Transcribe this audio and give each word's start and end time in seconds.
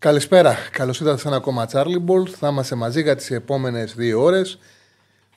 Καλησπέρα. 0.00 0.56
Καλώς 0.70 1.00
ήρθατε 1.00 1.18
σε 1.20 1.28
ένα 1.28 1.36
ακόμα 1.36 1.68
Charlie 1.72 2.04
Ball. 2.06 2.28
Θα 2.28 2.48
είμαστε 2.48 2.74
μαζί 2.74 3.02
για 3.02 3.16
τις 3.16 3.30
επόμενες 3.30 3.94
δύο 3.94 4.22
ώρες. 4.22 4.58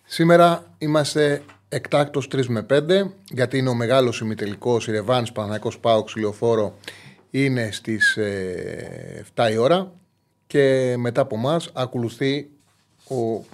Σήμερα 0.04 0.74
είμαστε 0.78 1.44
εκτάκτος 1.70 2.28
3 2.28 2.46
με 2.48 2.66
5, 2.70 3.14
γιατί 3.30 3.58
είναι 3.58 3.70
ο 3.70 3.74
μεγάλος 3.74 4.20
ημιτελικός 4.20 4.88
η 4.88 4.92
Ρεβάνς 4.92 5.32
Παναγικός 5.32 5.80
Πάο 5.80 6.04
Ξυλιοφόρο 6.04 6.78
είναι 7.30 7.72
στις 7.72 8.18
7 9.36 9.52
η 9.52 9.58
ώρα. 9.58 9.92
Και 10.48 10.96
μετά 10.98 11.22
από 11.22 11.36
εμά 11.36 11.62
ακολουθεί 11.74 12.50
ο 13.10 13.46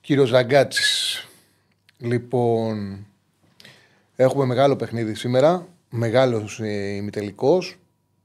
κύριος 0.00 0.28
Ζαγκάτση. 0.28 1.28
Λοιπόν, 1.98 3.06
έχουμε 4.16 4.44
μεγάλο 4.44 4.76
παιχνίδι 4.76 5.14
σήμερα. 5.14 5.66
Μεγάλος 5.90 6.58
ημιτελικός. 6.96 7.78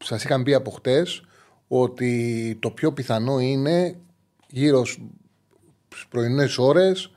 Σας 0.04 0.24
είχαν 0.24 0.44
πει 0.44 0.54
από 0.54 0.72
χτες 0.72 1.24
ότι 1.82 2.58
το 2.62 2.72
πιο 2.72 2.94
πιθανό 2.94 3.40
είναι 3.40 3.96
γύρω 4.48 4.86
στις 4.86 6.08
πρωινές 6.10 6.58
ώρες, 6.58 7.12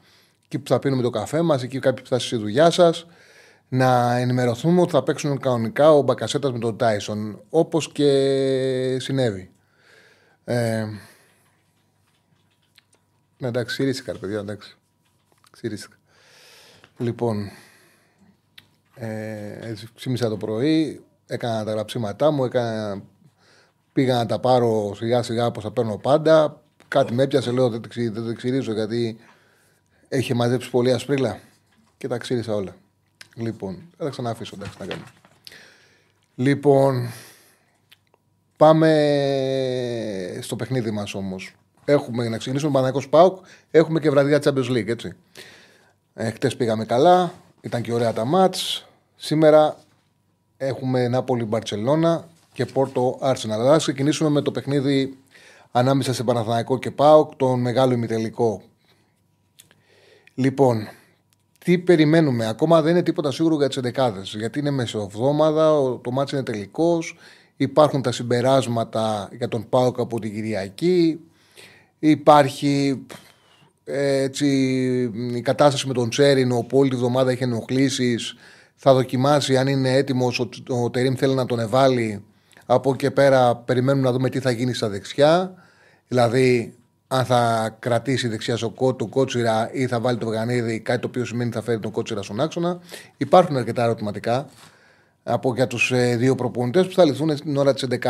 εκεί 0.44 0.58
που 0.58 0.68
θα 0.68 0.78
πίνουμε 0.78 1.02
το 1.02 1.10
καφέ 1.10 1.42
μας, 1.42 1.62
εκεί 1.62 1.78
κάποιοι 1.78 2.02
που 2.02 2.08
θα 2.08 2.18
στη 2.18 2.36
δουλειά 2.36 2.70
σας, 2.70 3.06
να 3.68 4.16
ενημερωθούμε 4.16 4.80
ότι 4.80 4.90
θα 4.90 5.02
παίξουν 5.02 5.38
κανονικά 5.38 5.92
ο 5.92 6.02
Μπακασέτας 6.02 6.52
με 6.52 6.58
τον 6.58 6.76
Τάισον, 6.76 7.42
όπως 7.48 7.92
και 7.92 8.96
συνέβη. 9.00 9.50
Ε, 10.44 10.84
ναι, 13.38 13.48
εντάξει, 13.48 13.74
ξύρισικα, 13.74 14.12
ρε 14.12 14.18
παιδιά, 14.18 14.38
εντάξει. 14.38 14.76
Ξύρισικα. 15.50 15.96
Λοιπόν, 16.98 17.50
ε, 18.94 19.74
ξύμισα 19.94 20.28
το 20.28 20.36
πρωί, 20.36 21.04
έκανα 21.26 21.64
τα 21.64 21.70
γραψίματά 21.70 22.30
μου, 22.30 22.44
έκανα 22.44 23.02
Πήγα 23.98 24.14
να 24.14 24.26
τα 24.26 24.38
πάρω 24.38 24.94
σιγά 24.94 25.22
σιγά 25.22 25.46
όπως 25.46 25.62
τα 25.62 25.70
παίρνω 25.70 25.96
πάντα. 25.96 26.60
Κάτι 26.88 27.14
με 27.14 27.22
έπιασε, 27.22 27.50
λέω 27.50 27.68
δεν 27.68 27.80
το 28.24 28.32
ξυρίζω 28.34 28.72
γιατί 28.72 29.18
έχει 30.08 30.34
μαζέψει 30.34 30.70
πολύ 30.70 30.92
ασπρίλα 30.92 31.40
και 31.96 32.08
τα 32.08 32.18
ξύρισα 32.18 32.54
όλα. 32.54 32.76
Λοιπόν, 33.34 33.82
θα 33.96 34.04
τα 34.04 34.10
ξαναφήσω, 34.10 34.54
εντάξει 34.56 34.76
να 34.78 34.86
κάνω. 34.86 35.02
Λοιπόν, 36.34 37.08
πάμε 38.56 38.88
στο 40.40 40.56
παιχνίδι 40.56 40.90
μας 40.90 41.14
όμως. 41.14 41.54
Έχουμε 41.84 42.28
να 42.28 42.38
ξεκινήσουμε 42.38 42.72
Παναγικό 42.72 43.08
Πάουκ, 43.08 43.44
έχουμε 43.70 44.00
και 44.00 44.10
βραδιά 44.10 44.40
Champions 44.44 44.70
League, 44.70 44.88
έτσι. 44.88 45.12
Ε, 46.14 46.30
Χτες 46.30 46.56
πήγαμε 46.56 46.84
καλά, 46.84 47.32
ήταν 47.60 47.82
και 47.82 47.92
ωραία 47.92 48.12
τα 48.12 48.24
μάτς. 48.24 48.86
Σήμερα 49.16 49.76
έχουμε 50.56 51.08
Νάπολη 51.08 51.44
Μπαρσελόνα, 51.44 52.28
και 52.58 52.66
Πόρτο 52.66 53.18
Άρσεναλ. 53.20 53.60
Αλλά 53.60 53.76
ξεκινήσουμε 53.76 54.30
με 54.30 54.40
το 54.42 54.50
παιχνίδι 54.50 55.16
ανάμεσα 55.72 56.12
σε 56.12 56.24
Παναθηναϊκό 56.24 56.78
και 56.78 56.90
ΠΑΟΚ, 56.90 57.34
τον 57.36 57.60
μεγάλο 57.60 57.92
ημιτελικό. 57.92 58.62
Λοιπόν, 60.34 60.88
τι 61.58 61.78
περιμένουμε; 61.78 62.46
Ακόμα 62.46 62.82
δεν 62.82 62.92
είναι 62.92 63.02
τίποτα 63.02 63.30
σίγουρο 63.30 63.56
για 63.56 63.68
τις 63.68 63.76
11 63.76 64.10
Γιατί 64.22 64.58
είναι 64.58 64.70
μεσοβδόμαδα, 64.70 65.70
το 66.02 66.10
μάτι 66.10 66.34
είναι 66.34 66.44
τελικός. 66.44 67.16
Υπάρχουν 67.56 68.02
τα 68.02 68.12
συμπεράσματα 68.12 69.28
για 69.32 69.48
τον 69.48 69.68
ΠΑΟΚ 69.68 69.98
από 69.98 70.20
την 70.20 70.34
Κυριακή. 70.34 71.20
Υπάρχει 71.98 73.06
έτσι, 73.84 74.46
η 75.34 75.40
κατάσταση 75.40 75.86
με 75.86 75.92
τον 75.92 76.10
Τσέριν, 76.10 76.52
όπου 76.52 76.78
όλη 76.78 76.90
τη 76.90 76.96
βδομάδα 76.96 77.30
έχει 77.30 77.42
ενοχλήσεις. 77.42 78.34
Θα 78.74 78.94
δοκιμάσει 78.94 79.56
αν 79.56 79.66
είναι 79.66 79.92
έτοιμος. 79.92 80.40
Ο, 80.40 80.48
ο 80.82 80.90
Τερήμ 80.90 81.14
θέλει 81.14 81.34
να 81.34 81.46
τον 81.46 81.58
εβάλει 81.58 82.22
από 82.70 82.90
εκεί 82.90 82.98
και 82.98 83.10
πέρα 83.10 83.56
περιμένουμε 83.56 84.06
να 84.06 84.12
δούμε 84.12 84.28
τι 84.28 84.40
θα 84.40 84.50
γίνει 84.50 84.74
στα 84.74 84.88
δεξιά. 84.88 85.54
Δηλαδή, 86.08 86.74
αν 87.08 87.24
θα 87.24 87.70
κρατήσει 87.78 88.28
δεξιά 88.28 88.56
στο 88.56 88.70
κό, 88.70 88.94
τον 88.94 89.08
κότσιρα 89.08 89.70
ή 89.72 89.86
θα 89.86 90.00
βάλει 90.00 90.18
το 90.18 90.26
βαγανίδι, 90.26 90.80
κάτι 90.80 91.00
το 91.00 91.06
οποίο 91.06 91.24
σημαίνει 91.24 91.50
θα 91.50 91.62
φέρει 91.62 91.78
τον 91.78 91.90
κότσιρα 91.90 92.22
στον 92.22 92.40
άξονα. 92.40 92.78
Υπάρχουν 93.16 93.56
αρκετά 93.56 93.82
ερωτηματικά 93.82 94.46
από 95.22 95.54
για 95.54 95.66
τους 95.66 95.92
ε, 95.92 96.16
δύο 96.16 96.34
προπονητές 96.34 96.86
που 96.86 96.92
θα 96.92 97.04
λυθούν 97.04 97.40
την 97.40 97.56
ώρα 97.56 97.74
της 97.74 97.86
11 97.90 98.06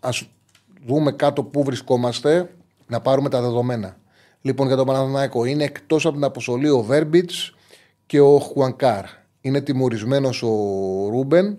Α 0.00 0.10
δούμε 0.86 1.12
κάτω 1.12 1.42
πού 1.42 1.64
βρισκόμαστε, 1.64 2.50
να 2.86 3.00
πάρουμε 3.00 3.28
τα 3.28 3.40
δεδομένα. 3.40 3.96
Λοιπόν, 4.40 4.66
για 4.66 4.76
τον 4.76 4.86
Παναθηναϊκό 4.86 5.44
είναι 5.44 5.64
εκτός 5.64 6.06
από 6.06 6.14
την 6.14 6.24
αποστολή 6.24 6.68
ο 6.68 6.82
Βέρμπιτς 6.82 7.54
και 8.06 8.20
ο 8.20 8.38
Χουανκάρ. 8.38 9.04
Είναι 9.40 9.60
τιμωρισμένος 9.60 10.42
ο 10.42 10.48
Ρούμπεν 11.10 11.58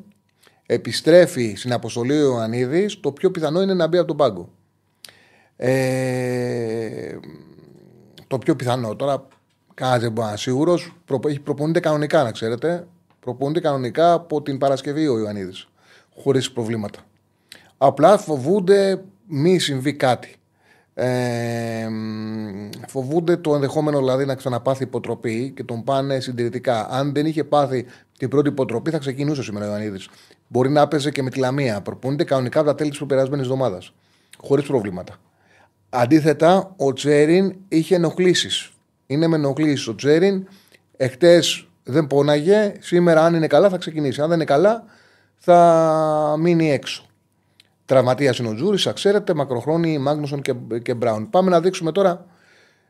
επιστρέφει 0.73 1.53
στην 1.55 1.73
αποστολή 1.73 2.13
ο 2.13 2.21
Ιωαννίδης, 2.21 2.99
το 2.99 3.11
πιο 3.11 3.31
πιθανό 3.31 3.61
είναι 3.61 3.73
να 3.73 3.87
μπει 3.87 3.97
από 3.97 4.07
τον 4.07 4.17
πάγκο. 4.17 4.49
Ε, 5.55 7.17
το 8.27 8.37
πιο 8.37 8.55
πιθανό. 8.55 8.95
Τώρα, 8.95 9.27
κανένας 9.73 10.01
δεν 10.01 10.11
μπορεί 10.11 10.27
να 10.27 10.37
σίγουρος. 10.37 10.95
Προπονείται 11.43 11.79
κανονικά, 11.79 12.23
να 12.23 12.31
ξέρετε. 12.31 12.87
Προπονείται 13.19 13.59
κανονικά 13.59 14.13
από 14.13 14.41
την 14.41 14.57
Παρασκευή 14.57 15.07
ο 15.07 15.17
Ιωαννίδης. 15.17 15.67
Χωρίς 16.15 16.51
προβλήματα. 16.51 16.99
Απλά 17.77 18.17
φοβούνται 18.17 19.03
μη 19.27 19.59
συμβεί 19.59 19.93
κάτι. 19.93 20.35
Ε, 20.95 21.87
φοβούνται 22.87 23.37
το 23.37 23.55
ενδεχόμενο 23.55 23.97
δηλαδή 23.97 24.25
να 24.25 24.35
ξαναπάθει 24.35 24.83
υποτροπή 24.83 25.51
και 25.55 25.63
τον 25.63 25.83
πάνε 25.83 26.19
συντηρητικά. 26.19 26.87
Αν 26.89 27.13
δεν 27.13 27.25
είχε 27.25 27.43
πάθει 27.43 27.85
την 28.17 28.29
πρώτη 28.29 28.49
υποτροπή, 28.49 28.91
θα 28.91 28.97
ξεκινούσε 28.97 29.43
σήμερα 29.43 29.65
ο 29.65 29.69
Ιωαννίδης. 29.69 30.09
Μπορεί 30.47 30.69
να 30.69 30.81
έπαιζε 30.81 31.11
και 31.11 31.23
με 31.23 31.29
τη 31.29 31.39
Λαμία. 31.39 31.81
Προπονείται 31.81 32.23
κανονικά 32.23 32.59
από 32.59 32.67
τα 32.67 32.75
τέλη 32.75 32.89
της 32.89 33.03
περασμένης 33.07 33.45
εβδομάδας. 33.45 33.93
Χωρίς 34.41 34.65
προβλήματα. 34.65 35.15
Αντίθετα, 35.89 36.73
ο 36.77 36.93
Τσέριν 36.93 37.55
είχε 37.67 37.95
ενοχλήσεις. 37.95 38.71
Είναι 39.07 39.27
με 39.27 39.35
ενοχλήσεις. 39.35 39.87
Ο 39.87 39.95
Τσέριν 39.95 40.47
εχθές 40.97 41.67
δεν 41.83 42.07
πόναγε. 42.07 42.73
Σήμερα, 42.79 43.23
αν 43.25 43.35
είναι 43.35 43.47
καλά, 43.47 43.69
θα 43.69 43.77
ξεκινήσει. 43.77 44.21
Αν 44.21 44.27
δεν 44.27 44.35
είναι 44.35 44.45
καλά, 44.45 44.83
θα 45.37 46.35
μείνει 46.39 46.71
έξω. 46.71 47.05
Τραυματία 47.85 48.35
είναι 48.39 48.49
ο 48.49 48.53
Τζούρι, 48.53 48.93
ξέρετε, 48.93 49.33
μακροχρόνιοι 49.33 49.97
Μάγνουσον 50.01 50.41
και, 50.41 50.53
και 50.83 50.93
Μπράουν. 50.93 51.29
Πάμε 51.29 51.49
να 51.49 51.61
δείξουμε 51.61 51.91
τώρα 51.91 52.25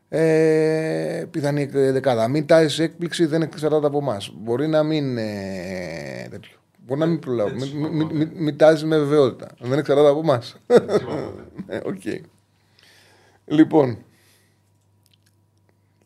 ε, 0.08 1.24
πιθανή 1.30 1.64
δεκάδα. 1.66 2.28
Μην 2.28 2.46
τάζει 2.46 2.82
έκπληξη, 2.82 3.26
δεν 3.26 3.42
εξαρτάται 3.42 3.86
από 3.86 3.98
εμάς. 3.98 4.32
Μπορεί 4.34 4.66
να 4.68 4.82
μην. 4.82 5.18
Ε, 5.18 6.26
τέτοιο. 6.30 6.58
Μπορεί 6.86 7.00
να 7.00 7.06
μην 7.06 7.18
προλάβω. 7.18 7.54
Μην 7.54 8.06
μη, 8.12 8.30
μη, 8.34 8.54
τάζει 8.54 8.86
με 8.86 8.98
βεβαιότητα. 8.98 9.48
Δεν 9.58 9.78
εξαρτάται 9.78 10.08
από 10.08 10.18
εμάς. 10.18 10.56
Ναι, 11.66 11.80
οκ. 11.90 12.02
Λοιπόν. 13.44 13.98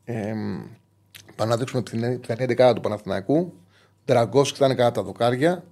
Ε, 0.05 0.33
πάμε 1.37 1.51
να 1.51 1.57
δείξουμε 1.57 1.83
την 1.83 2.21
πιθανή 2.21 2.45
ενδεκάδα 2.45 2.73
του 2.73 2.81
Παναθηναϊκού. 2.81 3.53
Ντραγκό 4.05 4.45
θα 4.45 4.65
είναι 4.65 4.75
κατά 4.75 4.91
τα 4.91 5.03
δοκάρια. 5.03 5.65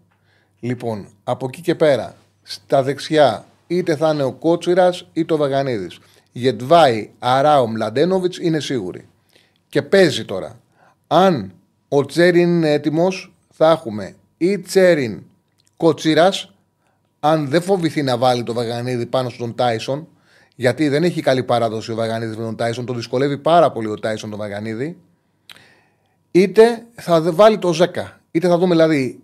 Λοιπόν, 0.60 1.08
από 1.24 1.46
εκεί 1.46 1.60
και 1.60 1.74
πέρα 1.74 2.16
στα 2.48 2.82
δεξιά 2.82 3.46
είτε 3.66 3.96
θα 3.96 4.10
είναι 4.10 4.22
ο 4.22 4.32
Κότσιρας 4.32 5.08
είτε 5.12 5.34
ο 5.34 5.36
Βαγανίδης. 5.36 5.98
Γεντβάι, 6.32 7.10
Αράο, 7.18 7.68
Μλαντένοβιτς 7.68 8.38
είναι 8.38 8.60
σίγουροι. 8.60 9.08
Και 9.68 9.82
παίζει 9.82 10.24
τώρα. 10.24 10.60
Αν 11.06 11.52
ο 11.88 12.04
Τσέριν 12.04 12.48
είναι 12.48 12.72
έτοιμος, 12.72 13.32
θα 13.52 13.70
έχουμε 13.70 14.14
ή 14.38 14.58
Τσέριν 14.58 15.22
Κότσιρας, 15.76 16.52
αν 17.20 17.48
δεν 17.48 17.62
φοβηθεί 17.62 18.02
να 18.02 18.16
βάλει 18.16 18.42
το 18.42 18.52
Βαγανίδη 18.52 19.06
πάνω 19.06 19.28
στον 19.28 19.54
Τάισον, 19.54 20.08
γιατί 20.56 20.88
δεν 20.88 21.04
έχει 21.04 21.20
καλή 21.20 21.42
παράδοση 21.42 21.92
ο 21.92 21.94
Βαγανίδης 21.94 22.36
με 22.36 22.44
τον 22.44 22.56
Τάισον, 22.56 22.86
τον 22.86 22.96
δυσκολεύει 22.96 23.38
πάρα 23.38 23.72
πολύ 23.72 23.88
ο 23.88 23.94
Τάισον 23.94 24.30
τον 24.30 24.38
Βαγανίδη, 24.38 24.96
είτε 26.30 26.86
θα 26.94 27.32
βάλει 27.32 27.58
το 27.58 27.72
Ζέκα. 27.72 28.20
Είτε 28.30 28.48
θα 28.48 28.58
δούμε 28.58 28.74
δηλαδή 28.74 29.22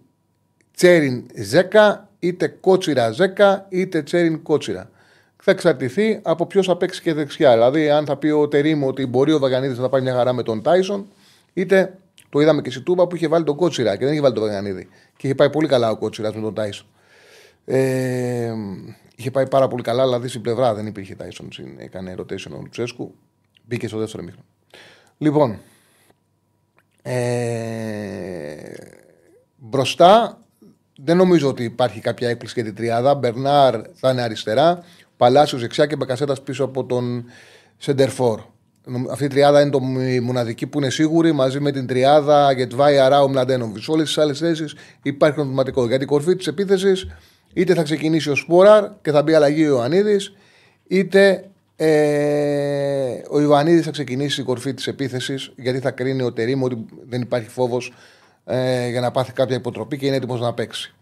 Τσέριν 0.77 1.27
Ζέκα 1.35 2.11
είτε 2.23 2.49
κότσιρα 2.49 3.11
ζέκα 3.11 3.67
είτε 3.69 4.03
τσέριν 4.03 4.43
κότσιρα. 4.43 4.91
Θα 5.37 5.51
εξαρτηθεί 5.51 6.21
από 6.23 6.47
ποιος 6.47 6.67
θα 6.67 6.77
παίξει 6.77 7.03
και 7.03 7.13
δεξιά. 7.13 7.53
Δηλαδή, 7.53 7.91
αν 7.91 8.07
θα 8.07 8.17
πει 8.17 8.29
ο 8.29 8.49
Τερήμ 8.49 8.85
ότι 8.85 9.07
μπορεί 9.07 9.33
ο 9.33 9.39
Βαγανίδης 9.39 9.79
να 9.79 9.89
πάει 9.89 10.01
μια 10.01 10.15
χαρά 10.15 10.33
με 10.33 10.43
τον 10.43 10.63
Τάισον, 10.63 11.07
είτε 11.53 11.99
το 12.29 12.41
είδαμε 12.41 12.63
και 12.63 12.71
στη 12.71 12.81
Τούμπα 12.81 13.07
που 13.07 13.17
είχε 13.17 13.29
βάλει 13.29 13.45
τον 13.45 13.57
κότσιρα 13.57 13.97
και 13.97 14.05
δεν 14.05 14.13
είχε 14.13 14.23
βάλει 14.23 14.35
τον 14.35 14.43
Βαγανίδη. 14.43 14.89
Και 15.17 15.27
είχε 15.27 15.35
πάει 15.35 15.51
πολύ 15.51 15.69
καλά 15.69 15.91
ο 15.91 15.97
κότσιρας 15.97 16.35
με 16.35 16.41
τον 16.41 16.55
Τάισον. 16.55 16.87
Ε, 17.65 18.53
είχε 19.17 19.31
πάει 19.31 19.49
πάρα 19.49 19.69
πολύ 19.69 19.83
καλά, 19.83 20.05
δηλαδή 20.05 20.29
στην 20.29 20.41
πλευρά 20.41 20.75
δεν 20.75 20.87
υπήρχε 20.87 21.17
Tyson. 21.19 21.47
Έκανε 21.77 22.15
rotation 22.19 22.51
ο 22.53 22.61
Λουτσέσκου. 22.61 23.15
Μπήκε 23.65 23.89
στο 23.89 23.99
δεύτερο 23.99 24.23
μήχρονο. 24.23 24.47
Λοιπόν, 25.19 25.59
ε, 27.03 27.83
μπροστά 29.57 30.42
δεν 31.04 31.16
νομίζω 31.16 31.49
ότι 31.49 31.64
υπάρχει 31.64 32.00
κάποια 32.00 32.28
έκπληξη 32.28 32.54
για 32.54 32.64
την 32.64 32.75
τριάδα. 32.75 33.14
Μπερνάρ 33.14 33.81
θα 33.94 34.10
είναι 34.10 34.22
αριστερά. 34.22 34.84
Παλάσιος 35.16 35.60
δεξιά 35.60 35.87
και 35.87 35.96
Μπακασέτας 35.96 36.43
πίσω 36.43 36.64
από 36.64 36.84
τον 36.84 37.25
Σεντερφόρ. 37.76 38.40
Αυτή 39.10 39.25
η 39.25 39.28
τριάδα 39.28 39.60
είναι 39.60 39.70
το 39.70 39.81
μοναδική 40.22 40.66
που 40.66 40.78
είναι 40.78 40.90
σίγουρη 40.90 41.32
μαζί 41.32 41.60
με 41.60 41.70
την 41.70 41.87
τριάδα 41.87 42.52
Γετβάη 42.52 42.99
Αράου 42.99 43.31
Μλαντένοβιτς. 43.31 43.88
Όλες 43.88 44.06
τις 44.06 44.19
άλλες 44.19 44.38
θέσεις 44.38 44.75
υπάρχει 45.02 45.34
προβληματικό. 45.34 45.87
Για 45.87 45.99
την 45.99 46.06
κορφή 46.06 46.37
της 46.37 46.46
επίθεσης 46.46 47.06
είτε 47.52 47.75
θα 47.75 47.82
ξεκινήσει 47.82 48.31
ο 48.31 48.34
Σπόραρ 48.34 48.90
και 49.02 49.10
θα 49.10 49.22
μπει 49.22 49.34
αλλαγή 49.34 49.64
ο 49.64 49.69
Ιωαννίδης, 49.69 50.32
είτε 50.88 51.44
ε, 51.76 53.22
ο 53.31 53.40
Ιωαννίδης 53.40 53.84
θα 53.84 53.90
ξεκινήσει 53.90 54.31
στην 54.31 54.44
κορφή 54.44 54.75
της 54.75 54.87
επίθεσης 54.87 55.52
γιατί 55.56 55.78
θα 55.78 55.90
κρίνει 55.90 56.22
ο 56.22 56.32
Τερήμ 56.32 56.62
ότι 56.62 56.84
δεν 57.08 57.20
υπάρχει 57.20 57.49
φόβος 57.49 57.93
ε, 58.44 58.89
για 58.89 59.00
να 59.00 59.11
πάθει 59.11 59.33
κάποια 59.33 59.56
υποτροπή 59.56 59.99
και 59.99 60.06
είναι 60.06 60.17
έτοιμος 60.17 60.41
να 60.41 60.55
παίξει. 60.55 60.94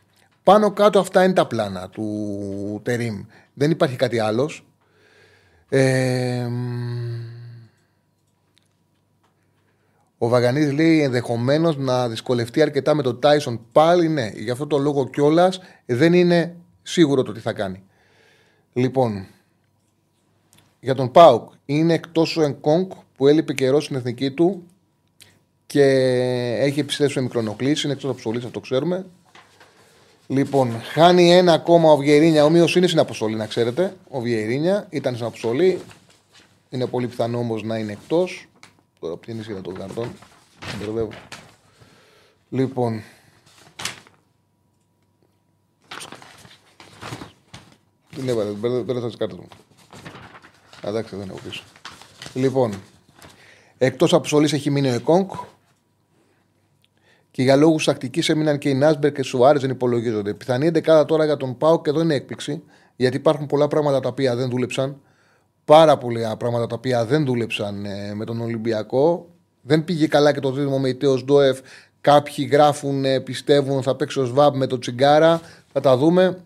Πάνω 0.43 0.73
κάτω 0.73 0.99
αυτά 0.99 1.25
είναι 1.25 1.33
τα 1.33 1.47
πλάνα 1.47 1.89
του 1.89 2.81
Τερήμ. 2.83 3.25
Δεν 3.55 3.71
υπάρχει 3.71 3.97
κάτι 3.97 4.19
άλλος. 4.19 4.67
Ε, 5.69 6.47
ο 10.19 10.29
Βαγανής 10.29 10.73
λέει 10.73 11.03
ενδεχομένως 11.03 11.77
να 11.77 12.09
δυσκολευτεί 12.09 12.63
αρκετά 12.63 12.95
με 12.95 13.03
τον 13.03 13.21
Τάισον. 13.21 13.61
Πάλι 13.73 14.09
ναι, 14.09 14.31
γι' 14.35 14.51
αυτό 14.51 14.67
το 14.67 14.79
λόγο 14.79 15.09
κιόλας 15.09 15.61
δεν 15.87 16.13
είναι 16.13 16.57
σίγουρο 16.83 17.23
το 17.23 17.33
τι 17.33 17.41
θα 17.41 17.53
κάνει. 17.53 17.83
Λοιπόν, 18.73 19.27
για 20.81 20.95
τον 20.95 21.11
Πάουκ 21.11 21.53
είναι 21.65 21.95
εκτός 21.95 22.37
ο 22.37 22.43
Ενκόνκ 22.43 22.93
που 23.17 23.27
έλειπε 23.27 23.53
καιρός 23.53 23.85
στην 23.85 23.97
εθνική 23.97 24.31
του 24.31 24.67
και 25.71 25.85
έχει 26.61 26.81
επιστρέψει 26.81 27.17
με 27.19 27.23
μικρονοκλήσει. 27.23 27.87
Είναι 27.87 27.95
εκτός 27.95 28.11
αποστολής, 28.11 28.39
αυτό 28.39 28.51
το 28.51 28.61
ξέρουμε. 28.61 29.07
Λοιπόν, 30.27 30.81
χάνει 30.93 31.33
ένα 31.33 31.53
ακόμα 31.53 31.91
ο 31.91 31.97
Βιερίνια. 31.97 32.45
Ο 32.45 32.49
είναι 32.49 32.67
στην 32.67 32.99
αποστολή, 32.99 33.35
να 33.35 33.47
ξέρετε. 33.47 33.97
Ο 34.09 34.21
Βιερίνια 34.21 34.87
ήταν 34.91 35.15
στην 35.15 35.27
αποστολή. 35.27 35.81
Είναι 36.71 36.87
πολύ 36.87 37.07
πιθανό 37.07 37.39
όμως 37.39 37.63
να 37.63 37.77
είναι 37.77 37.93
εκτός. 37.93 38.47
Τώρα 39.01 39.17
ποιο 39.17 39.33
είναι 39.33 39.43
για 39.47 39.61
τον 39.61 39.75
καρτόν. 39.75 40.13
Μπερδεύω. 40.79 41.09
Λοιπόν. 42.49 43.03
Τι 48.17 48.29
έβαλε, 48.29 48.51
μπερδεύω 48.51 49.07
τις 49.07 49.17
κάρτες 49.17 49.39
μου. 49.39 49.49
Εντάξει, 50.83 51.17
δεν 51.17 51.29
έχω 51.29 51.39
πίσω. 51.45 51.63
Λοιπόν, 52.35 52.75
εκτός 53.79 54.13
αποστολής 54.13 54.53
έχει 54.53 54.71
μείνει 54.71 54.89
ο 54.89 54.95
Εκόνκ. 54.95 55.33
Και 57.31 57.43
για 57.43 57.56
λόγους 57.56 57.85
τακτικής 57.85 58.29
έμειναν 58.29 58.59
και 58.59 58.69
οι 58.69 58.75
Νάσμπερ 58.75 59.12
και 59.12 59.21
οι 59.21 59.25
Σουάρες 59.25 59.61
δεν 59.61 59.71
υπολογίζονται. 59.71 60.35
Πιθανή 60.35 60.67
εντεκάδα 60.67 61.05
τώρα 61.05 61.25
για 61.25 61.37
τον 61.37 61.56
Πάο 61.56 61.82
και 61.82 61.91
εδώ 61.91 62.00
είναι 62.00 62.15
έκπληξη, 62.15 62.62
γιατί 62.97 63.17
υπάρχουν 63.17 63.47
πολλά 63.47 63.69
πράγματα 63.69 64.00
τα 64.00 64.09
οποία 64.09 64.37
δεν 64.37 64.50
δούλεψαν. 64.50 65.00
Πάρα 65.65 65.99
πολλά 65.99 66.37
πράγματα 66.37 66.67
τα 66.67 66.75
οποία 66.75 67.05
δεν 67.05 67.25
δούλεψαν 67.25 67.85
ε, 67.85 68.15
με 68.15 68.25
τον 68.25 68.41
Ολυμπιακό. 68.41 69.29
Δεν 69.62 69.85
πήγε 69.85 70.06
καλά 70.06 70.32
και 70.32 70.41
το 70.41 70.53
δίδυμο 70.53 70.79
με 70.79 70.88
Ιτέος 70.88 71.25
Ντόεφ. 71.25 71.59
Κάποιοι 72.00 72.49
γράφουν, 72.53 73.05
ε, 73.05 73.21
πιστεύουν 73.21 73.83
θα 73.83 73.97
παίξει 73.97 74.21
ο 74.21 74.25
Σβάμπ 74.25 74.55
με 74.55 74.67
το 74.67 74.79
Τσιγκάρα. 74.79 75.41
Θα 75.73 75.81
τα 75.81 75.97
δούμε. 75.97 76.38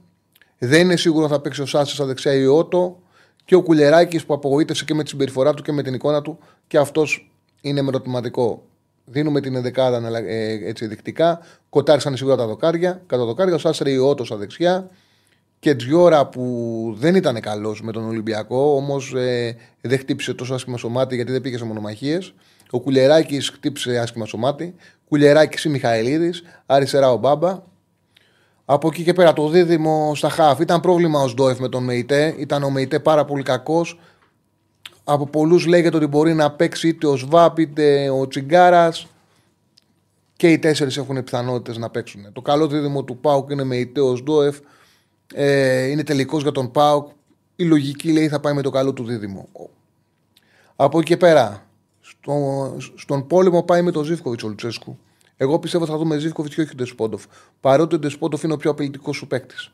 Δεν 0.59 0.81
είναι 0.81 0.97
σίγουρο 0.97 1.29
θα 1.29 1.41
παίξει 1.41 1.63
ο 1.63 1.67
Σάσα 1.67 1.95
στα 1.95 2.05
δεξιά 2.05 2.35
ή 2.35 2.47
ο 2.47 2.57
Ότο. 2.57 2.99
Και 3.45 3.55
ο 3.55 3.63
Κουλεράκης 3.63 4.25
που 4.25 4.35
απογοήτευσε 4.35 4.85
και 4.85 4.95
με 4.95 5.03
τη 5.03 5.09
συμπεριφορά 5.09 5.55
του 5.55 5.63
και 5.63 5.73
με 5.73 5.83
την 5.83 5.95
εικόνα 5.95 6.23
του. 6.23 6.39
Και 6.67 6.79
αυτός 6.79 7.31
είναι 7.61 7.83
με 7.83 7.89
ερωτηματικό. 7.89 8.63
Δίνουμε 9.05 9.41
την 9.41 9.55
ενδεκάδα 9.55 10.19
ε, 10.19 10.69
έτσι 10.69 10.87
δεικτικά. 10.87 11.41
Κοτάρισαν 11.69 12.17
σίγουρα 12.17 12.37
τα 12.37 12.47
δοκάρια. 12.47 13.03
Κατά 13.07 13.25
δοκάρια, 13.25 13.55
ο 13.55 13.59
Σάσρε 13.59 13.91
η 13.91 13.97
Ότο 13.97 14.25
στα 14.25 14.37
δεξιά. 14.37 14.91
Και 15.59 15.75
Τζιώρα 15.75 16.27
που 16.27 16.95
δεν 16.99 17.15
ήταν 17.15 17.41
καλός 17.41 17.83
με 17.83 17.93
τον 17.93 18.05
Ολυμπιακό, 18.05 18.75
όμως 18.75 19.15
ε, 19.15 19.57
δεν 19.81 19.99
χτύπησε 19.99 20.35
τόσο 20.35 20.55
άσχημα 20.55 20.77
στο 20.77 20.89
μάτι 20.89 21.15
γιατί 21.15 21.33
δεν 21.33 21.41
πήγε 21.41 21.59
σε 21.59 21.65
μονομαχίες. 21.65 22.35
Ο 22.71 22.81
Κουλεράκη 22.81 23.41
χτύπησε 23.41 23.99
άσχημα 23.99 24.27
στο 24.27 24.37
μάτι. 24.37 24.75
Κουλεράκη 25.09 25.69
ή 25.69 25.71
Μιχαηλίδης. 25.71 26.43
Αριστερά 26.67 27.13
ο 27.13 27.17
Μπάμπα. 27.17 27.63
Από 28.65 28.89
εκεί 28.89 29.03
και 29.03 29.13
πέρα 29.13 29.33
το 29.33 29.49
δίδυμο 29.49 30.15
στα 30.15 30.29
χαφ. 30.29 30.61
Ήταν 30.61 30.81
πρόβλημα 30.81 31.21
ο 31.21 31.29
Σντόεφ 31.29 31.59
με 31.59 31.69
τον 31.69 31.85
Μεϊτέ. 31.85 32.35
Ήταν 32.39 32.63
ο 32.63 32.71
Μεϊτέ 32.71 32.99
πάρα 32.99 33.25
πολύ 33.25 33.43
κακός. 33.43 33.99
Από 35.05 35.27
πολλούς 35.27 35.67
λέγεται 35.67 35.97
ότι 35.97 36.07
μπορεί 36.07 36.35
να 36.35 36.51
παίξει 36.51 36.89
είτε 36.89 37.07
ο 37.07 37.17
Σβάπ 37.17 37.59
είτε 37.59 38.11
ο 38.11 38.29
Τσιγκάρας. 38.29 39.07
Και 40.37 40.53
οι 40.53 40.59
τέσσερις 40.59 40.97
έχουν 40.97 41.25
πιθανότητες 41.25 41.77
να 41.77 41.91
παίξουν. 41.91 42.33
Το 42.33 42.43
καλό 42.43 42.67
δίδυμο 42.67 43.05
του 43.05 43.17
Πάουκ 43.17 43.51
είναι 43.51 43.65
με 43.65 43.91
ο 44.01 44.17
Σντόεφ. 44.17 44.59
Ε, 45.35 45.85
είναι 45.87 46.03
τελικός 46.03 46.43
για 46.43 46.53
τον 46.53 46.71
Πάουκ. 46.71 47.11
Η 47.57 47.65
λογική 47.65 48.13
λέει 48.13 48.29
θα 48.29 48.41
πάει 48.41 48.55
με 48.55 48.63
το 48.63 48.71
καλό 48.71 48.93
του 48.93 49.05
δίδυμο. 49.05 49.49
Από 50.77 50.99
εκεί 50.99 51.07
και 51.07 51.17
πέρα, 51.17 51.67
στο, 52.01 52.77
στον 52.95 53.27
πόλεμο 53.27 53.63
πάει 53.63 53.83
με 53.83 53.91
τον 53.91 54.05
Ζήφκοβιτς 54.05 54.43
ο 54.43 54.49
Λουτσέσκου. 54.49 54.99
Εγώ 55.37 55.59
πιστεύω 55.59 55.87
θα 55.87 55.97
δούμε 55.97 56.19
Ζήφκοβιτς 56.19 56.55
και 56.55 56.61
όχι 56.61 56.71
ο 56.71 56.75
Ντεσπόντοφ. 56.75 57.25
Παρότι 57.61 57.95
ο 57.95 57.99
Ντεσπόντοφ 57.99 58.43
είναι 58.43 58.53
ο 58.53 58.57
πιο 58.57 58.71
απειλητικός 58.71 59.17
σου 59.17 59.27
παίκτης. 59.27 59.71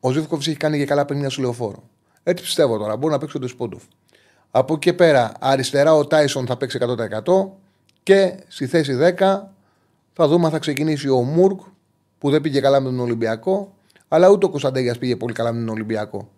Ο 0.00 0.10
Ζήφκοβιτς 0.10 0.46
έχει 0.46 0.56
κάνει 0.56 0.78
και 0.78 0.84
καλά 0.84 1.04
παιχνίδια 1.04 1.30
σου 1.30 1.40
λεωφόρο. 1.40 1.82
Έτσι 2.22 2.44
πιστεύω 2.44 2.78
τώρα. 2.78 2.96
Μπορεί 2.96 3.12
να 3.12 3.18
παίξει 3.18 3.36
ο 3.36 3.40
Ντεσπόντοφ. 3.40 3.82
Από 4.50 4.74
εκεί 4.74 4.82
και 4.82 4.92
πέρα, 4.92 5.32
αριστερά 5.40 5.94
ο 5.94 6.06
Τάισον 6.06 6.46
θα 6.46 6.56
παίξει 6.56 6.78
100% 6.80 7.48
και 8.02 8.34
στη 8.48 8.66
θέση 8.66 8.98
10 9.18 9.40
θα 10.12 10.28
δούμε 10.28 10.44
αν 10.44 10.50
θα 10.50 10.58
ξεκινήσει 10.58 11.08
ο 11.08 11.22
Μουρκ 11.22 11.60
που 12.18 12.30
δεν 12.30 12.40
πήγε 12.40 12.60
καλά 12.60 12.80
με 12.80 12.88
τον 12.88 13.00
Ολυμπιακό, 13.00 13.74
αλλά 14.08 14.28
ούτε 14.28 14.46
ο 14.46 14.48
Κωνσταντέγιας 14.48 14.98
πήγε 14.98 15.16
πολύ 15.16 15.34
καλά 15.34 15.52
με 15.52 15.58
τον 15.58 15.68
Ολυμπιακό. 15.68 16.28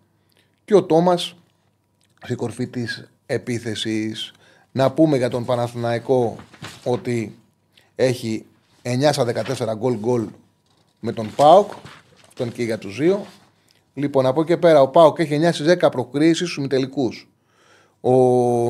Και 0.65 0.75
ο 0.75 0.83
Τόμας 0.83 1.35
στην 2.23 2.37
κορφή 2.37 2.67
της 2.67 3.07
επίθεσης. 3.25 4.33
Να 4.71 4.91
πούμε 4.91 5.17
για 5.17 5.29
τον 5.29 5.45
Παναθηναϊκό 5.45 6.35
ότι 6.83 7.37
έχει 7.95 8.45
9 8.81 9.09
στα 9.11 9.23
14 9.23 9.75
γκολ 9.77 9.97
γκολ 9.97 10.27
με 10.99 11.11
τον 11.11 11.29
Πάοκ. 11.35 11.71
Αυτό 12.27 12.43
είναι 12.43 12.51
και 12.51 12.63
για 12.63 12.77
τους 12.77 12.97
δύο. 12.97 13.25
Λοιπόν, 13.97 14.25
από 14.25 14.41
εκεί 14.41 14.51
και 14.51 14.57
πέρα 14.57 14.81
ο 14.81 14.87
Πάοκ 14.87 15.19
έχει 15.19 15.39
9 15.41 15.49
στις 15.51 15.75
10 15.81 15.91
προκρίσεις 15.91 16.37
στους 16.37 16.57
μητελικούς. 16.57 17.29
Ο 18.01 18.11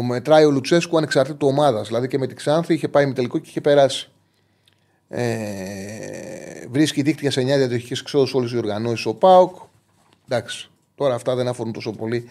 μετράει 0.02 0.46
ο 0.46 0.52
Λουτσέσκου 0.52 0.98
ανεξαρτήτου 0.98 1.48
ομάδας. 1.48 1.88
Δηλαδή 1.88 2.08
και 2.08 2.18
με 2.18 2.28
την 2.28 2.36
Ξάνθη 2.36 2.74
είχε 2.74 2.88
πάει 2.88 3.14
τελικό 3.14 3.38
και 3.38 3.50
είχε 3.50 3.62
περάσει. 3.62 4.10
Ε, 5.08 6.68
βρίσκει 6.70 7.02
δίκτυα 7.02 7.32
σε 7.32 7.42
9 7.42 7.46
διαδοχικέ 7.46 7.94
εξόδους 7.94 8.34
όλες 8.34 8.52
οι 8.52 8.58
οργανώσεις 8.58 9.06
ο 9.06 9.14
Πάοκ. 9.14 9.56
Εντάξει, 10.30 10.70
τώρα 10.96 11.16
αυτά 11.16 11.36
δεν 11.36 11.48
αφορούν 11.48 11.74
τόσο 11.74 11.92
πολύ 11.92 12.28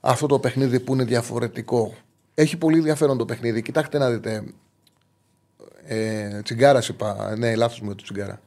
αυτό 0.00 0.26
το 0.26 0.38
παιχνίδι 0.38 0.80
που 0.80 0.94
είναι 0.94 1.04
διαφορετικό. 1.04 1.94
Έχει 2.34 2.56
πολύ 2.56 2.76
ενδιαφέρον 2.76 3.18
το 3.18 3.24
παιχνίδι. 3.24 3.62
Κοιτάξτε 3.62 3.98
να 3.98 4.10
δείτε. 4.10 4.44
Ε, 5.86 6.40
τσιγκάρα 6.42 6.82
είπα. 6.88 7.34
Ναι, 7.38 7.54
λάθος 7.54 7.80
μου 7.80 7.94
το 7.94 8.02
τσιγκάρα. 8.02 8.40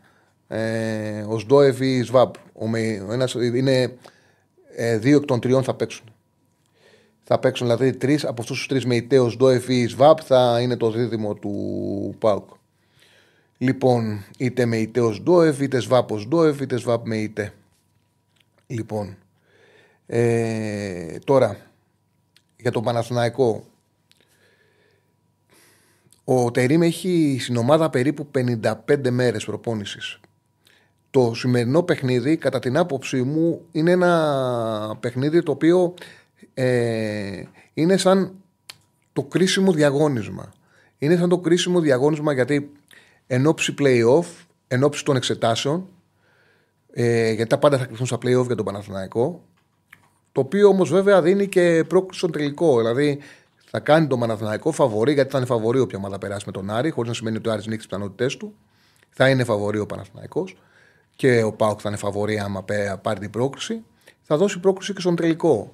Ε, 0.51 1.21
ο 1.27 1.39
Σντόεβ 1.39 1.81
ή 1.81 2.01
Σβάμπ. 2.01 2.33
Ο, 2.53 2.65
ο 3.07 3.13
ένας, 3.13 3.33
είναι 3.33 3.97
ε, 4.75 4.97
δύο 4.97 5.17
εκ 5.17 5.25
των 5.25 5.39
τριών 5.39 5.63
θα 5.63 5.73
παίξουν. 5.73 6.05
Θα 7.23 7.39
παίξουν 7.39 7.67
δηλαδή 7.67 7.93
τρεις 7.93 8.25
από 8.25 8.41
αυτούς 8.41 8.57
τους 8.57 8.67
τρεις 8.67 8.85
με 8.85 8.95
ητέο 8.95 9.29
Σντόεφ 9.29 9.67
ή 9.67 9.87
Σβάμπ 9.87 10.17
θα 10.23 10.59
είναι 10.61 10.77
το 10.77 10.91
δίδυμο 10.91 11.33
του 11.33 12.15
Πάουκ. 12.19 12.49
Λοιπόν, 13.57 14.25
είτε 14.37 14.65
με 14.65 14.77
ητέο 14.77 15.13
Σντόεφ, 15.13 15.59
είτε 15.59 15.79
Σβάπ 15.79 16.11
ω 16.11 16.17
Σντόεφ, 16.17 16.59
είτε 16.59 16.77
Σβάπ 16.77 17.07
με 17.07 17.17
ητέ. 17.17 17.53
Λοιπόν, 18.67 19.17
ε, 20.05 21.17
τώρα 21.23 21.57
για 22.57 22.71
τον 22.71 22.83
Παναθηναϊκό 22.83 23.63
ο 26.23 26.51
Τερίμ 26.51 26.81
έχει 26.81 27.37
στην 27.39 27.57
ομάδα 27.57 27.89
περίπου 27.89 28.27
55 28.35 29.09
μέρες 29.09 29.45
προπόνησης. 29.45 30.19
Το 31.11 31.33
σημερινό 31.35 31.83
παιχνίδι, 31.83 32.37
κατά 32.37 32.59
την 32.59 32.77
άποψή 32.77 33.21
μου, 33.21 33.61
είναι 33.71 33.91
ένα 33.91 34.97
παιχνίδι 34.99 35.43
το 35.43 35.51
οποίο 35.51 35.93
ε, 36.53 37.43
είναι 37.73 37.97
σαν 37.97 38.33
το 39.13 39.23
κρίσιμο 39.23 39.71
διαγώνισμα. 39.71 40.53
Είναι 40.97 41.15
σαν 41.15 41.29
το 41.29 41.37
κρίσιμο 41.39 41.79
διαγώνισμα 41.79 42.33
γιατί 42.33 42.71
εν 43.27 43.45
ώψη 43.45 43.73
play-off, 43.79 44.25
εν 44.67 44.83
ώψη 44.83 45.05
των 45.05 45.15
εξετάσεων, 45.15 45.87
ε, 46.91 47.31
γιατί 47.31 47.49
τα 47.49 47.57
πάντα 47.57 47.77
θα 47.77 47.85
κρυφθούν 47.85 48.05
στα 48.07 48.17
play-off 48.17 48.45
για 48.45 48.55
τον 48.55 48.65
Παναθηναϊκό, 48.65 49.43
το 50.31 50.41
οποίο 50.41 50.67
όμως 50.67 50.89
βέβαια 50.89 51.21
δίνει 51.21 51.47
και 51.47 51.83
πρόκληση 51.87 52.17
στον 52.17 52.31
τελικό. 52.31 52.77
Δηλαδή 52.77 53.19
θα 53.65 53.79
κάνει 53.79 54.07
τον 54.07 54.19
Παναθηναϊκό 54.19 54.71
φαβορή, 54.71 55.13
γιατί 55.13 55.31
θα 55.31 55.37
είναι 55.37 55.47
φαβορή 55.47 55.79
όποια 55.79 55.97
ομάδα 55.97 56.17
περάσει 56.17 56.43
με 56.45 56.51
τον 56.51 56.69
Άρη, 56.69 56.89
χωρίς 56.89 57.09
να 57.09 57.15
σημαίνει 57.15 57.37
ότι 57.37 57.49
ο 57.49 57.51
Άρης 57.51 57.65
νίκη 57.65 57.77
τις 57.77 57.87
πιθανότητές 57.87 58.37
του. 58.37 58.53
Θα 59.09 59.29
είναι 59.29 59.43
φαβορή 59.43 59.79
ο 59.79 59.85
Παναθηναϊκός 59.85 60.57
και 61.19 61.43
ο 61.43 61.53
Πάοκ 61.53 61.79
θα 61.81 61.89
είναι 61.89 61.97
φαβορή 61.97 62.39
άμα 62.39 62.65
πάρει 63.01 63.19
την 63.19 63.29
πρόκληση, 63.29 63.83
θα 64.21 64.37
δώσει 64.37 64.59
πρόκληση 64.59 64.93
και 64.93 64.99
στον 64.99 65.15
τελικό. 65.15 65.73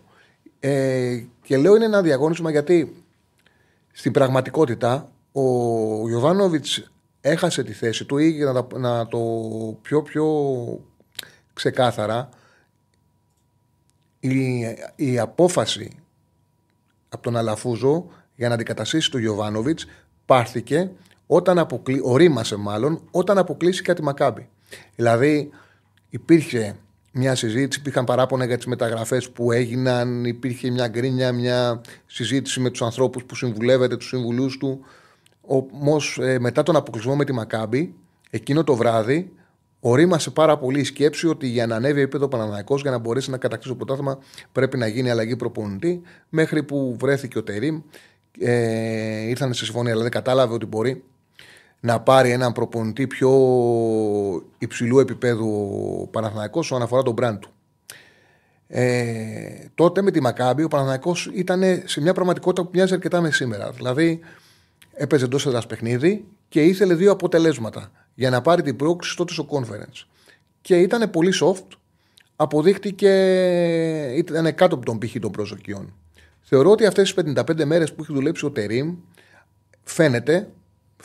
Ε, 0.60 1.24
και 1.42 1.58
λέω 1.58 1.75
είναι 1.75 1.86
ένα 1.86 2.02
διαγώνισμα 2.02 2.52
γιατί 2.52 3.04
στην 3.92 4.12
πραγματικότητα 4.12 5.12
ο 5.32 5.42
Ιωβάνοβιτ 6.10 6.66
έχασε 7.22 7.64
τη 7.64 7.74
θέση 7.74 8.06
του 8.06 8.18
ή 8.18 8.30
για 8.30 8.52
να, 8.52 8.80
να 8.80 9.08
το 9.08 9.20
πιο 9.82 10.02
πιο 10.02 10.25
ξεκάθαρα 11.54 12.30
η, 14.20 14.62
η 14.96 15.20
απόφαση 15.20 15.98
από 17.10 17.24
τον 17.24 17.38
Αλαφούζο 17.38 18.08
για 18.36 18.48
να 18.48 18.54
αντικαταστήσει 18.54 19.12
τον 19.12 19.20
Γιωβάνοβιτς 19.20 19.86
πάρθηκε 20.25 20.92
όταν 21.28 21.60
αποκλεί, 21.60 22.00
ορίμασε 22.04 22.56
μάλλον, 22.56 23.02
όταν 23.12 23.38
αποκλείστηκε 23.38 23.94
τη 23.94 24.04
Μακάμπη. 24.04 24.50
Δηλαδή 24.96 25.50
υπήρχε 26.10 26.75
μια 27.12 27.36
συζήτηση, 27.36 27.79
υπήρχαν 27.79 28.05
παράπονα 28.05 28.46
για 28.46 28.58
τις 28.58 28.65
μεταγραφές 28.65 29.29
που 29.29 29.51
έγιναν, 29.51 30.25
υπήρχε 30.25 30.70
μια 30.70 30.88
γκρίνια, 30.88 31.32
μια 31.32 31.82
συζήτηση 32.05 32.60
με 32.60 32.70
τους 32.70 32.82
ανθρώπους 32.82 33.24
που 33.24 33.36
συμβουλεύεται, 33.36 33.98
τους 33.98 34.08
συμβουλού 34.08 34.58
του. 34.60 34.79
Όμω 35.41 36.01
ε, 36.20 36.39
μετά 36.39 36.63
τον 36.63 36.75
αποκλεισμό 36.75 37.15
με 37.15 37.25
τη 37.25 37.34
Μακάμπη, 37.34 37.94
εκείνο 38.29 38.63
το 38.63 38.75
βράδυ, 38.75 39.32
ορίμασε 39.79 40.29
πάρα 40.29 40.58
πολύ 40.58 40.79
η 40.79 40.84
σκέψη 40.84 41.27
ότι 41.27 41.48
για 41.48 41.67
να 41.67 41.75
ανέβει 41.75 42.01
επίπεδο 42.01 42.27
Παναναναϊκός, 42.27 42.82
για 42.82 42.91
να 42.91 42.98
μπορέσει 42.98 43.29
να 43.29 43.38
κατακτήσει 43.38 43.70
το 43.70 43.75
πρωτάθλημα, 43.75 44.20
πρέπει 44.51 44.77
να 44.77 44.88
γίνει 44.88 45.10
αλλαγή 45.10 45.36
προπονητή. 45.36 46.01
Μέχρι 46.29 46.63
που 46.63 46.96
βρέθηκε 47.00 47.38
ο 47.38 47.44
Τερήμ, 47.44 47.82
ε, 48.39 49.27
ήρθαν 49.27 49.53
σε 49.53 49.65
συμφωνία, 49.65 49.91
δηλαδή 49.91 50.10
κατάλαβε 50.10 50.53
ότι 50.53 50.65
μπορεί 50.65 51.03
να 51.86 52.00
πάρει 52.00 52.32
έναν 52.32 52.51
προπονητή 52.51 53.08
πιο 53.08 53.32
υψηλού 54.58 55.00
επίπεδου 55.00 56.08
Παναθηναϊκός 56.12 56.72
όσον 56.72 56.82
αφορά 56.82 57.01
τον 57.01 57.15
brand 57.22 57.38
του. 57.39 57.50
Ε, 58.68 59.68
τότε 59.75 60.01
με 60.01 60.12
τη 60.12 60.22
Μακάμπη 60.22 60.63
ο 60.63 60.68
Παναθηναϊκός 60.68 61.30
ήταν 61.34 61.63
σε 61.86 62.01
μια 62.01 62.13
πραγματικότητα 62.13 62.63
που 62.63 62.72
μοιάζει 62.74 62.94
αρκετά 62.94 63.22
με 63.22 63.32
σήμερα. 63.32 63.72
Δηλαδή 63.72 64.20
έπαιζε 64.94 65.25
εντός 65.25 65.46
έδρας 65.46 65.65
παιχνίδι 65.65 66.25
και 66.50 66.63
ήθελε 66.63 66.94
δύο 66.94 67.12
αποτελέσματα 67.12 67.92
για 68.13 68.30
να 68.30 68.42
πάρει 68.42 68.62
την 68.62 68.75
πρόκληση 68.75 69.15
τότε 69.15 69.34
στο 69.34 69.48
conference. 69.50 70.06
Και 70.62 70.80
ήταν 70.80 71.10
πολύ 71.10 71.34
soft, 71.42 71.77
αποδείχτηκε, 72.36 73.12
ήταν 74.15 74.56
κάτω 74.56 74.75
από 74.75 74.86
τον 74.86 74.98
πύχη 74.98 75.20
των 75.20 75.32
προσδοκιών. 75.32 75.94
Θεωρώ 76.42 76.72
ότι 76.72 76.86
αυτές 76.86 77.13
τις 77.13 77.24
55 77.36 77.65
μέρες 77.65 77.94
που 77.94 78.01
έχει 78.04 78.13
δουλέψει 78.13 78.46
ο 78.46 78.51
Τερήμ 78.51 78.96
φαίνεται 79.84 80.50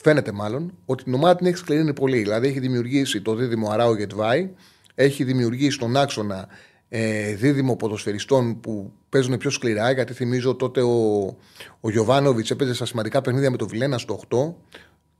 φαίνεται 0.02 0.32
μάλλον, 0.32 0.72
ότι 0.86 1.04
την 1.04 1.14
ομάδα 1.14 1.36
την 1.36 1.46
έχει 1.46 1.56
σκληρύνει 1.56 1.92
πολύ. 1.92 2.18
Δηλαδή 2.18 2.48
έχει 2.48 2.60
δημιουργήσει 2.60 3.20
το 3.20 3.34
δίδυμο 3.34 3.70
Αράου 3.70 3.94
Γετβάη, 3.94 4.50
έχει 4.94 5.24
δημιουργήσει 5.24 5.78
τον 5.78 5.96
άξονα 5.96 6.48
ε, 6.88 7.34
δίδυμο 7.34 7.76
ποδοσφαιριστών 7.76 8.60
που 8.60 8.92
παίζουν 9.08 9.36
πιο 9.36 9.50
σκληρά. 9.50 9.90
Γιατί 9.90 10.12
θυμίζω 10.12 10.54
τότε 10.54 10.82
ο, 10.82 11.26
ο 11.80 11.90
Γιωβάνοβιτς 11.90 12.50
έπαιζε 12.50 12.74
στα 12.74 12.86
σημαντικά 12.86 13.20
παιχνίδια 13.20 13.50
με 13.50 13.56
το 13.56 13.68
Βιλένα 13.68 13.98
στο 13.98 14.20
8 14.30 14.54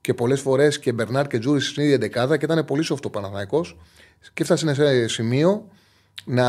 και 0.00 0.14
πολλές 0.14 0.40
φορές 0.40 0.78
και 0.78 0.92
Μπερνάρ 0.92 1.26
και 1.26 1.38
Τζούρι 1.38 1.60
στην 1.60 1.82
ίδια 1.82 1.98
δεκάδα 1.98 2.36
και 2.36 2.44
ήταν 2.44 2.64
πολύ 2.64 2.82
σοφτό 2.82 3.10
Παναθαϊκό. 3.10 3.64
Και 4.34 4.42
έφτασε 4.42 4.74
σε 4.74 4.84
ένα 4.84 5.08
σημείο 5.08 5.68
να 6.24 6.46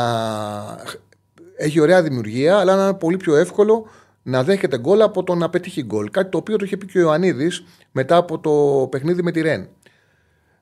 έχει 1.55 1.79
ωραία 1.79 2.01
δημιουργία, 2.01 2.57
αλλά 2.57 2.75
να 2.75 2.83
είναι 2.83 2.93
πολύ 2.93 3.17
πιο 3.17 3.35
εύκολο 3.35 3.85
να 4.23 4.43
δέχεται 4.43 4.79
γκολ 4.79 5.01
από 5.01 5.23
το 5.23 5.35
να 5.35 5.49
πετύχει 5.49 5.83
γκολ. 5.83 6.09
Κάτι 6.09 6.29
το 6.29 6.37
οποίο 6.37 6.57
το 6.57 6.65
είχε 6.65 6.77
πει 6.77 6.85
και 6.85 6.97
ο 6.97 7.01
Ιωαννίδης 7.01 7.63
μετά 7.91 8.15
από 8.15 8.39
το 8.39 8.87
παιχνίδι 8.91 9.23
με 9.23 9.31
τη 9.31 9.41
Ρεν. 9.41 9.67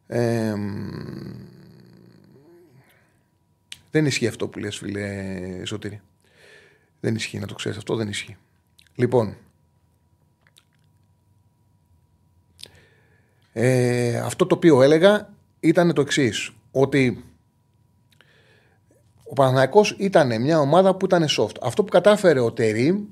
Ε, 0.07 0.53
δεν 3.91 4.05
ισχύει 4.05 4.27
αυτό 4.27 4.47
που 4.47 4.59
λες 4.59 4.77
φίλε 4.77 5.65
Σωτήρη. 5.65 6.01
Δεν 6.99 7.15
ισχύει 7.15 7.39
να 7.39 7.47
το 7.47 7.53
ξέρεις 7.53 7.77
αυτό, 7.77 7.95
δεν 7.95 8.07
ισχύει. 8.07 8.37
Λοιπόν, 8.95 9.37
ε, 13.53 14.17
αυτό 14.17 14.45
το 14.45 14.55
οποίο 14.55 14.81
έλεγα 14.81 15.33
ήταν 15.59 15.93
το 15.93 16.01
εξής 16.01 16.51
ότι 16.71 17.23
ο 19.23 19.33
Παναθηναϊκός 19.33 19.95
ήταν 19.97 20.41
μια 20.41 20.59
ομάδα 20.59 20.95
που 20.95 21.05
ήταν 21.05 21.25
soft. 21.37 21.55
Αυτό 21.61 21.83
που 21.83 21.91
κατάφερε 21.91 22.39
ο 22.39 22.51
Τερίμ 22.51 23.05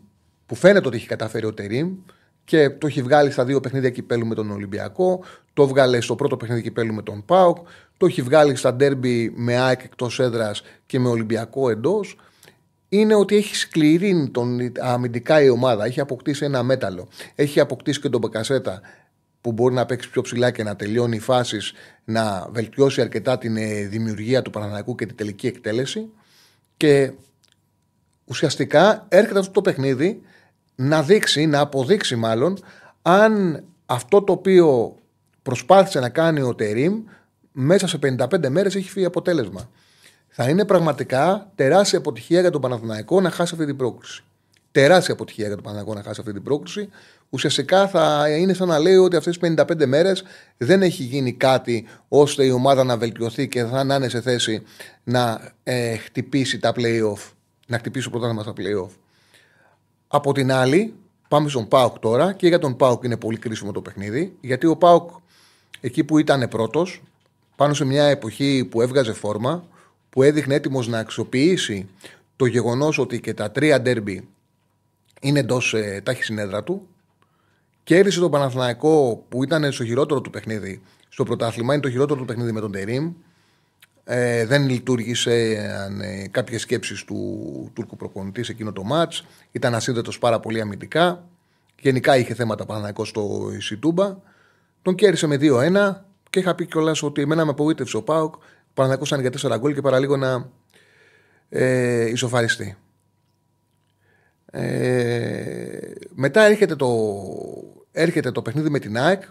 που 0.48 0.56
φαίνεται 0.56 0.88
ότι 0.88 0.98
έχει 0.98 1.08
καταφέρει 1.08 1.46
ο 1.46 1.54
Τερήμ 1.54 1.96
και 2.44 2.70
το 2.70 2.88
έχει 2.88 3.02
βγάλει 3.02 3.32
στα 3.32 3.46
δύο 3.46 3.60
παιχνίδια 3.60 3.90
κυπέλου 3.90 4.26
με 4.26 4.36
τον 4.36 4.52
Ολυμπιακό, 4.52 5.24
το 5.54 5.68
βγάλε 5.68 6.02
στο 6.02 6.16
πρώτο 6.16 6.38
παιχνίδι 6.38 6.62
κυπέλου 6.62 6.94
με 6.94 7.02
τον 7.02 7.26
Πάοκ, 7.26 7.58
το 7.98 8.06
έχει 8.06 8.22
βγάλει 8.22 8.56
στα 8.56 8.74
ντέρμπι 8.74 9.34
με 9.36 9.58
ΑΕΚ 9.58 9.84
εκτός 9.84 10.20
έδρας 10.20 10.62
και 10.86 11.00
με 11.00 11.10
Ολυμπιακό 11.10 11.70
εντός. 11.70 12.18
Είναι 12.90 13.16
ότι 13.16 13.36
έχει 13.36 13.56
σκληρύνει 13.56 14.30
τον 14.30 14.60
αμυντικά 14.80 15.42
η 15.42 15.50
ομάδα, 15.50 15.86
έχει 15.86 16.00
αποκτήσει 16.00 16.46
ένα 16.46 16.64
μέταλλο. 16.64 17.08
Έχει 17.36 17.60
αποκτήσει 17.60 18.00
και 18.02 18.10
τον 18.10 18.20
Μπεκασέτα 18.20 18.82
που 19.42 19.52
μπορεί 19.52 19.74
να 19.74 19.86
παίξει 19.86 20.10
πιο 20.10 20.22
ψηλά 20.22 20.52
και 20.52 20.64
να 20.64 20.76
τελειώνει 20.76 21.20
φάσεις, 21.20 21.74
να 22.04 22.48
βελτιώσει 22.52 23.02
αρκετά 23.02 23.38
την 23.38 23.58
ε, 23.58 23.84
δημιουργία 23.84 24.42
του 24.42 24.50
Παναναναϊκού 24.50 24.96
και 24.96 25.06
την 25.06 25.16
τελική 25.16 25.48
εκτέλεση. 25.48 26.10
Και 26.78 27.12
ουσιαστικά 28.26 29.06
έρχεται 29.10 29.40
αυτό 29.40 29.52
το 29.52 29.62
παιχνίδι 29.62 30.22
να 30.80 31.04
δείξει, 31.04 31.46
να 31.46 31.60
αποδείξει 31.60 32.16
μάλλον 32.16 32.58
αν 33.02 33.64
αυτό 33.86 34.22
το 34.22 34.32
οποίο 34.32 34.96
προσπάθησε 35.42 36.00
να 36.00 36.10
κάνει 36.10 36.42
ο 36.42 36.56
Τερίμ 36.56 37.04
μέσα 37.52 37.88
σε 37.88 38.00
55 38.02 38.50
μέρες 38.50 38.76
έχει 38.76 38.90
φύγει 38.90 39.06
αποτέλεσμα. 39.06 39.70
Θα 40.28 40.50
είναι 40.50 40.66
πραγματικά 40.66 41.52
τεράστια 41.56 41.98
αποτυχία 41.98 42.42
για 42.42 42.50
τον 42.50 42.62
Παναθηναϊκό 42.62 43.22
να 43.22 43.30
χάσει 43.30 43.54
αυτή 43.54 43.66
την 43.66 43.76
πρόκληση. 43.76 44.24
Τεράστια 44.72 45.14
αποτυχία 45.14 45.46
για 45.46 45.56
τον 45.56 45.64
Παναθηναϊκό 45.64 45.94
να 46.00 46.04
χάσει 46.08 46.20
αυτή 46.20 46.34
την 46.34 46.44
πρόκληση. 46.44 46.90
Ουσιαστικά 47.30 47.88
θα 47.88 48.30
είναι 48.30 48.54
σαν 48.54 48.68
να 48.68 48.80
λέει 48.80 48.96
ότι 48.96 49.16
αυτές 49.16 49.38
τις 49.38 49.52
55 49.58 49.86
μέρες 49.86 50.24
δεν 50.58 50.82
έχει 50.82 51.04
γίνει 51.04 51.34
κάτι 51.34 51.86
ώστε 52.08 52.46
η 52.46 52.50
ομάδα 52.50 52.84
να 52.84 52.98
βελτιωθεί 52.98 53.48
και 53.48 53.64
θα 53.64 53.96
είναι 53.96 54.10
σε 54.10 54.22
θέση 54.22 54.64
να 55.04 55.52
ε, 55.64 55.96
χτυπήσει 55.96 56.60
τα 56.60 56.74
playoff. 56.76 57.32
Να 57.68 57.78
χτυπήσει 57.78 58.06
το 58.06 58.12
πρωτάθλημα 58.12 58.42
στα 58.42 58.54
playoff. 58.58 59.07
Από 60.08 60.34
την 60.34 60.52
άλλη, 60.52 60.94
πάμε 61.28 61.50
στον 61.50 61.68
Πάοκ 61.68 62.00
τώρα 62.00 62.34
και 62.34 62.48
για 62.48 62.60
τον 62.60 62.76
Πάοκ 62.76 63.04
είναι 63.04 63.18
πολύ 63.18 63.38
κρίσιμο 63.38 63.72
το 63.72 63.82
παιχνίδι. 63.82 64.38
Γιατί 64.42 64.66
ο 64.66 64.76
Πάοκ 64.76 65.10
εκεί 65.82 66.04
που 66.04 66.18
ήταν 66.18 66.48
πρώτος, 66.50 67.02
πάνω 67.56 67.74
σε 67.74 67.86
μια 67.86 68.04
εποχή 68.04 68.68
που 68.72 68.82
έβγαζε 68.82 69.14
φόρμα, 69.14 69.66
που 70.10 70.24
έδειχνε 70.24 70.56
έτοιμος 70.56 70.88
να 70.88 71.00
αξιοποιήσει 71.00 71.88
το 72.36 72.46
γεγονός 72.46 72.98
ότι 72.98 73.20
και 73.20 73.34
τα 73.34 73.52
τρία 73.52 73.82
ντέρμπι 73.82 74.28
είναι 75.22 75.40
εντός 75.40 75.74
ε, 75.74 76.02
τάχη 76.06 76.24
συνέδρα 76.24 76.64
του. 76.64 76.88
Κέρδισε 77.84 78.20
τον 78.20 78.32
Παναθηναϊκό 78.32 79.26
που 79.30 79.44
ήταν 79.44 79.72
στο 79.72 79.86
χειρότερο 79.86 80.22
του 80.22 80.30
παιχνίδι 80.30 80.82
στο 81.10 81.24
πρωτάθλημα. 81.24 81.74
Είναι 81.74 81.82
το 81.82 81.90
χειρότερο 81.90 82.20
του 82.20 82.26
παιχνίδι 82.26 82.52
με 82.52 82.60
τον 82.60 82.72
Τερήμ. 82.72 83.14
Ε, 84.10 84.46
δεν 84.46 84.70
λειτουργήσε 84.70 85.34
ε, 86.02 86.28
κάποιες 86.28 86.62
σκέψεις 86.62 87.04
του 87.04 87.72
Τούρκου 87.74 87.96
προπονητή 87.96 88.44
σε 88.44 88.52
εκείνο 88.52 88.72
το 88.72 88.84
μάτς. 88.84 89.26
Ήταν 89.52 89.76
ασύνδετος 89.76 90.20
πάρα 90.20 90.40
πολύ 90.40 90.62
αμυντικά. 90.62 91.28
Γενικά 91.80 92.18
είχε 92.18 92.34
θέματα 92.34 92.66
Παναναϊκό 92.66 93.06
στο 93.06 93.52
Ισιτούμπα. 93.58 94.18
Τον 94.82 94.96
κέρδισε 94.96 95.28
με 95.28 95.38
2-1 95.42 95.96
και 96.30 96.40
είχα 96.40 96.56
πει 96.56 96.66
κιόλας 96.66 97.04
ότι 97.04 97.22
εμένα 97.22 97.46
με 97.46 97.52
απογοήτευσε 97.52 97.98
ο 97.98 98.04
Πάοκ. 98.04 98.36
Ο 98.36 98.40
Παναναϊκό 98.74 99.04
ήταν 99.06 99.20
για 99.20 99.56
4 99.56 99.60
γκολ 99.60 99.74
και 99.74 99.82
παραλίγο 99.82 100.18
να 100.18 100.50
ε, 101.50 102.10
ισοφαριστεί. 102.10 102.78
Ε, 104.52 105.92
μετά 106.14 106.42
έρχεται 106.42 106.76
το, 106.76 106.90
έρχεται 107.92 108.32
το 108.32 108.42
παιχνίδι 108.42 108.70
με 108.70 108.80
την 108.80 108.98
ΑΕΚ. 108.98 109.24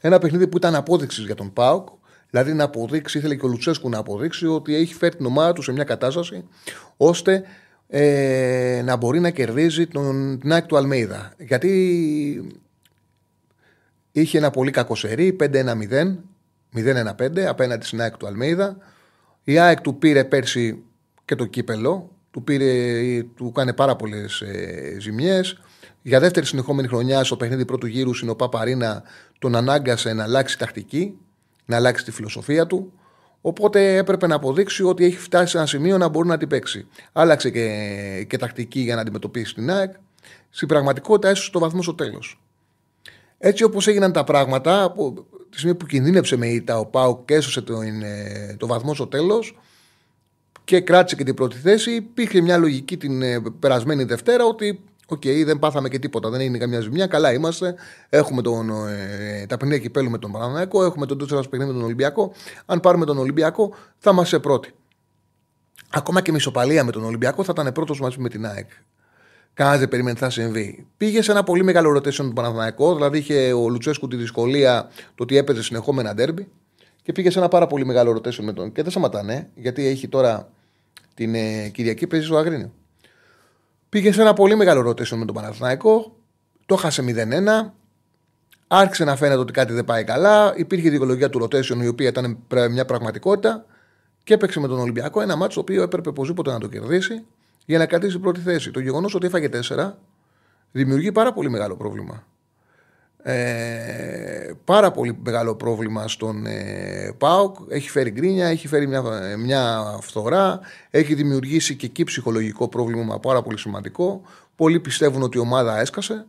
Ένα 0.00 0.18
παιχνίδι 0.18 0.46
που 0.46 0.56
ήταν 0.56 0.74
απόδειξης 0.74 1.24
για 1.24 1.34
τον 1.34 1.52
Πάοκ. 1.52 1.88
Δηλαδή 2.30 2.52
να 2.52 2.64
αποδείξει, 2.64 3.18
ήθελε 3.18 3.34
και 3.34 3.46
ο 3.46 3.48
Λουτσέσκου 3.48 3.88
να 3.88 3.98
αποδείξει 3.98 4.46
ότι 4.46 4.74
έχει 4.74 4.94
φέρει 4.94 5.16
την 5.16 5.26
ομάδα 5.26 5.52
του 5.52 5.62
σε 5.62 5.72
μια 5.72 5.84
κατάσταση 5.84 6.44
ώστε 6.96 7.42
ε, 7.88 8.82
να 8.84 8.96
μπορεί 8.96 9.20
να 9.20 9.30
κερδίζει 9.30 9.86
τον, 9.86 10.38
την 10.40 10.52
ΑΕΚ 10.52 10.66
του 10.66 10.76
Αλμέιδα. 10.76 11.32
Γιατί 11.38 12.60
είχε 14.12 14.38
ένα 14.38 14.50
πολύ 14.50 14.70
κακό 14.70 14.94
σερί, 14.94 15.36
5-1-0, 15.40 16.16
0-1-5 16.74 17.38
απέναντι 17.38 17.86
στην 17.86 18.00
ΑΕΚ 18.00 18.16
του 18.16 18.26
Αλμέιδα. 18.26 18.76
Η 19.44 19.58
ΑΕΚ 19.58 19.80
του 19.80 19.98
πήρε 19.98 20.24
πέρσι 20.24 20.82
και 21.24 21.34
το 21.34 21.44
κύπελο, 21.44 22.10
του, 22.30 22.42
πήρε, 22.42 23.22
του 23.36 23.52
κάνει 23.52 23.74
πάρα 23.74 23.96
πολλές 23.96 24.40
ε, 24.40 24.96
ζημιές. 25.00 25.60
Για 26.02 26.20
δεύτερη 26.20 26.46
συνεχόμενη 26.46 26.88
χρονιά, 26.88 27.24
στο 27.24 27.36
παιχνίδι 27.36 27.64
πρώτου 27.64 27.86
γύρου, 27.86 28.14
στην 28.14 28.28
ΟΠΑ 28.28 28.48
Παρίνα 28.48 29.02
τον 29.38 29.56
ανάγκασε 29.56 30.12
να 30.12 30.22
αλλάξει 30.22 30.58
τακτική 30.58 31.18
να 31.66 31.76
αλλάξει 31.76 32.04
τη 32.04 32.10
φιλοσοφία 32.10 32.66
του. 32.66 32.92
Οπότε 33.40 33.96
έπρεπε 33.96 34.26
να 34.26 34.34
αποδείξει 34.34 34.82
ότι 34.82 35.04
έχει 35.04 35.16
φτάσει 35.16 35.50
σε 35.50 35.56
ένα 35.56 35.66
σημείο 35.66 35.98
να 35.98 36.08
μπορεί 36.08 36.28
να 36.28 36.36
την 36.36 36.48
παίξει. 36.48 36.86
Άλλαξε 37.12 37.50
και, 37.50 38.26
και 38.28 38.38
τακτική 38.38 38.80
για 38.80 38.94
να 38.94 39.00
αντιμετωπίσει 39.00 39.54
την 39.54 39.70
ΑΕΚ. 39.70 39.92
Στην 40.50 40.68
πραγματικότητα 40.68 41.28
έσωσε 41.28 41.50
το 41.50 41.58
βαθμό 41.58 41.82
στο 41.82 41.94
τέλος. 41.94 42.40
Έτσι 43.38 43.64
όπως 43.64 43.86
έγιναν 43.86 44.12
τα 44.12 44.24
πράγματα, 44.24 44.82
από 44.82 45.26
τη 45.50 45.58
στιγμή 45.58 45.76
που 45.76 45.86
κινδύνεψε 45.86 46.36
με 46.36 46.46
ήττα 46.46 46.78
ο 46.78 46.86
ΠΑΟΚ 46.86 47.24
και 47.24 47.34
έσωσε 47.34 47.60
το, 47.60 47.80
ε, 47.80 48.56
το 48.58 48.66
βαθμό 48.66 48.94
στο 48.94 49.06
τέλος 49.06 49.58
και 50.64 50.80
κράτησε 50.80 51.16
και 51.16 51.24
την 51.24 51.34
πρώτη 51.34 51.56
θέση, 51.56 51.90
υπήρχε 51.90 52.40
μια 52.40 52.56
λογική 52.56 52.96
την 52.96 53.22
ε, 53.22 53.42
περασμένη 53.60 54.04
Δευτέρα 54.04 54.44
ότι 54.44 54.80
OK, 55.08 55.20
okay, 55.24 55.42
δεν 55.44 55.58
πάθαμε 55.58 55.88
και 55.88 55.98
τίποτα, 55.98 56.30
δεν 56.30 56.40
έγινε 56.40 56.58
καμιά 56.58 56.80
ζημιά. 56.80 57.06
Καλά 57.06 57.32
είμαστε. 57.32 57.74
Έχουμε 58.08 58.42
τον, 58.42 58.70
ε, 58.88 59.46
τα 59.48 59.56
παιχνίδια 59.56 59.82
κυπέλου 59.82 60.10
με 60.10 60.18
τον 60.18 60.32
Παναθηναϊκό, 60.32 60.84
έχουμε 60.84 61.06
τον 61.06 61.18
Τούτσερα 61.18 61.40
παιχνίδι 61.40 61.66
με 61.66 61.72
τον 61.72 61.84
Ολυμπιακό. 61.84 62.32
Αν 62.66 62.80
πάρουμε 62.80 63.04
τον 63.04 63.18
Ολυμπιακό, 63.18 63.74
θα 63.98 64.10
είμαστε 64.10 64.38
πρώτοι. 64.38 64.74
Ακόμα 65.90 66.20
και 66.20 66.32
μισοπαλία 66.32 66.84
με 66.84 66.92
τον 66.92 67.04
Ολυμπιακό 67.04 67.44
θα 67.44 67.52
ήταν 67.58 67.72
πρώτος 67.72 68.00
μαζί 68.00 68.18
με 68.20 68.28
την 68.28 68.46
ΑΕΚ. 68.46 68.70
Κανένας 69.54 69.78
δεν 69.78 69.88
περίμενε 69.88 70.18
θα 70.18 70.30
συμβεί. 70.30 70.86
Πήγε 70.96 71.22
σε 71.22 71.30
ένα 71.30 71.42
πολύ 71.42 71.64
μεγάλο 71.64 71.96
rotation 71.96 72.12
του 72.12 72.32
Παναθηναϊκό, 72.32 72.94
δηλαδή 72.94 73.18
είχε 73.18 73.52
ο 73.52 73.68
Λουτσέσκου 73.68 74.08
τη 74.08 74.16
δυσκολία 74.16 74.90
το 75.14 75.22
ότι 75.22 75.36
έπαιζε 75.36 75.62
συνεχόμενα 75.62 76.14
ντέρμπι 76.14 76.48
και 77.02 77.12
πήγε 77.12 77.30
σε 77.30 77.38
ένα 77.38 77.48
πάρα 77.48 77.66
πολύ 77.66 77.84
μεγάλο 77.86 78.12
rotation 78.12 78.42
με 78.42 78.52
τον. 78.52 78.72
Και 78.72 78.82
δεν 78.82 78.90
σταματάνε, 78.90 79.50
γιατί 79.54 79.86
έχει 79.86 80.08
τώρα 80.08 80.50
την 81.14 81.34
ε, 81.34 81.68
Κυριακή 81.68 82.06
παίζει 82.06 82.26
στο 82.26 82.36
Αγρίνιο. 82.36 82.72
Πήγε 83.88 84.12
σε 84.12 84.20
ένα 84.20 84.32
πολύ 84.32 84.56
μεγάλο 84.56 84.90
rotation 84.90 85.16
με 85.16 85.24
τον 85.24 85.34
Παναθηναϊκό, 85.34 86.16
το 86.66 86.76
χάσε 86.76 87.02
0-1. 87.06 87.70
Άρχισε 88.66 89.04
να 89.04 89.16
φαίνεται 89.16 89.40
ότι 89.40 89.52
κάτι 89.52 89.72
δεν 89.72 89.84
πάει 89.84 90.04
καλά. 90.04 90.54
Υπήρχε 90.56 90.86
η 90.86 90.90
δικαιολογία 90.90 91.30
του 91.30 91.42
rotation 91.42 91.82
η 91.82 91.86
οποία 91.86 92.08
ήταν 92.08 92.38
μια 92.70 92.84
πραγματικότητα 92.84 93.64
και 94.24 94.34
έπαιξε 94.34 94.60
με 94.60 94.68
τον 94.68 94.78
Ολυμπιακό 94.78 95.20
ένα 95.20 95.36
μάτσο 95.36 95.54
το 95.54 95.60
οποίο 95.60 95.82
έπρεπε 95.82 96.08
οπωσδήποτε 96.08 96.50
να 96.50 96.58
το 96.58 96.66
κερδίσει 96.66 97.24
για 97.64 97.78
να 97.78 97.86
κρατήσει 97.86 98.18
πρώτη 98.18 98.40
θέση. 98.40 98.70
Το 98.70 98.80
γεγονός 98.80 99.14
ότι 99.14 99.26
έφαγε 99.26 99.48
4 99.68 99.92
δημιουργεί 100.72 101.12
πάρα 101.12 101.32
πολύ 101.32 101.50
μεγάλο 101.50 101.76
πρόβλημα. 101.76 102.26
Ε, 103.28 104.52
πάρα 104.64 104.90
πολύ 104.90 105.18
μεγάλο 105.24 105.54
πρόβλημα 105.54 106.08
στον 106.08 106.46
ε, 106.46 107.14
ΠΑΟΚ. 107.18 107.56
Έχει 107.68 107.90
φέρει 107.90 108.10
γκρίνια, 108.10 108.46
έχει 108.46 108.68
φέρει 108.68 108.86
μια, 108.86 109.02
μια 109.38 109.84
φθορά, 110.00 110.60
έχει 110.90 111.14
δημιουργήσει 111.14 111.76
και 111.76 111.86
εκεί 111.86 112.04
ψυχολογικό 112.04 112.68
πρόβλημα 112.68 113.18
πάρα 113.18 113.42
πολύ 113.42 113.58
σημαντικό. 113.58 114.22
Πολλοί 114.56 114.80
πιστεύουν 114.80 115.22
ότι 115.22 115.36
η 115.36 115.40
ομάδα 115.40 115.80
έσκασε. 115.80 116.26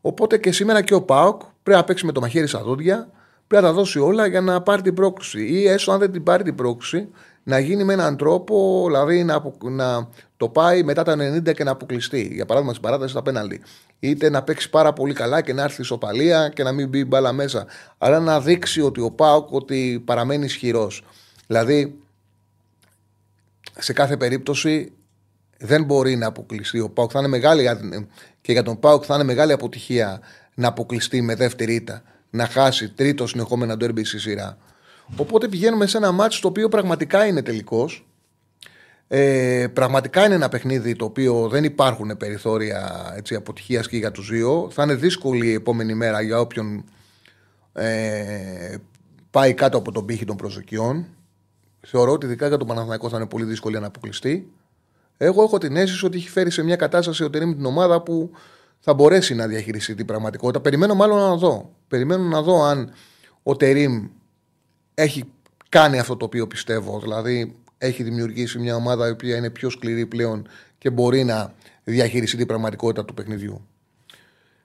Οπότε 0.00 0.38
και 0.38 0.52
σήμερα 0.52 0.82
και 0.82 0.94
ο 0.94 1.02
ΠΑΟΚ 1.02 1.40
πρέπει 1.62 1.78
να 1.78 1.84
παίξει 1.84 2.06
με 2.06 2.12
το 2.12 2.20
μαχαίρι 2.20 2.46
στα 2.46 2.62
δόντια, 2.62 3.08
πρέπει 3.46 3.62
να 3.62 3.68
τα 3.68 3.74
δώσει 3.74 3.98
όλα 3.98 4.26
για 4.26 4.40
να 4.40 4.60
πάρει 4.60 4.82
την 4.82 4.94
πρόκληση. 4.94 5.46
Ή 5.46 5.68
έστω 5.68 5.92
αν 5.92 5.98
δεν 5.98 6.12
την 6.12 6.22
πάρει 6.22 6.42
την 6.42 6.54
πρόκληση, 6.54 7.08
να 7.48 7.58
γίνει 7.58 7.84
με 7.84 7.92
έναν 7.92 8.16
τρόπο, 8.16 8.84
δηλαδή 8.86 9.24
να, 9.24 9.42
να 9.60 10.08
το 10.36 10.48
πάει 10.48 10.82
μετά 10.82 11.02
τα 11.02 11.12
90 11.12 11.54
και 11.54 11.64
να 11.64 11.70
αποκλειστεί. 11.70 12.30
Για 12.32 12.46
παράδειγμα, 12.46 12.74
στην 12.74 12.86
παράταση 12.86 13.10
στα 13.10 13.22
πέναλτι. 13.22 13.60
Είτε 13.98 14.30
να 14.30 14.42
παίξει 14.42 14.70
πάρα 14.70 14.92
πολύ 14.92 15.14
καλά 15.14 15.40
και 15.40 15.52
να 15.52 15.62
έρθει 15.62 15.80
ισοπαλία 15.80 16.48
και 16.48 16.62
να 16.62 16.72
μην 16.72 16.88
μπει 16.88 17.04
μπάλα 17.04 17.32
μέσα. 17.32 17.66
Αλλά 17.98 18.20
να 18.20 18.40
δείξει 18.40 18.80
ότι 18.80 19.00
ο 19.00 19.10
Πάοκ 19.10 19.52
ότι 19.52 20.02
παραμένει 20.04 20.44
ισχυρός. 20.44 21.04
Δηλαδή, 21.46 21.98
σε 23.78 23.92
κάθε 23.92 24.16
περίπτωση 24.16 24.92
δεν 25.58 25.84
μπορεί 25.84 26.16
να 26.16 26.26
αποκλειστεί. 26.26 26.80
Ο 26.80 26.90
Πάοκ 26.90 27.10
θα 27.12 27.18
είναι 27.18 27.28
μεγάλη, 27.28 27.68
και 28.40 28.52
για 28.52 28.62
τον 28.62 28.78
Πάοκ 28.78 29.02
θα 29.06 29.14
είναι 29.14 29.24
μεγάλη 29.24 29.52
αποτυχία 29.52 30.20
να 30.54 30.68
αποκλειστεί 30.68 31.22
με 31.22 31.34
δεύτερη 31.34 31.74
ήττα. 31.74 32.02
Να 32.30 32.46
χάσει 32.46 32.90
τρίτο 32.90 33.26
συνεχόμενο 33.26 33.76
ντέρμπι 33.76 34.04
στη 34.04 34.18
σειρά. 34.18 34.58
Οπότε 35.16 35.48
πηγαίνουμε 35.48 35.86
σε 35.86 35.96
ένα 35.96 36.12
μάτσο 36.12 36.40
το 36.40 36.48
οποίο 36.48 36.68
πραγματικά 36.68 37.26
είναι 37.26 37.42
τελικός. 37.42 38.06
Ε, 39.08 39.66
πραγματικά 39.72 40.24
είναι 40.24 40.34
ένα 40.34 40.48
παιχνίδι 40.48 40.96
το 40.96 41.04
οποίο 41.04 41.48
δεν 41.48 41.64
υπάρχουν 41.64 42.16
περιθώρια 42.16 43.12
έτσι, 43.16 43.34
αποτυχίας 43.34 43.88
και 43.88 43.96
για 43.96 44.10
τους 44.10 44.30
δύο. 44.30 44.68
Θα 44.72 44.82
είναι 44.82 44.94
δύσκολη 44.94 45.46
η 45.46 45.52
επόμενη 45.52 45.94
μέρα 45.94 46.20
για 46.20 46.40
όποιον 46.40 46.84
ε, 47.72 48.74
πάει 49.30 49.54
κάτω 49.54 49.78
από 49.78 49.92
τον 49.92 50.04
πύχη 50.04 50.24
των 50.24 50.36
προσδοκιών. 50.36 51.06
Θεωρώ 51.80 52.12
ότι 52.12 52.26
ειδικά 52.26 52.48
για 52.48 52.56
τον 52.56 52.66
Παναθηναϊκό 52.66 53.08
θα 53.08 53.16
είναι 53.16 53.26
πολύ 53.26 53.44
δύσκολη 53.44 53.80
να 53.80 53.86
αποκλειστεί. 53.86 54.52
Εγώ 55.16 55.42
έχω 55.42 55.58
την 55.58 55.76
αίσθηση 55.76 56.06
ότι 56.06 56.16
έχει 56.16 56.28
φέρει 56.28 56.50
σε 56.50 56.62
μια 56.62 56.76
κατάσταση 56.76 57.24
ο 57.24 57.30
Τερήμ 57.30 57.54
την 57.54 57.64
ομάδα 57.64 58.02
που 58.02 58.30
θα 58.80 58.94
μπορέσει 58.94 59.34
να 59.34 59.46
διαχειριστεί 59.46 59.94
την 59.94 60.06
πραγματικότητα. 60.06 60.60
Περιμένω 60.60 60.94
μάλλον 60.94 61.18
να 61.18 61.36
δω. 61.36 61.74
Περιμένω 61.88 62.22
να 62.22 62.42
δω 62.42 62.62
αν 62.62 62.92
ο 63.42 63.56
Τερήμ 63.56 64.08
έχει 64.98 65.24
κάνει 65.68 65.98
αυτό 65.98 66.16
το 66.16 66.24
οποίο 66.24 66.46
πιστεύω. 66.46 67.00
Δηλαδή 67.00 67.56
έχει 67.78 68.02
δημιουργήσει 68.02 68.58
μια 68.58 68.74
ομάδα 68.74 69.08
η 69.08 69.10
οποία 69.10 69.36
είναι 69.36 69.50
πιο 69.50 69.70
σκληρή 69.70 70.06
πλέον 70.06 70.48
και 70.78 70.90
μπορεί 70.90 71.24
να 71.24 71.54
διαχειριστεί 71.84 72.36
την 72.36 72.46
πραγματικότητα 72.46 73.04
του 73.04 73.14
παιχνιδιού. 73.14 73.66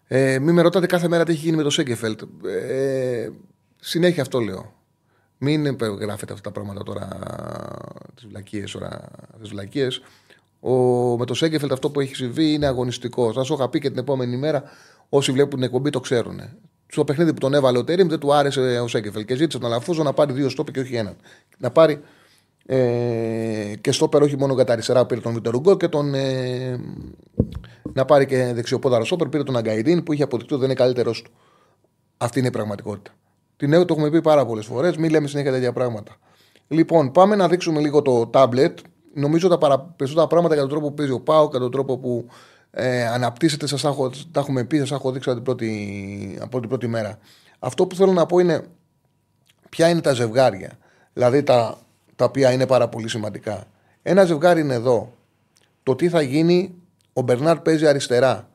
Ε, 0.08 0.39
μην 0.39 0.54
με 0.54 0.62
ρωτάτε 0.62 0.86
κάθε 0.86 1.08
μέρα 1.08 1.24
τι 1.24 1.32
έχει 1.32 1.41
γίνει 1.41 1.58
με 1.58 1.63
το 1.63 1.69
Σέγκεφελτ. 1.69 2.22
Ε, 2.46 3.30
συνέχεια 3.80 4.22
αυτό 4.22 4.39
λέω. 4.39 4.74
Μην 5.38 5.78
γράφετε 6.00 6.34
αυτά 6.34 6.52
τα 6.52 6.52
πράγματα 6.52 6.84
τώρα, 6.84 7.08
τις 8.15 8.26
βλακίες, 8.26 8.78
τις 9.41 9.50
βλακίες. 9.50 10.02
με 11.17 11.26
το 11.26 11.34
Σέγκεφελτ 11.34 11.72
αυτό 11.72 11.89
που 11.89 12.00
έχει 12.00 12.15
συμβεί 12.15 12.54
είναι 12.54 12.65
αγωνιστικό. 12.65 13.34
Θα 13.34 13.43
σου 13.43 13.54
είχα 13.54 13.69
πει 13.69 13.80
και 13.80 13.89
την 13.89 14.00
επόμενη 14.00 14.38
μέρα, 14.38 14.63
όσοι 15.10 15.32
βλέπουν 15.32 15.56
την 15.56 15.63
εκπομπή 15.63 15.89
το 15.89 16.00
ξέρουν 16.00 16.39
στο 16.94 17.04
παιχνίδι 17.04 17.34
που 17.34 17.40
τον 17.40 17.54
έβαλε 17.54 17.78
ο 17.78 17.84
Τερήμ 17.84 18.08
δεν 18.08 18.20
του 18.20 18.34
άρεσε 18.34 18.60
ο 18.60 18.88
Σέκεφελ 18.88 19.26
και 19.26 19.36
ζήτησε 19.36 19.60
τον 19.60 19.72
Αλαφούζο 19.72 20.04
να 20.04 20.14
πάρει 20.14 20.34
δύο 20.34 20.50
στόπ 20.50 20.72
και 20.72 20.80
όχι 20.80 20.96
έναν. 20.96 21.16
Να 21.58 21.72
πάρει 21.72 22.02
ε, 22.66 23.74
και 23.82 23.92
στόπερ 23.92 24.22
όχι 24.22 24.38
μόνο 24.38 24.54
για 24.54 24.64
τα 24.64 24.74
αριστερά 24.74 25.02
που 25.02 25.06
πήρε 25.06 25.22
τον 25.22 25.34
Βιτερουγκό 25.34 25.78
και 25.78 25.88
τον. 25.88 26.14
Ε, 26.14 26.80
να 27.94 28.06
πάρει 28.06 28.26
και 28.26 28.52
δεξιοπόδαρο 28.54 29.06
στόπερ 29.06 29.28
πήρε 29.28 29.44
τον 29.44 29.58
Αγκαϊδίν 29.58 30.04
που 30.04 30.14
είχε 30.14 30.24
αποδειχτεί 30.24 30.54
ότι 30.54 30.62
δεν 30.62 30.72
είναι 30.72 30.80
καλύτερος 30.80 31.22
του. 31.22 31.32
Αυτή 32.18 32.40
είναι 32.40 32.48
η 32.48 32.52
πραγματικότητα. 32.52 33.12
Την 33.58 33.70
νέο 33.70 33.86
το 33.86 33.94
έχουμε 33.94 34.10
πει 34.10 34.22
πάρα 34.22 34.46
πολλές 34.46 34.66
φορές, 34.66 34.98
μην 34.98 35.10
λέμε 35.10 35.28
συνέχεια 35.28 35.52
τέτοια 35.52 35.74
πράγματα. 35.74 36.16
Λοιπόν, 36.68 37.12
πάμε 37.12 37.36
να 37.36 37.48
δείξουμε 37.48 37.80
λίγο 37.80 38.02
το 38.02 38.28
τάμπλετ. 38.28 38.80
Νομίζω 39.14 39.48
τα 39.48 39.80
περισσότερα 39.96 40.28
πράγματα 40.28 40.54
για 40.54 40.64
τον 40.64 40.72
τρόπο 40.72 40.88
που 40.88 40.94
παίζει 40.94 41.12
ο 41.12 41.20
Πάο, 41.20 41.48
για 41.52 41.60
τον 41.60 41.72
τρόπο 41.72 41.98
που 41.98 42.28
ε, 42.76 43.08
αναπτύσσεται, 43.08 43.68
σας 43.68 43.84
έχω, 43.84 44.10
τα 44.32 44.40
έχουμε 44.40 44.64
πει, 44.64 44.78
σας 44.78 44.92
έχω 44.92 45.12
δείξει 45.12 45.30
από 45.30 45.38
την, 45.38 45.46
πρώτη, 45.46 46.38
από 46.42 46.60
την 46.60 46.70
πρώτη 46.70 46.88
μέρα. 46.88 47.18
Αυτό 47.60 47.88
που 47.88 47.96
θέλω 47.96 48.12
να 48.12 48.26
πω 48.26 48.40
είναι 48.40 48.64
ποια 49.70 49.90
είναι 49.90 50.02
τα 50.02 50.14
ζευγάρια, 50.14 50.72
δηλαδή 51.14 51.44
τα, 51.44 51.78
τα 52.16 52.26
οποία 52.26 52.52
είναι 52.52 52.68
πάρα 52.68 52.90
πολύ 52.90 53.10
σημαντικά. 53.10 53.64
Ένα 54.02 54.24
ζευγάρι 54.26 54.62
είναι 54.62 54.74
εδώ. 54.74 55.14
Το 55.84 55.96
τι 55.96 56.10
θα 56.10 56.22
γίνει, 56.22 56.76
ο 57.14 57.22
Μπερνάρ 57.22 57.60
παίζει 57.60 57.88
αριστερά. 57.88 58.48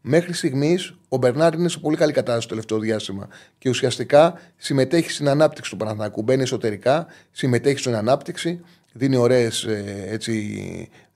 Μέχρι 0.00 0.32
στιγμής 0.32 0.94
ο 1.08 1.16
Μπερνάρ 1.16 1.54
είναι 1.54 1.68
σε 1.68 1.78
πολύ 1.78 1.96
καλή 1.96 2.12
κατάσταση 2.12 2.42
το 2.42 2.48
τελευταίο 2.48 2.78
διάστημα 2.78 3.28
και 3.58 3.68
ουσιαστικά 3.68 4.40
συμμετέχει 4.56 5.10
στην 5.10 5.28
ανάπτυξη 5.28 5.70
του 5.70 5.76
Παναθηναϊκού. 5.76 6.22
Μπαίνει 6.22 6.42
εσωτερικά, 6.42 7.06
συμμετέχει 7.30 7.78
στην 7.78 7.94
ανάπτυξη, 7.94 8.60
δίνει 8.92 9.16
ωραίες 9.16 9.66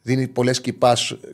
δίνει 0.08 0.28
πολλές 0.28 0.60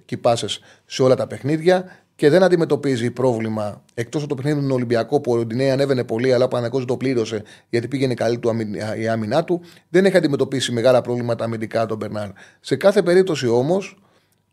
κυπάσει 0.05 0.49
σε 0.87 1.03
όλα 1.03 1.15
τα 1.15 1.27
παιχνίδια 1.27 1.85
και 2.17 2.29
δεν 2.29 2.43
αντιμετωπίζει 2.43 3.11
πρόβλημα 3.11 3.83
εκτός 3.95 4.21
από 4.23 4.35
το 4.35 4.43
παιχνίδι 4.43 4.67
του 4.67 4.75
Ολυμπιακό 4.75 5.21
που 5.21 5.33
ο 5.33 5.35
Ροντινέη 5.35 5.71
ανέβαινε 5.71 6.05
πολύ, 6.05 6.33
αλλά 6.33 6.45
ο 6.45 6.49
Παναγό 6.49 6.85
το 6.85 6.97
πλήρωσε 6.97 7.43
γιατί 7.69 7.89
πήγαινε 7.89 8.15
καλή 8.15 8.39
του 8.39 8.51
η 8.99 9.09
άμυνά 9.09 9.45
του. 9.45 9.61
Δεν 9.89 10.05
έχει 10.05 10.17
αντιμετωπίσει 10.17 10.73
μεγάλα 10.73 11.01
προβλήματα 11.01 11.45
αμυντικά 11.45 11.87
τον 11.87 11.97
Μπερνάρ. 11.97 12.29
Σε 12.61 12.77
κάθε 12.77 13.03
περίπτωση 13.03 13.47
όμως, 13.47 13.99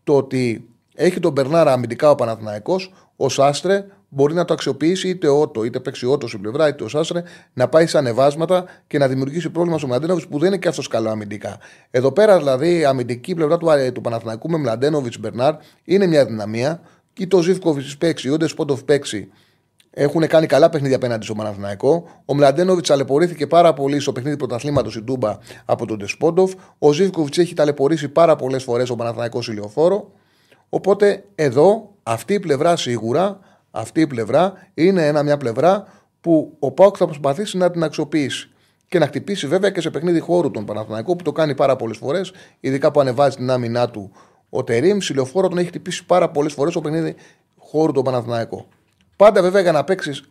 το 0.04 0.18
ότι 0.18 0.70
έχει 0.96 1.20
τον 1.20 1.32
Μπερνάρ 1.32 1.68
αμυντικά 1.68 2.10
ο 2.10 2.16
Παναθηναϊκός, 2.16 2.94
ο 3.16 3.30
Σάστρε 3.30 3.86
μπορεί 4.14 4.34
να 4.34 4.46
το 4.46 4.54
αξιοποιήσει 4.54 5.10
είτε 5.10 5.28
ότο, 5.28 5.64
είτε 5.64 5.80
παίξει 5.80 6.06
ότο 6.06 6.28
στην 6.28 6.42
πλευρά, 6.42 6.68
είτε 6.68 6.84
ο 6.84 6.88
Σάστρε, 6.88 7.24
να 7.54 7.68
πάει 7.68 7.88
σε 7.88 7.98
ανεβάσματα 7.98 8.66
και 8.88 8.98
να 8.98 9.08
δημιουργήσει 9.08 9.50
πρόβλημα 9.50 9.78
στο 9.78 9.88
Μλαντένοβιτς 9.88 10.28
που 10.28 10.40
δεν 10.40 10.48
είναι 10.48 10.58
και 10.58 10.68
αυτός 10.68 10.88
καλό 10.88 11.10
αμυντικά. 11.10 11.58
Εδώ 11.92 12.12
πέρα 12.12 12.38
δηλαδή 12.38 12.78
η 12.78 12.86
αμυντική 12.86 13.36
πλευρά 13.36 13.58
του, 13.58 13.70
ε, 13.70 13.92
του 13.92 14.02
Παναθηναϊκού 14.02 14.50
με 14.50 14.58
Μλαντένοβιτς 14.58 15.20
Μπερνάρ 15.20 15.56
είναι 15.84 16.08
μια 16.08 16.26
δυναμία. 16.26 16.82
Και 17.14 17.28
το 17.28 17.42
Ζήφκοβιτς 17.42 17.98
παίξει, 17.98 18.30
ο 18.30 18.38
Ντεσπότοφ 18.38 18.84
παίξει. 18.84 19.32
Έχουν 19.94 20.28
κάνει 20.28 20.46
καλά 20.46 20.70
παιχνίδια 20.70 20.96
απέναντι 20.96 21.26
στο 21.26 21.34
Παναθηναϊκό. 21.34 22.08
Ο 22.26 22.36
Μλαντένοβιτς 22.36 22.88
ταλαιπωρήθηκε 22.88 23.48
πάρα 23.48 23.74
πολύ 23.74 24.00
στο 24.00 24.12
παιχνίδι 24.12 24.38
πρωταθλήματος 24.38 24.92
στην 24.92 25.06
Τούμπα 25.06 25.38
από 25.66 25.86
τον 25.86 25.98
Ντεσπότοφ. 25.98 26.54
Ο 26.80 26.92
Ζήφκοβιτς 26.92 27.38
έχει 27.38 27.54
ταλαιπωρήσει 27.54 28.10
πάρα 28.10 28.36
πολλές 28.36 28.64
φορές 28.64 28.90
ο 28.90 28.96
Παναθηναϊκός 28.96 29.48
ηλιοφόρο. 29.48 30.12
Οπότε 30.70 31.24
εδώ 31.36 31.90
αυτή 32.04 32.34
η 32.34 32.40
πλευρά 32.40 32.76
σίγουρα 32.76 33.40
αυτή 33.72 34.02
η 34.02 34.08
πλευρά 34.08 34.54
είναι 34.74 35.08
ένα, 35.08 35.24
μια 35.24 35.38
πλευρά 35.38 35.88
που 36.22 36.56
ο 36.60 36.72
Πάοκ 36.72 36.96
θα 36.98 37.06
προσπαθήσει 37.06 37.58
να 37.58 37.72
την 37.72 37.84
αξιοποιήσει. 37.84 38.50
Και 38.88 39.00
να 39.00 39.06
χτυπήσει 39.06 39.48
βέβαια 39.48 39.70
και 39.70 39.82
σε 39.82 39.90
παιχνίδι 39.90 40.20
χώρου 40.20 40.52
τον 40.52 40.66
Παναθηναϊκό 40.66 41.16
που 41.16 41.24
το 41.24 41.32
κάνει 41.32 41.56
πάρα 41.56 41.76
πολλές 41.76 41.98
φορές, 41.98 42.32
ειδικά 42.60 42.92
που 42.92 43.00
ανεβάζει 43.00 43.36
την 43.36 43.50
άμυνά 43.50 43.90
του 43.90 44.12
ο 44.50 44.64
Τερήμ. 44.64 45.00
Συλλοφόρο 45.00 45.48
τον 45.48 45.58
έχει 45.58 45.68
χτυπήσει 45.68 46.06
πάρα 46.06 46.30
πολλές 46.30 46.54
φορές 46.54 46.72
στο 46.72 46.82
παιχνίδι 46.82 47.16
χώρου 47.58 47.92
τον 47.92 48.04
Παναθηναϊκό. 48.04 48.68
Πάντα 49.16 49.42
βέβαια 49.42 49.62
για 49.62 49.72
να 49.72 49.84
παίξεις 49.84 50.24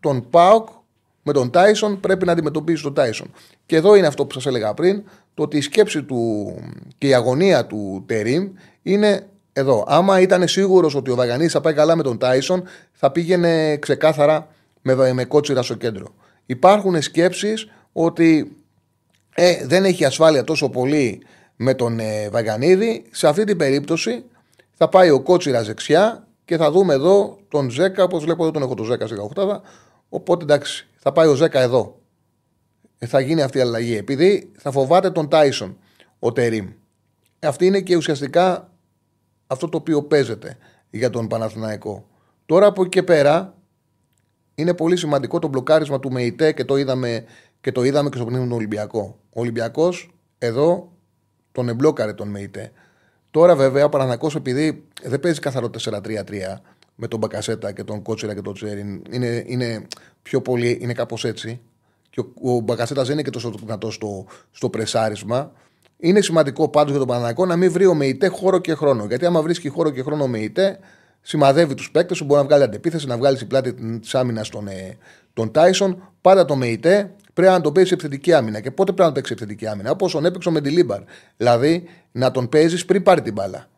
τον 0.00 0.30
Πάοκ 0.30 0.68
με 1.22 1.32
τον 1.32 1.50
Τάισον 1.50 2.00
πρέπει 2.00 2.26
να 2.26 2.32
αντιμετωπίσει 2.32 2.82
τον 2.82 2.94
Τάισον. 2.94 3.30
Και 3.66 3.76
εδώ 3.76 3.94
είναι 3.94 4.06
αυτό 4.06 4.26
που 4.26 4.32
σας 4.32 4.46
έλεγα 4.46 4.74
πριν, 4.74 5.04
το 5.34 5.42
ότι 5.42 5.56
η 5.56 5.60
σκέψη 5.60 6.02
του 6.02 6.52
και 6.98 7.06
η 7.06 7.14
αγωνία 7.14 7.66
του 7.66 8.04
Τερήμ 8.06 8.48
είναι 8.82 9.28
εδώ. 9.58 9.84
Άμα 9.86 10.20
ήταν 10.20 10.48
σίγουρος 10.48 10.94
ότι 10.94 11.10
ο 11.10 11.14
Βαγανής 11.14 11.52
θα 11.52 11.60
πάει 11.60 11.74
καλά 11.74 11.96
με 11.96 12.02
τον 12.02 12.18
Τάισον, 12.18 12.62
θα 12.92 13.10
πήγαινε 13.10 13.76
ξεκάθαρα 13.76 14.48
με, 14.82 15.12
με 15.12 15.24
κότσιρα 15.24 15.62
στο 15.62 15.74
κέντρο. 15.74 16.14
Υπάρχουν 16.46 17.02
σκέψεις 17.02 17.68
ότι 17.92 18.56
ε, 19.34 19.66
δεν 19.66 19.84
έχει 19.84 20.04
ασφάλεια 20.04 20.44
τόσο 20.44 20.68
πολύ 20.68 21.22
με 21.56 21.74
τον 21.74 21.98
ε, 21.98 22.28
Βαγανίδη. 22.30 23.04
Σε 23.10 23.28
αυτή 23.28 23.44
την 23.44 23.56
περίπτωση 23.56 24.24
θα 24.74 24.88
πάει 24.88 25.10
ο 25.10 25.20
κότσιρα 25.20 25.62
δεξιά 25.62 26.26
και 26.44 26.56
θα 26.56 26.70
δούμε 26.70 26.94
εδώ 26.94 27.38
τον 27.48 27.70
Ζέκα. 27.70 28.04
Όπως 28.04 28.24
βλέπω 28.24 28.42
εδώ 28.42 28.52
τον 28.52 28.62
έχω 28.62 28.74
τον 28.74 28.86
Ζέκα 28.86 29.06
σε 29.06 29.14
18. 29.34 29.60
Οπότε 30.08 30.44
εντάξει, 30.44 30.88
θα 30.96 31.12
πάει 31.12 31.28
ο 31.28 31.34
Ζέκα 31.34 31.60
εδώ. 31.60 32.00
Ε, 32.98 33.06
θα 33.06 33.20
γίνει 33.20 33.42
αυτή 33.42 33.58
η 33.58 33.60
αλλαγή. 33.60 33.96
Επειδή 33.96 34.52
θα 34.58 34.70
φοβάται 34.70 35.10
τον 35.10 35.28
Τάισον 35.28 35.76
ο 36.18 36.32
Τερήμ. 36.32 36.68
Αυτή 37.38 37.66
είναι 37.66 37.80
και 37.80 37.96
ουσιαστικά 37.96 38.70
αυτό 39.46 39.68
το 39.68 39.76
οποίο 39.76 40.02
παίζεται 40.02 40.56
για 40.90 41.10
τον 41.10 41.28
Παναθηναϊκό. 41.28 42.06
Τώρα 42.46 42.66
από 42.66 42.80
εκεί 42.80 42.90
και 42.90 43.02
πέρα 43.02 43.54
είναι 44.54 44.74
πολύ 44.74 44.96
σημαντικό 44.96 45.38
το 45.38 45.48
μπλοκάρισμα 45.48 46.00
του 46.00 46.12
ΜΕΙΤΕ 46.12 46.52
και 46.52 46.64
το 46.64 46.76
είδαμε 46.76 47.24
και, 47.60 47.72
το 47.72 47.82
είδαμε 47.82 48.08
και 48.08 48.16
στο 48.16 48.26
πνεύμα 48.26 48.46
του 48.46 48.54
Ολυμπιακό. 48.54 49.18
Ο 49.30 49.40
Ολυμπιακός 49.40 50.10
εδώ 50.38 50.92
τον 51.52 51.68
εμπλόκαρε 51.68 52.12
τον 52.12 52.28
ΜΕΙΤΕ. 52.28 52.72
Τώρα 53.30 53.56
βέβαια 53.56 53.84
ο 53.84 53.88
Παναθηναϊκός 53.88 54.34
επειδή 54.34 54.84
δεν 55.02 55.20
παίζει 55.20 55.40
καθαρό 55.40 55.70
4-3-3 55.84 56.00
με 56.94 57.08
τον 57.08 57.18
Μπακασέτα 57.18 57.72
και 57.72 57.84
τον 57.84 58.02
Κότσιρα 58.02 58.34
και 58.34 58.40
τον 58.40 58.54
Τσέριν, 58.54 59.02
είναι, 59.10 59.44
είναι 59.46 59.86
πιο 60.22 60.42
πολύ, 60.42 60.78
είναι 60.80 60.92
κάπως 60.92 61.24
έτσι. 61.24 61.60
Και 62.10 62.20
ο, 62.20 62.52
ο 62.52 62.60
Μπακασέτας 62.60 63.04
δεν 63.04 63.12
είναι 63.12 63.22
και 63.22 63.30
τόσο 63.30 63.50
δυνατός 63.50 63.94
στο, 63.94 64.26
στο 64.50 64.70
πρεσάρισμα. 64.70 65.52
Είναι 65.98 66.20
σημαντικό 66.20 66.68
πάντως 66.68 66.90
για 66.90 66.98
τον 66.98 67.06
Παναναναϊκό 67.06 67.46
να 67.46 67.56
μην 67.56 67.72
βρει 67.72 67.86
ο 67.86 67.94
ΜΕΙΤΕ 67.94 68.26
χώρο 68.26 68.58
και 68.58 68.74
χρόνο. 68.74 69.04
Γιατί 69.04 69.26
άμα 69.26 69.42
βρίσκει 69.42 69.68
χώρο 69.68 69.90
και 69.90 70.02
χρόνο 70.02 70.22
ο 70.22 70.26
ΜΕΙΤΕ, 70.26 70.78
σημαδεύει 71.20 71.74
τους 71.74 71.90
παίκτες 71.90 72.16
σου, 72.16 72.24
μπορεί 72.24 72.40
να 72.40 72.46
βγάλει 72.46 72.62
αντεπίθεση, 72.62 73.06
να 73.06 73.16
βγάλει 73.16 73.36
στην 73.36 73.48
πλάτη 73.48 73.98
της 74.00 74.14
άμυνας 74.14 74.48
τον, 74.48 74.68
ε, 74.68 74.96
τον 75.32 75.50
Τάισον. 75.50 76.12
Πάντα 76.20 76.44
τον 76.44 76.56
Μεϊτέ 76.56 77.10
πρέπει 77.32 77.52
να 77.52 77.60
τον 77.60 77.72
παίζει 77.72 77.92
επιθετική 77.92 78.32
άμυνα. 78.32 78.60
Και 78.60 78.70
πότε 78.70 78.92
πρέπει 78.92 78.98
να 79.00 79.04
τον 79.04 79.14
παίξει 79.14 79.32
επιθετική 79.32 79.66
άμυνα; 79.66 79.90
Όπως 79.90 80.12
τον 80.12 80.24
έπαιξε 80.24 80.50
με 80.50 80.60
τη 80.60 80.70
Λίμπαρ. 80.70 81.00
Δηλαδή 81.36 81.84
να 82.12 82.30
τον 82.30 82.48
παίζεις 82.48 82.84
πριν 82.84 83.02
πάρει 83.02 83.20
την 83.20 83.32
μπάλα. 83.32 83.68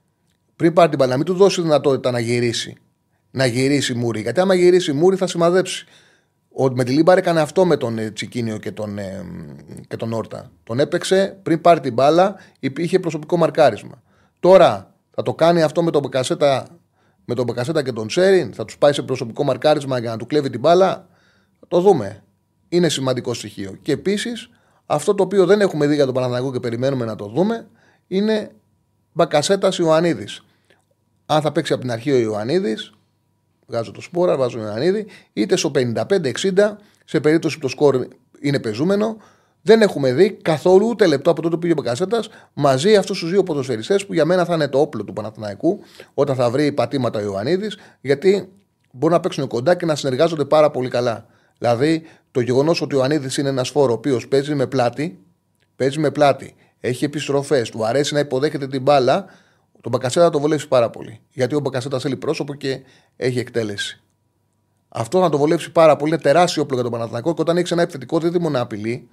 Πριν 0.56 0.72
πάρει 0.72 0.88
την 0.88 0.98
μπάλα, 0.98 1.10
να 1.10 1.16
μην 1.16 1.26
του 1.26 1.34
δώσεις 1.34 1.62
δυνατότητα 1.62 2.10
να 2.10 2.18
γυρίσει. 2.18 2.76
Να 3.30 3.46
γυρίσει 3.46 3.94
μούρη. 3.94 4.20
Γιατί 4.20 4.40
άμα 4.40 4.54
γυρίσει 4.54 4.92
μούρη 4.92 5.16
θα 5.16 5.26
σημαδέψει. 5.26 5.86
Ο, 6.48 6.70
με 6.70 6.84
τη 6.84 6.92
Λίμπαρ 6.92 7.18
έκανε 7.18 7.40
αυτό 7.40 7.66
με 7.66 7.76
τον 7.76 7.98
ε, 7.98 8.10
Τσικίνιο 8.10 8.58
και 8.58 8.72
τον, 8.72 8.98
ε, 8.98 9.24
και 9.88 9.96
τον 9.96 10.12
Όρτα. 10.12 10.50
Τον 10.64 10.80
έπαιξε 10.80 11.38
πριν 11.42 11.60
πάρει 11.60 11.80
την 11.80 11.92
μπάλα, 11.92 12.36
είχε 12.76 12.98
προσωπικό 12.98 13.36
μαρκάρισμα. 13.36 14.02
Τώρα 14.40 14.94
θα 15.10 15.22
το 15.22 15.34
κάνει 15.34 15.62
αυτό 15.62 15.82
με 15.82 15.90
τον 15.90 16.02
Μπακασέτα, 16.02 16.66
με 17.24 17.34
τον 17.34 17.44
Μπακασέτα 17.44 17.82
και 17.82 17.92
τον 17.92 18.06
Τσέριν, 18.06 18.52
θα 18.52 18.64
τους 18.64 18.78
πάει 18.78 18.92
σε 18.92 19.02
προσωπικό 19.02 19.44
μαρκάρισμα 19.44 19.98
για 19.98 20.10
να 20.10 20.16
του 20.16 20.26
κλέβει 20.26 20.50
την 20.50 20.60
μπάλα. 20.60 21.08
Θα 21.60 21.66
το 21.68 21.80
δούμε. 21.80 22.22
Είναι 22.68 22.88
σημαντικό 22.88 23.34
στοιχείο. 23.34 23.78
Και 23.82 23.92
επίσης, 23.92 24.50
αυτό 24.86 25.14
το 25.14 25.22
οποίο 25.22 25.46
δεν 25.46 25.60
έχουμε 25.60 25.86
δει 25.86 25.94
για 25.94 26.04
τον 26.04 26.14
Παναθηναϊκό 26.14 26.52
και 26.52 26.60
περιμένουμε 26.60 27.04
να 27.04 27.16
το 27.16 27.26
δούμε, 27.26 27.68
είναι 28.06 28.50
Μπακασέτα 29.12 29.72
Ιωαννίδης. 29.78 30.44
Αν 31.26 31.40
θα 31.40 31.52
παίξει 31.52 31.72
από 31.72 31.82
την 31.82 31.90
αρχή 31.90 32.10
ο 32.10 32.18
Ιωαννίδης, 32.18 32.92
βγάζω 33.68 33.90
το 33.90 34.00
σπόρα, 34.00 34.36
βάζω 34.36 34.58
Ιωαννίδη, 34.58 35.06
είτε 35.32 35.56
στο 35.56 35.70
55-60, 35.74 35.92
σε 37.04 37.20
περίπτωση 37.20 37.54
που 37.54 37.60
το 37.60 37.68
σκορ 37.68 38.06
είναι 38.40 38.60
πεζούμενο, 38.60 39.16
δεν 39.62 39.82
έχουμε 39.82 40.12
δει 40.12 40.32
καθόλου 40.32 40.88
ούτε 40.88 41.06
λεπτό 41.06 41.30
από 41.30 41.42
τότε 41.42 41.54
που 41.54 41.60
πήγε 41.60 41.72
ο 41.72 41.76
Μπακασέτα 41.76 42.22
μαζί 42.52 42.96
αυτούς 42.96 43.18
τους 43.18 43.30
δύο 43.30 43.42
ποδοσφαιριστές 43.42 44.06
που 44.06 44.14
για 44.14 44.24
μένα 44.24 44.44
θα 44.44 44.54
είναι 44.54 44.68
το 44.68 44.80
όπλο 44.80 45.04
του 45.04 45.12
Παναθηναϊκού 45.12 45.80
όταν 46.14 46.36
θα 46.36 46.50
βρει 46.50 46.72
πατήματα 46.72 47.18
ο 47.18 47.22
Ιωαννίδης, 47.22 47.78
γιατί 48.00 48.48
μπορούν 48.92 49.16
να 49.16 49.20
παίξουν 49.22 49.46
κοντά 49.46 49.74
και 49.74 49.86
να 49.86 49.94
συνεργάζονται 49.94 50.44
πάρα 50.44 50.70
πολύ 50.70 50.88
καλά. 50.88 51.26
Δηλαδή, 51.58 52.02
το 52.30 52.40
γεγονός 52.40 52.80
ότι 52.80 52.94
ο 52.94 52.98
Ιωαννίδης 52.98 53.36
είναι 53.36 53.48
ένας 53.48 53.68
φόρο 53.68 53.92
ο 53.92 53.94
οποίος 53.94 54.28
παίζει 54.28 54.54
με 54.54 54.66
πλάτη, 54.66 55.18
παίζει 55.76 55.98
με 55.98 56.10
πλάτη, 56.10 56.54
έχει 56.80 57.04
επιστροφές, 57.04 57.70
του 57.70 57.86
αρέσει 57.86 58.14
να 58.14 58.20
υποδέχεται 58.20 58.66
την 58.66 58.82
μπάλα, 58.82 59.26
τον 59.90 59.98
Μπακασέτα 59.98 60.24
θα 60.24 60.30
το 60.30 60.40
βολέψει 60.40 60.68
πάρα 60.68 60.90
πολύ. 60.90 61.20
Γιατί 61.32 61.54
ο 61.54 61.60
Μπακασέτα 61.60 61.98
θέλει 61.98 62.16
πρόσωπο 62.16 62.54
και 62.54 62.80
έχει 63.16 63.38
εκτέλεση. 63.38 64.02
Αυτό 64.88 65.20
θα 65.20 65.28
το 65.28 65.38
βολέψει 65.38 65.72
πάρα 65.72 65.96
πολύ. 65.96 66.12
Είναι 66.12 66.22
τεράστιο 66.22 66.62
όπλο 66.62 66.74
για 66.74 66.84
τον 66.84 66.92
Παναθηναϊκό 66.92 67.34
και 67.34 67.40
όταν 67.40 67.56
έχεις 67.56 67.70
ένα 67.70 67.82
επιθετικό 67.82 68.18
δίδυμο 68.18 68.50
να 68.50 68.60
απειλεί, 68.60 69.08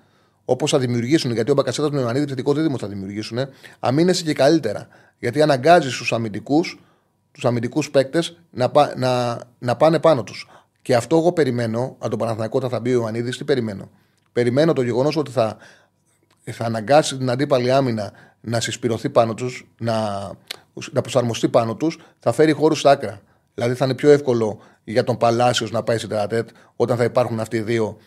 όπως 0.46 0.72
θα 0.72 0.80
δημιουργήσουν, 0.80 1.32
γιατί 1.32 1.52
ο 1.52 1.54
Μπακασέτας 1.54 1.90
με 1.90 1.96
τον 1.96 2.04
Ιωαννίδη 2.04 2.26
επιθετικό 2.26 2.54
δίδυμο 2.54 2.78
θα 2.78 2.88
δημιουργήσουν, 2.88 3.38
αμήνεσαι 3.80 4.24
και 4.24 4.34
καλύτερα. 4.34 4.88
Γιατί 5.20 5.42
αναγκάζεις 5.42 5.98
τους 5.98 6.14
αμυντικούς 6.14 6.80
τους 7.32 7.46
αμυντικούς 7.46 7.92
παίκτες 7.92 8.38
να, 8.52 8.72
να, 8.96 9.40
να 9.60 9.76
πάνε 9.76 10.00
πάνω 10.00 10.24
τους. 10.24 10.50
Και 10.82 10.96
αυτό 10.96 11.18
εγώ 11.18 11.34
περιμένω, 11.34 11.96
αν 12.00 12.10
τον 12.10 12.20
Παναθηναϊκό 12.20 12.70
θα 12.70 12.80
μπει 12.80 12.90
ο 12.90 12.94
Ιωαννίδης, 12.94 13.38
τι 13.38 13.44
περιμένω. 13.44 13.90
Περιμένω 14.32 14.74
το 14.74 14.82
γεγονός 14.82 15.18
ότι 15.18 15.32
θα, 15.32 15.58
θα 16.44 16.66
αναγκάσει 16.66 17.18
την 17.18 17.30
αντίπαλη 17.30 17.72
άμυνα 17.72 18.12
να 18.42 18.60
συσπηρωθεί 18.60 19.10
πάνω 19.10 19.34
τους, 19.34 19.68
να, 19.80 20.30
να 20.92 21.02
προσαρμοστεί 21.02 21.50
πάνω 21.50 21.76
τους, 21.76 22.00
θα 22.20 22.32
φέρει 22.32 22.52
χώρους 22.52 22.80
στα 22.80 22.92
άκρα. 22.92 23.22
Δηλαδή 23.54 23.74
θα 23.74 23.86
είναι 23.86 23.94
πιο 23.94 24.10
εύκολο 24.10 24.60
για 24.84 25.04
τον 25.04 25.18
Παλάσιος 25.18 25.72
να 25.72 25.84
πάει 25.84 25.98
σε 25.98 26.08
τερατέτ 26.08 26.50
όταν 26.76 26.98
θα 26.98 27.04
υπάρχουν 27.04 27.40
αυτοί 27.40 27.58
οι 27.58 27.62
δύο. 27.62 27.98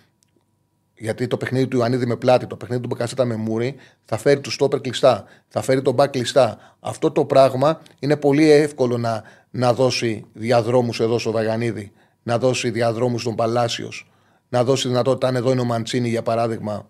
Γιατί 0.94 1.26
το 1.26 1.36
παιχνίδι 1.36 1.66
του 1.66 1.76
Ιωαννίδη 1.76 2.06
με 2.06 2.16
πλάτη, 2.16 2.46
το 2.46 2.56
παιχνίδι 2.56 2.82
του 2.82 2.88
Μπεκασέτα 2.88 3.24
με 3.24 3.36
μούρι, 3.36 3.74
θα 4.04 4.16
φέρει 4.16 4.40
τους 4.40 4.54
στόπερ 4.54 4.80
κλειστά, 4.80 5.24
θα 5.48 5.62
φέρει 5.62 5.82
τον 5.82 5.94
μπακ 5.94 6.10
κλειστά. 6.10 6.58
Αυτό 6.80 7.10
το 7.10 7.24
πράγμα 7.24 7.80
είναι 7.98 8.16
πολύ 8.16 8.50
εύκολο 8.50 8.98
να, 8.98 9.22
να 9.50 9.72
δώσει 9.72 10.24
διαδρόμους 10.32 11.00
εδώ 11.00 11.18
στο 11.18 11.30
Βαγανίδη, 11.30 11.92
να 12.22 12.38
δώσει 12.38 12.70
διαδρόμους 12.70 13.20
στον 13.20 13.34
Παλάσιος, 13.34 14.10
να 14.48 14.64
δώσει 14.64 14.88
δυνατότητα, 14.88 15.28
αν 15.28 15.36
εδώ 15.36 15.50
είναι 15.50 15.60
ο 15.60 15.64
Μαντσίνη 15.64 16.08
για 16.08 16.22
παράδειγμα, 16.22 16.86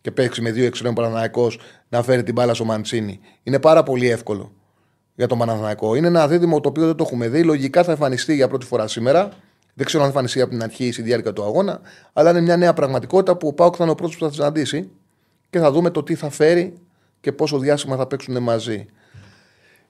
και 0.00 0.10
παίξει 0.10 0.40
με 0.40 0.50
δύο 0.50 0.64
εξτρέμου 0.64 0.94
Παναναναϊκό 0.94 1.50
να 1.88 2.02
φέρει 2.02 2.22
την 2.22 2.34
μπάλα 2.34 2.54
στο 2.54 2.64
Μαντσίνη. 2.64 3.20
Είναι 3.42 3.58
πάρα 3.58 3.82
πολύ 3.82 4.10
εύκολο 4.10 4.52
για 5.22 5.30
τον 5.30 5.38
Παναναναϊκό. 5.38 5.94
Είναι 5.94 6.06
ένα 6.06 6.28
δίδυμο 6.28 6.60
το 6.60 6.68
οποίο 6.68 6.86
δεν 6.86 6.96
το 6.96 7.04
έχουμε 7.06 7.28
δει. 7.28 7.42
Λογικά 7.42 7.84
θα 7.84 7.90
εμφανιστεί 7.90 8.34
για 8.34 8.48
πρώτη 8.48 8.66
φορά 8.66 8.88
σήμερα. 8.88 9.28
Δεν 9.74 9.86
ξέρω 9.86 10.02
αν 10.02 10.08
θα 10.08 10.14
εμφανιστεί 10.14 10.40
από 10.40 10.50
την 10.50 10.62
αρχή 10.62 10.84
ή 10.86 10.92
στη 10.92 11.02
διάρκεια 11.02 11.32
του 11.32 11.42
αγώνα. 11.42 11.80
Αλλά 12.12 12.30
είναι 12.30 12.40
μια 12.40 12.56
νέα 12.56 12.72
πραγματικότητα 12.72 13.36
που 13.36 13.48
ο 13.48 13.52
Πάουκ 13.52 13.74
θα 13.76 13.82
είναι 13.82 13.92
ο 13.92 13.94
πρώτος 13.94 14.16
που 14.16 14.22
θα 14.22 14.28
τη 14.28 14.34
συναντήσει 14.34 14.90
και 15.50 15.58
θα 15.58 15.70
δούμε 15.70 15.90
το 15.90 16.02
τι 16.02 16.14
θα 16.14 16.30
φέρει 16.30 16.78
και 17.20 17.32
πόσο 17.32 17.58
διάστημα 17.58 17.96
θα 17.96 18.06
παίξουν 18.06 18.42
μαζί. 18.42 18.86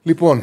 Λοιπόν, 0.02 0.42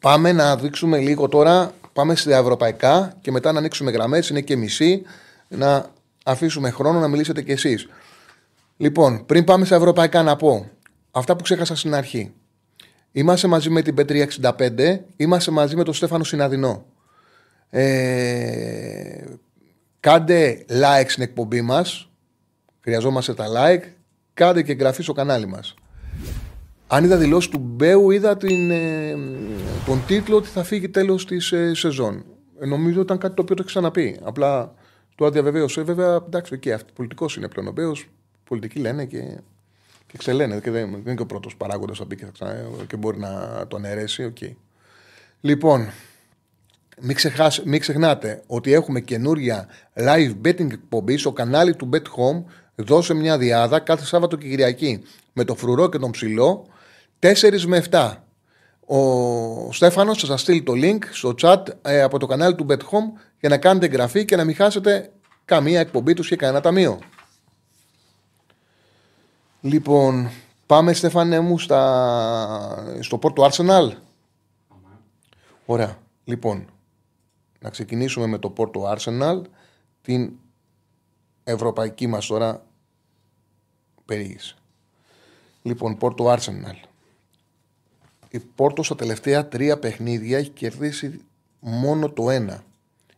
πάμε 0.00 0.32
να 0.32 0.56
δείξουμε 0.56 0.98
λίγο 0.98 1.28
τώρα. 1.28 1.72
Πάμε 1.92 2.14
στα 2.14 2.36
ευρωπαϊκά 2.36 3.12
και 3.20 3.30
μετά 3.30 3.52
να 3.52 3.58
ανοίξουμε 3.58 3.90
γραμμές. 3.90 4.28
Είναι 4.28 4.40
και 4.40 4.56
μισή. 4.56 5.02
Να 5.48 5.86
αφήσουμε 6.24 6.70
χρόνο 6.70 6.98
να 6.98 7.08
μιλήσετε 7.08 7.42
κι 7.42 7.52
εσείς. 7.52 7.88
Λοιπόν, 8.76 9.26
πριν 9.26 9.44
πάμε 9.44 9.64
στα 9.64 9.76
ευρωπαϊκά, 9.76 10.22
να 10.22 10.36
πω 10.36 10.70
αυτά 11.10 11.36
που 11.36 11.42
ξέχασα 11.42 11.76
στην 11.76 11.94
αρχή. 11.94 12.32
Είμαστε 13.16 13.48
μαζί 13.48 13.70
με 13.70 13.82
την 13.82 13.94
Πέτρια 13.94 14.28
65, 14.42 14.98
είμαστε 15.16 15.50
μαζί 15.50 15.76
με 15.76 15.84
τον 15.84 15.94
Στέφανο 15.94 16.24
Συναδεινό. 16.24 16.86
Ε, 17.70 19.24
κάντε 20.00 20.64
like 20.68 21.06
στην 21.06 21.22
εκπομπή 21.22 21.60
μας, 21.60 22.10
χρειαζόμαστε 22.80 23.34
τα 23.34 23.46
like, 23.48 23.82
κάντε 24.34 24.62
και 24.62 24.72
εγγραφή 24.72 25.02
στο 25.02 25.12
κανάλι 25.12 25.46
μας. 25.46 25.74
Αν 26.86 27.04
είδα 27.04 27.16
δηλώσεις 27.16 27.50
του 27.50 27.58
Μπέου, 27.58 28.10
είδα 28.10 28.36
την, 28.36 28.70
ε, 28.70 29.16
τον 29.86 30.02
τίτλο 30.06 30.36
ότι 30.36 30.48
θα 30.48 30.64
φύγει 30.64 30.88
τέλος 30.88 31.26
της 31.26 31.52
ε, 31.52 31.74
σεζόν. 31.74 32.24
Ε, 32.60 32.66
νομίζω 32.66 33.00
ήταν 33.00 33.18
κάτι 33.18 33.34
το 33.34 33.42
οποίο 33.42 33.54
το 33.54 33.62
έχει 33.62 33.72
ξαναπεί. 33.72 34.20
Απλά 34.22 34.74
το 35.14 35.24
αδιαβεβαίωσε. 35.24 35.82
Βέβαια, 35.82 36.14
εντάξει, 36.26 36.58
και 36.58 36.72
αυτό 36.72 36.92
πολιτικός 36.94 37.36
είναι 37.36 37.48
πλέον 37.48 37.68
ο 37.68 37.72
Μπέος 37.72 38.08
πολιτικοί 38.44 38.78
λένε 38.78 39.04
και, 39.04 39.40
και 40.16 40.22
ξελένε. 40.22 40.60
Και 40.60 40.70
δεν, 40.70 40.90
δεν 40.90 41.00
είναι 41.00 41.14
και 41.14 41.22
ο 41.22 41.26
πρώτος 41.26 41.56
παράγοντας 41.56 41.98
που 41.98 42.04
μπει 42.04 42.16
και, 42.16 42.26
και 42.86 42.96
μπορεί 42.96 43.18
να 43.18 43.64
τον 43.68 43.84
αιρέσει. 43.84 44.32
Okay. 44.34 44.52
Λοιπόν, 45.40 45.90
μην, 47.00 47.16
ξεχάσει, 47.16 47.62
μην 47.64 47.80
ξεχνάτε 47.80 48.42
ότι 48.46 48.72
έχουμε 48.72 49.00
καινούρια 49.00 49.68
live 49.94 50.34
betting 50.44 50.72
εκπομπής 50.72 51.20
στο 51.20 51.32
κανάλι 51.32 51.76
του 51.76 51.88
Bet 51.92 51.96
Home. 51.96 52.44
Δώσε 52.74 53.14
μια 53.14 53.38
διάδα 53.38 53.78
κάθε 53.78 54.04
Σάββατο 54.04 54.36
και 54.36 54.48
Κυριακή 54.48 55.02
με 55.32 55.44
το 55.44 55.54
φρουρό 55.54 55.88
και 55.88 55.98
τον 55.98 56.10
ψηλό 56.10 56.66
4 57.20 57.60
με 57.66 57.84
7. 57.90 58.12
Ο 58.86 59.72
Στέφανος 59.72 60.20
θα 60.20 60.26
σας 60.26 60.40
στείλει 60.40 60.62
το 60.62 60.72
link 60.76 60.98
στο 61.10 61.34
chat 61.42 61.62
ε, 61.82 62.02
από 62.02 62.18
το 62.18 62.26
κανάλι 62.26 62.54
του 62.54 62.66
Bet 62.68 62.78
Home 62.78 63.20
για 63.40 63.48
να 63.48 63.58
κάνετε 63.58 63.86
εγγραφή 63.86 64.24
και 64.24 64.36
να 64.36 64.44
μην 64.44 64.54
χάσετε 64.54 65.10
καμία 65.44 65.80
εκπομπή 65.80 66.14
τους 66.14 66.28
και 66.28 66.36
κανένα 66.36 66.60
ταμείο. 66.60 66.98
Λοιπόν, 69.66 70.30
πάμε 70.66 70.92
Στέφανε 70.92 71.40
μου 71.40 71.58
στα... 71.58 72.96
στο 73.00 73.18
πόρτο 73.18 73.48
Arsenal. 73.50 73.92
Ωραία. 75.66 75.98
Λοιπόν, 76.24 76.66
να 77.60 77.70
ξεκινήσουμε 77.70 78.26
με 78.26 78.38
το 78.38 78.50
πόρτο 78.50 78.94
Arsenal, 78.96 79.42
την 80.02 80.32
ευρωπαϊκή 81.44 82.06
μας 82.06 82.26
τώρα 82.26 82.66
περίγηση. 84.04 84.56
Λοιπόν, 85.62 85.96
πόρτο 85.96 86.34
Arsenal. 86.34 86.88
Η 88.30 88.38
Πόρτο 88.38 88.82
στα 88.82 88.94
τελευταία 88.94 89.48
τρία 89.48 89.78
παιχνίδια 89.78 90.38
έχει 90.38 90.50
κερδίσει 90.50 91.20
μόνο 91.60 92.10
το 92.10 92.30
ένα. 92.30 92.64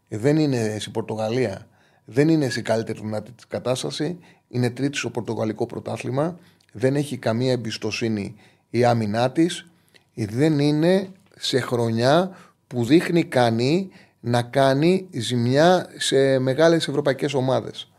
Δεν 0.09 0.37
είναι 0.37 0.77
στην 0.79 0.93
Πορτογαλία. 0.93 1.67
Δεν 2.05 2.29
είναι 2.29 2.49
σε 2.49 2.63
καλύτερη 2.63 3.01
δυνατή 3.01 3.33
της 3.33 3.47
κατάσταση. 3.47 4.19
Είναι 4.49 4.71
τρίτη 4.71 4.97
στο 4.97 5.11
Πορτογαλικό 5.11 5.67
πρωτάθλημα. 5.67 6.39
Δεν 6.73 6.97
έχει 6.97 7.17
καμία 7.17 7.53
εμπιστοσύνη 7.53 8.35
η 8.71 8.85
άμυνά 8.85 9.31
της. 9.31 9.67
Δεν 10.15 10.59
είναι 10.59 11.09
σε 11.39 11.61
χρονιά 11.61 12.37
που 12.67 12.85
δείχνει 12.85 13.25
κανεί 13.25 13.91
να 14.21 14.43
κάνει 14.43 15.09
ζημιά 15.13 15.87
σε 15.97 16.39
μεγάλες 16.39 16.89
ευρωπαϊκές 16.89 17.35
ομάδες. 17.35 17.91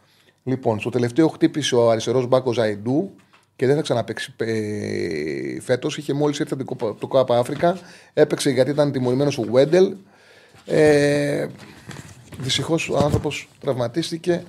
Λοιπόν, 0.44 0.80
στο 0.80 0.90
τελευταίο 0.90 1.28
χτύπησε 1.28 1.76
ο 1.76 1.90
αριστερός 1.90 2.28
μπάκος 2.28 2.56
Ζαϊντού 2.56 3.12
και 3.56 3.66
δεν 3.66 3.76
θα 3.76 3.82
ξαναπέξει 3.82 4.34
ε, 4.38 5.62
φέτος. 5.62 5.98
Είχε 5.98 6.14
μόλις 6.14 6.40
έρθει 6.40 6.54
από 6.54 6.94
το 6.94 7.08
ΚΑΠΑ 7.08 7.38
Αφρικα. 7.38 7.80
Έπαιξε 8.14 8.50
γιατί 8.50 8.72
ήταν 8.72 8.92
τιμωρημένος 8.92 9.38
ο 9.38 9.44
Βέντελ. 9.52 9.96
Ε, 10.66 11.48
Δυστυχώς 12.40 12.90
ο 12.90 12.98
άνθρωπος 12.98 13.50
τραυματίστηκε. 13.60 14.44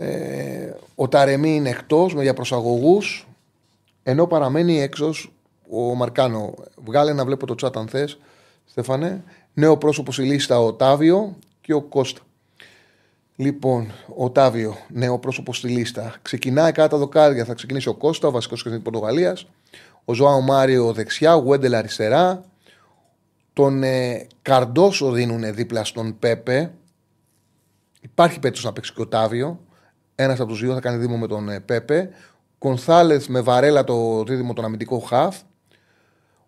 Ε, 0.00 0.74
ο 0.94 1.08
Ταρεμή 1.08 1.54
είναι 1.54 1.68
εκτός 1.68 2.14
με 2.14 2.22
διαπροσαγωγούς. 2.22 3.28
Ενώ 4.02 4.26
παραμένει 4.26 4.80
έξω 4.80 5.10
ο 5.70 5.94
Μαρκάνο. 5.94 6.54
Βγάλε 6.84 7.12
να 7.12 7.24
βλέπω 7.24 7.46
το 7.46 7.54
τσάτ 7.54 7.76
αν 7.76 7.88
θες, 7.88 8.18
Στέφανε. 8.64 9.24
Νέο 9.54 9.76
πρόσωπος 9.76 10.14
στη 10.14 10.24
λίστα 10.24 10.60
ο 10.60 10.72
Τάβιο 10.72 11.36
και 11.60 11.72
ο 11.74 11.82
Κώστα. 11.82 12.20
Λοιπόν, 13.36 13.92
ο 14.16 14.30
Τάβιο, 14.30 14.76
νέο 14.88 15.18
πρόσωπος 15.18 15.56
στη 15.56 15.68
λίστα. 15.68 16.14
Ξεκινάει 16.22 16.72
κάτω 16.72 16.88
τα 16.88 16.96
δοκάρια. 16.96 17.44
Θα 17.44 17.54
ξεκινήσει 17.54 17.88
ο 17.88 17.94
Κώστα, 17.94 18.28
ο 18.28 18.30
βασικός 18.30 18.62
και 18.62 18.70
της 18.70 18.82
Πορτογαλίας. 18.82 19.46
Ο 20.04 20.14
Ζωάο 20.14 20.40
Μάριο 20.40 20.92
δεξιά, 20.92 21.36
ο 21.36 21.38
Γουέντελ 21.38 21.74
αριστερά. 21.74 22.44
Τον 23.52 23.82
ε, 23.82 24.26
Καρντόσο 24.42 25.10
δίνουν 25.10 25.54
δίπλα 25.54 25.84
στον 25.84 26.18
Πέπε. 26.18 26.72
Υπάρχει 28.00 28.38
περίπτωση 28.38 28.66
να 28.66 28.72
παίξει 28.72 28.92
και 28.92 29.00
ο 29.00 29.06
Τάβιο. 29.06 29.60
Ένας 30.20 30.40
από 30.40 30.48
τους 30.48 30.60
δύο 30.60 30.74
θα 30.74 30.80
κάνει 30.80 30.96
δήμο 30.96 31.16
με 31.16 31.26
τον 31.26 31.48
ε, 31.48 31.60
Πέπε. 31.60 32.10
Κονθάλεθ 32.58 33.26
με 33.26 33.40
βαρέλα 33.40 33.84
το 33.84 34.24
δίδυμο 34.24 34.52
τον 34.52 34.64
αμυντικό 34.64 34.98
χαφ. 34.98 35.36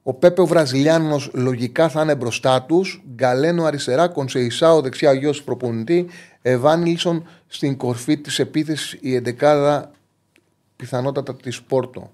Ο 0.02 0.14
Πέπε 0.14 0.40
ο 0.40 0.46
Βραζιλιάνος 0.46 1.30
λογικά 1.35 1.88
θα 1.88 2.02
είναι 2.02 2.14
μπροστά 2.14 2.62
τους. 2.62 3.02
Γκαλένο 3.14 3.64
αριστερά, 3.64 4.09
Κονσεϊσάο 4.09 4.80
δεξιά, 4.80 5.12
γιος 5.12 5.42
προπονητή. 5.42 6.09
Εβάνιλσον 6.42 7.26
στην 7.46 7.76
κορφή 7.76 8.18
της 8.18 8.38
επίθεσης 8.38 8.98
η 9.00 9.14
εντεκάδα 9.14 9.90
πιθανότατα 10.76 11.37
της 11.37 11.62
Πόρτο. 11.62 12.11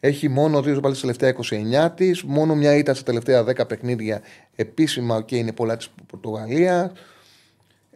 Έχει 0.00 0.28
μόνο 0.28 0.62
δύο 0.62 0.80
πάλι 0.80 0.94
στα 0.94 1.06
τελευταία 1.06 1.34
29 1.88 1.94
της, 1.94 2.22
μόνο 2.22 2.54
μια 2.54 2.74
ήττα 2.76 2.94
στα 2.94 3.04
τελευταία 3.04 3.44
10 3.44 3.68
παιχνίδια 3.68 4.20
επίσημα 4.56 5.22
και 5.22 5.36
είναι 5.36 5.52
πολλά 5.52 5.76
της 5.76 5.90
Πορτογαλίας. 6.06 6.92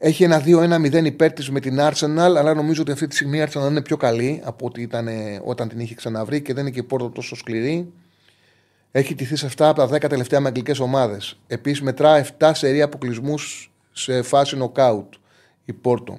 Έχει 0.05 0.25
ένα 0.25 0.43
2-1-0 0.47 1.05
υπέρ 1.05 1.33
της 1.33 1.51
με 1.51 1.61
την 1.61 1.79
Arsenal, 1.81 2.35
αλλά 2.37 2.55
νομίζω 2.55 2.83
ότι 2.83 2.93
αυτή 2.93 3.07
τη 3.07 3.15
στιγμή 3.15 3.39
η 3.39 3.45
Arsenal 3.47 3.71
είναι 3.71 3.83
πιο 3.83 3.97
καλή 3.97 4.41
από 4.45 4.67
ό,τι 4.67 4.83
ήταν 4.83 5.09
όταν 5.45 5.69
την 5.69 5.81
είχε 5.81 5.95
ξαναβρει 5.95 6.43
και 6.43 6.55
δεν 6.55 6.63
είναι 6.63 6.73
και 6.75 6.81
η 6.81 6.83
Πόρτο 6.83 7.11
τόσο 7.11 7.37
σκληρή. 7.37 7.93
Έχει 8.91 9.15
τηθεί 9.15 9.37
σε 9.37 9.47
7 9.47 9.51
από 9.57 9.87
τα 9.87 9.89
10 9.97 10.09
τελευταία 10.09 10.41
με 10.41 10.49
αγγλικές 10.49 10.79
ομάδες. 10.79 11.39
Επίσης 11.47 11.83
μετρά 11.83 12.27
7 12.39 12.51
σερή 12.55 12.83
αποκλεισμούς 12.83 13.73
σε 13.93 14.23
φάση 14.23 14.57
νοκάουτ 14.57 15.15
η 15.65 15.73
Πόρτο. 15.73 16.19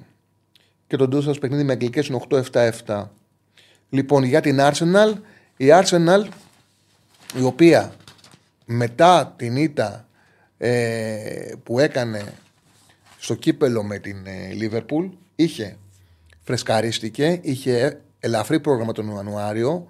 Και 0.86 0.96
το 0.96 1.08
ντούσα 1.08 1.34
παιχνίδι 1.40 1.62
με 1.62 1.72
αγγλικές 1.72 2.06
είναι 2.06 2.20
8-7-7. 2.86 3.08
Λοιπόν, 3.88 4.22
για 4.22 4.40
την 4.40 4.58
Arsenal, 4.60 5.12
η 5.56 5.66
Arsenal 5.70 6.26
η 7.38 7.42
οποία 7.42 7.94
μετά 8.64 9.34
την 9.36 9.56
ήττα 9.56 10.08
ε, 10.58 11.52
που 11.62 11.78
έκανε 11.78 12.34
στο 13.24 13.34
κύπελο 13.34 13.82
με 13.82 13.98
την 13.98 14.16
Λίβερπουλ 14.54 15.06
είχε 15.34 15.76
φρεσκαρίστηκε, 16.42 17.38
είχε 17.42 18.00
ελαφρύ 18.20 18.60
πρόγραμμα 18.60 18.92
τον 18.92 19.08
Ιανουάριο, 19.08 19.86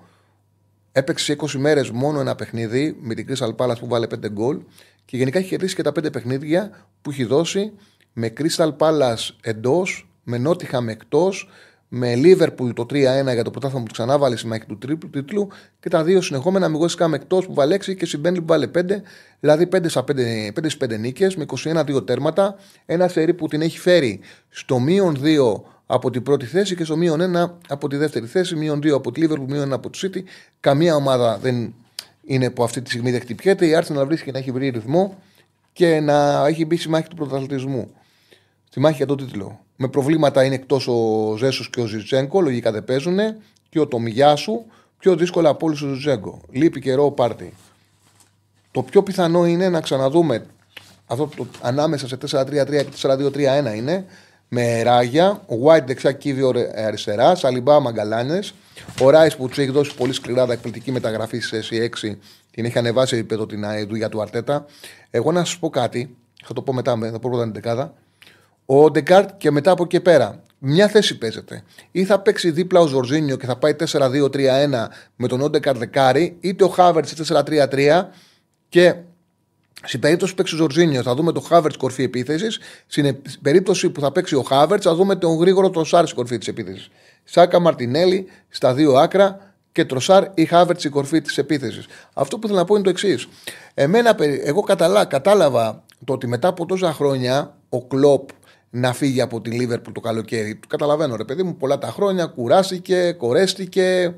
έπαιξε 0.92 1.36
20 1.38 1.50
μέρες 1.50 1.90
μόνο 1.90 2.20
ένα 2.20 2.34
παιχνίδι 2.34 2.96
με 3.00 3.14
την 3.14 3.26
Crystal 3.28 3.56
Palace 3.56 3.78
που 3.78 3.86
βάλε 3.86 4.06
5 4.06 4.30
γκολ 4.30 4.60
και 5.04 5.16
γενικά 5.16 5.38
έχει 5.38 5.48
κερδίσει 5.48 5.74
και 5.74 5.82
τα 5.82 5.90
5 5.90 6.12
παιχνίδια 6.12 6.86
που 7.02 7.10
έχει 7.10 7.24
δώσει 7.24 7.72
με 8.12 8.32
Crystal 8.38 8.76
Palace 8.76 9.28
εντός, 9.42 10.08
με 10.22 10.42
Nottingham 10.46 10.86
εκτός, 10.88 11.48
με 11.88 12.12
Liverpool 12.16 12.74
το 12.74 12.86
3-1 12.90 12.94
για 13.32 13.44
το 13.44 13.50
πρωτάθλημα 13.50 13.84
που 13.84 13.92
ξανά 13.92 14.18
βάλει 14.18 14.36
στη 14.36 14.46
μάχη 14.46 14.66
του 14.66 14.78
τρίπλου 14.78 15.10
τίτλου 15.10 15.48
και 15.80 15.88
τα 15.88 16.04
δύο 16.04 16.20
συνεχόμενα 16.20 16.68
με 16.68 16.78
West 16.80 17.04
Ham 17.04 17.12
εκτός 17.12 17.46
που 17.46 17.54
βάλε 17.54 17.76
6 17.76 17.96
και 17.96 18.06
στην 18.06 18.22
που 18.22 18.44
βάλε 18.46 18.70
5, 18.74 18.80
δηλαδή 19.40 19.68
5 19.72 19.88
στα 19.88 20.04
5, 20.08 20.12
5 20.54 20.94
5 20.94 20.98
νίκες 20.98 21.36
με 21.36 21.44
21-2 21.64 22.06
τέρματα. 22.06 22.56
Ένα 22.86 23.08
σερί 23.08 23.34
που 23.34 23.48
την 23.48 23.62
έχει 23.62 23.78
φέρει 23.78 24.20
στο 24.48 24.78
μείον 24.78 25.20
2 25.22 25.62
από 25.86 26.10
την 26.10 26.22
πρώτη 26.22 26.46
θέση 26.46 26.76
και 26.76 26.84
στο 26.84 26.96
μείον 26.96 27.36
1 27.36 27.50
από 27.68 27.88
τη 27.88 27.96
δεύτερη 27.96 28.26
θέση, 28.26 28.56
μείον 28.56 28.78
2 28.78 28.90
από 28.90 29.12
τη 29.12 29.22
Liverpool, 29.24 29.46
μείον 29.48 29.68
1 29.68 29.72
από 29.72 29.90
τη 29.90 29.98
City. 30.02 30.20
Καμία 30.60 30.94
ομάδα 30.94 31.38
δεν 31.38 31.74
είναι 32.24 32.50
που 32.50 32.64
αυτή 32.64 32.82
τη 32.82 32.90
στιγμή 32.90 33.10
δεν 33.10 33.20
χτυπιέται. 33.20 33.66
Η 33.66 33.78
Arsenal 33.80 34.04
βρίσκει 34.06 34.30
να 34.30 34.38
έχει 34.38 34.50
βρει 34.50 34.68
ρυθμό 34.68 35.18
και 35.72 36.00
να 36.00 36.46
έχει 36.46 36.64
μπει 36.64 36.76
στη 36.76 36.88
μάχη 36.88 37.08
του 37.08 37.16
πρωταθλητισμού. 37.16 37.90
Στη 38.74 38.82
μάχη 38.82 38.96
για 38.96 39.06
τον 39.06 39.16
τίτλο. 39.16 39.60
Με 39.76 39.88
προβλήματα 39.88 40.44
είναι 40.44 40.54
εκτός 40.54 40.88
ο 40.88 41.34
Ζέσος 41.36 41.70
και 41.70 41.80
ο 41.80 41.86
Ζιτσέγκο, 41.86 42.40
λογικά 42.40 42.72
δεν 42.72 42.84
παίζουν. 42.84 43.18
Και 43.68 43.80
ο 43.80 43.86
Τομιγιάσου, 43.86 44.64
πιο 44.98 45.16
δύσκολα 45.16 45.48
από 45.48 45.66
όλους 45.66 45.82
ο 45.82 45.92
Ζιτσέγκο. 45.92 46.40
Λείπει 46.50 46.80
καιρό 46.80 47.04
ο 47.04 47.10
πάρτι. 47.10 47.54
Το 48.70 48.82
πιο 48.82 49.02
πιθανό 49.02 49.46
είναι 49.46 49.68
να 49.68 49.80
ξαναδούμε 49.80 50.46
αυτό 51.06 51.28
το, 51.36 51.46
ανάμεσα 51.60 52.08
σε 52.08 52.18
4-3-3 52.30 52.46
και 52.66 52.86
4-2-3-1 53.02 53.76
είναι 53.76 54.04
με 54.48 54.82
ράγια, 54.82 55.30
ο 55.30 55.54
White 55.66 55.84
δεξιά 55.86 56.12
κύβιο 56.12 56.52
αριστερά, 56.74 57.34
Σαλιμπά 57.34 57.80
Μαγκαλάνες, 57.80 58.54
ο 59.00 59.10
Ράις 59.10 59.36
που 59.36 59.48
του 59.48 59.60
έχει 59.60 59.70
δώσει 59.70 59.94
πολύ 59.94 60.12
σκληρά 60.12 60.46
εκπληκτική 60.52 60.92
μεταγραφή 60.92 61.38
σε 61.38 61.62
S6, 61.70 62.16
την 62.50 62.64
έχει 62.64 62.78
ανεβάσει 62.78 63.16
επίπεδο 63.16 63.46
την 63.46 63.64
δουλειά 63.88 64.08
του 64.08 64.22
Αρτέτα. 64.22 64.66
Εγώ 65.10 65.32
να 65.32 65.44
σας 65.44 65.58
πω 65.58 65.70
κάτι, 65.70 66.16
θα 66.44 66.52
το 66.52 66.62
πω 66.62 66.72
μετά, 66.72 66.98
θα 67.02 67.18
πω 67.18 67.28
πρώτα 67.30 67.42
την 67.42 67.52
ενδεκάδα. 67.52 67.94
Όντεγκαρντ 68.66 69.30
και 69.36 69.50
μετά 69.50 69.70
από 69.70 69.82
εκεί 69.82 70.00
πέρα. 70.00 70.42
Μια 70.58 70.88
θέση 70.88 71.18
παίζεται. 71.18 71.62
Ή 71.90 72.04
θα 72.04 72.20
παίξει 72.20 72.50
δίπλα 72.50 72.80
ο 72.80 72.86
Ζορζίνιο 72.86 73.36
και 73.36 73.46
θα 73.46 73.56
πάει 73.56 73.76
4-2-3-1 73.92 74.86
με 75.16 75.28
τον 75.28 75.40
Όντεγκαρντ 75.40 75.78
δεκάρι, 75.78 76.36
είτε 76.40 76.64
ο 76.64 76.68
Χάβερτς 76.68 77.08
4-3-3 77.28 78.04
και 78.68 78.94
στην 79.86 80.00
περίπτωση 80.00 80.30
που 80.30 80.36
παίξει 80.36 80.54
ο 80.54 80.56
Ζορζίνιο 80.56 81.02
θα 81.02 81.14
δούμε 81.14 81.32
τον 81.32 81.42
Χάβερτς 81.42 81.76
κορφή 81.76 82.02
επίθεσης. 82.02 82.58
Στην 82.86 83.16
περίπτωση 83.42 83.90
που 83.90 84.00
θα 84.00 84.12
παίξει 84.12 84.34
ο 84.34 84.42
Χάβερτς 84.42 84.82
θα 84.84 84.94
δούμε 84.94 85.16
τον 85.16 85.36
γρήγορο 85.36 85.70
Τροσάρ 85.70 86.12
κορφή 86.12 86.38
της 86.38 86.48
επίθεσης. 86.48 86.88
Σάκα 87.24 87.60
Μαρτινέλη 87.60 88.26
στα 88.48 88.74
δύο 88.74 88.92
άκρα 88.92 89.54
και 89.72 89.84
Τροσάρ 89.84 90.24
ή 90.34 90.44
Χάβερτ 90.44 90.84
η 90.84 90.88
κορφή 90.88 91.20
της 91.20 91.38
επίθεσης. 91.38 91.86
Αυτό 92.14 92.38
που 92.38 92.46
θέλω 92.46 92.58
να 92.58 92.64
πω 92.64 92.74
είναι 92.74 92.84
το 92.84 92.90
εξής. 92.90 93.28
εγώ 94.44 94.60
κατάλαβα 95.08 95.84
το 96.04 96.12
ότι 96.12 96.26
μετά 96.26 96.48
από 96.48 96.66
τόσα 96.66 96.92
χρόνια 96.92 97.56
ο 97.68 97.84
Κλοπ 97.84 98.28
να 98.74 98.92
φύγει 98.92 99.20
από 99.20 99.40
τη 99.40 99.50
Λίβερπουλ 99.50 99.92
το 99.92 100.00
καλοκαίρι. 100.00 100.54
Το 100.54 100.66
καταλαβαίνω, 100.66 101.16
ρε 101.16 101.24
παιδί 101.24 101.42
μου, 101.42 101.56
πολλά 101.56 101.78
τα 101.78 101.90
χρόνια, 101.90 102.26
κουράστηκε, 102.26 103.12
κορέστηκε. 103.12 104.14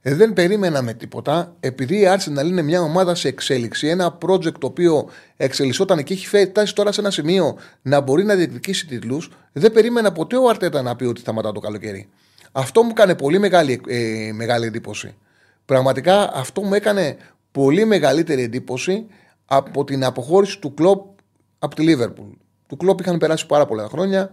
Ε, 0.00 0.14
δεν 0.14 0.32
περίμενα 0.32 0.94
τίποτα, 0.94 1.56
επειδή 1.60 1.96
η 1.96 2.04
Arsenal 2.06 2.44
είναι 2.44 2.62
μια 2.62 2.80
ομάδα 2.80 3.14
σε 3.14 3.28
εξέλιξη, 3.28 3.86
ένα 3.86 4.18
project 4.26 4.58
το 4.58 4.66
οποίο 4.66 5.08
εξελισσόταν 5.36 6.02
και 6.02 6.12
έχει 6.12 6.26
φτάσει 6.26 6.74
τώρα 6.74 6.92
σε 6.92 7.00
ένα 7.00 7.10
σημείο 7.10 7.58
να 7.82 8.00
μπορεί 8.00 8.24
να 8.24 8.34
διεκδικήσει 8.34 8.86
τίτλους, 8.86 9.30
δεν 9.52 9.72
περίμενα 9.72 10.12
ποτέ 10.12 10.36
ο 10.36 10.48
Αρτέτα 10.48 10.82
να 10.82 10.96
πει 10.96 11.04
ότι 11.04 11.20
σταματά 11.20 11.52
το 11.52 11.60
καλοκαίρι. 11.60 12.08
Αυτό 12.52 12.82
μου 12.82 12.90
έκανε 12.90 13.14
πολύ 13.14 13.38
μεγάλη, 13.38 13.80
ε, 13.86 14.30
μεγάλη 14.32 14.66
εντύπωση. 14.66 15.14
Πραγματικά 15.64 16.34
αυτό 16.34 16.62
μου 16.62 16.74
έκανε 16.74 17.16
πολύ 17.52 17.84
μεγαλύτερη 17.84 18.42
εντύπωση 18.42 19.06
από 19.44 19.84
την 19.84 20.04
αποχώρηση 20.04 20.58
του 20.58 20.74
κλοπ 20.74 21.06
από 21.58 21.74
τη 21.74 21.82
Λίβερπουλ. 21.82 22.28
Του 22.72 22.78
κλοπ 22.78 23.00
είχαν 23.00 23.18
περάσει 23.18 23.46
πάρα 23.46 23.66
πολλά 23.66 23.88
χρόνια. 23.88 24.30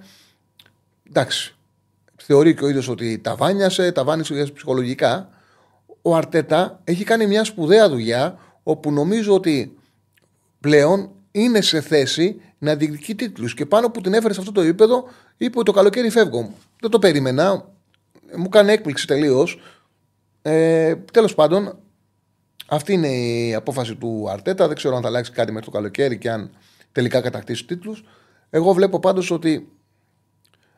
Εντάξει. 1.10 1.56
Θεωρεί 2.16 2.54
και 2.56 2.64
ο 2.64 2.68
ίδιος 2.68 2.88
ότι 2.88 3.20
τα 3.20 3.36
βάνιασε, 3.36 3.92
τα 3.92 4.04
βάνισε 4.04 4.46
ψυχολογικά 4.54 5.30
ο 6.02 6.16
Αρτέτα 6.16 6.80
έχει 6.84 7.04
κάνει 7.04 7.28
μια 7.28 7.44
σπουδαία 7.44 7.90
δουλειά 7.90 8.40
όπου 8.64 8.92
νομίζω 8.92 9.34
ότι 9.34 9.78
πλέον 10.60 11.10
είναι 11.32 11.62
σε 11.62 11.82
θέση 11.82 12.42
να 12.58 12.76
διεκδικεί 12.76 13.16
τίτλους. 13.16 13.54
Και 13.54 13.66
πάνω 13.66 13.90
που 13.90 14.02
την 14.02 14.14
έφερε 14.14 14.34
σε 14.34 14.40
αυτό 14.40 14.52
το 14.52 14.62
επίπεδο, 14.62 15.08
είπε 15.38 15.58
ότι 15.58 15.66
το 15.66 15.72
καλοκαίρι 15.72 16.10
φεύγω. 16.10 16.54
Δεν 16.80 16.90
το 16.90 17.00
περίμενα. 17.00 17.70
Μου 18.36 18.50
κάνει 18.50 18.72
έκπληξη 18.72 19.08
τελείως. 19.08 19.60
Ε, 20.42 20.96
Τέλος 20.96 21.36
πάντων, 21.36 21.80
αυτή 22.68 22.94
είναι 22.94 23.08
η 23.08 23.54
απόφαση 23.54 23.96
του 23.96 24.28
Αρτέτα. 24.30 24.68
Δεν 24.68 24.76
ξέρω 24.76 24.96
αν 24.96 25.02
θα 25.02 25.08
αλλάξει 25.08 25.32
κάτι 25.32 25.52
μέχρι 25.52 25.66
το 25.66 25.72
καλοκαίρι 25.72 26.18
και 26.18 26.32
αν 26.32 26.52
τελικά 26.92 27.22
κατακτήσει 27.22 27.66
τίτλους. 27.66 28.04
Εγώ 28.50 28.74
βλέπω 28.74 29.00
πάντως 29.00 29.32
ότι 29.32 29.70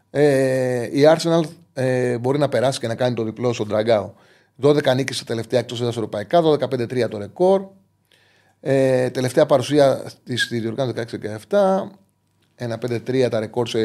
ε, 0.09 0.83
η 0.83 1.03
Arsenal 1.15 1.43
ε, 1.73 2.17
μπορεί 2.17 2.37
να 2.37 2.49
περάσει 2.49 2.79
και 2.79 2.87
να 2.87 2.95
κάνει 2.95 3.15
το 3.15 3.23
διπλό 3.23 3.53
στον 3.53 3.67
Τραγκάο. 3.67 4.13
12 4.61 4.95
νίκη 4.95 5.13
στα 5.13 5.23
τελευταία 5.23 5.59
εκτός 5.59 5.79
έδρας 5.79 5.95
ευρωπαϊκά, 5.95 6.41
12-5-3 6.43 7.09
το 7.09 7.17
ρεκόρ. 7.17 7.65
Ε, 8.59 9.09
τελευταία 9.09 9.45
παρουσία 9.45 10.03
στη 10.35 10.59
διοργάνωσης 10.59 11.05
16-17. 11.49 11.91
Ένα 12.55 12.77
5-3 12.81 13.27
τα 13.29 13.39
ρεκόρ 13.39 13.67
σε 13.67 13.79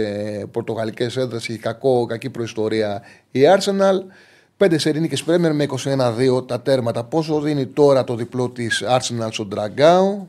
πορτογαλικές 0.51 1.16
έδρες. 1.16 1.49
Έχει 1.49 1.59
κακό, 1.59 2.07
κακή 2.07 2.31
προϊστορία 2.31 3.03
η 3.31 3.40
Arsenal. 3.57 3.96
5 4.59 4.75
σερίνικε 4.79 5.22
Πρέμερ 5.25 5.55
με 5.55 5.66
21-2 5.85 6.46
τα 6.46 6.61
τέρματα. 6.61 7.05
Πόσο 7.05 7.40
δίνει 7.40 7.66
τώρα 7.66 8.05
το 8.05 8.14
διπλό 8.14 8.51
της 8.51 8.83
Arsenal 8.87 9.29
στο 9.31 9.49
Dragao; 9.55 10.27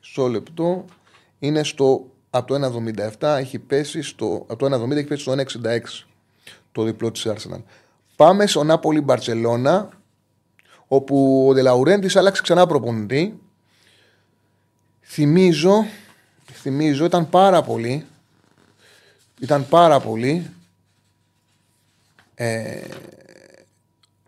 Στο 0.00 0.26
λεπτό. 0.26 0.84
Είναι 1.38 1.64
στο. 1.64 2.10
Από 2.30 2.58
το 2.58 2.82
1,77 3.20 3.36
έχει 3.38 3.58
πέσει 3.58 4.02
στο. 4.02 4.44
Από 4.48 4.68
το 4.68 4.82
1,70 4.82 4.90
έχει 4.90 5.06
πέσει 5.06 5.22
στο 5.22 5.32
1,66 5.32 5.78
το 6.72 6.82
διπλό 6.82 7.10
της 7.10 7.26
Arsenal. 7.28 7.62
Πάμε 8.16 8.46
στο 8.46 8.64
Νάπολη 8.64 9.00
Μπαρσελόνα. 9.00 9.88
Όπου 10.88 11.46
ο 11.48 11.52
Δελαουρέντη 11.52 12.18
άλλαξε 12.18 12.42
ξανά 12.42 12.66
προπονητή. 12.66 13.40
Θυμίζω, 15.00 15.86
θυμίζω, 16.52 17.04
ήταν 17.04 17.28
πάρα 17.28 17.62
πολύ. 17.62 18.06
Ήταν 19.40 19.68
πάρα 19.68 20.00
πολύ. 20.00 20.50
Ε, 22.34 22.80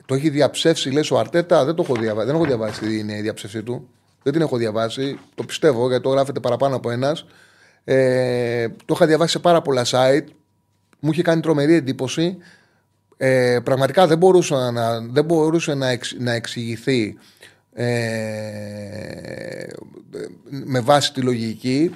το 0.07 0.15
έχει 0.15 0.31
διαψεύσει, 0.31 0.91
λες, 0.91 1.11
ο 1.11 1.19
Αρτέτα. 1.19 1.65
Δεν 1.65 1.75
το 1.75 1.83
έχω 1.83 1.95
διαβάσει. 1.95 2.27
Δεν 2.27 2.35
έχω 2.35 2.45
διαβάσει 2.45 2.81
την 2.81 3.23
διαψεύση 3.23 3.63
του. 3.63 3.89
Δεν 4.23 4.33
την 4.33 4.43
έχω 4.43 4.57
διαβάσει. 4.57 5.19
Το 5.35 5.45
πιστεύω 5.45 5.89
γιατί 5.89 6.03
το 6.03 6.09
γράφεται 6.09 6.41
παραπάνω 6.41 6.77
από 6.77 6.91
ένας. 6.91 7.27
Ε, 7.85 8.69
το 8.69 8.95
είχα 8.95 9.07
διαβάσει 9.07 9.33
σε 9.33 9.39
πάρα 9.39 9.63
πολλά 9.63 9.85
site. 9.87 10.25
Μου 11.01 11.11
είχε 11.13 11.23
κάνει 11.23 11.41
τρομερή 11.41 11.75
εντύπωση. 11.75 12.37
Ε, 13.17 13.59
πραγματικά 13.65 14.07
δεν 14.07 14.19
μπορούσε 14.19 14.55
να, 14.55 15.01
δεν 15.01 15.25
μπορούσε 15.25 15.75
να, 15.75 15.99
να 16.19 16.33
εξηγηθεί 16.33 17.19
ε, 17.73 19.67
με 20.49 20.81
βάση 20.81 21.13
τη 21.13 21.21
λογική. 21.21 21.95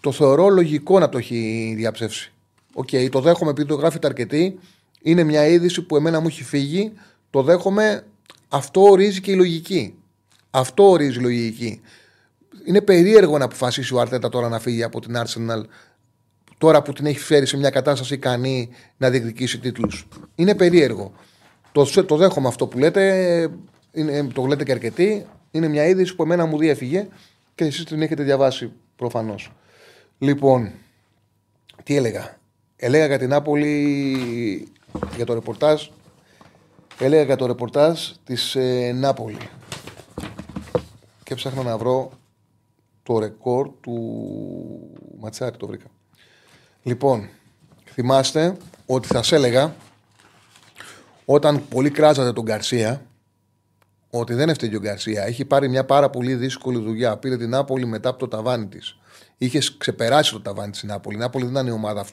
Το 0.00 0.12
θεωρώ 0.12 0.48
λογικό 0.48 0.98
να 0.98 1.08
το 1.08 1.18
έχει 1.18 1.74
διαψεύσει. 1.76 2.32
OK, 2.72 2.88
okay, 2.92 3.08
το 3.10 3.20
δέχομαι 3.20 3.50
επειδή 3.50 3.68
το 3.68 3.74
γράφετε 3.74 4.06
αρκετοί. 4.06 4.58
Είναι 5.02 5.22
μια 5.22 5.46
είδηση 5.46 5.82
που 5.82 5.96
εμένα 5.96 6.20
μου 6.20 6.26
έχει 6.26 6.44
φύγει. 6.44 6.92
Το 7.30 7.42
δέχομαι. 7.42 8.04
Αυτό 8.48 8.82
ορίζει 8.82 9.20
και 9.20 9.30
η 9.30 9.34
λογική. 9.34 9.94
Αυτό 10.54 10.90
ορίζει 10.90 11.18
η 11.18 11.22
λογική. 11.22 11.80
Είναι 12.64 12.80
περίεργο 12.80 13.38
να 13.38 13.44
αποφασίσει 13.44 13.94
ο 13.94 14.00
Αρτέτα 14.00 14.28
τώρα 14.28 14.48
να 14.48 14.58
φύγει 14.58 14.82
από 14.82 15.00
την 15.00 15.14
Arsenal 15.16 15.64
τώρα 16.58 16.82
που 16.82 16.92
την 16.92 17.06
έχει 17.06 17.18
φέρει 17.18 17.46
σε 17.46 17.56
μια 17.56 17.70
κατάσταση 17.70 18.14
ικανή 18.14 18.68
να 18.96 19.10
διεκδικήσει 19.10 19.58
τίτλους. 19.58 20.08
Είναι 20.34 20.54
περίεργο. 20.54 21.12
Το, 21.72 22.04
το 22.04 22.16
δέχομαι 22.16 22.48
αυτό 22.48 22.66
που 22.66 22.78
λέτε, 22.78 23.50
είναι, 23.92 24.28
το 24.34 24.46
λέτε 24.46 24.64
και 24.64 24.72
αρκετοί. 24.72 25.26
Είναι 25.50 25.68
μια 25.68 25.86
είδηση 25.86 26.14
που 26.14 26.22
εμένα 26.22 26.46
μου 26.46 26.58
διέφυγε 26.58 27.08
και 27.54 27.64
εσείς 27.64 27.84
την 27.84 28.02
έχετε 28.02 28.22
διαβάσει 28.22 28.72
προφανώς. 28.96 29.52
Λοιπόν, 30.18 30.72
τι 31.82 31.96
έλεγα. 31.96 32.38
Έλεγα 32.76 33.06
για 33.06 33.18
την 33.18 33.28
Νάπολη 33.28 34.72
για 35.16 35.26
το 35.26 35.34
ρεπορτάζ. 35.34 35.88
Έλεγα 36.98 37.22
για 37.22 37.36
το 37.36 37.46
ρεπορτάζ 37.46 38.00
της 38.24 38.54
ε, 38.54 38.92
Νάπολη. 38.94 39.48
Και 41.32 41.38
ψάχνω 41.38 41.62
να 41.62 41.78
βρω 41.78 42.12
το 43.02 43.18
ρεκόρ 43.18 43.70
του 43.80 43.96
Ματσάρη, 45.20 45.56
το 45.56 45.66
βρήκα. 45.66 45.86
Λοιπόν, 46.82 47.28
θυμάστε 47.84 48.56
ότι 48.86 49.06
θα 49.06 49.22
σε 49.22 49.34
έλεγα 49.34 49.74
όταν 51.24 51.68
πολύ 51.68 51.90
κράζατε 51.90 52.32
τον 52.32 52.44
Γκαρσία 52.44 53.06
ότι 54.10 54.34
δεν 54.34 54.48
έφταιγε 54.48 54.76
ο 54.76 54.80
Γκαρσία. 54.80 55.22
Έχει 55.22 55.44
πάρει 55.44 55.68
μια 55.68 55.84
πάρα 55.84 56.10
πολύ 56.10 56.34
δύσκολη 56.34 56.78
δουλειά. 56.78 57.16
Πήρε 57.16 57.36
την 57.36 57.48
Νάπολη 57.48 57.86
μετά 57.86 58.08
από 58.08 58.18
το 58.18 58.28
ταβάνι 58.28 58.66
της. 58.66 58.98
Είχε 59.38 59.60
ξεπεράσει 59.78 60.32
το 60.32 60.40
ταβάνι 60.40 60.70
της 60.70 60.82
Νάπολη. 60.82 61.16
Η 61.16 61.18
Νάπολη 61.18 61.44
δεν 61.44 61.52
ήταν 61.52 61.66
η 61.66 61.70
ομάδα 61.70 62.06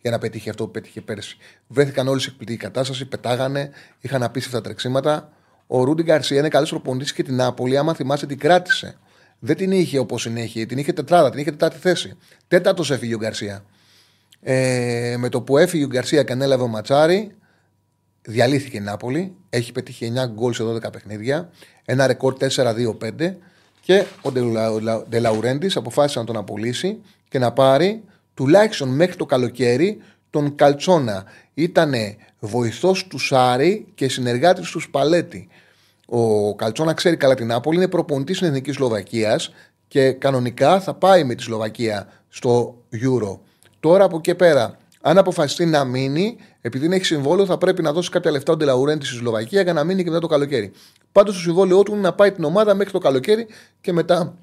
για 0.00 0.10
να 0.10 0.18
πετύχει 0.18 0.50
αυτό 0.50 0.64
που 0.64 0.70
πέτυχε 0.70 1.00
πέρσι. 1.00 1.36
Βρέθηκαν 1.66 2.08
όλοι 2.08 2.20
σε 2.20 2.28
εκπληκτική 2.28 2.62
κατάσταση, 2.62 3.06
πετάγανε, 3.06 3.70
είχαν 4.00 4.22
απίστευτα 4.22 4.60
τρεξίματα. 4.60 5.32
Ο 5.72 5.84
Ρούντι 5.84 6.02
Γκαρσία 6.02 6.38
είναι 6.38 6.48
καλό 6.48 6.66
προπονητής 6.66 7.12
και 7.12 7.22
την 7.22 7.34
Νάπολη, 7.34 7.76
άμα 7.76 7.94
θυμάσαι, 7.94 8.26
την 8.26 8.38
κράτησε. 8.38 8.98
Δεν 9.38 9.56
την 9.56 9.72
είχε 9.72 9.98
όπως 9.98 10.22
συνέχεια, 10.22 10.66
την 10.66 10.78
είχε 10.78 10.92
τετράδα, 10.92 11.30
την 11.30 11.40
είχε 11.40 11.50
τετράτη 11.50 11.76
θέση. 11.76 12.16
Τέταρτος 12.48 12.90
έφυγε 12.90 13.14
ο 13.14 13.18
Γκαρσία. 13.18 13.64
Ε, 14.40 15.14
με 15.18 15.28
το 15.28 15.40
που 15.40 15.58
έφυγε 15.58 15.84
ο 15.84 15.86
Γκαρσία 15.86 16.22
και 16.22 16.32
ανέλαβε 16.32 16.62
ο 16.62 16.68
Ματσάρη, 16.68 17.34
διαλύθηκε 18.22 18.76
η 18.76 18.80
Νάπολη. 18.80 19.34
Έχει 19.50 19.72
πετύχει 19.72 20.12
9 20.16 20.26
γκολ 20.32 20.52
σε 20.52 20.62
12 20.64 20.92
παιχνίδια. 20.92 21.50
Ένα 21.84 22.06
ρεκόρ 22.06 22.36
4-2-5. 22.40 23.34
Και 23.80 24.04
ο 24.22 24.32
Ντελαουρέντη 25.08 25.70
αποφάσισε 25.74 26.18
να 26.18 26.24
τον 26.24 26.36
απολύσει 26.36 27.00
και 27.28 27.38
να 27.38 27.52
πάρει 27.52 28.04
τουλάχιστον 28.34 28.88
μέχρι 28.88 29.16
το 29.16 29.26
καλοκαίρι 29.26 30.02
τον 30.30 30.54
Καλτσόνα. 30.54 31.24
Ήταν 31.54 31.92
βοηθός 32.38 33.06
του 33.06 33.18
Σάρι 33.18 33.86
και 33.94 34.08
συνεργάτης 34.08 34.70
του 34.70 34.80
Σπαλέτη. 34.80 35.48
Ο 36.06 36.54
Καλτσόνα 36.54 36.92
ξέρει 36.92 37.16
καλά 37.16 37.34
την 37.34 37.46
Νάπολη, 37.46 37.76
είναι 37.76 37.88
προπονητής 37.88 38.38
της 38.38 38.48
Εθνικής 38.48 38.74
Σλοβακίας 38.74 39.52
και 39.88 40.12
κανονικά 40.12 40.80
θα 40.80 40.94
πάει 40.94 41.24
με 41.24 41.34
τη 41.34 41.42
Σλοβακία 41.42 42.08
στο 42.28 42.76
Euro. 42.92 43.38
Τώρα 43.80 44.04
από 44.04 44.16
εκεί 44.16 44.34
πέρα, 44.34 44.78
αν 45.00 45.18
αποφασιστεί 45.18 45.66
να 45.66 45.84
μείνει, 45.84 46.36
επειδή 46.60 46.86
δεν 46.86 46.96
έχει 46.96 47.04
συμβόλαιο, 47.04 47.46
θα 47.46 47.58
πρέπει 47.58 47.82
να 47.82 47.92
δώσει 47.92 48.10
κάποια 48.10 48.30
λεφτά 48.30 48.52
ο 48.52 48.56
Ντελαουρέντη 48.56 49.04
στη 49.04 49.14
Σλοβακία 49.14 49.62
για 49.62 49.72
να 49.72 49.84
μείνει 49.84 50.02
και 50.02 50.08
μετά 50.08 50.20
το 50.20 50.26
καλοκαίρι. 50.26 50.72
Πάντως 51.12 51.34
το 51.34 51.40
συμβόλαιό 51.40 51.82
του 51.82 51.92
είναι 51.92 52.00
να 52.00 52.12
πάει 52.12 52.32
την 52.32 52.44
ομάδα 52.44 52.74
μέχρι 52.74 52.92
το 52.92 52.98
καλοκαίρι 52.98 53.46
και 53.80 53.92
μετά. 53.92 54.34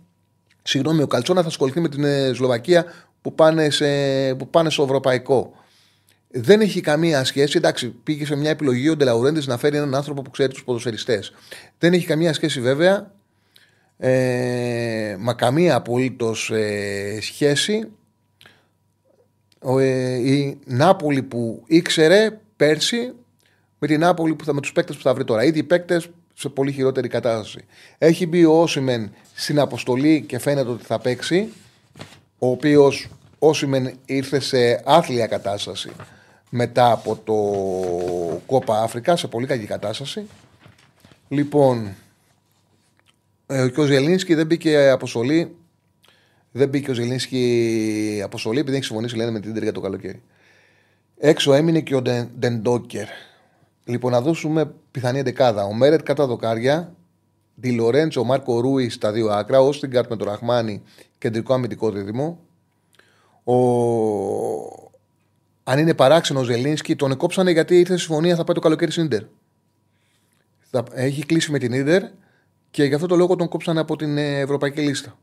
Συγγνώμη, 0.63 1.01
ο 1.01 1.07
Καλτσόνα 1.07 1.41
θα 1.41 1.47
ασχοληθεί 1.47 1.79
με 1.79 1.89
την 1.89 2.03
ε, 2.03 2.31
Σλοβακία 2.33 2.85
που 3.21 3.33
πάνε, 3.33 3.69
σε, 3.69 3.87
που 4.35 4.47
πάνε 4.47 4.69
στο 4.69 4.83
ευρωπαϊκό. 4.83 5.51
Δεν 6.29 6.61
έχει 6.61 6.81
καμία 6.81 7.23
σχέση. 7.23 7.57
Εντάξει, 7.57 7.89
πήγε 7.89 8.25
σε 8.25 8.35
μια 8.35 8.49
επιλογή 8.49 8.89
ο 8.89 8.95
Ντελαουρέντη 8.95 9.47
να 9.47 9.57
φέρει 9.57 9.77
έναν 9.77 9.95
άνθρωπο 9.95 10.21
που 10.21 10.29
ξέρει 10.29 10.53
τους 10.53 10.63
ποδοσφαιριστές. 10.63 11.33
Δεν 11.77 11.93
έχει 11.93 12.05
καμία 12.05 12.33
σχέση 12.33 12.61
βέβαια. 12.61 13.11
Ε, 13.97 15.15
μα 15.19 15.33
καμία 15.33 15.75
απολύτως 15.75 16.51
ε, 16.51 17.17
σχέση 17.21 17.87
ε, 19.79 20.15
η 20.15 20.59
Νάπολη 20.65 21.23
που 21.23 21.63
ήξερε 21.67 22.39
πέρσι 22.55 23.13
με 23.79 23.87
την 23.87 23.99
Νάπολη 23.99 24.35
που 24.35 24.45
θα, 24.45 24.53
με 24.53 24.61
τους 24.61 24.71
παίκτες 24.71 24.95
που 24.95 25.01
θα 25.01 25.13
βρει 25.13 25.23
τώρα. 25.23 25.43
Ήδη 25.43 25.59
οι 25.59 25.63
παίκτες 25.63 26.09
σε 26.33 26.49
πολύ 26.49 26.71
χειρότερη 26.71 27.07
κατάσταση. 27.07 27.65
Έχει 27.97 28.27
μπει 28.27 28.45
ο 28.45 28.61
Όσιμεν 28.61 29.13
στην 29.33 29.59
αποστολή 29.59 30.23
και 30.27 30.39
φαίνεται 30.39 30.69
ότι 30.69 30.85
θα 30.85 30.99
παίξει. 30.99 31.49
Ο 32.39 32.47
οποίος 32.47 33.07
Όσιμεν 33.39 33.93
ήρθε 34.05 34.39
σε 34.39 34.81
άθλια 34.85 35.27
κατάσταση 35.27 35.91
μετά 36.49 36.91
από 36.91 37.19
το 37.23 37.35
Κόπα 38.45 38.81
Αφρικά, 38.81 39.15
σε 39.15 39.27
πολύ 39.27 39.45
κακή 39.47 39.65
κατάσταση. 39.65 40.27
Λοιπόν, 41.27 41.95
ε, 43.45 43.69
και 43.69 43.81
ο 43.81 43.85
Ζελίνσκι 43.85 44.33
δεν 44.33 44.45
μπήκε 44.45 44.89
αποστολή 44.89 45.55
δεν 46.57 46.69
μπήκε 46.69 46.91
ο 46.91 46.93
Ζελίνσκι 46.93 48.21
αποστολή 48.23 48.59
επειδή 48.59 48.75
έχει 48.75 48.85
συμφωνήσει 48.85 49.15
λένε, 49.15 49.31
με 49.31 49.39
την 49.39 49.49
Ιντερ 49.49 49.63
για 49.63 49.71
το 49.71 49.79
καλοκαίρι. 49.79 50.21
Έξω 51.17 51.53
έμεινε 51.53 51.81
και 51.81 51.95
ο 51.95 52.01
Ντεντόκερ. 52.39 53.07
Λοιπόν, 53.85 54.11
να 54.11 54.21
δώσουμε 54.21 54.73
πιθανή 54.91 55.21
δεκάδα. 55.21 55.63
Ο 55.65 55.73
Μέρετ 55.73 56.01
κατά 56.01 56.25
δοκάρια. 56.25 56.95
Ντι 57.61 57.71
Λορέντσο, 57.71 58.21
ο 58.21 58.23
Μάριο 58.23 58.59
Ρούι 58.59 58.93
στα 58.93 59.11
δύο 59.11 59.27
άκρα. 59.27 59.59
Ο 59.59 59.71
Έστιγκαρντ 59.71 60.09
με 60.09 60.15
το 60.15 60.25
Ραχμάνι, 60.25 60.81
κεντρικό 61.17 61.53
αμυντικό 61.53 61.91
δίδυμο. 61.91 62.39
Ο... 63.43 63.53
Αν 65.69 65.79
είναι 65.79 65.93
παράξενο 65.93 66.39
ο 66.39 66.43
Ζελίνσκι, 66.43 66.95
τον 66.95 67.11
εκόψανε 67.11 67.51
γιατί 67.51 67.79
ήρθε 67.79 67.97
συμφωνία 67.97 68.35
θα 68.35 68.43
πάει 68.43 68.55
το 68.55 68.61
καλοκαίρι 68.61 68.91
στην 68.91 69.03
Ίντερ. 69.03 69.23
Έχει 70.93 71.25
κλείσει 71.25 71.51
με 71.51 71.57
την 71.59 71.73
Ίντερ 71.73 72.03
και 72.71 72.83
γι' 72.83 72.93
αυτό 72.93 73.07
το 73.07 73.15
λόγο 73.15 73.35
τον 73.35 73.47
κόψανε 73.47 73.79
από 73.79 73.95
την 73.95 74.17
ε, 74.17 74.39
ευρωπαϊκή 74.39 74.81
λίστα. 74.81 75.17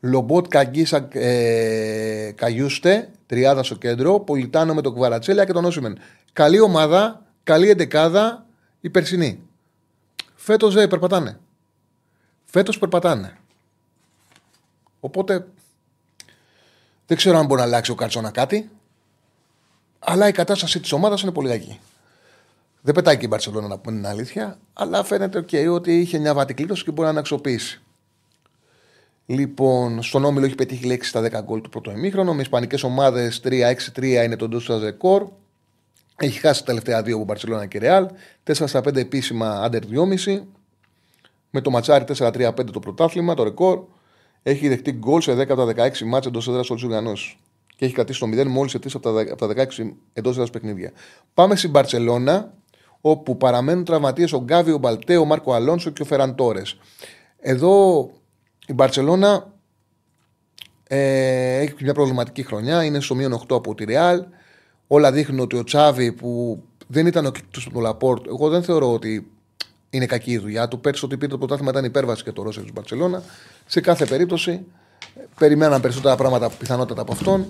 Λομπότκα, 0.00 0.46
Ανγκισά 0.48 1.08
ε, 1.12 2.32
Καγιούστε, 2.34 3.10
τριάδα 3.26 3.62
στο 3.62 3.74
κέντρο. 3.74 4.20
Πολιτάνο 4.20 4.74
με 4.74 4.82
τον 4.82 4.92
Κβαρατσχέλια 4.92 5.44
και 5.44 5.52
τον 5.52 5.64
Όσιμεν. 5.64 5.98
Καλή 6.32 6.60
ομάδα, 6.60 7.26
καλή 7.42 7.70
εντεκάδα, 7.70 8.46
η 8.80 8.90
περσινή. 8.90 9.42
Φέτος 10.34 10.74
δεν 10.74 10.88
περπατάνε. 10.88 11.38
Φέτος 12.44 12.78
περπατάνε. 12.78 13.38
Οπότε 15.00 15.46
δεν 17.06 17.16
ξέρω 17.16 17.38
αν 17.38 17.46
μπορεί 17.46 17.60
να 17.60 17.66
αλλάξει 17.66 17.90
ο 17.90 17.94
Καρτσόνα 17.94 18.30
κάτι. 18.30 18.70
Αλλά 19.98 20.28
η 20.28 20.32
κατάσταση 20.32 20.80
της 20.80 20.92
ομάδας 20.92 21.22
είναι 21.22 21.32
πολύ 21.32 21.48
κακή. 21.48 21.78
Δεν 22.80 22.94
πετάει 22.94 23.16
και 23.16 23.24
η 23.24 23.28
Μπαρσελόνα 23.30 23.68
να 23.68 23.78
πούμε 23.78 23.96
την 23.96 24.06
αλήθεια, 24.06 24.58
αλλά 24.72 25.04
φαίνεται 25.04 25.38
okay, 25.38 25.72
ότι 25.72 25.98
είχε 25.98 26.18
μια 26.18 26.34
βάτη 26.34 26.54
κλήρωση 26.54 26.84
και 26.84 26.90
μπορεί 26.90 27.12
να 27.12 27.18
αξιοποιήσει. 27.18 27.82
Λοιπόν, 29.26 30.02
στον 30.02 30.24
όμιλο 30.24 30.46
έχει 30.46 30.54
πετύχει 30.54 30.86
λέξη 30.86 31.08
στα 31.08 31.20
10 31.20 31.42
γκολ 31.42 31.60
του 31.60 31.68
πρώτου 31.68 31.90
εμίχρονου. 31.90 32.34
Με 32.34 32.40
ισπανικές 32.40 32.82
ομάδες 32.82 33.40
3-6-3 33.44 34.02
είναι 34.02 34.36
το 34.36 34.48
ντόσου 34.48 34.78
ρεκόρ. 34.78 35.28
Έχει 36.16 36.38
χάσει 36.38 36.60
τα 36.60 36.66
τελευταία 36.66 37.02
δύο 37.02 37.16
από 37.16 37.24
Μπαρσελόνα 37.24 37.66
και 37.66 37.78
Ρεάλ. 37.78 38.08
4 38.44 38.52
στα 38.66 38.80
5 38.80 38.96
επίσημα 38.96 39.60
άντερ 39.62 39.82
2,5. 40.26 40.40
Με 41.50 41.60
το 41.60 41.70
ματσάρι 41.70 42.04
4-3-5 42.18 42.52
το 42.72 42.80
πρωτάθλημα, 42.80 43.34
το 43.34 43.42
ρεκόρ. 43.42 43.84
έχει 44.42 44.68
δεχτεί 44.68 44.92
γκολ 44.92 45.20
σε 45.20 45.32
10 45.32 45.40
από 45.40 45.54
τα 45.54 45.90
16 45.90 46.04
μάτια 46.04 46.30
εντός 46.30 46.48
έδρας 46.48 46.70
όλε 46.70 46.80
τι 46.80 46.86
οργανώσει. 46.86 47.38
Και 47.78 47.84
έχει 47.84 47.94
κρατήσει 47.94 48.20
το 48.20 48.26
0 48.26 48.46
μόλις 48.46 48.70
σε 48.70 48.78
3 48.78 48.94
από 49.30 49.46
τα 49.46 49.46
16 49.46 49.66
εντός 50.12 50.32
έδρας 50.32 50.50
παιχνίδια. 50.50 50.92
Πάμε 51.34 51.56
στην 51.56 51.70
Μπαρσελόνα, 51.70 52.54
όπου 53.00 53.36
παραμένουν 53.36 53.84
τραυματίες 53.84 54.32
ο 54.32 54.38
Γκάβι, 54.38 54.72
ο 54.72 54.78
Μπαλτέ, 54.78 55.16
ο 55.16 55.24
Μάρκο 55.24 55.52
Αλόνσο 55.52 55.90
και 55.90 56.02
ο 56.02 56.04
Φεραντόρε. 56.04 56.62
Εδώ 57.38 58.04
η 58.66 58.72
Μπαρσελόνα 58.72 59.52
ε, 60.84 61.58
έχει 61.58 61.74
μια 61.80 61.94
προβληματική 61.94 62.42
χρονιά, 62.42 62.84
είναι 62.84 63.00
στο 63.00 63.14
μείον 63.14 63.34
8 63.34 63.56
από 63.56 63.74
τη 63.74 63.84
Ρεάλ. 63.84 64.24
Όλα 64.86 65.12
δείχνουν 65.12 65.40
ότι 65.40 65.56
ο 65.56 65.64
Τσάβη 65.64 66.12
που 66.12 66.62
δεν 66.86 67.06
ήταν 67.06 67.26
ο 67.26 67.30
κύκλο 67.30 67.62
του 67.72 67.80
Λαπόρτ, 67.80 68.26
εγώ 68.26 68.48
δεν 68.48 68.62
θεωρώ 68.62 68.92
ότι 68.92 69.30
είναι 69.90 70.06
κακή 70.06 70.30
η 70.30 70.38
δουλειά 70.38 70.68
του. 70.68 70.80
Πέρσι 70.80 71.04
ότι 71.04 71.16
πήρε 71.16 71.30
το 71.30 71.38
πρωτάθλημα 71.38 71.70
ήταν 71.70 71.84
υπέρβαση 71.84 72.22
και 72.22 72.32
το 72.32 72.42
Ρώσο 72.42 72.60
της 72.60 72.72
Μπαρσελόνα. 72.72 73.22
Σε 73.66 73.80
κάθε 73.80 74.04
περίπτωση 74.04 74.64
περιμέναν 75.38 75.80
περισσότερα 75.80 76.16
πράγματα 76.16 76.50
πιθανότατα 76.50 77.00
από 77.02 77.12
αυτόν. 77.12 77.46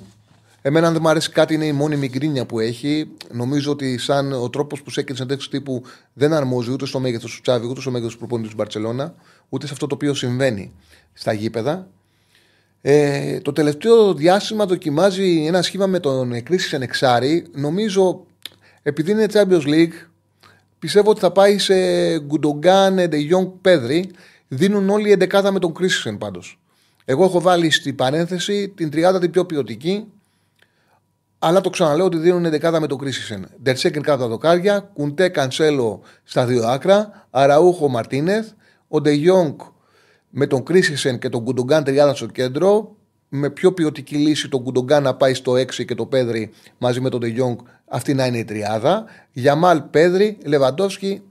Εμένα, 0.69 0.87
αν 0.87 0.93
δεν 0.93 1.03
μου 1.03 1.09
αρέσει 1.09 1.31
κάτι, 1.31 1.55
είναι 1.55 1.65
η 1.65 1.73
μόνη 1.73 2.09
γκρίνια 2.09 2.47
που 2.47 2.61
έχει. 2.61 3.11
Νομίζω 3.31 3.71
ότι 3.71 3.99
σαν 3.99 4.33
ο 4.33 4.51
τρόπος 4.51 4.83
που 4.83 4.91
σε 4.91 5.01
έκανε 5.01 5.27
τέτοιου 5.27 5.49
τύπου 5.51 5.83
δεν 6.13 6.33
αρμόζει 6.33 6.73
ούτε 6.73 6.87
στο 6.87 7.01
μέγεθος 7.01 7.35
του 7.35 7.41
Τσάβη, 7.41 7.67
ούτε 7.67 7.81
στο 7.81 7.91
μέγεθος 7.91 8.13
του 8.13 8.19
προπονητή 8.19 8.49
του 8.49 8.55
Μπαρσελόνα, 8.57 9.15
ούτε 9.49 9.67
σε 9.67 9.73
αυτό 9.73 9.87
το 9.87 9.95
οποίο 9.95 10.15
συμβαίνει 10.15 10.73
στα 11.13 11.33
γήπεδα. 11.33 11.89
Ε, 12.81 13.41
το 13.41 13.53
τελευταίο 13.53 14.15
διάστημα 14.15 14.67
δοκιμάζει 14.67 15.45
ένα 15.47 15.63
σχήμα 15.63 15.87
με 15.87 16.01
τον 16.01 16.43
Κρίσι 16.43 16.79
Εξάρι. 16.81 17.47
Νομίζω, 17.53 18.27
επειδή 18.83 19.11
είναι 19.11 19.27
Champions 19.33 19.67
League, 19.67 20.09
πιστεύω 20.79 21.11
ότι 21.11 21.21
θα 21.21 21.31
πάει 21.31 21.59
σε 21.59 21.75
Γκουντογκάν, 22.19 22.97
De 22.99 23.35
Jong, 23.35 23.53
Πέδρη. 23.61 24.11
Δίνουν 24.49 24.91
όλοι 24.91 25.09
η 25.09 25.13
εντεκάδα 25.13 25.53
με 25.53 25.59
τον 25.59 25.75
Κρίσισεν 25.75 26.19
πάντως. 26.19 26.61
Εγώ 27.05 27.25
έχω 27.25 27.41
βάλει 27.41 27.71
στην 27.71 27.95
παρένθεση 27.95 28.69
την 28.69 28.91
τριάδα 28.91 29.19
την 29.19 29.31
πιο 29.31 29.45
ποιοτική. 29.45 30.07
Αλλά 31.39 31.61
το 31.61 31.71
ξαναλέω 31.71 32.05
ότι 32.05 32.17
δίνουν 32.17 32.45
εντεκάδα 32.45 32.81
με 32.81 32.87
τον 32.87 32.99
Κρίσισεν. 32.99 33.47
Ντερσέκεν 33.63 34.03
κάτω 34.03 34.23
τα 34.23 34.29
δοκάρια, 34.29 34.91
Κουντέ 34.95 35.29
Κανσέλο 35.29 36.03
στα 36.25 36.47
δύο 36.47 36.67
άκρα, 36.67 37.27
Αραούχο 37.31 37.89
Μαρτίνεθ, 37.89 38.49
ο 38.89 39.01
Ντε 39.01 39.17
με 40.31 40.47
τον 40.47 40.65
Κρίσισεν 40.65 41.19
και 41.19 41.29
τον 41.29 41.45
Κουντογκάν 41.45 41.85
τριάδα 41.85 42.15
στο 42.15 42.27
κέντρο. 42.27 42.97
Με 43.29 43.51
πιο 43.51 43.73
ποιοτική 43.73 44.17
λύση 44.17 44.49
τον 44.49 44.63
Κουντογκάν 44.63 45.03
να 45.03 45.15
πάει 45.15 45.35
στο 45.35 45.53
6 45.53 45.85
και 45.85 45.95
το 45.95 46.07
Πέδρη 46.07 46.51
μαζί 46.79 47.01
με 47.01 47.09
τον 47.09 47.21
Ντεγιόνγκ, 47.21 47.59
αυτή 47.89 48.15
να 48.15 48.27
είναι 48.27 48.39
η 48.39 48.45
τριάδα. 48.45 49.05
Γιαμάλ 49.33 49.81
Πέδρη, 49.81 50.39
Λεβαντόφσκι. 50.45 51.23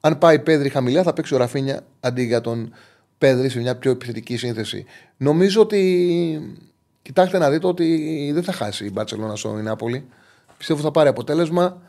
Αν 0.00 0.18
πάει 0.18 0.38
Πέδρη 0.38 0.68
χαμηλά, 0.68 1.02
θα 1.02 1.12
παίξει 1.12 1.34
ο 1.34 1.36
Ραφίνια 1.36 1.80
αντί 2.00 2.22
για 2.22 2.40
τον 2.40 2.74
Πέδρη 3.18 3.48
σε 3.48 3.58
μια 3.58 3.76
πιο 3.76 3.90
επιθετική 3.90 4.36
σύνθεση. 4.36 4.84
Νομίζω 5.16 5.60
ότι. 5.60 6.67
Κοιτάξτε 7.08 7.38
να 7.38 7.50
δείτε 7.50 7.66
ότι 7.66 8.30
δεν 8.34 8.42
θα 8.42 8.52
χάσει 8.52 8.84
η 8.84 8.90
Μπαρσελόνα 8.92 9.36
στο 9.36 9.52
Νάπολη. 9.52 10.08
Πιστεύω 10.56 10.80
θα 10.80 10.90
πάρει 10.90 11.08
αποτέλεσμα. 11.08 11.82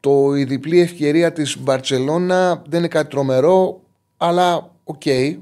Το, 0.00 0.34
η 0.36 0.44
διπλή 0.44 0.80
ευκαιρία 0.80 1.32
της 1.32 1.58
Μπαρσελόνα 1.58 2.62
δεν 2.68 2.78
είναι 2.78 2.88
κάτι 2.88 3.10
τρομερό, 3.10 3.80
αλλά 4.16 4.70
OK. 4.84 5.02
Okay 5.04 5.36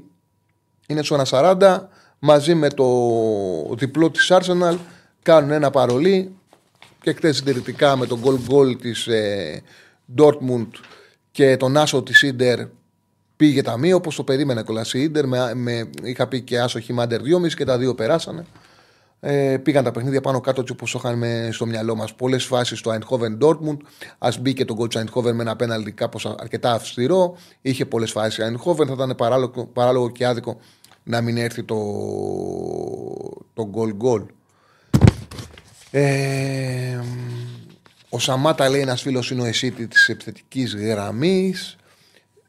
είναι 0.87 1.03
στο 1.03 1.21
1,40 1.25 1.79
μαζί 2.19 2.55
με 2.55 2.69
το 2.69 2.87
διπλό 3.75 4.11
της 4.11 4.31
Arsenal 4.31 4.77
κάνουν 5.23 5.51
ένα 5.51 5.69
παρολί 5.69 6.35
και 7.01 7.13
χθες 7.13 7.35
συντηρητικά 7.35 7.95
με 7.95 8.05
τον 8.05 8.21
goal 8.23 8.51
goal 8.51 8.81
της 8.81 9.07
ε, 9.07 9.61
Dortmund 10.17 10.67
και 11.31 11.57
τον 11.57 11.77
άσο 11.77 12.03
της 12.03 12.21
Ίντερ 12.21 12.59
πήγε 13.35 13.61
ταμείο 13.61 13.95
όπως 13.95 14.15
το 14.15 14.23
περίμενε 14.23 14.63
κόλλησε 14.63 14.99
η 14.99 15.01
Ίντερ 15.03 15.27
με, 15.27 15.53
με, 15.53 15.89
είχα 16.03 16.27
πει 16.27 16.41
και 16.41 16.59
άσο 16.59 16.79
και 16.79 16.95
under 16.95 17.21
2,5 17.21 17.53
και 17.53 17.65
τα 17.65 17.77
δύο 17.77 17.95
περάσανε 17.95 18.45
ε, 19.19 19.57
πήγαν 19.57 19.83
τα 19.83 19.91
παιχνίδια 19.91 20.21
πάνω 20.21 20.39
κάτω 20.39 20.61
έτσι 20.61 20.73
όπως 20.73 20.91
το 20.91 20.99
είχαμε 21.03 21.49
στο 21.51 21.65
μυαλό 21.65 21.95
μας. 21.95 22.13
Πολλές 22.15 22.45
φάσεις 22.45 22.79
στο 22.79 22.91
Eindhoven 22.91 23.45
Dortmund. 23.45 23.77
Α 24.17 24.29
μπήκε 24.39 24.65
τον 24.65 24.77
coach 24.79 24.97
Eindhoven 24.97 25.33
με 25.33 25.41
ένα 25.41 25.55
πέναλτι 25.55 25.91
κάπως 25.91 26.25
αρκετά 26.25 26.71
αυστηρό. 26.71 27.37
Είχε 27.61 27.85
πολλές 27.85 28.11
φάσεις. 28.11 28.45
Eindhoven 28.45 28.87
θα 28.87 28.93
ήταν 28.93 29.15
παράλογο, 29.17 29.65
παράλογο 29.65 30.09
και 30.09 30.25
άδικο 30.25 30.59
να 31.03 31.21
μην 31.21 31.37
έρθει 31.37 31.63
το, 31.63 31.77
το 33.53 33.69
goal 33.75 34.05
goal. 34.05 34.25
Ε, 35.91 36.99
ο 38.09 38.19
Σαμάτα 38.19 38.69
λέει 38.69 38.81
ένας 38.81 39.01
φίλος 39.01 39.31
είναι 39.31 39.41
ο 39.41 39.45
Εσίτη 39.45 39.87
της 39.87 40.09
επιθετικής 40.09 40.75
γραμμής. 40.75 41.75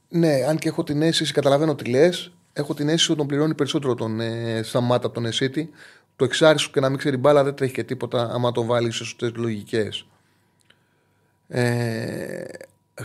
Ναι, 0.09 0.33
αν 0.49 0.59
και 0.59 0.69
έχω 0.69 0.83
την 0.83 1.03
αίσθηση, 1.03 1.33
καταλαβαίνω 1.33 1.75
τι 1.75 1.85
λες. 1.85 2.33
Έχω 2.53 2.75
την 2.75 2.89
αίσθηση 2.89 3.11
ότι 3.11 3.19
τον 3.19 3.29
πληρώνει 3.29 3.55
περισσότερο 3.55 3.95
τον 3.95 4.21
ε, 4.21 4.61
Σαμάτα 4.63 5.07
από 5.07 5.15
τον 5.15 5.27
Εσίτη 5.27 5.71
το 6.19 6.25
εξάρι 6.25 6.59
σου 6.59 6.71
και 6.71 6.81
να 6.81 6.89
μην 6.89 6.99
ξέρει 6.99 7.17
μπάλα 7.17 7.45
δεν 7.45 7.55
τρέχει 7.55 7.73
και 7.73 7.85
τίποτα 7.85 8.31
άμα 8.33 8.53
τον 8.53 8.67
βάλει 8.67 8.91
σε 8.91 9.05
σωστές 9.05 9.33
λογικές. 9.35 10.07
Ε, 11.49 12.45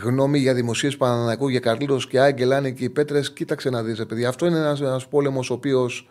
γνώμη 0.02 0.38
για 0.38 0.54
δημοσίες 0.54 0.96
Παναναναϊκού 0.96 1.48
για 1.48 1.60
Καρλίτος 1.60 2.06
και 2.06 2.20
Άγγελ, 2.20 2.52
αν 2.52 2.74
και 2.74 2.84
οι 2.84 2.90
Πέτρες, 2.90 3.32
κοίταξε 3.32 3.70
να 3.70 3.82
δεις, 3.82 4.04
παιδιά. 4.08 4.28
Αυτό 4.28 4.46
είναι 4.46 4.58
ένας 4.58 5.08
πόλεμος 5.08 5.50
ο 5.50 5.54
οποίος 5.54 6.08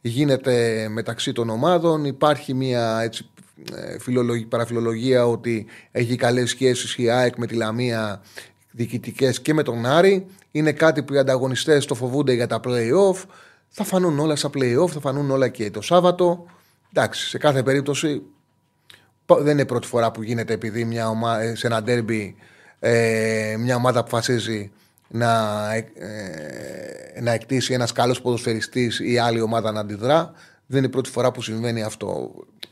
γίνεται 0.00 0.86
μεταξύ 0.90 1.32
των 1.32 1.50
ομάδων. 1.50 2.04
Υπάρχει 2.04 2.54
μια 2.54 3.00
έτσι, 3.02 3.30
ε, 3.74 4.44
παραφιλολογία 4.48 5.26
ότι 5.26 5.66
έχει 5.90 6.16
καλές 6.16 6.48
σχέσεις 6.50 6.96
η 6.96 7.10
ΑΕΚ 7.10 7.36
με 7.36 7.46
τη 7.46 7.54
Λαμία 7.54 8.22
διοικητικές 8.70 9.40
και 9.40 9.54
με 9.54 9.62
τον 9.62 9.86
Άρη. 9.86 10.26
Είναι 10.50 10.72
κάτι 10.72 11.02
που 11.02 11.14
οι 11.14 11.18
ανταγωνιστές 11.18 11.84
το 11.84 11.94
φοβούνται 11.94 12.32
για 12.32 12.46
τα 12.46 12.60
playoff. 12.64 13.24
Θα 13.78 13.84
φανούν 13.84 14.18
όλα 14.18 14.36
στα 14.36 14.50
playoff, 14.54 14.88
θα 14.88 15.00
φανούν 15.00 15.30
όλα 15.30 15.48
και 15.48 15.70
το 15.70 15.80
Σάββατο. 15.80 16.44
Εντάξει, 16.92 17.28
σε 17.28 17.38
κάθε 17.38 17.62
περίπτωση 17.62 18.22
δεν 19.26 19.52
είναι 19.52 19.64
πρώτη 19.64 19.86
φορά 19.86 20.10
που 20.10 20.22
γίνεται 20.22 20.52
επειδή 20.52 20.84
μια 20.84 21.08
ομάδα, 21.08 21.40
ε, 21.40 21.54
σε 21.54 21.66
ένα 21.66 21.82
ντέρμπι 21.82 22.36
ε, 22.78 23.56
μια 23.58 23.76
ομάδα 23.76 24.00
αποφασίζει 24.00 24.72
να, 25.08 25.28
ε, 25.74 27.20
να 27.20 27.32
εκτίσει 27.32 27.72
ένας 27.72 27.92
καλός 27.92 28.20
ποδοσφαιριστής 28.20 29.00
ή 29.00 29.18
άλλη 29.18 29.40
ομάδα 29.40 29.72
να 29.72 29.80
αντιδρά. 29.80 30.32
Δεν 30.66 30.78
είναι 30.78 30.86
η 30.86 30.90
πρώτη 30.90 31.10
φορά 31.10 31.32
που 31.32 31.42
συμβαίνει 31.42 31.82
αυτό. 31.82 32.30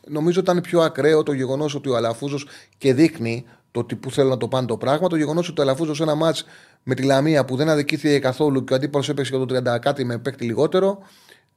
Νομίζω 0.09 0.41
ότι 0.41 0.51
ήταν 0.51 0.63
πιο 0.63 0.81
ακραίο 0.81 1.23
το 1.23 1.33
γεγονός 1.33 1.75
ότι 1.75 1.89
ο 1.89 1.97
Αλαφούζος 1.97 2.47
και 2.79 2.95
δείχνει 2.95 3.45
το 3.75 3.81
ότι 3.81 3.97
που 3.97 4.11
θέλουν 4.11 4.31
να 4.31 4.37
το 4.37 4.49
πάνε 4.49 4.67
το 4.67 4.77
πράγμα. 4.77 5.09
Το 5.09 5.17
γεγονός 5.17 5.49
ότι 5.49 5.61
ο 5.61 5.63
Αλαφούζο 5.63 5.95
σε 5.95 6.03
ένα 6.03 6.15
μάτς 6.15 6.45
με 6.83 6.95
τη 6.95 7.03
Λαμία 7.03 7.45
που 7.45 7.57
δεν 7.57 7.69
αδικήθηκε 7.69 8.19
καθόλου 8.19 8.65
και 8.65 8.73
ο 8.73 8.77
αντίπαλος 8.77 9.09
έπαιξε 9.09 9.37
για 9.37 9.47
το 9.47 9.73
30 9.75 9.79
κάτι 9.81 10.05
με 10.05 10.19
παίκτη 10.19 10.45
λιγότερο. 10.45 10.99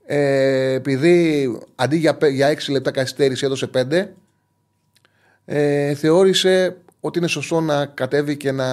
Ε, 0.06 0.72
επειδή 0.74 1.60
αντί 1.76 1.98
για, 1.98 2.18
για 2.32 2.54
6 2.54 2.72
λεπτά 2.72 2.92
καθυστέρηση 2.92 3.46
έδωσε 3.46 3.70
5, 3.74 4.06
ε, 5.46 5.94
θεώρησε 5.94 6.78
ότι 7.00 7.20
είναι 7.20 7.28
σωστό 7.28 7.62
να 7.62 7.86
κατέβει 7.86 8.38
και 8.38 8.52
να, 8.52 8.68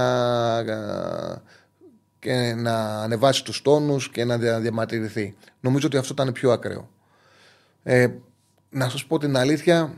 και 2.19 2.55
να 2.57 3.03
ανεβάσει 3.03 3.45
τους 3.45 3.63
τόνους 3.63 4.11
και 4.11 4.25
να 4.25 4.39
διαμαρτυρηθεί. 4.59 5.37
Νομίζω 5.61 5.87
ότι 5.87 5.97
αυτό 5.97 6.13
ήταν 6.13 6.33
πιο 6.33 6.53
ακραίο. 6.53 6.89
Ε, 7.83 8.09
να 8.71 8.89
σας 8.89 9.05
πω 9.05 9.19
την 9.19 9.37
αλήθεια, 9.37 9.95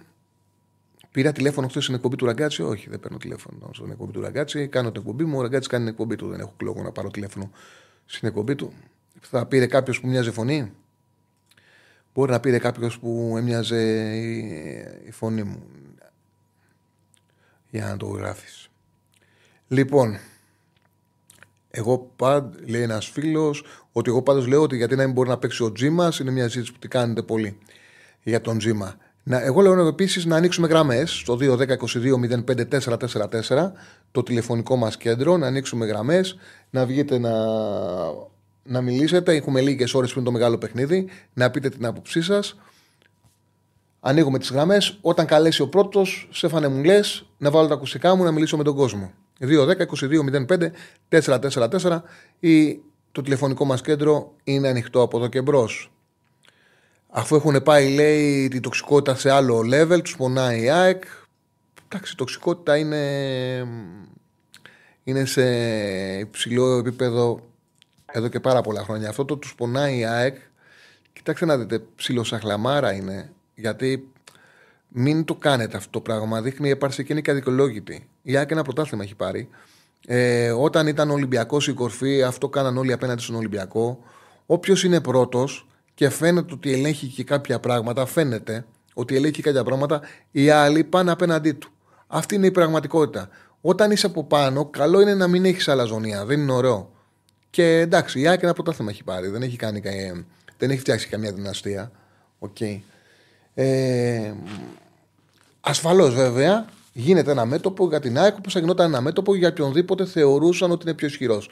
Πήρα 1.17 1.33
τηλέφωνο 1.33 1.69
χθες 1.69 1.83
στην 1.83 1.95
εκπομπή 1.95 2.17
του 2.17 2.27
Ραγκάτσι. 2.27 2.63
Όχι, 2.63 2.89
δεν 2.89 3.01
παίρνω 3.01 3.17
τηλέφωνο 3.17 3.71
στην 3.73 3.91
εκπομπή 3.91 4.13
του 4.13 4.21
Ραγκάτσι. 4.21 4.69
Κάνω 4.69 4.91
την 4.93 5.01
εκπομπή 5.01 5.25
μου. 5.25 5.39
Ο 5.39 5.43
Ραγκάτσι 5.43 5.69
κάνει 5.69 5.85
την 5.85 5.93
εκπομπή 5.93 6.17
του. 6.17 6.29
Δεν 6.29 6.41
έχω 6.41 6.55
λόγο 6.63 6.83
να 6.83 6.93
πάρω 6.93 7.11
τηλέφωνο 7.11 7.51
στην 8.07 8.29
εκπομπή 8.29 8.55
του. 8.55 8.73
Θα 9.21 9.47
πήρε 9.47 9.67
κάποιος 9.67 10.01
που 10.01 10.09
μοιάζει 10.09 10.31
φωνή; 10.31 10.73
Μπορεί 12.15 12.31
να 12.31 12.41
πήρε 12.41 12.59
κάποιος 12.59 12.99
που 12.99 13.35
έμοιαζε 13.37 13.81
η 15.07 15.11
φωνή 15.11 15.43
μου. 15.43 15.63
Για 17.71 17.87
να 17.87 17.97
το 17.97 18.07
γράφεις. 18.07 18.71
Λοιπόν, 19.69 20.19
εγώ 21.71 22.11
πάντ, 22.17 22.55
λέει 22.67 22.83
ένας 22.83 23.07
φίλος, 23.07 23.65
ότι 23.93 24.11
εγώ 24.11 24.23
πάντως 24.23 24.47
λέω 24.47 24.63
ότι 24.63 24.77
γιατί 24.77 24.97
να 24.97 25.05
μην 25.05 25.13
μπορεί 25.13 25.29
να 25.29 25.39
παίξει 25.39 25.63
ο 25.63 25.73
Τζίμας, 25.73 26.19
είναι 26.19 26.31
μια 26.31 26.49
ζήτηση 26.49 26.73
που 26.73 26.79
τη 26.79 26.89
κάνετε 26.89 27.23
πολύ 27.23 27.59
για 28.23 28.41
τον 28.41 28.59
Τζίμα. 28.59 28.97
Να, 29.29 29.43
εγώ 29.43 29.61
λέω 29.61 29.87
επίση 29.87 30.29
να 30.29 30.37
ανοίξουμε 30.37 30.67
γραμμές 30.67 31.11
στο 31.11 31.39
2-10-22-05-444, 31.41 33.71
το 34.13 34.23
τηλεφωνικό 34.23 34.77
μας 34.77 34.97
κέντρο, 34.97 35.37
να 35.37 35.47
ανοίξουμε 35.47 35.87
γραμμές, 35.87 36.37
να 36.71 36.87
βγείτε 36.87 37.19
να, 37.19 37.33
να 38.63 38.81
μιλήσετε. 38.81 39.35
Έχουμε 39.35 39.61
λίγες 39.61 39.95
ώρες 39.95 40.13
πριν 40.13 40.25
το 40.25 40.31
μεγάλο 40.31 40.59
παιχνίδι, 40.59 41.09
να 41.33 41.51
πείτε 41.51 41.69
την 41.69 41.87
άποψή 41.87 42.23
σας. 42.23 42.57
Ανοίγουμε 44.01 44.39
τις 44.39 44.51
γραμμές. 44.51 44.99
Όταν 45.01 45.27
καλέσει 45.27 45.63
ο 45.63 45.69
πρώτος, 45.69 46.29
Στέφανε 46.33 46.69
μου 46.69 46.85
λες 46.85 47.27
να 47.39 47.51
βάλω 47.51 47.69
τα 47.69 47.75
ακουστικά 47.75 48.15
μου 48.15 48.25
να 48.25 48.31
μιλήσω 48.31 48.57
με 48.57 48.63
τον 48.63 48.75
κόσμο. 48.75 49.13
2-10-22-05-444 51.11 52.03
ή 52.41 52.81
το 53.13 53.23
τηλεφωνικό 53.23 53.65
μας 53.65 53.81
κέντρο 53.81 54.33
είναι 54.45 54.69
ανοιχτό 54.69 55.03
από 55.03 55.19
εδώ 55.19 55.27
και 55.27 55.43
μπρος 55.43 55.91
αφού 57.17 57.37
έχουν 57.37 57.63
πάει, 57.63 57.95
λέει, 57.95 58.49
τη 58.49 58.61
τοξικότητα 58.61 59.15
σε 59.15 59.31
άλλο 59.31 59.59
level, 59.59 60.03
τους 60.03 60.17
πονάει 60.17 60.63
η 60.63 60.71
ΑΕΚ. 60.71 61.03
Εντάξει, 61.85 62.13
η 62.13 62.17
τοξικότητα 62.17 62.77
είναι, 62.77 63.03
είναι 65.05 65.25
σε 65.25 65.45
υψηλό 66.19 66.79
επίπεδο 66.79 67.41
εδώ 68.07 68.29
και 68.29 68.41
πάρα 68.41 68.61
πολλά 68.61 68.83
χρόνια. 68.83 69.09
Αυτό 69.09 69.25
το 69.25 69.37
τους 69.37 69.55
πονάει 69.55 69.99
η 69.99 70.05
ΑΕΚ 70.05 70.37
Κοιτάξτε 71.13 71.47
να 71.47 71.59
δείτε, 71.59 71.83
ψιλοσαχλαμάρα 71.97 72.93
είναι. 72.93 73.33
Γιατί 73.55 74.09
μην 74.89 75.25
το 75.25 75.35
κάνετε 75.35 75.77
αυτό 75.77 75.91
το 75.91 76.01
πράγμα. 76.01 76.43
Δείχνει 76.43 76.69
η 76.69 76.71
έπαρση 76.71 77.05
και 77.05 77.13
είναι 77.13 77.23
και 77.23 77.31
αδικολόγητη. 77.31 78.09
Η 78.23 78.37
Άκη 78.37 78.53
ένα 78.53 78.63
πρωτάθλημα 78.63 79.05
έχει 79.05 79.15
πάρει. 79.15 79.49
Ε, 80.07 80.51
όταν 80.51 80.87
ήταν 80.87 81.11
Ολυμπιακός 81.11 81.69
η 81.69 81.73
κορφή, 81.73 82.23
αυτό 82.23 82.49
κάναν 82.49 82.77
όλοι 82.77 82.93
απέναντι 82.93 83.23
στον 83.23 83.35
Ολυμπιακό. 83.35 83.99
Όποιος 84.47 84.85
είναι 84.85 85.01
πρώτος 85.01 85.67
και 85.97 86.11
φαίνεται 86.11 86.53
ότι 86.53 86.73
ελέγχει 86.73 87.07
και 87.07 87.25
κάποια 87.25 87.61
πράγματα, 87.61 88.07
φαίνεται 88.07 88.67
ότι 88.95 89.17
ελέγχει 89.17 89.43
κάποια 89.43 89.65
πράγματα, 89.65 90.01
οι 90.31 90.51
άλλοι 90.51 90.85
πάνε 90.85 91.11
απέναντί 91.11 91.53
του. 91.53 91.71
Αυτή 92.07 92.35
είναι 92.35 92.47
η 92.47 92.51
πραγματικότητα. 92.51 93.29
Όταν 93.61 93.91
είσαι 93.91 94.07
από 94.07 94.25
πάνω, 94.25 94.67
καλό 94.67 95.01
είναι 95.01 95.15
να 95.15 95.27
μην 95.27 95.45
έχεις 95.45 95.69
αλαζονία. 95.69 96.25
Δεν 96.25 96.41
είναι 96.41 96.53
ωραίο. 96.53 96.91
Και 97.51 97.79
εντάξει, 97.79 98.21
η 98.21 98.29
Άκη 98.29 98.45
ένα 98.45 98.53
πρωτάθλημα 98.53 98.91
έχει 98.91 99.05
πάρει. 99.05 99.29
Δεν 99.29 99.43
έχει, 99.43 99.57
κάνει, 99.57 99.83
δεν 100.59 100.71
έχει 100.71 100.81
φτιάξει 100.81 101.09
καμία 101.09 101.33
δυναστεία. 101.33 101.91
Okay. 102.41 102.81
Ε, 103.55 104.33
Ασφαλώς 105.61 106.15
βέβαια 106.15 106.65
γίνεται 106.93 107.31
ένα 107.31 107.45
μέτωπο 107.45 107.89
για 107.89 108.01
την 108.01 108.19
ΑΕΚ 108.19 108.37
όπως 108.37 108.53
θα 108.53 108.59
γινόταν 108.59 108.87
ένα 108.87 109.01
μέτωπο 109.01 109.35
για 109.35 109.49
οποιονδήποτε 109.49 110.05
θεωρούσαν 110.05 110.71
ότι 110.71 110.83
είναι 110.87 110.95
πιο 110.95 111.07
ισχυρός. 111.07 111.51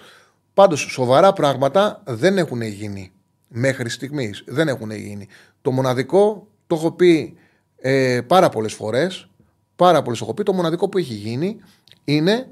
Πάντως 0.55 0.81
σοβαρά 0.81 1.33
πράγματα 1.33 2.03
δεν 2.05 2.39
έχουν 2.39 2.63
γίνει 2.63 3.13
μέχρι 3.57 3.89
στιγμής. 3.89 4.45
Δεν 4.47 4.69
έχουν 4.69 4.91
γίνει. 4.91 5.29
Το 5.63 5.71
μοναδικό, 5.71 6.47
το 6.67 6.75
έχω 6.75 6.93
πει 6.93 7.37
ε, 7.77 8.21
πάρα 8.27 8.49
πολλές 8.49 8.73
φορές, 8.73 9.29
πάρα 9.77 10.03
πολλές 10.03 10.21
έχω 10.21 10.35
πει, 10.35 10.43
το 10.43 10.53
μοναδικό 10.53 10.89
που 10.89 10.99
έχει 10.99 11.15
γίνει 11.15 11.61
είναι 12.05 12.47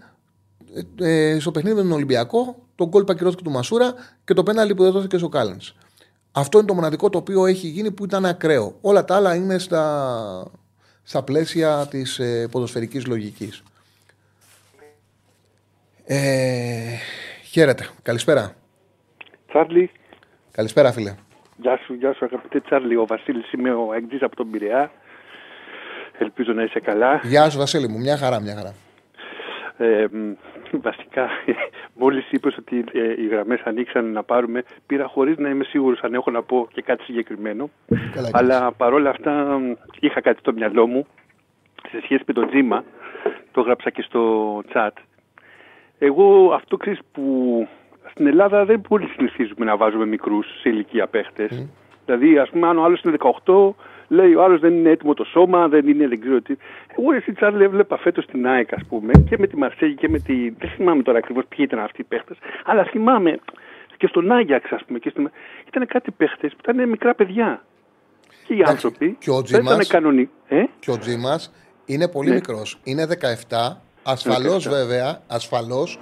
ε, 1.00 1.32
ε 1.34 1.38
στο 1.38 1.50
παιχνίδι 1.50 1.76
με 1.76 1.82
τον 1.82 1.92
Ολυμπιακό, 1.92 2.56
τον 2.74 2.88
γκολ 2.88 3.04
πακυρώθηκε 3.04 3.42
του 3.42 3.50
Μασούρα 3.50 3.94
και 4.24 4.34
το 4.34 4.42
πέναλι 4.42 4.74
που 4.74 4.90
δόθηκε 4.90 5.18
στο 5.18 5.28
Κάλενς. 5.28 5.74
Αυτό 6.32 6.58
είναι 6.58 6.66
το 6.66 6.74
μοναδικό 6.74 7.10
το 7.10 7.18
οποίο 7.18 7.46
έχει 7.46 7.68
γίνει 7.68 7.90
που 7.90 8.04
ήταν 8.04 8.24
ακραίο. 8.26 8.78
Όλα 8.80 9.04
τα 9.04 9.16
άλλα 9.16 9.34
είναι 9.34 9.58
στα, 9.58 10.50
στα 11.02 11.22
πλαίσια 11.22 11.86
της 11.90 12.18
ε, 12.18 12.48
ποδοσφαιρικής 12.50 13.06
λογικής. 13.06 13.62
Ε, 16.04 16.96
χαίρετε. 17.44 17.88
Καλησπέρα. 18.02 18.54
Τσάρλι. 19.48 19.90
Καλησπέρα 20.52 20.92
φίλε. 20.92 21.14
Γεια 21.56 21.78
σου, 21.84 21.94
γεια 21.94 22.12
σου 22.12 22.24
αγαπητέ 22.24 22.60
Τσάρλι. 22.60 22.96
Ο 22.96 23.06
Βασίλης 23.06 23.52
είμαι 23.52 23.72
ο 23.72 23.90
Αγγλής 23.92 24.22
από 24.22 24.36
τον 24.36 24.50
Πειραιά. 24.50 24.90
Ελπίζω 26.18 26.52
να 26.52 26.62
είσαι 26.62 26.80
καλά. 26.80 27.20
Γεια 27.24 27.50
σου 27.50 27.58
Βασίλη 27.58 27.88
μου. 27.88 27.98
Μια 27.98 28.16
χαρά, 28.16 28.40
μια 28.40 28.54
χαρά. 28.54 28.74
Ε, 29.76 30.06
βασικά, 30.88 31.28
μόλις 32.00 32.30
είπες 32.30 32.56
ότι 32.56 32.84
ε, 32.92 33.22
οι 33.22 33.26
γραμμές 33.26 33.60
ανοίξαν 33.64 34.12
να 34.12 34.22
πάρουμε, 34.22 34.62
πήρα 34.86 35.06
χωρίς 35.06 35.36
να 35.36 35.48
είμαι 35.48 35.64
σίγουρος 35.64 36.00
αν 36.00 36.14
έχω 36.14 36.30
να 36.30 36.42
πω 36.42 36.68
και 36.72 36.82
κάτι 36.82 37.02
συγκεκριμένο. 37.02 37.70
Καλά, 38.12 38.30
Αλλά 38.32 38.72
παρόλα 38.72 39.10
αυτά 39.10 39.60
είχα 40.00 40.20
κάτι 40.20 40.38
στο 40.38 40.52
μυαλό 40.52 40.86
μου 40.86 41.06
σε 41.90 42.00
σχέση 42.02 42.22
με 42.26 42.32
το 42.32 42.46
τζίμα. 42.46 42.84
Το 43.52 43.60
έγραψα 43.60 43.90
και 43.90 44.02
στο 44.02 44.62
chat. 44.72 44.90
Εγώ 45.98 46.52
αυτό 46.54 46.76
ξέρεις 46.76 46.98
που 47.12 47.22
στην 48.12 48.26
Ελλάδα 48.26 48.64
δεν 48.64 48.80
πολύ 48.80 49.06
συνηθίζουμε 49.06 49.64
να 49.64 49.76
βάζουμε 49.76 50.06
μικρούς 50.06 50.46
σε 50.60 50.68
ηλικία 50.68 51.06
παίχτες. 51.06 51.50
Mm. 51.52 51.68
Δηλαδή, 52.04 52.38
ας 52.38 52.50
πούμε, 52.50 52.66
αν 52.68 52.78
ο 52.78 52.84
άλλος 52.84 53.00
είναι 53.02 53.16
18, 53.44 53.74
λέει 54.08 54.34
ο 54.34 54.42
άλλος 54.42 54.60
δεν 54.60 54.72
είναι 54.72 54.90
έτοιμο 54.90 55.14
το 55.14 55.24
σώμα, 55.24 55.68
δεν 55.68 55.88
είναι, 55.88 56.08
δεν 56.08 56.20
ξέρω 56.20 56.40
τι. 56.40 56.56
Εγώ 56.98 57.12
εσύ 57.12 57.32
Τσάρλ 57.32 57.60
έβλεπα 57.60 57.96
φέτος 57.96 58.26
την 58.26 58.46
ΑΕΚ, 58.46 58.72
ας 58.72 58.84
πούμε, 58.88 59.12
και 59.28 59.36
με 59.38 59.46
τη 59.46 59.56
Μαρσέγη 59.56 59.94
και 59.94 60.08
με 60.08 60.18
τη. 60.18 60.50
Δεν 60.50 60.70
θυμάμαι 60.76 61.02
τώρα 61.02 61.18
ακριβώς 61.18 61.44
ποιοι 61.48 61.64
ήταν 61.68 61.78
αυτοί 61.78 62.00
οι 62.00 62.04
παίχτες, 62.04 62.36
αλλά 62.64 62.84
θυμάμαι 62.84 63.38
και 63.96 64.06
στον 64.06 64.32
Άγιαξ, 64.32 64.72
ας 64.72 64.84
πούμε. 64.86 64.98
Και 64.98 65.10
στον... 65.10 65.30
Ήταν 65.68 65.86
κάτι 65.86 66.10
παίχτες 66.10 66.50
που 66.52 66.58
ήταν 66.62 66.88
μικρά 66.88 67.14
παιδιά. 67.14 67.64
Και 68.46 68.54
οι 68.54 68.62
άνθρωποι 68.62 69.16
και 69.20 69.30
ο 69.30 69.40
δεν 69.40 69.62
ήταν 69.62 69.86
κανονικοί. 69.86 70.30
Ε; 70.48 70.64
Και 70.78 70.90
ο 70.90 70.98
Τζίμας 70.98 71.52
είναι 71.84 72.08
πολύ 72.08 72.28
ναι. 72.28 72.34
μικρός. 72.34 72.78
Είναι 72.84 73.06
17. 73.48 73.76
Ασφαλώς 74.02 74.68
βέβαια, 74.68 75.22
ασφαλώς 75.28 75.98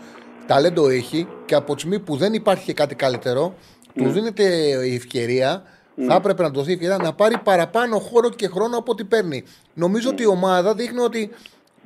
ταλέντο 0.46 0.88
έχει 0.88 1.28
και 1.44 1.54
από 1.54 1.74
τη 1.74 1.80
στιγμή 1.80 2.00
που 2.00 2.16
δεν 2.16 2.32
υπάρχει 2.32 2.74
κάτι 2.74 2.94
καλύτερο, 2.94 3.54
ναι. 3.94 4.04
του 4.04 4.10
δίνεται 4.10 4.44
η 4.86 4.94
ευκαιρία 4.94 5.62
ναι. 5.94 6.04
θα 6.04 6.14
έπρεπε 6.14 6.42
να 6.42 6.48
δοθεί 6.48 6.72
ευκαιρία 6.72 6.96
να 6.96 7.12
πάρει 7.12 7.38
παραπάνω 7.44 7.98
χώρο 7.98 8.28
και 8.30 8.46
χρόνο 8.46 8.78
από 8.78 8.92
ό,τι 8.92 9.04
παίρνει. 9.04 9.44
Νομίζω 9.74 10.10
ότι 10.10 10.22
η 10.22 10.26
ομάδα 10.26 10.74
δείχνει 10.74 11.00
ότι 11.00 11.30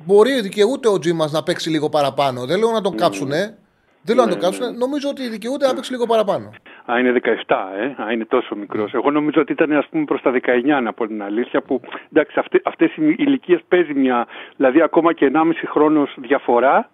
μπορεί 0.05 0.41
δικαιούται 0.41 0.89
ο 0.89 0.99
Τζίμας 0.99 1.31
να 1.31 1.43
παίξει 1.43 1.69
λίγο 1.69 1.89
παραπάνω. 1.89 2.45
Δεν 2.45 2.59
λέω 2.59 2.71
να 2.71 2.81
τον 2.81 2.95
κάψουνε. 2.97 3.57
Δεν 4.01 4.15
λέω 4.15 4.25
να 4.25 4.31
τον 4.31 4.39
ναι, 4.39 4.45
κάψουνε. 4.45 4.77
Νομίζω 4.77 5.09
ότι 5.09 5.29
δικαιούται 5.29 5.67
να 5.67 5.73
παίξει 5.73 5.91
λίγο 5.91 6.05
παραπάνω. 6.05 6.53
Α, 6.91 6.99
είναι 6.99 7.21
17, 7.47 7.55
ε. 7.79 8.03
Α, 8.03 8.11
είναι 8.11 8.25
τόσο 8.25 8.55
μικρός. 8.55 8.93
Εγώ 8.93 9.11
νομίζω 9.11 9.41
ότι 9.41 9.51
ήταν 9.51 9.71
ας 9.71 9.87
πούμε 9.87 10.03
προς 10.03 10.21
τα 10.21 10.31
19 10.31 10.81
να 10.83 10.93
πω 10.93 11.07
την 11.07 11.23
αλήθεια. 11.23 11.61
Που 11.61 11.81
εντάξει, 12.11 12.41
αυτέ 12.63 12.85
οι 12.85 13.15
ηλικίες 13.17 13.61
παίζει 13.67 13.93
μια. 13.93 14.27
Δηλαδή, 14.55 14.81
ακόμα 14.81 15.13
και 15.13 15.31
1,5 15.33 15.67
χρόνος 15.67 16.15
διαφορά 16.17 16.89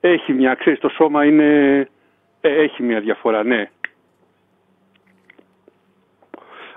έχει 0.00 0.32
μια. 0.32 0.54
Ξέρεις, 0.54 0.78
το 0.78 0.88
σώμα 0.88 1.24
είναι. 1.24 1.78
Ε, 2.40 2.62
έχει 2.62 2.82
μια 2.82 3.00
διαφορά, 3.00 3.44
ναι. 3.44 3.70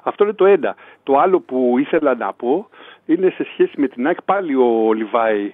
Αυτό 0.04 0.24
είναι 0.24 0.34
το 0.34 0.46
ένα. 0.46 0.76
Το 1.04 1.18
άλλο 1.18 1.40
που 1.40 1.76
ήθελα 1.78 2.16
να 2.16 2.34
πω 2.34 2.70
είναι 3.06 3.30
σε 3.30 3.44
σχέση 3.44 3.74
με 3.78 3.88
την 3.88 4.08
ΑΕΚ. 4.08 4.22
Πάλι 4.22 4.56
ο 4.56 4.94
Λιβάη 4.94 5.54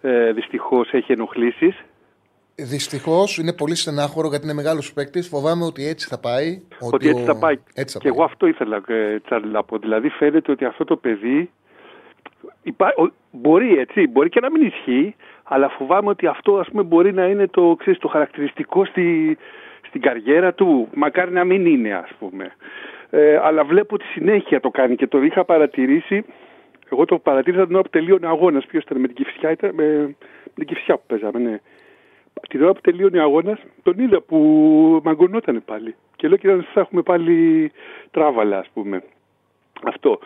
ε, 0.00 0.32
δυστυχώς 0.32 0.92
έχει 0.92 1.12
ενοχλήσεις. 1.12 1.84
Δυστυχώς 2.54 3.38
είναι 3.38 3.52
πολύ 3.52 3.74
στενάχωρο 3.74 4.28
γιατί 4.28 4.44
είναι 4.44 4.54
μεγάλος 4.54 4.92
παίκτης. 4.92 5.28
Φοβάμαι 5.28 5.64
ότι 5.64 5.86
έτσι 5.86 6.08
θα 6.08 6.20
πάει. 6.20 6.62
Ότι, 6.80 6.94
ότι 6.94 7.08
έτσι 7.08 7.24
θα 7.24 7.38
πάει. 7.38 7.56
Έτσι 7.74 7.94
θα 7.94 7.98
και 7.98 8.08
εγώ 8.08 8.24
αυτό 8.24 8.46
ήθελα, 8.46 8.82
ε, 8.86 9.18
Τσάρλι, 9.20 9.50
να 9.50 9.62
πω. 9.62 9.78
Δηλαδή 9.78 10.08
φαίνεται 10.08 10.52
ότι 10.52 10.64
αυτό 10.64 10.84
το 10.84 10.96
παιδί. 10.96 11.50
Υπά... 12.62 12.94
Μπορεί 13.30 13.78
έτσι, 13.78 14.06
μπορεί 14.06 14.28
και 14.28 14.40
να 14.40 14.50
μην 14.50 14.66
ισχύει, 14.66 15.16
αλλά 15.48 15.68
φοβάμαι 15.68 16.08
ότι 16.08 16.26
αυτό 16.26 16.58
ας 16.58 16.68
πούμε, 16.70 16.82
μπορεί 16.82 17.12
να 17.12 17.26
είναι 17.26 17.46
το, 17.46 17.76
ξέρεις, 17.78 17.98
το 18.00 18.08
χαρακτηριστικό 18.08 18.84
στη, 18.84 19.38
στην 19.86 20.00
καριέρα 20.00 20.54
του. 20.54 20.88
Μακάρι 20.94 21.32
να 21.32 21.44
μην 21.44 21.66
είναι, 21.66 21.94
ας 21.94 22.10
πούμε. 22.18 22.52
Ε, 23.10 23.40
αλλά 23.42 23.64
βλέπω 23.64 23.94
ότι 23.94 24.04
συνέχεια 24.04 24.60
το 24.60 24.70
κάνει 24.70 24.96
και 24.96 25.06
το 25.06 25.22
είχα 25.22 25.44
παρατηρήσει. 25.44 26.24
Εγώ 26.90 27.04
το 27.04 27.18
παρατήρησα 27.18 27.66
την 27.66 27.74
ώρα 27.74 27.82
που 27.82 27.90
τελείωνε 27.90 28.26
ο 28.26 28.28
αγώνας. 28.28 28.66
Ποιος 28.66 28.82
ήταν 28.82 29.00
με 29.00 29.06
την 29.06 29.16
κυφσιά, 29.16 29.50
ήταν 29.50 29.74
με, 29.74 29.84
με 30.44 30.52
την 30.54 30.66
κυφσιά 30.66 30.96
που 30.96 31.02
παίζαμε, 31.06 31.38
ναι. 31.38 31.58
Την 32.48 32.62
ώρα 32.62 32.72
που 32.72 32.80
τελείωνε 32.80 33.18
ο 33.18 33.22
αγώνας, 33.22 33.58
τον 33.82 33.98
είδα 33.98 34.20
που 34.20 34.38
μαγκωνόταν 35.04 35.62
πάλι. 35.64 35.94
Και 36.16 36.28
λέω 36.28 36.36
και 36.36 36.48
να 36.48 36.64
θα 36.72 36.80
έχουμε 36.80 37.02
πάλι 37.02 37.72
τράβαλα, 38.10 38.58
ας 38.58 38.68
πούμε. 38.74 39.02
Αυτό. 39.84 40.18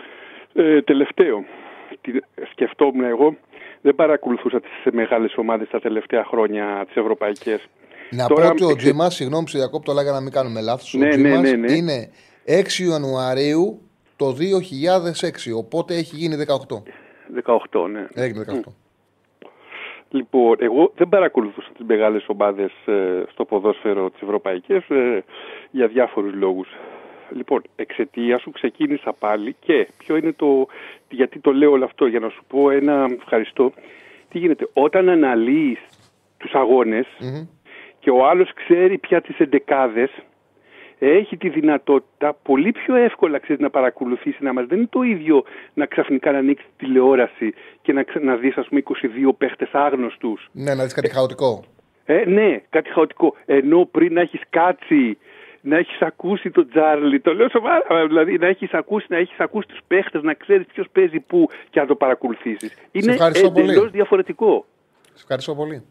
Ε, 0.55 0.83
τελευταίο. 0.83 1.45
Σκεφτόμουν 2.51 3.05
εγώ, 3.05 3.37
δεν 3.83 3.95
παρακολουθούσα 3.95 4.61
τις 4.61 4.93
μεγάλες 4.93 5.37
ομάδες 5.37 5.69
τα 5.69 5.81
τελευταία 5.81 6.25
χρόνια, 6.25 6.85
τις 6.87 6.97
ευρωπαϊκές. 6.97 7.69
Να 8.11 8.27
Τώρα, 8.27 8.47
πω 8.47 8.51
ότι 8.51 8.65
ο 8.65 8.77
Τζιμάς, 8.77 9.15
συγγνώμη 9.15 9.45
που 9.45 9.51
διακόπτω, 9.51 9.91
αλλά 9.91 10.03
για 10.03 10.13
να 10.13 10.21
μην 10.21 10.33
κάνουμε 10.33 10.61
λάθος. 10.61 10.95
Ναι, 10.95 11.17
ναι, 11.17 11.39
ναι, 11.39 11.51
ναι. 11.51 11.73
είναι 11.73 12.11
6 12.47 12.85
Ιανουαρίου 12.89 13.81
το 14.17 14.27
2006. 14.27 15.53
Οπότε 15.57 15.95
έχει 15.95 16.17
γίνει 16.17 16.37
18. 16.37 16.83
18, 17.73 17.89
ναι. 17.91 18.07
Έγινε 18.15 18.45
18. 18.49 18.73
Λοιπόν, 20.13 20.57
εγώ 20.61 20.93
δεν 20.97 21.09
παρακολουθούσα 21.09 21.71
τις 21.77 21.87
μεγάλες 21.87 22.25
ομάδες 22.29 22.73
ε, 22.87 23.23
στο 23.31 23.45
ποδόσφαιρο 23.45 24.11
τις 24.11 24.23
ευρωπαϊκές 24.23 24.89
ε, 24.89 25.25
για 25.71 25.87
διάφορους 25.87 26.35
λόγους. 26.35 26.69
Λοιπόν, 27.35 27.63
εξαιτία 27.77 28.39
σου 28.39 28.51
ξεκίνησα 28.51 29.13
πάλι 29.13 29.57
και 29.61 29.89
ποιο 29.99 30.17
είναι 30.17 30.33
το... 30.33 30.67
Γιατί 31.09 31.39
το 31.39 31.53
λέω 31.53 31.71
όλο 31.71 31.85
αυτό, 31.85 32.07
για 32.07 32.21
να 32.21 32.29
σου 32.29 32.45
πω 32.49 32.71
ένα 32.71 33.07
ευχαριστώ. 33.21 33.73
Τι 34.29 34.39
γίνεται, 34.39 34.69
όταν 34.73 35.09
αναλύεις 35.09 35.79
τους 36.37 36.53
αγωνες 36.53 37.07
και 37.99 38.11
ο 38.11 38.27
άλλος 38.29 38.53
ξέρει 38.55 38.99
πια 38.99 39.21
τις 39.21 39.39
εντεκάδες, 39.39 40.11
έχει 40.99 41.37
τη 41.37 41.49
δυνατότητα 41.49 42.37
πολύ 42.43 42.73
πιο 42.73 42.95
εύκολα 42.95 43.39
ξέρεις, 43.39 43.63
να 43.63 43.71
παρακολουθήσει 43.71 44.43
να 44.45 44.53
μας. 44.53 44.67
Δεν 44.67 44.79
είναι 44.79 44.89
το 44.91 45.03
ίδιο 45.03 45.45
να 45.75 45.87
ξαφνικά 45.87 46.33
να 46.33 46.39
ανοίξεις 46.39 46.69
τηλεόραση 46.77 47.55
και 47.83 47.93
να, 47.93 48.05
να 48.21 48.37
δεις 48.37 48.57
ας 48.57 48.67
πούμε 48.69 48.83
22 49.29 49.31
παίχτες 49.39 49.69
άγνωστους. 49.73 50.49
Ναι, 50.53 50.75
να 50.75 50.83
δεις 50.83 50.95
κάτι 50.95 51.11
χαοτικό. 51.11 51.65
Ε, 52.05 52.25
ναι, 52.27 52.61
κάτι 52.71 52.91
χαοτικό. 52.91 53.35
Ενώ 53.47 53.89
πριν 53.91 54.13
να 54.13 54.21
έχεις 54.21 54.41
κάτσει 54.51 55.19
να 55.61 55.77
έχεις 55.77 56.01
ακούσει 56.01 56.51
τον 56.51 56.69
Τζάρλι, 56.69 57.21
το 57.21 57.35
λέω 57.35 57.49
σοβαρά, 57.49 58.07
δηλαδή 58.07 58.39
να 58.39 58.47
έχεις 58.47 58.73
ακούσει, 58.73 59.07
να 59.09 59.17
έχεις 59.17 59.39
ακούσει 59.39 59.69
τους 59.69 59.81
παίχτες, 59.87 60.23
να 60.23 60.35
ξέρεις 60.35 60.67
ποιος 60.67 60.87
παίζει 60.93 61.21
πού 61.21 61.49
και 61.71 61.81
να 61.81 61.87
το 61.87 61.95
παρακολουθήσεις. 61.95 62.77
Είναι 62.93 63.17
εντελώς 63.45 63.91
διαφορετικό. 63.91 64.67
Σε 65.03 65.23
ευχαριστώ 65.23 65.55
πολύ. 65.55 65.83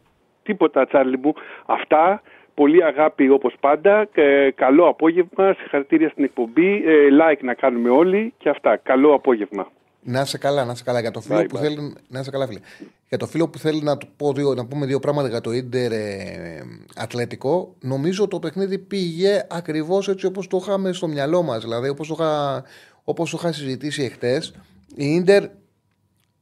Τίποτα, 0.42 0.86
Τσάρλι 0.86 1.18
μου. 1.18 1.34
Αυτά 1.66 2.22
Πολύ 2.60 2.84
αγάπη 2.84 3.28
όπως 3.28 3.54
πάντα. 3.60 4.08
Ε, 4.14 4.50
καλό 4.50 4.88
απόγευμα. 4.88 5.54
Συγχαρητήρια 5.58 6.08
στην 6.08 6.24
εκπομπή. 6.24 6.82
Ε, 6.86 7.08
like 7.20 7.40
να 7.40 7.54
κάνουμε 7.54 7.90
όλοι 7.90 8.34
και 8.38 8.48
αυτά. 8.48 8.76
Καλό 8.76 9.14
απόγευμα. 9.14 9.66
Να 10.02 10.24
σε 10.24 10.38
καλά, 10.38 10.64
να 10.64 10.74
σε 10.74 10.82
καλά. 10.82 11.00
Για 11.00 11.10
το 11.10 11.20
φίλο 11.20 11.46
που 11.46 11.56
θέλει. 11.56 11.94
Να 12.08 12.22
σε 12.22 12.30
καλά, 12.30 12.46
φίλε. 12.46 12.60
Για 13.08 13.18
το 13.18 13.26
φίλο 13.26 13.48
που 13.48 13.58
θέλει 13.58 13.82
να, 13.82 13.96
του 13.96 14.08
πω 14.16 14.32
δύο, 14.32 14.54
να 14.54 14.66
πούμε 14.66 14.86
δύο 14.86 14.98
πράγματα 14.98 15.28
για 15.28 15.40
το 15.40 15.52
Ιντερ 15.52 15.92
ε, 15.92 16.62
Ατλέτικο, 16.94 17.74
νομίζω 17.80 18.28
το 18.28 18.38
παιχνίδι 18.38 18.78
πήγε 18.78 19.46
ακριβώς 19.50 20.08
έτσι 20.08 20.26
όπως 20.26 20.46
το 20.46 20.56
είχαμε 20.56 20.92
στο 20.92 21.08
μυαλό 21.08 21.42
μας. 21.42 21.62
Δηλαδή, 21.62 21.88
όπως 21.88 22.08
το, 22.08 22.16
είχα, 22.18 22.64
όπως 23.04 23.30
το 23.30 23.36
είχα 23.40 23.52
συζητήσει 23.52 24.02
εχθές, 24.02 24.54
η 24.94 25.04
Ιντερ 25.04 25.44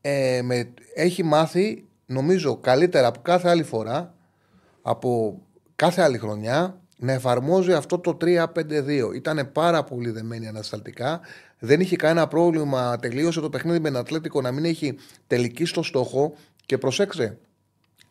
ε, 0.00 0.40
έχει 0.94 1.22
μάθει, 1.22 1.84
νομίζω, 2.06 2.56
καλύτερα 2.56 3.06
από 3.06 3.20
κάθε 3.22 3.48
άλλη 3.48 3.62
φορά, 3.62 4.14
από 4.82 5.40
κάθε 5.76 6.02
άλλη 6.02 6.18
χρονιά, 6.18 6.80
να 6.98 7.12
εφαρμόζει 7.12 7.72
αυτό 7.72 7.98
το 7.98 8.16
3-5-2. 8.20 8.44
Ήταν 9.14 9.50
πάρα 9.52 9.84
πολύ 9.84 10.10
δεμένη 10.10 10.48
ανασταλτικά. 10.48 11.20
Δεν 11.58 11.80
είχε 11.80 11.96
κανένα 11.96 12.28
πρόβλημα. 12.28 12.98
Τελείωσε 12.98 13.40
το 13.40 13.50
παιχνίδι 13.50 13.80
με 13.80 13.88
ένα 13.88 13.98
Ατλέτικο 13.98 14.40
να 14.40 14.52
μην 14.52 14.64
έχει 14.64 14.96
τελική 15.26 15.64
στο 15.64 15.82
στόχο. 15.82 16.34
Και 16.66 16.78
προσέξτε, 16.78 17.38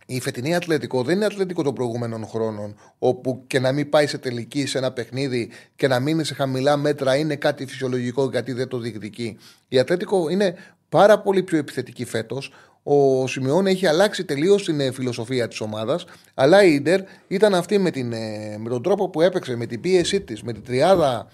η 0.09 0.21
φετινή 0.21 0.55
Ατλέτικο 0.55 1.03
δεν 1.03 1.15
είναι 1.15 1.25
Ατλέτικο 1.25 1.63
των 1.63 1.73
προηγούμενων 1.73 2.27
χρόνων, 2.27 2.75
όπου 2.99 3.43
και 3.47 3.59
να 3.59 3.71
μην 3.71 3.89
πάει 3.89 4.07
σε 4.07 4.17
τελική 4.17 4.65
σε 4.65 4.77
ένα 4.77 4.91
παιχνίδι 4.91 5.49
και 5.75 5.87
να 5.87 5.99
μείνει 5.99 6.23
σε 6.23 6.33
χαμηλά 6.33 6.77
μέτρα 6.77 7.15
είναι 7.15 7.35
κάτι 7.35 7.65
φυσιολογικό 7.65 8.29
γιατί 8.29 8.51
δεν 8.53 8.67
το 8.67 8.77
διεκδικεί. 8.77 9.37
Η 9.67 9.79
Ατλέτικο 9.79 10.29
είναι 10.29 10.55
πάρα 10.89 11.19
πολύ 11.19 11.43
πιο 11.43 11.57
επιθετική 11.57 12.05
φέτος. 12.05 12.51
Ο 12.83 13.27
Σιμεών 13.27 13.67
έχει 13.67 13.87
αλλάξει 13.87 14.25
τελείως 14.25 14.63
την 14.63 14.79
ε, 14.79 14.91
φιλοσοφία 14.91 15.47
της 15.47 15.59
ομάδας. 15.59 16.05
Αλλά 16.33 16.63
η 16.63 16.73
Ιντερ 16.73 17.01
ήταν 17.27 17.55
αυτή 17.55 17.77
με, 17.77 17.91
την, 17.91 18.13
ε, 18.13 18.57
με 18.59 18.69
τον 18.69 18.83
τρόπο 18.83 19.09
που 19.09 19.21
έπαιξε, 19.21 19.55
με 19.55 19.65
την 19.65 19.81
πίεσή 19.81 20.21
της, 20.21 20.43
με 20.43 20.53
την 20.53 20.63
τριάδα, 20.63 21.27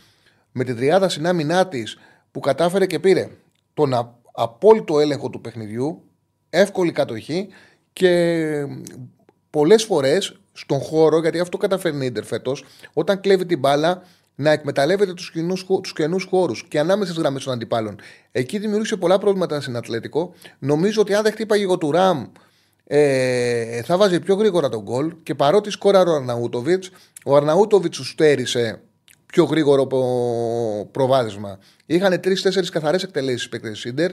με 0.54 0.64
την 0.64 0.76
τριάδα 0.76 1.10
συνάμυνά 1.10 1.68
της 1.68 1.98
που 2.32 2.40
κατάφερε 2.40 2.86
και 2.86 3.00
πήρε 3.00 3.30
τον 3.74 4.18
απόλυτο 4.34 5.00
έλεγχο 5.00 5.30
του 5.30 5.42
παιχνιδιού, 5.42 6.02
εύκολη 6.50 6.92
κατοχή 6.92 7.48
και 7.94 8.66
πολλές 9.50 9.84
φορές 9.84 10.40
στον 10.54 10.80
χώρο, 10.80 11.20
γιατί 11.20 11.40
αυτό 11.40 11.58
καταφέρνει 11.58 12.04
η 12.04 12.08
Ιντερ 12.08 12.24
φέτος, 12.24 12.66
όταν 12.94 13.20
κλέβει 13.20 13.46
την 13.46 13.60
μπάλα, 13.60 14.04
να 14.36 14.52
εκμεταλλεύεται 14.52 15.14
τους 15.14 15.32
καινού 15.94 16.18
χώρους 16.30 16.68
και 16.68 16.80
ανάμεσα 16.80 17.12
στις 17.12 17.22
γραμμές 17.22 17.44
των 17.44 17.54
αντιπάλων. 17.54 18.00
Εκεί 18.32 18.58
δημιούργησε 18.58 18.96
πολλά 18.96 19.18
προβλήματα 19.18 19.62
στην 19.62 19.76
Ατλέτικο. 19.76 20.34
Νομίζω 20.60 21.02
ότι 21.02 21.14
αν 21.14 21.24
δεν 21.24 21.32
χτύπαγε 21.32 21.64
εγώ 21.64 21.78
του 21.78 21.92
Ραμ, 21.92 22.26
ε, 22.88 23.82
θα 23.82 23.98
βάζει 23.98 24.20
πιο 24.20 24.36
γρήγορα 24.36 24.70
τον 24.70 24.82
γκολ 24.82 25.16
και 25.24 25.36
παρότι 25.36 25.70
σκόραρε 25.70 26.10
ο 26.10 26.16
Αρναούτοβιτς, 26.16 26.90
ο 27.26 27.36
Αρναούτοβιτς 27.36 27.96
σου 27.96 28.06
στέρισε 28.06 28.82
πιο 29.34 29.44
γρήγορο 29.44 29.88
προβάδισμα. 30.92 31.60
Είχαν 31.86 32.20
τρει-τέσσερι 32.20 32.70
καθαρές 32.70 33.04
εκτελέσεις 33.04 33.50
παίκτες 33.50 33.80
Σίντερ. 33.80 34.12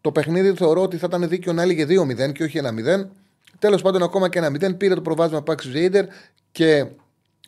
Το 0.00 0.12
παιχνίδι 0.12 0.52
θεωρώ 0.54 0.82
ότι 0.82 0.96
θα 0.96 1.06
ήταν 1.08 1.28
δίκαιο 1.28 1.52
να 1.52 1.62
έλεγε 1.62 1.84
2-0 1.84 2.32
και 2.32 2.42
όχι 2.42 2.60
1-0. 2.62 3.06
Τέλος 3.58 3.82
πάντων, 3.82 4.02
ακόμα 4.02 4.28
και 4.28 4.40
1-0 4.42 4.76
πήρε 4.76 4.94
το 4.94 5.00
προβάδισμα 5.00 5.42
Πάξ 5.42 5.64
Ζέιντερ 5.64 6.04
και 6.52 6.86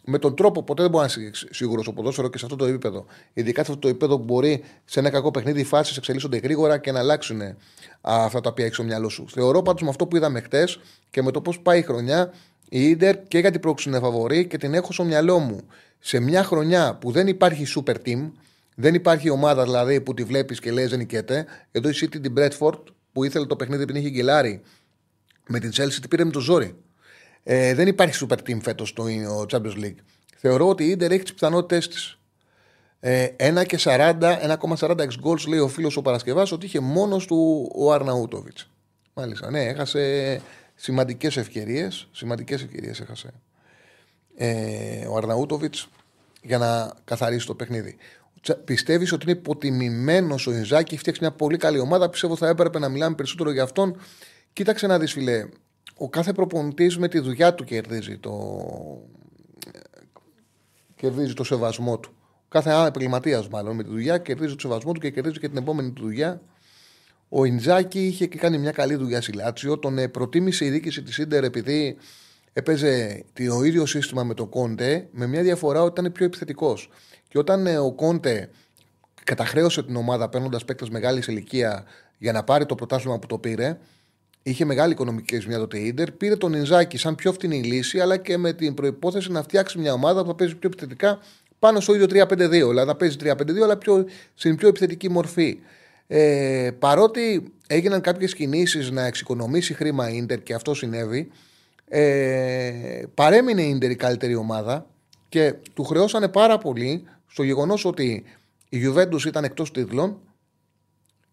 με 0.05 0.19
τον 0.19 0.37
τρόπο 0.37 0.63
ποτέ 0.63 0.83
δεν 0.83 0.91
μπορεί 0.91 1.09
να 1.15 1.23
είσαι 1.23 1.47
σίγουρος 1.51 1.87
ο 1.87 1.93
ποδόσφαιρο 1.93 2.29
και 2.29 2.39
σε 2.39 2.45
αυτό 2.45 2.57
το 2.57 2.65
επίπεδο. 2.65 3.07
Ειδικά 3.33 3.65
σε 3.65 3.71
αυτό 3.71 3.83
το 3.83 3.89
επίπεδο 3.89 4.19
που 4.19 4.25
μπορεί 4.25 4.65
σε 4.85 5.01
ένα 5.01 5.11
κακό 5.11 5.31
παιχνίδι 5.31 5.61
οι 5.61 5.65
φάσεις 5.65 5.97
εξελίσσονται 5.97 6.37
γρήγορα 6.37 6.79
και 6.79 6.93
να 6.93 6.99
αλλάξουν 6.99 7.41
αυτά 8.01 8.41
τα 8.41 8.51
οποία 8.51 8.65
έχεις 8.65 8.77
στο 8.77 8.85
μυαλό 8.85 9.09
σου. 9.09 9.27
Θεωρώ 9.31 9.63
πάντως 9.63 9.83
με 9.83 9.89
αυτό 9.89 10.07
που 10.07 10.17
είδαμε 10.17 10.41
χτες 10.41 10.81
και 11.11 11.23
με 11.23 11.31
το 11.31 11.41
πώς 11.41 11.61
πάει 11.61 11.79
η 11.79 11.83
χρονιά, 11.83 12.33
η 12.69 12.97
ντερ 12.97 13.23
και 13.29 13.39
για 13.39 13.51
την 13.51 13.61
πρόξη 13.61 13.89
είναι 13.89 13.99
φαβορή 13.99 14.47
και 14.47 14.59
την 14.59 14.75
έχω 14.75 14.93
στο 14.93 15.05
μυαλό 15.05 15.39
μου. 15.39 15.61
Σε 15.99 16.21
μια 16.21 16.45
χρονιά 16.45 16.95
που 16.95 17.11
δεν 17.11 17.27
υπάρχει 17.27 17.65
super 17.77 17.95
team, 18.07 18.31
δεν 18.75 18.95
υπάρχει 18.95 19.31
ομάδα 19.31 19.63
δηλαδή 19.65 20.01
που 20.01 20.15
τη 20.15 20.25
βλέπεις 20.25 20.61
και 20.61 20.71
λέει 20.71 20.87
δεν 20.87 20.99
νικέται. 20.99 21.47
Εδώ 21.71 21.89
η 21.89 21.93
City 22.01 22.21
την 22.21 22.35
Bradford 22.39 22.83
που 23.13 23.25
ήθελε 23.25 23.47
το 23.47 23.57
παιχνίδι 23.57 23.85
που 23.85 23.97
είχε 23.97 24.09
γκελάρει 24.09 24.61
με 25.49 25.59
την 25.59 25.71
Chelsea, 25.75 25.99
την 26.01 26.09
πήρε 26.09 26.25
με 26.25 26.31
το 26.31 26.41
ζόρι. 26.41 26.77
Ε, 27.43 27.75
δεν 27.75 27.87
υπάρχει 27.87 28.27
super 28.27 28.37
team 28.49 28.59
φέτος 28.63 28.89
στο 28.89 29.05
Champions 29.51 29.85
League. 29.85 29.99
Θεωρώ 30.37 30.69
ότι 30.69 30.85
η 30.85 30.89
Ιντερ 30.89 31.11
έχει 31.11 31.23
τις 31.23 31.33
πιθανότητές 31.33 31.89
της. 31.89 32.19
Ε, 33.01 33.27
1 33.37 33.65
και 33.67 33.79
40, 33.81 34.39
1,40 34.77 34.97
ex 34.97 35.09
goals 35.25 35.47
λέει 35.49 35.59
ο 35.59 35.69
φίλος 35.69 35.97
ο 35.97 36.03
Παρασκευάς 36.03 36.53
ότι 36.53 36.67
είχε 36.67 36.81
μόνος 36.81 37.27
του 37.27 37.71
ο 37.75 37.93
Αρναούτοβιτ. 37.93 38.59
Μάλιστα, 39.15 39.51
ναι, 39.51 39.65
έχασε 39.65 40.41
σημαντικές 40.79 41.37
ευκαιρίες. 41.37 42.09
Σημαντικές 42.13 42.63
ευκαιρίες 42.63 43.01
έχασε 43.01 43.33
ε, 44.37 45.07
ο 45.07 45.17
Αρναούτοβιτς 45.17 45.89
για 46.43 46.59
να 46.59 46.93
καθαρίσει 47.05 47.47
το 47.47 47.55
παιχνίδι. 47.55 47.97
Πιστεύεις 48.65 49.13
ότι 49.13 49.31
είναι 49.31 49.39
υποτιμημένος 49.39 50.47
ο 50.47 50.53
Ιζάκη, 50.53 50.97
φτιάξει 50.97 51.21
μια 51.21 51.33
πολύ 51.33 51.57
καλή 51.57 51.79
ομάδα. 51.79 52.09
Πιστεύω 52.09 52.37
θα 52.37 52.49
έπρεπε 52.49 52.79
να 52.79 52.89
μιλάμε 52.89 53.15
περισσότερο 53.15 53.51
για 53.51 53.63
αυτόν. 53.63 54.01
Κοίταξε 54.53 54.87
να 54.87 54.99
δεις, 54.99 55.13
φιλέ 55.13 55.49
ο 55.99 56.09
κάθε 56.09 56.33
προπονητής 56.33 56.99
με 56.99 57.09
τη 57.09 57.19
δουλειά 57.19 57.55
του 57.55 57.65
κερδίζει 57.65 58.19
το, 58.19 58.61
κερδίζει 60.95 61.33
το 61.33 61.45
σεβασμό 61.45 61.99
του. 61.99 62.13
Ο 62.45 62.49
κάθε 62.49 62.87
επαγγελματίας, 62.87 63.49
μάλλον, 63.49 63.77
με 63.77 63.83
τη 63.83 63.89
δουλειά 63.89 64.19
κερδίζει 64.19 64.55
το 64.55 64.61
σεβασμό 64.61 64.93
του 64.93 65.01
και 65.01 65.11
κερδίζει 65.11 65.39
και 65.39 65.49
την 65.49 65.57
επόμενη 65.57 65.93
του 65.93 66.03
δουλειά. 66.03 66.41
Ο 67.29 67.45
Ιντζάκη 67.45 68.07
είχε 68.07 68.27
και 68.27 68.39
κάνει 68.39 68.59
μια 68.59 68.71
καλή 68.71 68.95
δουλειά 68.95 69.21
στη 69.21 69.33
Λάτσιο. 69.33 69.79
Τον 69.79 69.99
ε, 69.99 70.09
προτίμησε 70.09 70.65
η 70.65 70.71
διοίκηση 70.71 71.03
της 71.03 71.19
Ιντερ 71.19 71.45
επειδή 71.45 71.97
έπαιζε 72.53 73.25
το 73.33 73.63
ίδιο 73.63 73.87
σύστημα 73.87 74.25
με 74.25 74.35
τον 74.35 74.49
Κόντε, 74.49 75.09
με 75.11 75.27
μια 75.27 75.43
διαφορά 75.43 75.83
ότι 75.83 76.01
ήταν 76.01 76.13
πιο 76.13 76.25
επιθετικός. 76.25 76.91
Και 77.29 77.39
όταν 77.39 77.67
ε, 77.67 77.79
ο 77.79 77.93
Κόντε 77.93 78.49
καταχρέωσε 79.25 79.83
την 79.83 79.97
ομάδα 79.97 80.29
παίρνοντας 80.29 80.65
παίκτες 80.65 80.89
μεγάλης 80.89 81.27
ηλικία 81.27 81.85
για 82.19 82.33
να 82.33 82.45
πάρει 82.45 82.67
το 82.67 82.75
πρωτάθλημα 82.75 83.19
που 83.19 83.27
το 83.27 83.39
πήρε, 83.39 83.79
Είχε 84.43 84.65
μεγάλη 84.65 84.93
οικονομική 84.93 85.41
ζημιά 85.41 85.59
τότε 85.59 85.79
η 85.79 85.87
Ιντερ. 85.87 86.13
Πήρε 86.13 86.37
τον 86.37 86.53
Ινζάκη 86.53 86.99
σαν 86.99 87.15
πιο 87.15 87.33
φτηνή 87.33 87.63
λύση, 87.63 88.01
αλλά 88.01 88.17
και 88.17 88.37
με 88.37 88.53
την 88.53 88.75
προπόθεση 88.75 89.31
να 89.31 89.43
φτιάξει 89.43 89.79
μια 89.79 89.93
ομάδα 89.93 90.21
που 90.23 90.27
θα 90.27 90.35
παίζει 90.35 90.57
πιο 90.57 90.69
επιθετικά 90.73 91.19
πάνω 91.59 91.81
στο 91.81 91.95
ίδιο 91.95 92.07
3-5-2. 92.25 92.49
Δηλαδή 92.49 92.87
να 92.87 92.97
παίζει 92.97 93.17
3-5-2, 93.21 93.61
αλλά 93.63 93.77
πιο, 93.77 94.05
στην 94.35 94.57
πιο 94.57 94.69
επιθετική 94.69 95.11
μορφή. 95.11 95.59
Ε, 96.11 96.71
παρότι 96.79 97.53
έγιναν 97.67 98.01
κάποιες 98.01 98.35
κινήσεις 98.35 98.91
να 98.91 99.07
εξοικονομήσει 99.07 99.75
χρήμα 99.75 100.11
η 100.11 100.17
Ιντερ 100.17 100.43
και 100.43 100.55
αυτό 100.55 100.75
συνέβη, 100.75 101.31
ε, 101.85 103.03
παρέμεινε 103.15 103.63
η 103.63 103.69
Ιντερ 103.69 103.91
η 103.91 103.97
καλύτερη 103.97 104.35
ομάδα 104.35 104.87
και 105.29 105.55
του 105.75 105.85
χρεώσανε 105.85 106.29
πάρα 106.29 106.59
πολύ 106.59 107.05
στο 107.27 107.43
γεγονός 107.43 107.85
ότι 107.85 108.25
η 108.69 108.79
Juventus 108.87 109.25
ήταν 109.27 109.45
εκτός 109.45 109.71
τίτλων 109.71 110.21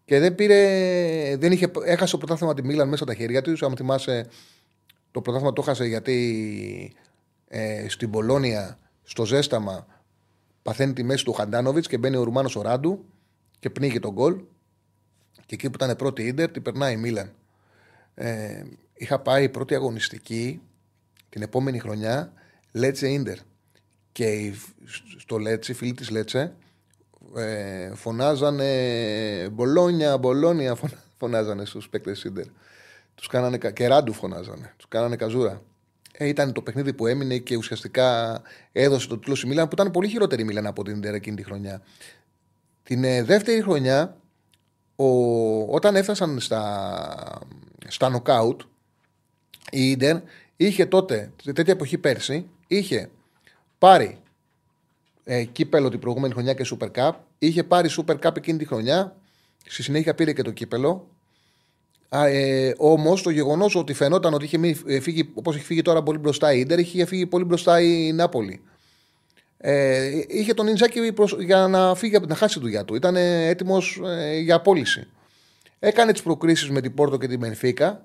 και 0.04 0.18
δεν 0.18 0.34
πήρε. 0.34 1.36
Δεν 1.36 1.52
είχε, 1.52 1.70
έχασε 1.84 2.12
το 2.12 2.18
πρωτάθλημα 2.18 2.54
τη 2.54 2.64
Μίλαν 2.64 2.88
μέσα 2.88 3.04
τα 3.04 3.14
χέρια 3.14 3.42
τους. 3.42 3.62
Αν 3.62 3.76
θυμάσαι, 3.76 4.26
το 5.10 5.20
πρωτάθλημα 5.20 5.52
το 5.52 5.62
έχασε 5.62 5.84
γιατί 5.86 6.92
ε, 7.48 7.88
στην 7.88 8.10
Πολώνια, 8.10 8.78
στο 9.02 9.24
ζέσταμα, 9.24 9.86
παθαίνει 10.62 10.92
τη 10.92 11.02
μέση 11.02 11.24
του 11.24 11.32
Χαντάνοβιτς 11.32 11.86
και 11.88 11.98
μπαίνει 11.98 12.16
ο 12.16 12.22
Ρουμάνος 12.22 12.56
ο 12.56 12.62
Ράντου 12.62 13.04
και 13.58 13.70
πνίγει 13.70 13.98
τον 13.98 14.12
γκολ. 14.12 14.40
Και 15.46 15.54
εκεί 15.54 15.70
που 15.70 15.84
ήταν 15.84 15.96
πρώτη 15.96 16.26
ίντερ, 16.26 16.50
την 16.50 16.62
περνάει 16.62 16.92
η 16.92 16.96
Μίλαν. 16.96 17.32
Ε, 18.14 18.62
είχα 18.94 19.18
πάει 19.18 19.48
πρώτη 19.48 19.74
αγωνιστική 19.74 20.60
την 21.28 21.42
επόμενη 21.42 21.78
χρονιά 21.78 22.32
Λέτσε 22.72 23.08
ίντερ. 23.08 23.36
Και 24.12 24.52
στο 25.18 25.38
Λέτσε, 25.38 25.72
φίλοι 25.72 25.92
της 25.92 26.10
Λέτσε, 26.10 26.54
ε, 27.36 27.94
φωνάζανε 27.94 29.48
Μπολόνια, 29.52 30.18
Μπολόνια, 30.18 30.76
φωνάζανε 31.18 31.64
στους 31.64 31.88
παίκτες 31.88 32.18
Σίντερ. 32.18 32.44
Τους 33.14 33.26
κάνανε 33.26 33.58
και 33.58 33.86
ράντου 33.86 34.12
φωνάζανε. 34.12 34.74
Τους 34.76 34.88
κάνανε 34.88 35.16
καζούρα. 35.16 35.62
Ε, 36.12 36.28
ήταν 36.28 36.52
το 36.52 36.62
παιχνίδι 36.62 36.92
που 36.92 37.06
έμεινε 37.06 37.38
και 37.38 37.56
ουσιαστικά 37.56 38.40
έδωσε 38.72 39.08
το 39.08 39.18
τίτλο 39.18 39.34
στη 39.34 39.46
Μίλαν 39.46 39.68
που 39.68 39.74
ήταν 39.74 39.90
πολύ 39.90 40.08
χειρότερη 40.08 40.42
η 40.42 40.44
Μίλαν 40.44 40.66
από 40.66 40.84
την 40.84 40.96
Ιντερ 40.96 41.14
εκείνη 41.14 41.36
τη 41.36 41.42
χρονιά. 41.42 41.82
Την 42.82 43.04
ε, 43.04 43.22
δεύτερη 43.22 43.62
χρονιά, 43.62 44.16
ο, 44.96 45.74
όταν 45.74 45.96
έφτασαν 45.96 46.40
στα, 46.40 47.40
στα 47.86 48.08
νοκάουτ, 48.08 48.60
η 49.70 49.90
Ιντερ 49.90 50.16
είχε 50.56 50.86
τότε, 50.86 51.32
τέτοια 51.44 51.72
εποχή 51.72 51.98
πέρσι, 51.98 52.48
είχε 52.66 53.10
πάρει 53.78 54.18
ε, 55.24 55.44
κύπελο 55.44 55.88
την 55.88 55.98
προηγούμενη 55.98 56.32
χρονιά 56.32 56.54
και 56.54 56.66
Super 56.70 56.90
Cup. 56.90 57.12
Είχε 57.38 57.64
πάρει 57.64 57.88
Super 57.96 58.16
Cup 58.18 58.36
εκείνη 58.36 58.58
τη 58.58 58.64
χρονιά. 58.64 59.16
Στη 59.66 59.82
συνέχεια 59.82 60.14
πήρε 60.14 60.32
και 60.32 60.42
το 60.42 60.50
κύπελο. 60.50 61.08
Ε, 62.08 62.72
Όμως 62.76 63.22
το 63.22 63.30
γεγονός 63.30 63.74
ότι 63.74 63.92
φαινόταν 63.92 64.34
ότι 64.34 64.44
είχε 64.44 64.76
ε, 64.86 65.00
φύγει, 65.00 65.30
όπως 65.34 65.54
έχει 65.54 65.64
φύγει 65.64 65.82
τώρα 65.82 66.02
πολύ 66.02 66.18
μπροστά 66.18 66.52
η 66.52 66.60
Ιντερ, 66.60 66.78
είχε 66.78 67.04
φύγει 67.04 67.26
πολύ 67.26 67.44
μπροστά 67.44 67.80
η 67.80 68.12
Νάπολη. 68.12 68.62
Ε, 69.58 70.10
είχε 70.28 70.54
τον 70.54 70.66
Ινζάκη 70.66 71.12
για 71.38 71.66
να 71.66 71.94
φύγει 71.94 72.16
να 72.26 72.34
χάσει 72.34 72.54
τη 72.54 72.60
δουλειά 72.60 72.84
του. 72.84 72.94
Ήταν 72.94 73.16
έτοιμος 73.16 74.00
ε, 74.04 74.38
για 74.38 74.54
απόλυση. 74.54 75.06
Έκανε 75.78 76.12
τις 76.12 76.22
προκρίσεις 76.22 76.70
με 76.70 76.80
την 76.80 76.94
Πόρτο 76.94 77.16
και 77.16 77.28
την 77.28 77.40
Μενφίκα 77.40 78.04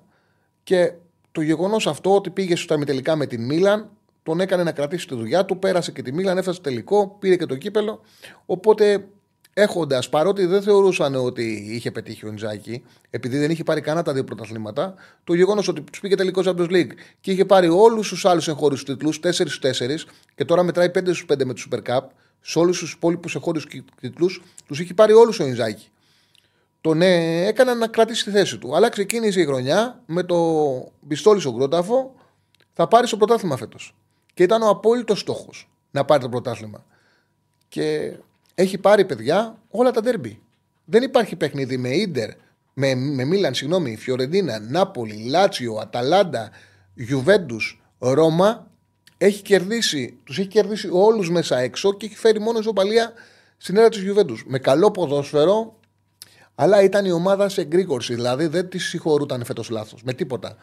και 0.62 0.92
το 1.32 1.40
γεγονός 1.40 1.86
αυτό 1.86 2.14
ότι 2.14 2.30
πήγε 2.30 2.56
στα 2.56 2.78
τελικά 2.78 3.16
με 3.16 3.26
την 3.26 3.44
Μίλαν 3.44 3.90
τον 4.22 4.40
έκανε 4.40 4.62
να 4.62 4.72
κρατήσει 4.72 5.06
τη 5.06 5.14
δουλειά 5.14 5.44
του, 5.44 5.58
πέρασε 5.58 5.92
και 5.92 6.02
τη 6.02 6.12
Μίλαν, 6.12 6.38
έφτασε 6.38 6.60
τελικό, 6.60 7.16
πήρε 7.18 7.36
και 7.36 7.46
το 7.46 7.56
κύπελο. 7.56 8.00
Οπότε 8.46 9.04
έχοντας, 9.54 10.08
παρότι 10.08 10.46
δεν 10.46 10.62
θεωρούσαν 10.62 11.14
ότι 11.14 11.66
είχε 11.70 11.90
πετύχει 11.90 12.26
ο 12.26 12.28
Ιντζάκη, 12.28 12.84
επειδή 13.10 13.38
δεν 13.38 13.50
είχε 13.50 13.64
πάρει 13.64 13.80
κανένα 13.80 14.04
τα 14.04 14.12
δύο 14.12 14.24
πρωταθλήματα, 14.24 14.94
το 15.24 15.34
γεγονός 15.34 15.68
ότι 15.68 15.82
τους 15.82 16.00
πήγε 16.00 16.14
τελικός 16.14 16.46
Champions 16.48 16.70
League 16.70 16.90
και 17.20 17.30
είχε 17.30 17.44
πάρει 17.44 17.68
όλους 17.68 18.08
τους 18.08 18.24
άλλους 18.24 18.48
εγχώριους 18.48 18.84
τίτλους, 18.84 19.20
4 19.20 19.30
στους 19.32 19.58
4, 19.58 20.06
και 20.34 20.44
τώρα 20.44 20.62
μετράει 20.62 20.90
5 20.90 21.14
στους 21.14 21.24
5 21.24 21.44
με 21.44 21.54
του 21.54 21.62
Super 21.70 21.82
Cup, 21.88 22.00
σε 22.40 22.58
όλους 22.58 22.78
τους 22.78 22.92
υπόλοιπους 22.92 23.34
εγχώριους 23.34 23.66
τίτλους, 24.00 24.42
τους 24.66 24.80
είχε 24.80 24.94
πάρει 24.94 25.12
όλους 25.12 25.40
ο 25.40 25.46
Ιντζάκη. 25.46 25.86
Τον 26.80 26.96
ναι, 26.96 27.46
έκαναν 27.46 27.78
να 27.78 27.86
κρατήσει 27.86 28.24
τη 28.24 28.30
θέση 28.30 28.58
του. 28.58 28.76
Αλλά 28.76 28.88
ξεκίνησε 28.88 29.40
η 29.40 29.44
χρονιά 29.44 30.02
με 30.06 30.22
το 30.22 30.36
πιστόλι 31.08 31.40
στον 31.40 31.56
κρόταφο, 31.56 32.14
θα 32.72 32.88
πάρει 32.88 33.08
το 33.08 33.16
πρωτάθλημα 33.16 33.56
φέτος. 33.56 33.94
Και 34.34 34.42
ήταν 34.42 34.62
ο 34.62 34.68
απόλυτος 34.68 35.20
στόχος 35.20 35.70
να 35.90 36.04
πάρει 36.04 36.22
το 36.22 36.28
πρωτάθλημα. 36.28 36.84
Και 37.68 38.16
έχει 38.62 38.78
πάρει 38.78 39.04
παιδιά 39.04 39.58
όλα 39.70 39.90
τα 39.90 40.00
ντέρμπι. 40.00 40.42
Δεν 40.84 41.02
υπάρχει 41.02 41.36
παιχνίδι 41.36 41.76
με 41.76 41.88
Ιντερ, 41.88 42.30
με, 42.74 42.94
με 42.94 43.24
Μίλαν, 43.24 43.54
συγγνώμη, 43.54 43.96
Φιωρεντίνα, 43.96 44.58
Νάπολη, 44.58 45.28
Λάτσιο, 45.28 45.74
Αταλάντα, 45.74 46.50
Γιουβέντους, 46.94 47.82
Ρώμα. 47.98 48.70
Έχει 49.18 49.42
κερδίσει, 49.42 50.18
τους 50.24 50.38
έχει 50.38 50.48
κερδίσει 50.48 50.88
όλους 50.92 51.30
μέσα 51.30 51.58
έξω 51.58 51.92
και 51.92 52.06
έχει 52.06 52.16
φέρει 52.16 52.40
μόνο 52.40 52.58
ισοπαλία 52.58 53.12
στην 53.56 53.76
έδρα 53.76 53.88
της 53.88 54.02
Γιουβέντους. 54.02 54.44
Με 54.46 54.58
καλό 54.58 54.90
ποδόσφαιρο, 54.90 55.78
αλλά 56.54 56.82
ήταν 56.82 57.04
η 57.04 57.10
ομάδα 57.10 57.48
σε 57.48 57.64
γκρίκορση. 57.64 58.14
Δηλαδή 58.14 58.46
δεν 58.46 58.68
τη 58.68 58.78
συγχωρούταν 58.78 59.44
φέτος 59.44 59.70
λάθος. 59.70 60.02
Με 60.02 60.12
τίποτα. 60.12 60.56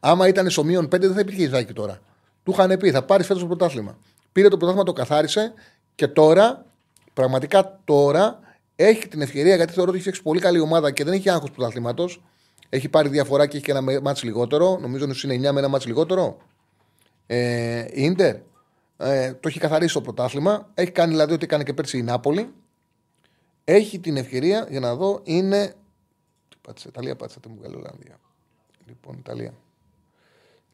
Άμα 0.00 0.28
ήταν 0.28 0.50
στο 0.50 0.64
μείον 0.64 0.84
5 0.84 0.88
δεν 1.00 1.12
θα 1.12 1.20
υπήρχε 1.20 1.42
Ιζάκη 1.42 1.72
τώρα. 1.72 2.00
Του 2.42 2.50
είχαν 2.50 2.76
πει 2.78 2.90
θα 2.90 3.02
πάρεις 3.02 3.26
φέτος 3.26 3.42
το 3.42 3.48
πρωτάθλημα. 3.48 3.98
Πήρε 4.32 4.48
το 4.48 4.56
πρωτάθλημα, 4.56 4.84
το 4.84 4.92
καθάρισε 4.92 5.52
και 5.94 6.06
τώρα 6.06 6.66
πραγματικά 7.16 7.80
τώρα 7.84 8.40
έχει 8.76 9.08
την 9.08 9.20
ευκαιρία 9.20 9.56
γιατί 9.56 9.72
θεωρώ 9.72 9.90
ότι 9.90 10.08
έχει 10.08 10.22
πολύ 10.22 10.40
καλή 10.40 10.60
ομάδα 10.60 10.90
και 10.90 11.04
δεν 11.04 11.12
έχει 11.12 11.30
άγχος 11.30 11.50
πρωταθλήματος. 11.50 12.22
Έχει 12.68 12.88
πάρει 12.88 13.08
διαφορά 13.08 13.46
και 13.46 13.56
έχει 13.56 13.64
και 13.64 13.70
ένα 13.70 14.00
μάτς 14.00 14.22
λιγότερο. 14.22 14.78
Νομίζω 14.80 15.04
ότι 15.04 15.34
είναι 15.34 15.48
9 15.48 15.52
με 15.52 15.58
ένα 15.58 15.68
μάτς 15.68 15.86
λιγότερο. 15.86 16.36
Ε, 17.26 17.86
Ιντερ. 17.92 18.36
Ε, 18.96 19.32
το 19.32 19.48
έχει 19.48 19.58
καθαρίσει 19.58 19.94
το 19.94 20.00
πρωτάθλημα. 20.00 20.70
Έχει 20.74 20.90
κάνει 20.90 21.10
δηλαδή 21.10 21.32
ότι 21.32 21.44
έκανε 21.44 21.62
και 21.62 21.74
πέρσι 21.74 21.98
η 21.98 22.02
Νάπολη. 22.02 22.52
Έχει 23.64 23.98
την 23.98 24.16
ευκαιρία 24.16 24.66
για 24.70 24.80
να 24.80 24.94
δω 24.94 25.20
είναι. 25.24 25.74
Τι 26.48 26.56
πάτησε, 26.60 26.88
Ιταλία 26.88 27.16
πάτησε, 27.16 27.40
τι 27.40 27.48
μου 27.48 27.56
βγάλει 27.58 27.74
Ολλανδία. 27.74 28.18
Λοιπόν, 28.86 29.16
Ιταλία. 29.18 29.54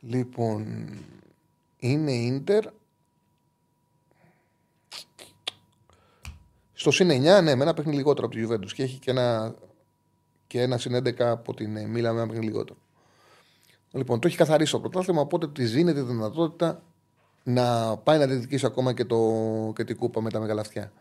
Λοιπόν, 0.01 0.89
είναι 1.79 2.13
Ιντερ 2.13 2.65
Στο 6.83 6.91
συν 6.91 7.09
9, 7.11 7.43
ναι, 7.43 7.55
με 7.55 7.63
ένα 7.63 7.75
παιχνίδι 7.75 7.97
λιγότερο 7.97 8.27
από 8.27 8.37
τη 8.37 8.47
Juventus 8.47 8.73
και 8.73 8.83
έχει 8.83 8.99
και 8.99 9.11
ένα, 9.11 9.55
και 10.47 10.61
ένα 10.61 10.79
συν 10.79 10.97
11 10.97 11.21
από 11.21 11.55
την 11.55 11.71
Μίλα 11.71 12.13
με 12.13 12.19
ένα 12.19 12.27
παιχνίδι 12.27 12.53
λιγότερο. 12.53 12.79
Λοιπόν, 13.93 14.21
το 14.21 14.27
έχει 14.27 14.37
καθαρίσει 14.37 14.73
το 14.73 14.81
πρωτάθλημα, 14.81 15.21
οπότε 15.21 15.49
τη 15.49 15.65
δίνεται 15.65 16.01
τη 16.01 16.07
δυνατότητα 16.07 16.83
να 17.45 17.97
πάει 17.97 18.19
να 18.19 18.27
διεκδικήσει 18.27 18.67
ακόμα 18.67 18.93
και, 18.93 19.05
το, 19.05 19.19
και 19.75 19.85
την 19.85 19.97
κούπα 19.97 20.21
με 20.21 20.31
τα 20.31 20.41
μεγάλα 20.41 20.61
αυτιά. 20.61 20.93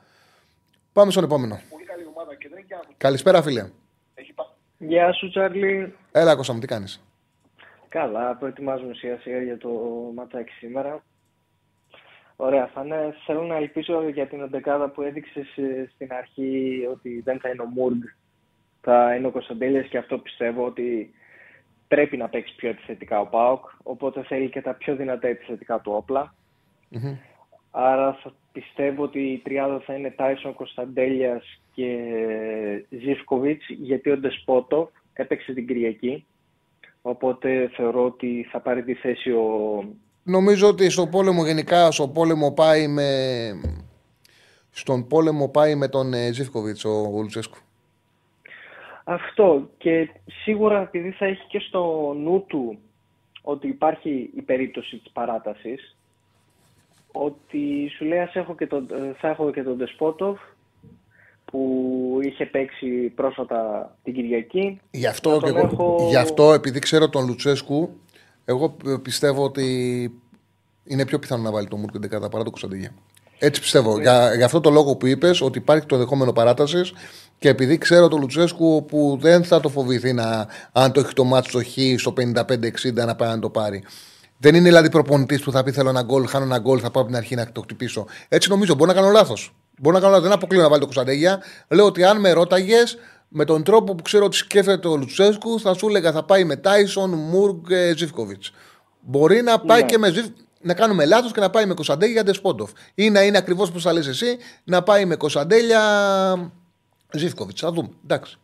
Πάμε 0.93 1.11
στον 1.11 1.23
επόμενο. 1.23 1.59
Πολύ 1.69 1.83
καλή 1.83 2.05
ομάδα 2.13 2.35
και 2.35 2.49
δεν 2.49 2.65
Καλησπέρα, 2.97 3.41
φίλε. 3.41 3.69
Γεια 4.77 5.13
σου, 5.13 5.29
Τσάρλι. 5.29 5.95
Έλα, 6.11 6.35
Κώστα 6.35 6.53
μου, 6.53 6.59
τι 6.59 6.67
κάνεις; 6.67 7.03
Καλά, 7.89 8.35
προετοιμάζουμε 8.35 8.93
σιγά 8.93 9.19
σιγά 9.19 9.41
για 9.41 9.57
το 9.57 9.69
ματσάκι 10.15 10.51
σήμερα. 10.51 11.03
Ωραία, 12.43 12.67
θα 12.67 12.83
είναι, 12.85 13.15
θέλω 13.25 13.43
να 13.43 13.55
ελπίσω 13.55 14.07
για 14.09 14.27
την 14.27 14.41
εντεκάδα 14.41 14.89
που 14.89 15.01
έδειξες 15.01 15.57
ε, 15.57 15.89
στην 15.93 16.13
αρχή 16.13 16.87
ότι 16.91 17.21
δεν 17.23 17.39
θα 17.39 17.49
είναι 17.49 17.61
ο 17.61 17.65
Μουργκ, 17.65 18.01
θα 18.81 19.15
είναι 19.15 19.27
ο 19.27 19.31
Κωνσταντέλιας 19.31 19.87
και 19.87 19.97
αυτό 19.97 20.17
πιστεύω 20.17 20.65
ότι 20.65 21.13
πρέπει 21.87 22.17
να 22.17 22.29
παίξει 22.29 22.55
πιο 22.55 22.69
επιθετικά 22.69 23.19
ο 23.19 23.27
ΠΑΟΚ, 23.27 23.65
οπότε 23.83 24.23
θέλει 24.23 24.49
και 24.49 24.61
τα 24.61 24.73
πιο 24.73 24.95
δυνατά 24.95 25.27
επιθετικά 25.27 25.79
του 25.79 25.91
οπλα 25.95 26.33
Άρα 27.71 28.13
θα 28.13 28.33
πιστεύω 28.51 29.03
ότι 29.03 29.19
η 29.19 29.37
τριάδα 29.37 29.79
θα 29.79 29.93
είναι 29.93 30.11
Τάισον, 30.11 30.53
Κωνσταντέλιας 30.53 31.61
και 31.73 31.97
Ζιφκοβιτς, 32.89 33.65
γιατί 33.69 34.09
ο 34.09 34.17
Ντεσπότο 34.17 34.91
έπαιξε 35.13 35.53
την 35.53 35.67
Κυριακή, 35.67 36.25
οπότε 37.01 37.69
θεωρώ 37.73 38.05
ότι 38.05 38.47
θα 38.51 38.59
πάρει 38.59 38.83
τη 38.83 38.93
θέση 38.93 39.31
ο 39.31 39.83
Νομίζω 40.23 40.67
ότι 40.67 40.89
στο 40.89 41.07
πόλεμο 41.07 41.45
γενικά, 41.45 41.91
στο 41.91 42.07
πόλεμο 42.07 42.51
πάει 42.51 42.87
με... 42.87 43.07
Στον 44.71 45.07
πόλεμο 45.07 45.47
πάει 45.47 45.75
με 45.75 45.87
τον 45.87 46.13
ε, 46.13 46.31
Ζήφκοβιτς 46.31 46.85
ο 46.85 47.09
Λουτσέσκου. 47.21 47.57
Αυτό 49.03 49.69
και 49.77 50.09
σίγουρα 50.43 50.81
επειδή 50.81 51.11
θα 51.11 51.25
έχει 51.25 51.45
και 51.47 51.59
στο 51.59 52.13
νου 52.17 52.45
του 52.47 52.77
ότι 53.41 53.67
υπάρχει 53.67 54.29
η 54.35 54.41
περίπτωση 54.41 54.97
της 54.97 55.11
παράτασης 55.11 55.95
ότι 57.11 57.91
σου 57.97 58.05
λέει 58.05 58.19
ας 58.19 58.35
έχω 58.35 58.55
και 58.55 58.67
τον, 58.67 58.87
θα 59.17 59.27
έχω 59.27 59.51
και 59.51 59.63
τον 59.63 59.77
Ντεσπότοφ 59.77 60.39
που 61.45 62.19
είχε 62.21 62.45
παίξει 62.45 63.11
πρόσφατα 63.15 63.91
την 64.03 64.13
Κυριακή. 64.13 64.79
Γι' 64.91 65.07
αυτό, 65.07 65.39
και 65.43 65.49
έχω... 65.49 66.07
γι 66.09 66.15
αυτό 66.15 66.53
επειδή 66.53 66.79
ξέρω 66.79 67.09
τον 67.09 67.27
Λουτσέσκου 67.27 67.89
εγώ 68.45 68.75
πιστεύω 69.01 69.43
ότι 69.43 70.11
είναι 70.83 71.05
πιο 71.05 71.19
πιθανό 71.19 71.41
να 71.43 71.51
βάλει 71.51 71.67
το 71.67 71.77
Μούρκ 71.77 71.91
την 71.91 72.09
παρά 72.09 72.43
το 72.43 72.49
Κωνσταντινιά. 72.49 72.93
Έτσι 73.43 73.61
πιστεύω. 73.61 73.99
Για, 73.99 74.35
για 74.35 74.45
αυτό 74.45 74.61
το 74.61 74.69
λόγο 74.69 74.95
που 74.95 75.07
είπες, 75.07 75.41
ότι 75.41 75.57
υπάρχει 75.57 75.85
το 75.85 75.97
δεχόμενο 75.97 76.33
παράτασης 76.33 76.93
και 77.39 77.49
επειδή 77.49 77.77
ξέρω 77.77 78.07
τον 78.07 78.19
Λουτσέσκου 78.19 78.85
που 78.85 79.17
δεν 79.21 79.43
θα 79.43 79.59
το 79.59 79.69
φοβηθεί 79.69 80.13
να, 80.13 80.47
αν 80.71 80.91
το 80.91 80.99
έχει 80.99 81.13
το 81.13 81.23
μάτσο 81.23 81.49
στο 81.49 81.63
χ 81.63 81.99
στο 81.99 82.13
55-60 82.17 82.93
να 82.93 83.15
πάει 83.15 83.29
να 83.29 83.39
το 83.39 83.49
πάρει. 83.49 83.83
Δεν 84.37 84.55
είναι 84.55 84.63
δηλαδή 84.63 84.89
προπονητής 84.89 85.41
που 85.41 85.51
θα 85.51 85.63
πει 85.63 85.71
θέλω 85.71 85.89
ένα 85.89 86.01
γκολ, 86.01 86.27
χάνω 86.27 86.45
ένα 86.45 86.59
γκολ, 86.59 86.79
θα 86.81 86.91
πάω 86.91 87.03
από 87.03 87.11
την 87.11 87.21
αρχή 87.21 87.35
να 87.35 87.51
το 87.51 87.61
χτυπήσω. 87.61 88.05
Έτσι 88.27 88.49
νομίζω. 88.49 88.75
Μπορεί 88.75 88.89
να 88.89 88.95
κάνω 88.95 89.09
λάθος. 89.09 89.53
Μπορεί 89.79 89.95
να 89.95 90.01
κάνω 90.01 90.11
λάθος. 90.11 90.27
Δεν 90.27 90.37
αποκλείω 90.37 90.61
να 90.61 90.67
βάλει 90.67 90.79
το 90.79 90.85
Κωνσταντέγια. 90.85 91.41
Λέω 91.67 91.85
ότι 91.85 92.03
αν 92.03 92.19
με 92.19 92.31
ρώταγες, 92.31 92.97
με 93.33 93.45
τον 93.45 93.63
τρόπο 93.63 93.95
που 93.95 94.01
ξέρω 94.01 94.25
ότι 94.25 94.35
σκέφτεται 94.35 94.87
ο 94.87 94.95
Λουτσέσκου, 94.95 95.59
θα 95.59 95.73
σου 95.73 95.87
έλεγα 95.87 96.11
θα 96.11 96.23
πάει 96.23 96.43
με 96.43 96.55
Τάισον, 96.55 97.09
Μουργκ, 97.09 97.65
Ζήφκοβιτς. 97.95 98.51
Μπορεί 98.99 99.41
να 99.41 99.59
πάει 99.59 99.81
ναι. 99.81 99.87
και 99.87 99.97
με 99.97 100.11
Ζήφ... 100.11 100.25
να 100.61 100.73
κάνουμε 100.73 101.05
λάθος 101.05 101.31
και 101.31 101.39
να 101.39 101.49
πάει 101.49 101.65
με 101.65 101.73
Κωνσταντέλια 101.73 102.23
Ντεσπόντοφ. 102.23 102.71
Ή 102.95 103.09
να 103.09 103.23
είναι 103.23 103.37
ακριβώς 103.37 103.69
όπως 103.69 103.83
θα 103.83 103.93
λες 103.93 104.07
εσύ, 104.07 104.37
να 104.63 104.83
πάει 104.83 105.05
με 105.05 105.15
Κωνσταντέλια 105.15 105.81
Ζήφκοβιτς. 107.11 107.61
Θα 107.61 107.71
δούμε. 107.71 107.89
Εντάξει. 108.03 108.37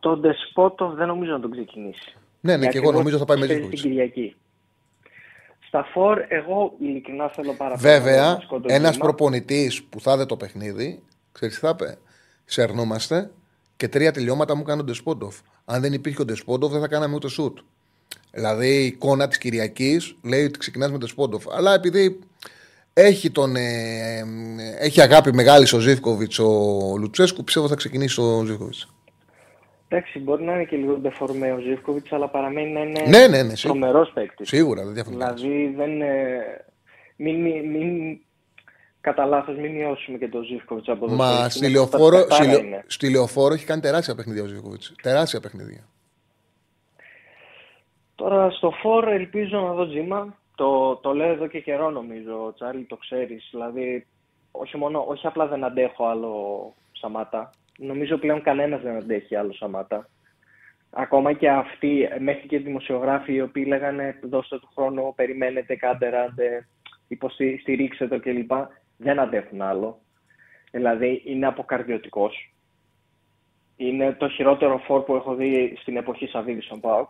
Τον 0.00 0.20
Ντεσπότοφ 0.20 0.94
δεν 0.94 1.06
νομίζω 1.06 1.32
να 1.32 1.40
τον 1.40 1.50
ξεκινήσει. 1.50 2.14
Ναι, 2.40 2.56
ναι, 2.56 2.66
και 2.66 2.78
εγώ 2.78 2.92
νομίζω 2.92 3.18
θα 3.18 3.24
πάει 3.24 3.38
με 3.38 3.46
Ζήφκοβιτς. 3.46 3.78
Στην 3.78 3.90
Κυριακή. 3.90 4.36
Στα 5.66 5.84
φορ, 5.92 6.18
εγώ 6.28 6.74
ειλικρινά 6.78 7.28
θέλω 7.28 7.52
πάρα 7.52 7.76
πολύ. 7.76 7.82
Βέβαια, 7.82 8.38
ένας 8.66 8.96
προπονητής 8.96 9.82
που 9.82 10.00
θα 10.00 10.18
δει 10.18 10.26
το 10.26 10.36
παιχνίδι, 10.36 11.02
ξέρεις 11.32 11.54
τι 11.54 11.60
θα 11.60 11.76
πει; 11.76 11.96
Ξερνόμαστε 12.44 13.30
και 13.80 13.88
τρία 13.88 14.12
τελειώματα 14.12 14.56
μου 14.56 14.62
κάνει 14.62 14.80
ο 14.80 14.84
Ντεσπόντοφ. 14.84 15.36
Αν 15.64 15.80
δεν 15.80 15.92
υπήρχε 15.92 16.22
ο 16.22 16.24
Ντεσπόντοφ, 16.24 16.72
δεν 16.72 16.80
θα 16.80 16.88
κάναμε 16.88 17.14
ούτε 17.14 17.28
σουτ. 17.28 17.58
Δηλαδή 18.32 18.82
η 18.82 18.86
εικόνα 18.86 19.28
της 19.28 19.38
Κυριακής 19.38 20.16
λέει 20.22 20.44
ότι 20.44 20.58
ξεκινάς 20.58 20.86
με 20.86 20.98
τον 20.98 21.00
Ντεσπόντοφ. 21.00 21.44
Αλλά 21.50 21.74
επειδή 21.74 22.18
έχει, 22.92 23.30
τον, 23.30 23.56
ε, 23.56 24.24
έχει 24.78 25.00
αγάπη 25.00 25.34
μεγάλη 25.34 25.66
στο 25.66 25.78
Ζήφκοβιτς 25.78 26.38
ο 26.38 26.48
Λουτσέσκου, 26.98 27.44
πιστεύω 27.44 27.68
θα 27.68 27.74
ξεκινήσει 27.74 28.20
ο 28.20 28.44
Ζήφκοβιτς. 28.44 28.94
Εντάξει, 29.88 30.18
μπορεί 30.18 30.42
να 30.42 30.52
είναι 30.54 30.64
και 30.64 30.76
λίγο 30.76 30.96
ντεφορμέ 30.96 31.52
ο 31.52 31.58
Ζήφκοβιτς, 31.58 32.12
αλλά 32.12 32.28
παραμένει 32.28 32.72
να 32.72 32.80
είναι 32.80 33.02
ναι, 33.06 33.26
ναι, 33.26 33.42
ναι, 33.42 33.54
τρομερός 33.54 34.10
παίκτης. 34.14 34.48
Σίγουρα, 34.48 34.84
δεν 34.84 34.94
διαφωνώ. 34.94 35.16
Δηλαδή 35.16 35.74
δεν. 35.76 35.90
Μην, 37.16 37.40
μην, 37.40 38.20
κατά 39.00 39.24
λάθος 39.24 39.56
μην 39.56 39.72
μειώσουμε 39.72 40.18
και 40.18 40.28
τον 40.28 40.44
Ζήφκοβιτς 40.44 40.88
από 40.88 41.04
εδώ. 41.04 41.14
Μα 41.14 41.48
στη 41.48 41.70
λεωφόρο, 41.70 42.26
στη 42.86 43.10
λεωφόρο 43.10 43.54
έχει 43.54 43.66
κάνει 43.66 43.80
τεράστια 43.80 44.14
παιχνίδια 44.14 44.42
ο 44.42 44.46
Ζήφκοβιτς. 44.46 44.94
Τεράστια 45.02 45.40
παιχνίδια. 45.40 45.84
Τώρα 48.14 48.50
στο 48.50 48.70
φόρ 48.70 49.08
ελπίζω 49.08 49.60
να 49.60 49.72
δω 49.72 49.86
τζίμα. 49.88 50.38
Το, 50.54 50.96
το 50.96 51.14
λέω 51.14 51.32
εδώ 51.32 51.46
και 51.46 51.60
καιρό 51.60 51.90
νομίζω, 51.90 52.52
Τσάρλι, 52.54 52.84
το 52.84 52.96
ξέρεις. 52.96 53.48
Δηλαδή, 53.50 54.06
όχι, 54.50 54.76
μόνο, 54.76 55.04
όχι 55.08 55.26
απλά 55.26 55.46
δεν 55.46 55.64
αντέχω 55.64 56.06
άλλο 56.06 56.74
Σαμάτα. 56.92 57.50
Νομίζω 57.78 58.16
πλέον 58.16 58.42
κανένας 58.42 58.82
δεν 58.82 58.96
αντέχει 58.96 59.36
άλλο 59.36 59.52
Σαμάτα. 59.52 60.08
Ακόμα 60.90 61.32
και 61.32 61.50
αυτοί, 61.50 62.08
μέχρι 62.18 62.46
και 62.46 62.58
δημοσιογράφοι 62.58 63.32
οι 63.32 63.40
οποίοι 63.40 63.64
λέγανε 63.68 64.18
δώστε 64.22 64.58
του 64.58 64.68
χρόνο, 64.74 65.12
περιμένετε, 65.16 65.76
κάντε 65.76 66.08
ράντε, 66.08 66.66
υποστηρίξτε 67.08 68.08
το 68.08 68.20
κλπ 68.20 68.52
δεν 69.00 69.18
αντέχουν 69.18 69.62
άλλο. 69.62 69.98
Δηλαδή 70.70 71.22
είναι 71.24 71.46
αποκαρδιωτικός. 71.46 72.52
Είναι 73.76 74.12
το 74.12 74.28
χειρότερο 74.28 74.78
φόρ 74.78 75.00
που 75.00 75.14
έχω 75.14 75.34
δει 75.34 75.76
στην 75.80 75.96
εποχή 75.96 76.26
Σαββίδης 76.26 76.64
στον 76.64 76.80
ΠΑΟΚ. 76.80 77.08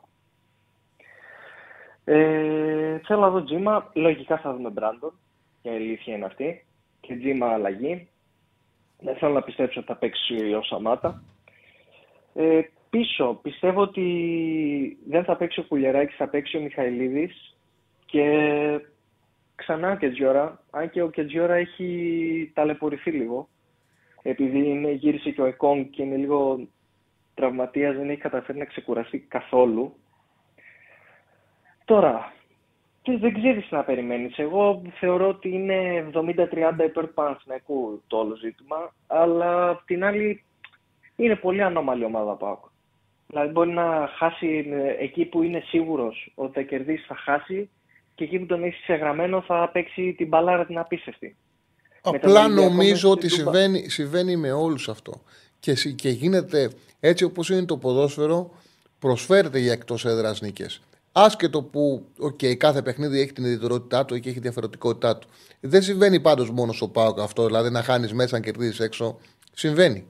Ε, 2.04 2.98
θέλω 3.04 3.20
να 3.20 3.30
δω 3.30 3.44
Τζίμα. 3.44 3.90
Λογικά 3.94 4.38
θα 4.38 4.52
δούμε 4.54 4.70
Μπράντον. 4.70 5.12
Η 5.62 5.68
αλήθεια 5.68 6.14
είναι 6.14 6.24
αυτή. 6.24 6.64
Και 7.00 7.16
Τζίμα 7.16 7.46
αλλαγή. 7.46 8.08
Δεν 9.00 9.16
θέλω 9.16 9.32
να 9.32 9.42
πιστέψω 9.42 9.80
ότι 9.80 9.88
θα 9.88 9.96
παίξει 9.96 10.54
ο 10.54 10.62
Σαμάτα. 10.62 11.22
Ε, 12.34 12.60
πίσω, 12.90 13.38
πιστεύω 13.42 13.80
ότι 13.80 14.98
δεν 15.08 15.24
θα 15.24 15.36
παίξει 15.36 15.60
ο 15.60 15.64
Κουλιεράκης, 15.68 16.16
θα 16.16 16.28
παίξει 16.28 16.56
ο 16.56 16.60
Μιχαηλίδης 16.60 17.56
και 18.06 18.24
ξανά 19.60 19.92
ο 19.92 19.96
Κετζιόρα, 19.96 20.62
αν 20.70 20.90
και 20.90 21.02
ο 21.02 21.10
Κετζιόρα 21.10 21.54
έχει 21.54 22.50
ταλαιπωρηθεί 22.54 23.10
λίγο, 23.10 23.48
επειδή 24.22 24.58
είναι, 24.68 24.90
γύρισε 24.90 25.30
και 25.30 25.42
ο 25.42 25.44
Εκόνγκ 25.44 25.84
και 25.90 26.02
είναι 26.02 26.16
λίγο 26.16 26.68
τραυματίας, 27.34 27.96
δεν 27.96 28.10
έχει 28.10 28.20
καταφέρει 28.20 28.58
να 28.58 28.64
ξεκουραστεί 28.64 29.18
καθόλου. 29.18 29.94
Τώρα, 31.84 32.32
και 33.02 33.16
δεν 33.18 33.34
ξέρεις 33.34 33.70
να 33.70 33.84
περιμένεις. 33.84 34.38
Εγώ 34.38 34.82
θεωρώ 34.98 35.28
ότι 35.28 35.48
είναι 35.48 36.08
70-30 36.14 36.84
υπέρ 36.84 37.06
του 37.06 37.14
Παναθηναϊκού 37.14 38.02
το 38.06 38.16
όλο 38.16 38.36
ζήτημα, 38.36 38.94
αλλά 39.06 39.68
απ' 39.68 39.84
την 39.84 40.04
άλλη 40.04 40.44
είναι 41.16 41.36
πολύ 41.36 41.62
ανώμαλη 41.62 42.04
ομάδα 42.04 42.34
ΠΑΟΚ. 42.36 42.64
Δηλαδή 43.26 43.52
μπορεί 43.52 43.70
να 43.70 44.08
χάσει 44.16 44.66
ε, 44.70 45.04
εκεί 45.04 45.24
που 45.24 45.42
είναι 45.42 45.60
σίγουρος 45.60 46.32
ότι 46.34 46.52
θα 46.52 46.62
κερδίσει, 46.62 47.04
θα 47.06 47.14
χάσει 47.14 47.70
και 48.20 48.26
εκεί 48.26 48.38
που 48.38 48.46
τον 48.46 48.64
έχεις 48.64 48.80
ξεγραμμένο 48.82 49.42
θα 49.46 49.70
παίξει 49.72 50.14
την 50.16 50.28
μπαλάρα 50.28 50.66
την 50.66 50.78
απίστευτη. 50.78 51.36
Απλά 52.02 52.48
νομίζω 52.48 53.10
ότι 53.10 53.28
συμβαίνει, 53.28 53.88
συμβαίνει 53.88 54.36
με 54.36 54.52
όλους 54.52 54.88
αυτό. 54.88 55.22
Και, 55.60 55.72
και 55.74 56.08
γίνεται 56.08 56.70
έτσι 57.00 57.24
όπως 57.24 57.50
είναι 57.50 57.64
το 57.64 57.76
ποδόσφαιρο, 57.76 58.50
προσφέρεται 58.98 59.58
για 59.58 59.72
εκτός 59.72 60.04
έδρας 60.04 60.40
νίκες. 60.40 60.80
Άσχετο 61.12 61.62
που 61.62 62.06
okay, 62.22 62.54
κάθε 62.54 62.82
παιχνίδι 62.82 63.20
έχει 63.20 63.32
την 63.32 63.44
ιδιαιτερότητά 63.44 64.04
του 64.04 64.18
και 64.18 64.28
έχει 64.28 64.36
τη 64.36 64.42
διαφορετικότητά 64.42 65.16
του. 65.18 65.28
Δεν 65.60 65.82
συμβαίνει 65.82 66.20
πάντως 66.20 66.50
μόνος 66.50 66.76
στο 66.76 66.88
Πάοκ 66.88 67.20
αυτό, 67.20 67.46
δηλαδή 67.46 67.70
να 67.70 67.82
χάνεις 67.82 68.12
μέσα, 68.12 68.36
να 68.36 68.42
κερδίζεις 68.42 68.80
έξω. 68.80 69.18
Συμβαίνει. 69.52 70.06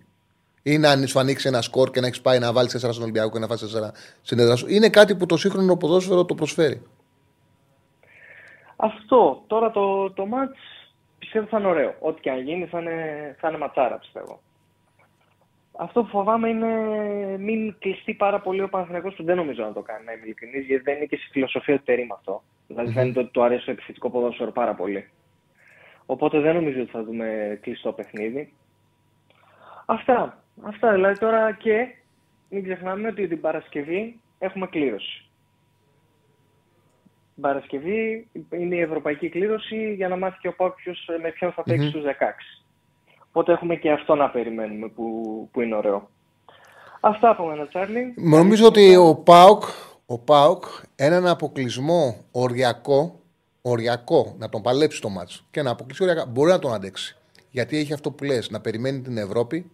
Ή 0.62 0.78
να 0.78 1.06
σου 1.06 1.18
ανοίξει 1.18 1.48
ένα 1.48 1.62
σκορ 1.62 1.90
και 1.90 2.00
να 2.00 2.06
έχεις 2.06 2.20
πάει 2.20 2.38
να 2.38 2.52
βάλεις 2.52 2.72
4 2.74 2.78
στον 2.78 3.02
Ολυμπιακό 3.02 3.30
και 3.30 3.38
να 3.38 3.46
φάσει 3.46 3.66
4 3.76 3.88
στην 4.22 4.38
έδρα 4.38 4.56
σου. 4.56 4.66
Είναι 4.68 4.88
κάτι 4.88 5.14
που 5.14 5.26
το 5.26 5.36
σύγχρονο 5.36 5.76
ποδόσφαιρο 5.76 6.24
το 6.24 6.34
προσφέρει. 6.34 6.82
Αυτό. 8.80 9.44
Τώρα 9.46 9.70
το, 9.70 10.10
το 10.10 10.26
match 10.32 10.56
πιστεύω 11.18 11.46
θα 11.46 11.58
είναι 11.58 11.68
ωραίο. 11.68 11.94
Ό,τι 12.00 12.20
και 12.20 12.30
αν 12.30 12.40
γίνει 12.40 12.66
θα 12.66 12.80
είναι, 12.80 13.36
θα 13.40 13.48
είναι 13.48 13.58
ματσάρα 13.58 13.98
πιστεύω. 13.98 14.40
Αυτό 15.78 16.02
που 16.02 16.08
φοβάμαι 16.08 16.48
είναι 16.48 16.68
μην 17.38 17.74
κλειστεί 17.78 18.14
πάρα 18.14 18.40
πολύ 18.40 18.62
ο 18.62 18.68
Παναθηναϊκός 18.68 19.14
που 19.14 19.24
δεν 19.24 19.36
νομίζω 19.36 19.62
να 19.62 19.72
το 19.72 19.80
κάνει, 19.80 20.04
να 20.04 20.12
είμαι 20.12 20.22
ειλικρινής, 20.24 20.66
γιατί 20.66 20.82
δεν 20.82 20.96
είναι 20.96 21.04
και 21.04 21.16
στη 21.16 21.28
φιλοσοφία 21.30 21.76
του 21.76 21.82
τερίμ 21.84 22.12
αυτό. 22.12 22.42
Δηλαδή 22.66 22.92
φαίνεται 22.92 23.20
ότι 23.20 23.30
του 23.30 23.42
αρέσει 23.42 23.64
το 23.64 23.70
επιθετικό 23.70 24.10
ποδόσφαιρο 24.10 24.52
πάρα 24.52 24.74
πολύ. 24.74 25.10
Οπότε 26.06 26.40
δεν 26.40 26.54
νομίζω 26.54 26.80
ότι 26.80 26.90
θα 26.90 27.04
δούμε 27.04 27.58
κλειστό 27.62 27.92
παιχνίδι. 27.92 28.52
Αυτά. 29.86 30.42
Αυτά 30.62 30.92
δηλαδή 30.92 31.18
τώρα 31.18 31.52
και 31.52 31.94
μην 32.48 32.64
ξεχνάμε 32.64 33.08
ότι 33.08 33.28
την 33.28 33.40
Παρασκευή 33.40 34.20
έχουμε 34.38 34.66
κλήρωση. 34.66 35.29
Την 37.40 37.48
Παρασκευή 37.48 38.28
είναι 38.50 38.74
η 38.74 38.80
ευρωπαϊκή 38.80 39.28
κλήρωση 39.28 39.94
για 39.94 40.08
να 40.08 40.16
μάθει 40.16 40.38
και 40.40 40.48
ο 40.48 40.54
Πάκος 40.54 41.08
με 41.22 41.30
ποιον 41.30 41.52
θα 41.52 41.62
παιξει 41.62 41.88
στους 41.88 42.02
16. 42.02 42.06
Οπότε 43.28 43.52
έχουμε 43.52 43.76
και 43.76 43.90
αυτό 43.90 44.14
να 44.14 44.30
περιμένουμε 44.30 44.88
που, 44.88 45.04
που 45.52 45.60
είναι 45.60 45.74
ωραίο. 45.74 46.08
Αυτά 47.00 47.30
από 47.30 47.46
μένα, 47.46 47.66
Τσάρλι. 47.66 48.14
Νομίζω 48.16 48.66
ότι 48.66 48.96
ο 48.96 49.14
Πάοκ, 49.14 49.62
ο 50.06 50.18
Πάοκ 50.18 50.64
έναν 50.96 51.26
αποκλεισμό 51.26 52.24
οριακό, 52.30 53.20
οριακό, 53.62 54.34
να 54.38 54.48
τον 54.48 54.62
παλέψει 54.62 55.00
το 55.00 55.08
μάτς 55.08 55.46
και 55.50 55.62
να 55.62 55.70
αποκλείσει 55.70 56.02
οριακά, 56.02 56.26
μπορεί 56.26 56.50
να 56.50 56.58
τον 56.58 56.74
αντέξει. 56.74 57.16
Γιατί 57.50 57.78
έχει 57.78 57.92
αυτό 57.92 58.10
που 58.10 58.24
λες, 58.24 58.50
να 58.50 58.60
περιμένει 58.60 59.00
την 59.00 59.18
Ευρώπη 59.18 59.70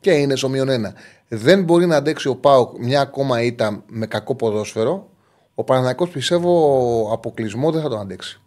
και 0.00 0.12
είναι 0.12 0.36
στο 0.36 0.48
μείον 0.48 0.68
ένα. 0.68 0.94
Δεν 1.28 1.64
μπορεί 1.64 1.86
να 1.86 1.96
αντέξει 1.96 2.28
ο 2.28 2.36
Πάοκ 2.36 2.78
μια 2.78 3.00
ακόμα 3.00 3.42
ήττα 3.42 3.84
με 3.86 4.06
κακό 4.06 4.34
ποδόσφαιρο. 4.34 5.08
Ο 5.54 5.64
Παναναναϊκός 5.64 6.10
πιστεύω 6.10 7.10
αποκλεισμό 7.12 7.70
δεν 7.70 7.82
θα 7.82 7.88
τον 7.88 8.00
αντέξει. 8.00 8.40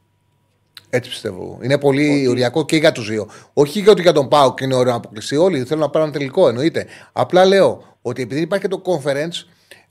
Έτσι 0.89 1.09
πιστεύω. 1.09 1.59
Είναι 1.61 1.77
πολύ 1.77 2.09
ότι... 2.09 2.27
οριακό 2.27 2.65
και 2.65 2.77
για 2.77 2.91
τους 2.91 3.07
δύο. 3.09 3.27
Όχι 3.53 3.79
γιατί 3.79 4.01
για 4.01 4.11
τον 4.11 4.27
Πάο 4.27 4.53
και 4.53 4.63
είναι 4.63 4.75
ωραίο 4.75 4.91
να 4.91 4.97
αποκλειστεί. 4.97 5.37
Όλοι 5.37 5.63
θέλουν 5.63 5.83
να 5.83 5.89
πάρουν 5.89 6.11
τελικό, 6.11 6.47
εννοείται. 6.47 6.85
Απλά 7.11 7.45
λέω 7.45 7.83
ότι 8.01 8.21
επειδή 8.21 8.41
υπάρχει 8.41 8.67
και 8.67 8.75
το 8.75 8.81
conference, 8.85 9.47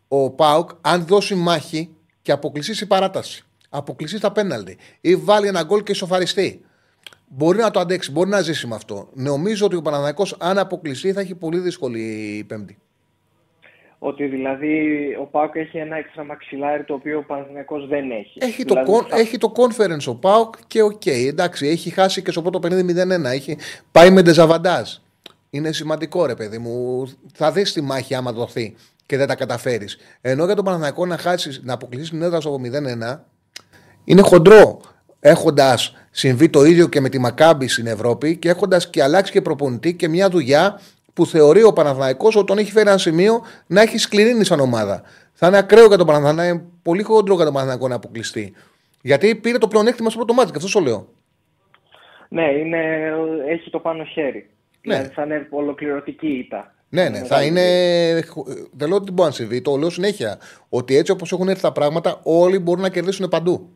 ο 0.09 0.31
ΠΑΟΚ, 0.31 0.71
αν 0.81 1.07
δώσει 1.07 1.35
μάχη 1.35 1.91
και 2.23 2.33
αποκλειστεί 2.33 2.75
σε 2.75 2.87
παράταση, 2.87 3.45
αποκλειστεί 3.69 4.19
στα 4.19 4.33
πέναλτι 4.33 4.77
ή 5.01 5.17
βάλει 5.17 5.47
ένα 5.47 5.63
γκολ 5.63 5.83
και 5.83 5.93
ισοφαριστεί, 5.93 6.65
μπορεί 7.29 7.59
να 7.59 7.71
το 7.71 7.81
αντέξει, 7.81 8.13
μπορεί 8.13 8.31
να 8.31 8.41
ζήσει 8.41 8.67
με 8.67 8.75
αυτό. 8.75 9.09
Νομίζω 9.13 9.67
ότι 9.67 9.77
ο 9.77 9.83
Παναθηναϊκός 9.83 10.37
αν 10.39 10.59
αποκλειστεί 10.59 11.13
θα 11.13 11.21
έχει 11.21 11.35
πολύ 11.35 11.59
δύσκολη 11.59 12.01
η 12.39 12.45
Πέμπτη. 12.45 12.79
Ότι 13.99 14.27
δηλαδή 14.27 14.77
ο 15.21 15.25
ΠΑΟΚ 15.25 15.55
έχει 15.55 15.79
ένα 15.79 15.97
έξτρα 15.97 16.25
μαξιλάρι 16.25 16.85
το 16.85 16.95
οποίο 16.95 17.19
ο 17.19 17.23
Παναθηναϊκός 17.23 17.87
δεν 17.87 18.11
έχει. 18.11 18.39
Έχει, 18.39 18.65
το, 18.65 18.75
δηλαδή, 18.75 19.21
έχει 19.21 19.39
το 19.39 19.53
conference 19.57 20.07
ο 20.07 20.15
ΠΑΟΚ 20.15 20.55
και 20.67 20.83
OK. 20.83 21.03
Okay, 21.05 21.27
εντάξει, 21.29 21.67
έχει 21.67 21.91
χάσει 21.91 22.23
και 22.23 22.31
στο 22.31 22.43
πρώτο 22.43 22.59
παιχνίδι 22.59 22.95
0-1. 23.23 23.25
Έχει 23.25 23.59
πάει 23.93 24.11
με 24.11 24.23
ντεζαβαντάζ. 24.23 24.91
Είναι 25.51 25.73
σημαντικό 25.73 26.27
ρε 26.27 26.35
παιδί 26.35 26.59
μου. 26.59 27.07
Θα 27.35 27.53
δεις 27.53 27.73
τη 27.73 27.81
μάχη 27.81 28.15
άμα 28.15 28.33
δοθεί 28.33 28.75
και 29.07 29.17
δεν 29.17 29.27
τα 29.27 29.35
καταφέρεις. 29.35 29.99
Ενώ 30.21 30.45
για 30.45 30.55
τον 30.55 30.65
Παναθηναϊκό 30.65 31.07
να 31.07 31.17
χάσεις, 31.17 31.61
να 31.65 31.73
αποκλείσεις 31.73 32.11
την 32.11 32.23
έδρα 32.23 32.41
στο 32.41 32.61
0-1 33.13 33.19
είναι 34.05 34.23
χοντρό. 34.23 34.81
Έχοντας 35.21 35.95
συμβεί 36.11 36.49
το 36.49 36.65
ίδιο 36.65 36.89
και 36.89 37.01
με 37.01 37.09
τη 37.09 37.19
Μακάμπη 37.19 37.69
στην 37.69 37.87
Ευρώπη 37.87 38.37
και 38.37 38.49
έχοντας 38.49 38.91
και 38.91 39.03
αλλάξει 39.03 39.33
και 39.33 39.43
προπονητή 39.43 39.95
και 39.95 40.09
μια 40.09 40.29
δουλειά 40.29 40.81
που 41.17 41.27
θεωρεί 41.27 41.63
ο 41.63 41.73
Παναθηναϊκός 41.73 42.37
ότι 42.37 42.47
τον 42.47 42.59
έχει 42.59 42.71
φέρει 42.73 42.89
ένα 42.89 42.99
σημείο 42.99 43.43
να 43.67 43.81
έχει 43.81 43.99
σκληρίνει 43.99 44.45
σαν 44.45 44.61
ομάδα. 44.61 45.03
Θα 45.33 45.47
είναι 45.47 45.59
ακραίο 45.59 45.87
για 45.87 45.97
τον 45.97 46.07
Παναθηναϊκό, 46.07 46.55
είναι 46.55 46.65
πολύ 46.83 47.03
χοντρό 47.03 47.35
για 47.35 47.45
τον 47.45 47.53
Παναθηναϊκό 47.53 47.89
να 47.89 47.95
αποκλειστεί. 47.95 48.53
Γιατί 49.03 49.35
πήρε 49.35 49.59
το 49.59 49.69
πλεονέκτημα 49.69 50.11
στο 50.11 50.19
πρώτο 50.19 50.35
μάτι, 50.35 50.51
και 50.51 50.57
αυτό 50.57 50.69
σου 50.69 50.81
λέω. 50.81 51.09
Ναι, 52.29 52.45
είναι, 52.45 53.13
έχει 53.49 53.71
το 53.71 53.79
πάνω 53.79 54.05
χέρι. 54.05 54.51
Ναι. 54.83 54.95
Δηλαδή 54.95 55.15
θα 55.15 55.23
είναι 55.23 55.47
ολοκληρωτική 55.51 56.27
ήττα. 56.27 56.75
Ναι, 56.89 57.09
ναι, 57.09 57.25
θα 57.25 57.43
είναι. 57.43 57.63
Δεν 58.73 58.89
λέω 58.89 58.97
ότι 58.97 59.13
μπορεί 59.13 59.29
να 59.29 59.35
συμβεί, 59.35 59.61
το 59.61 59.77
λέω 59.77 59.91
συνέχεια. 59.91 60.39
Ότι 60.69 60.97
έτσι 60.97 61.13
όπως 61.13 61.33
έχουν 61.33 61.49
έρθει 61.49 61.63
τα 61.63 61.73
πράγματα, 61.73 62.21
όλοι 62.23 62.59
μπορούν 62.59 62.83
να 62.83 62.91
κερδίσουν 62.91 63.29
παντού. 63.29 63.69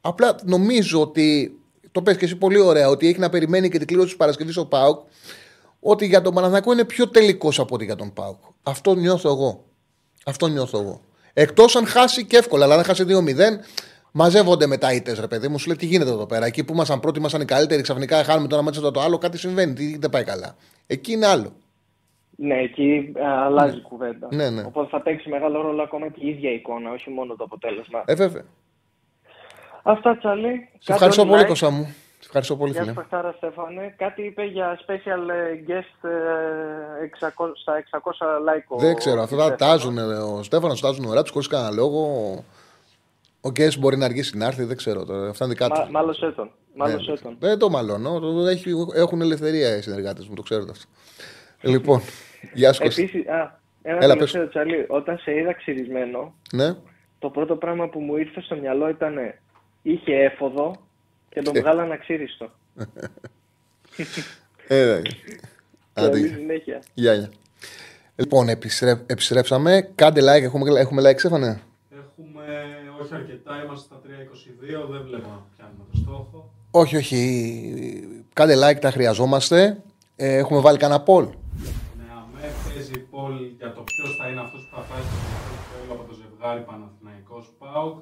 Απλά 0.00 0.34
νομίζω 0.44 1.00
ότι. 1.00 1.58
Το 1.92 2.02
πες 2.02 2.16
και 2.16 2.24
εσύ 2.24 2.36
πολύ 2.36 2.60
ωραία, 2.60 2.88
ότι 2.88 3.08
έχει 3.08 3.18
να 3.18 3.28
περιμένει 3.28 3.68
και 3.68 3.78
την 3.78 3.86
κλήρωση 3.86 4.08
της 4.08 4.16
Παρασκευής 4.16 4.56
ο 4.56 4.66
Πάουκ 4.66 5.00
ότι 5.86 6.06
για 6.06 6.20
τον 6.20 6.34
Παναθηναϊκό 6.34 6.72
είναι 6.72 6.84
πιο 6.84 7.08
τελικός 7.08 7.58
από 7.58 7.74
ότι 7.74 7.84
για 7.84 7.96
τον 7.96 8.12
Πάουκ. 8.12 8.36
Αυτό 8.62 8.94
νιώθω 8.94 9.28
εγώ. 9.28 9.64
Αυτό 10.26 10.46
νιώθω 10.46 10.80
εγώ. 10.80 11.00
Εκτός 11.32 11.76
αν 11.76 11.86
χάσει 11.86 12.26
και 12.26 12.36
εύκολα, 12.36 12.64
αλλά 12.64 12.74
αν 12.74 12.84
χάσει 12.84 13.04
2-0, 13.08 13.10
μαζεύονται 14.12 14.66
μετά 14.66 14.92
οι 14.92 15.02
ρε 15.20 15.26
παιδί 15.26 15.48
μου. 15.48 15.58
Σου 15.58 15.66
λέει 15.66 15.76
τι 15.76 15.86
γίνεται 15.86 16.10
εδώ 16.10 16.26
πέρα; 16.26 16.46
Εκεί 16.46 16.64
που 16.64 16.72
ήμασταν 16.72 17.00
πρώτοι, 17.00 17.18
ήμασταν 17.18 17.40
οι 17.40 17.44
καλύτεροι, 17.44 17.82
ξαφνικά 17.82 18.24
χάνουμε 18.24 18.48
το 18.48 18.54
ένα 18.54 18.64
μάτσο 18.64 18.90
το 18.90 19.00
άλλο, 19.00 19.18
κάτι 19.18 19.38
συμβαίνει. 19.38 19.72
Τι 19.72 19.98
δεν 19.98 20.10
πάει 20.10 20.24
καλά. 20.24 20.56
Εκεί 20.86 21.12
είναι 21.12 21.26
άλλο. 21.26 21.52
Ναι, 22.36 22.54
εκεί 22.54 23.12
αλλάζει 23.44 23.72
η 23.72 23.76
ναι. 23.76 23.82
κουβέντα. 23.82 24.28
Ναι, 24.30 24.50
ναι. 24.50 24.62
Οπότε 24.66 24.88
θα 24.90 25.00
παίξει 25.00 25.28
μεγάλο 25.28 25.60
ρόλο 25.60 25.82
ακόμα 25.82 26.08
και 26.08 26.20
η 26.24 26.28
ίδια 26.28 26.50
εικόνα, 26.50 26.90
όχι 26.90 27.10
μόνο 27.10 27.34
το 27.36 27.44
αποτέλεσμα. 27.44 28.02
Ε, 28.06 28.14
βέβαια. 28.14 28.44
Αυτά, 29.82 30.16
Τσαλή. 30.16 30.68
Σε 30.78 30.92
ευχαριστώ 30.92 31.26
πολύ, 31.26 31.44
Κώστα 31.44 31.70
μου. 31.70 31.94
Ευχαριστώ 32.36 32.56
πολύ, 32.56 32.72
φίλε. 32.72 32.92
Γεια 32.92 33.22
σας, 33.22 33.34
Στέφανε. 33.36 33.94
Κάτι 33.96 34.22
είπε 34.22 34.44
για 34.44 34.78
special 34.86 35.28
ε, 35.28 35.64
guest 35.68 36.08
600, 37.28 37.48
ε, 37.48 37.52
στα 37.54 37.84
600 37.90 37.98
like. 38.48 38.78
Δεν 38.78 38.94
ξέρω, 38.94 39.22
αυτά 39.22 39.36
τα 39.36 39.54
τάζουν. 39.54 39.98
Ο 39.98 40.42
Στέφανος 40.42 40.80
τάζουν 40.80 41.04
ωραία 41.04 41.22
τους 41.22 41.30
χωρίς 41.30 41.48
κανένα 41.48 41.70
λόγο. 41.70 42.00
Ο 43.40 43.48
guest 43.56 43.78
μπορεί 43.78 43.96
να 43.96 44.04
αργήσει 44.04 44.36
να 44.36 44.46
έρθει, 44.46 44.64
δεν 44.64 44.76
ξέρω 44.76 45.04
τώρα. 45.04 45.28
Αυτά 45.28 45.44
είναι 45.44 45.54
δικά 45.54 45.68
του. 45.68 45.90
Μάλωσε 45.90 46.30
τον. 46.30 46.50
Μάλωσε 46.74 47.10
ναι, 47.10 47.16
τον. 47.16 47.36
Δεν 47.38 47.58
το 47.58 47.70
μαλώνω. 47.70 48.20
Έχουν 48.94 49.20
ελευθερία 49.20 49.76
οι 49.76 49.82
συνεργάτες 49.82 50.28
μου, 50.28 50.34
το 50.34 50.42
ξέρετε 50.42 50.70
αυτό. 50.70 50.88
λοιπόν, 51.60 52.00
γεια 52.52 52.72
σας. 52.72 52.98
Επίσης, 52.98 53.24
ένα 53.82 54.04
Έλα, 54.04 54.12
τελευταίο 54.12 54.48
τσαλί. 54.48 54.86
Όταν 54.88 55.18
σε 55.18 55.34
είδα 55.34 55.52
ξυρισμένο, 55.52 56.34
ναι. 56.52 56.74
το 57.18 57.30
πρώτο 57.30 57.56
πράγμα 57.56 57.88
που 57.88 58.00
μου 58.00 58.16
ήρθε 58.16 58.40
στο 58.40 58.56
μυαλό 58.56 58.88
ήταν 58.88 59.14
είχε 59.82 60.14
έφοδο 60.14 60.83
και 61.34 61.42
τον 61.42 61.54
βγάλανε 61.54 61.94
αξίριστο. 61.94 62.50
Ε, 64.68 65.00
Καλή 65.92 66.28
συνέχεια. 66.28 66.82
Γεια, 66.94 67.14
γεια. 67.14 67.30
Λοιπόν, 68.16 68.48
επιστρέψαμε. 69.06 69.90
Κάντε 69.94 70.20
like. 70.20 70.42
Έχουμε, 70.42 70.80
έχουμε 70.80 71.10
like, 71.10 71.18
Στέφανε. 71.18 71.60
Έχουμε 71.90 72.44
όχι 73.00 73.14
αρκετά. 73.14 73.62
Είμαστε 73.64 73.84
στα 73.84 74.00
3.22. 74.84 74.90
Δεν 74.90 75.02
βλέπω 75.02 75.28
να 75.28 75.46
πιάνουμε 75.56 75.84
το 75.92 75.96
στόχο. 75.96 76.50
Όχι, 76.70 76.96
όχι. 76.96 78.24
Κάντε 78.32 78.54
like, 78.62 78.78
τα 78.80 78.90
χρειαζόμαστε. 78.90 79.82
Ε, 80.16 80.36
έχουμε 80.36 80.60
βάλει 80.60 80.78
κανένα 80.78 81.02
poll. 81.06 81.26
Ναι, 81.98 82.06
αμέ 82.20 82.52
παίζει 82.64 83.06
poll 83.12 83.34
για 83.58 83.72
το 83.72 83.80
ποιος 83.80 84.16
θα 84.18 84.28
είναι 84.28 84.40
αυτός 84.40 84.68
που 84.70 84.76
θα 84.76 84.82
πάει 84.82 85.00
στο 85.02 85.92
από 85.92 86.04
το 86.08 86.14
ζευγάρι 86.14 86.60
Παναθηναϊκός 86.60 87.52
ΠΑΟΚ. 87.58 87.98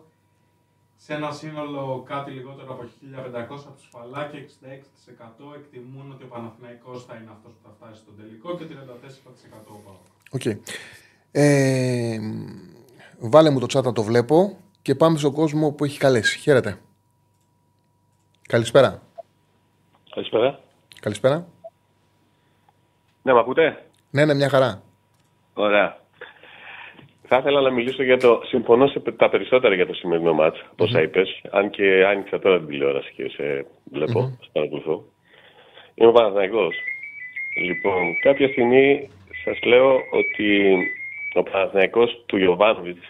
Σε 1.04 1.14
ένα 1.14 1.30
σύνολο 1.30 2.04
κάτι 2.06 2.30
λιγότερο 2.30 2.72
από 2.72 2.82
1500 2.82 3.72
ψηφαλά 3.76 4.28
και 4.30 4.38
66% 5.52 5.56
εκτιμούν 5.56 6.10
ότι 6.12 6.24
ο 6.24 6.26
Παναθηναϊκός 6.26 7.04
θα 7.04 7.14
είναι 7.14 7.30
αυτός 7.30 7.52
που 7.52 7.58
θα 7.62 7.70
φτάσει 7.76 8.00
στον 8.00 8.16
τελικό 8.16 8.56
και 8.56 8.64
34% 8.64 8.68
ο 9.66 9.80
ΠΑΟΚ. 9.84 10.04
Okay. 10.38 10.58
Ε, 11.32 12.18
βάλε 13.18 13.50
μου 13.50 13.60
το 13.60 13.66
chat 13.72 13.82
να 13.82 13.92
το 13.92 14.02
βλέπω 14.02 14.56
και 14.82 14.94
πάμε 14.94 15.18
στον 15.18 15.32
κόσμο 15.32 15.72
που 15.72 15.84
έχει 15.84 15.98
καλέσει. 15.98 16.38
Χαίρετε. 16.38 16.78
Καλησπέρα. 18.48 19.02
Καλησπέρα. 20.10 20.60
Καλησπέρα. 21.00 21.46
Ναι, 23.22 23.32
με 23.32 23.38
ακούτε; 23.38 23.86
Ναι, 24.10 24.24
ναι, 24.24 24.34
μια 24.34 24.48
χαρά. 24.48 24.82
Ωραία. 25.54 26.01
Θα 27.22 27.36
ήθελα 27.36 27.60
να 27.60 27.70
μιλήσω 27.70 28.02
για 28.02 28.18
το. 28.18 28.40
Συμφωνώ 28.44 28.86
σε 28.86 29.00
τα 29.00 29.28
περισσότερα 29.28 29.74
για 29.74 29.86
το 29.86 29.94
σημερινό 29.94 30.32
μάτς, 30.32 30.60
mm-hmm. 30.60 30.84
όσα 30.84 31.02
είπες. 31.02 31.40
Αν 31.50 31.70
και 31.70 32.04
άνοιξα 32.06 32.38
τώρα 32.38 32.58
την 32.58 32.66
τηλεόραση 32.66 33.12
και 33.16 33.28
σε 33.28 33.66
βλέπω, 33.92 34.20
mm-hmm. 34.20 34.44
σε 34.44 34.50
παρακολουθώ. 34.52 35.04
Είμαι 35.94 36.08
ο 36.08 36.12
Παναθηναϊκός. 36.12 36.74
Λοιπόν, 37.56 38.18
κάποια 38.22 38.48
στιγμή 38.48 39.10
σας 39.44 39.62
λέω 39.62 40.00
ότι 40.12 40.76
ο 41.34 41.42
Παναθηναϊκός 41.42 42.22
του 42.26 42.36
Γιωβάνοβιτ, 42.36 43.02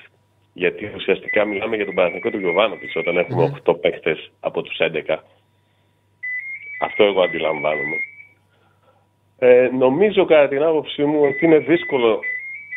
γιατί 0.53 0.93
ουσιαστικά 0.95 1.45
μιλάμε 1.45 1.77
για 1.77 1.85
τον 1.85 1.95
Παναθηναϊκό 1.95 2.31
του 2.31 2.39
Γιωβάνοβιτ 2.39 2.97
όταν 2.97 3.17
έχουμε 3.17 3.53
mm-hmm. 3.65 3.73
8 3.73 3.81
παίχτες 3.81 4.31
από 4.41 4.63
τους 4.63 4.77
11. 4.79 5.17
Αυτό 6.81 7.05
εγώ 7.05 7.23
αντιλαμβάνομαι. 7.23 7.97
Ε, 9.39 9.69
νομίζω 9.79 10.25
κατά 10.25 10.49
την 10.49 10.63
άποψή 10.63 11.05
μου 11.05 11.21
ότι 11.23 11.45
είναι 11.45 11.59
δύσκολο 11.59 12.21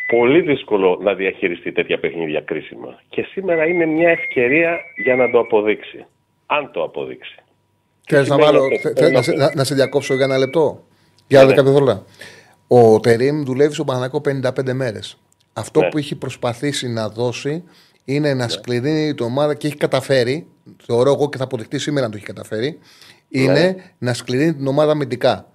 πολύ 0.07 0.41
δύσκολο 0.41 0.99
να 1.01 1.13
διαχειριστεί 1.13 1.71
τέτοια 1.71 1.99
παιχνίδια 1.99 2.41
κρίσιμα. 2.41 3.01
Και 3.09 3.21
σήμερα 3.21 3.65
είναι 3.65 3.85
μια 3.85 4.09
ευκαιρία 4.09 4.79
για 5.03 5.15
να 5.15 5.29
το 5.29 5.39
αποδείξει. 5.39 6.05
Αν 6.45 6.71
το 6.71 6.83
αποδείξει. 6.83 7.35
Θέλεις 8.07 8.29
να, 8.29 8.37
βάλω, 8.37 8.67
να, 9.11 9.21
σε, 9.21 9.33
να, 9.33 9.51
να 9.55 9.63
σε 9.63 9.75
διακόψω 9.75 10.13
για 10.13 10.25
ένα 10.25 10.37
λεπτό. 10.37 10.83
Για 11.27 11.41
ναι. 11.41 11.47
δεκαπεδόλα. 11.47 12.03
Ο 12.67 12.99
Τερήμ 12.99 13.43
δουλεύει 13.43 13.73
στο 13.73 13.83
Παναγό 13.83 14.21
55 14.25 14.73
μέρες. 14.73 15.17
Αυτό 15.53 15.79
ναι. 15.79 15.89
που 15.89 15.97
έχει 15.97 16.15
προσπαθήσει 16.17 16.87
να 16.87 17.09
δώσει 17.09 17.63
είναι 18.05 18.33
να 18.33 18.45
ναι. 18.45 18.49
σκληρύνει 18.49 19.13
την 19.13 19.25
ομάδα 19.25 19.55
και 19.55 19.67
έχει 19.67 19.77
καταφέρει. 19.77 20.47
Θεωρώ 20.85 21.11
εγώ 21.11 21.29
και 21.29 21.37
θα 21.37 21.43
αποδειχτεί 21.43 21.79
σήμερα 21.79 22.05
να 22.05 22.11
το 22.11 22.17
έχει 22.17 22.25
καταφέρει. 22.25 22.79
Είναι 23.29 23.51
ναι. 23.51 23.75
να 23.97 24.13
σκληρύνει 24.13 24.55
την 24.55 24.67
ομάδα 24.67 24.91
αμυντικά. 24.91 25.49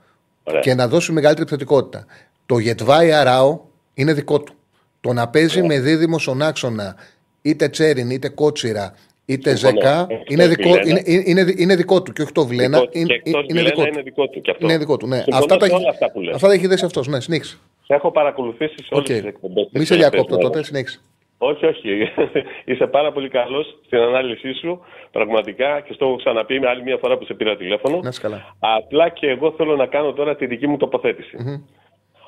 Και 0.61 0.75
να 0.75 0.89
δώσει 0.89 1.13
μεγαλύτερη 1.13 1.47
επιθετικότητα. 1.49 2.07
Το 2.47 2.59
Γετβάη 2.59 3.13
Αράο 3.13 3.61
είναι 4.01 4.13
δικό 4.13 4.41
του. 4.41 4.53
Το 5.01 5.13
να 5.13 5.29
παίζει 5.29 5.63
με 5.63 5.81
δίδυμος 5.81 6.23
στον 6.23 6.43
άξονα 6.43 6.97
είτε 7.43 7.69
Τσέριν, 7.69 8.11
είτε 8.11 8.29
Κότσιρα, 8.29 8.95
είτε 9.25 9.57
Ζεκά, 9.57 10.07
είναι 10.29 10.47
δικό, 10.47 10.69
είναι, 10.87 11.03
είναι, 11.05 11.55
είναι 11.57 11.77
δικό 11.77 12.03
του. 12.03 12.13
Και 12.13 12.23
όχι 12.23 12.33
το 12.33 12.47
Βλένα. 12.47 12.89
είναι, 12.91 13.21
είναι, 13.49 13.63
δικό 13.63 13.87
είναι 13.87 14.03
δικό 14.03 14.29
του. 14.29 14.41
Και 14.41 14.51
αυτό. 14.51 14.67
Είναι 14.67 14.79
δικό 14.79 14.97
του, 14.97 15.07
ναι. 15.07 15.25
Αυτά 15.33 15.57
τα, 15.57 15.67
έχει, 15.67 15.89
αυτά, 15.89 16.11
που 16.11 16.21
αυτά 16.35 16.47
τα 16.47 16.53
έχει 16.53 16.67
δέσει 16.67 16.85
αυτός. 16.85 17.07
Ναι, 17.09 17.21
συνήθω. 17.21 17.59
Έχω 17.87 18.11
παρακολουθήσει 18.11 18.75
σε 18.77 18.89
όλες 18.91 19.07
okay. 19.07 19.13
τις 19.13 19.25
εκπομπές. 19.25 19.69
Μη 19.73 19.85
σε 19.85 19.97
διακόπτω 19.97 20.37
τότε, 20.37 20.65
συνέχισε. 20.65 21.01
Όχι, 21.43 21.67
όχι. 21.67 21.89
Είσαι 22.71 22.87
πάρα 22.87 23.13
πολύ 23.13 23.29
καλός 23.29 23.79
στην 23.87 23.99
ανάλυση 23.99 24.53
σου. 24.53 24.81
Πραγματικά 25.11 25.81
και 25.81 25.93
στο 25.93 26.07
έχω 26.07 26.17
ξαναπεί 26.17 26.61
με 26.61 26.69
άλλη 26.69 26.83
μια 26.83 26.97
φορά 26.97 27.19
που 27.19 27.25
σε 27.25 27.35
πήρα 27.35 27.57
τηλέφωνο. 27.57 28.01
Να 28.03 28.11
καλά. 28.11 28.57
Απλά 28.59 29.09
και 29.09 29.27
εγώ 29.27 29.55
θέλω 29.57 29.77
να 29.77 29.87
κάνω 29.87 30.13
τώρα 30.13 30.37
τη 30.37 30.47
δική 30.47 30.67
μου 30.67 30.77
τοποθέτηση. 30.77 31.37
Mm-hmm. 31.39 31.61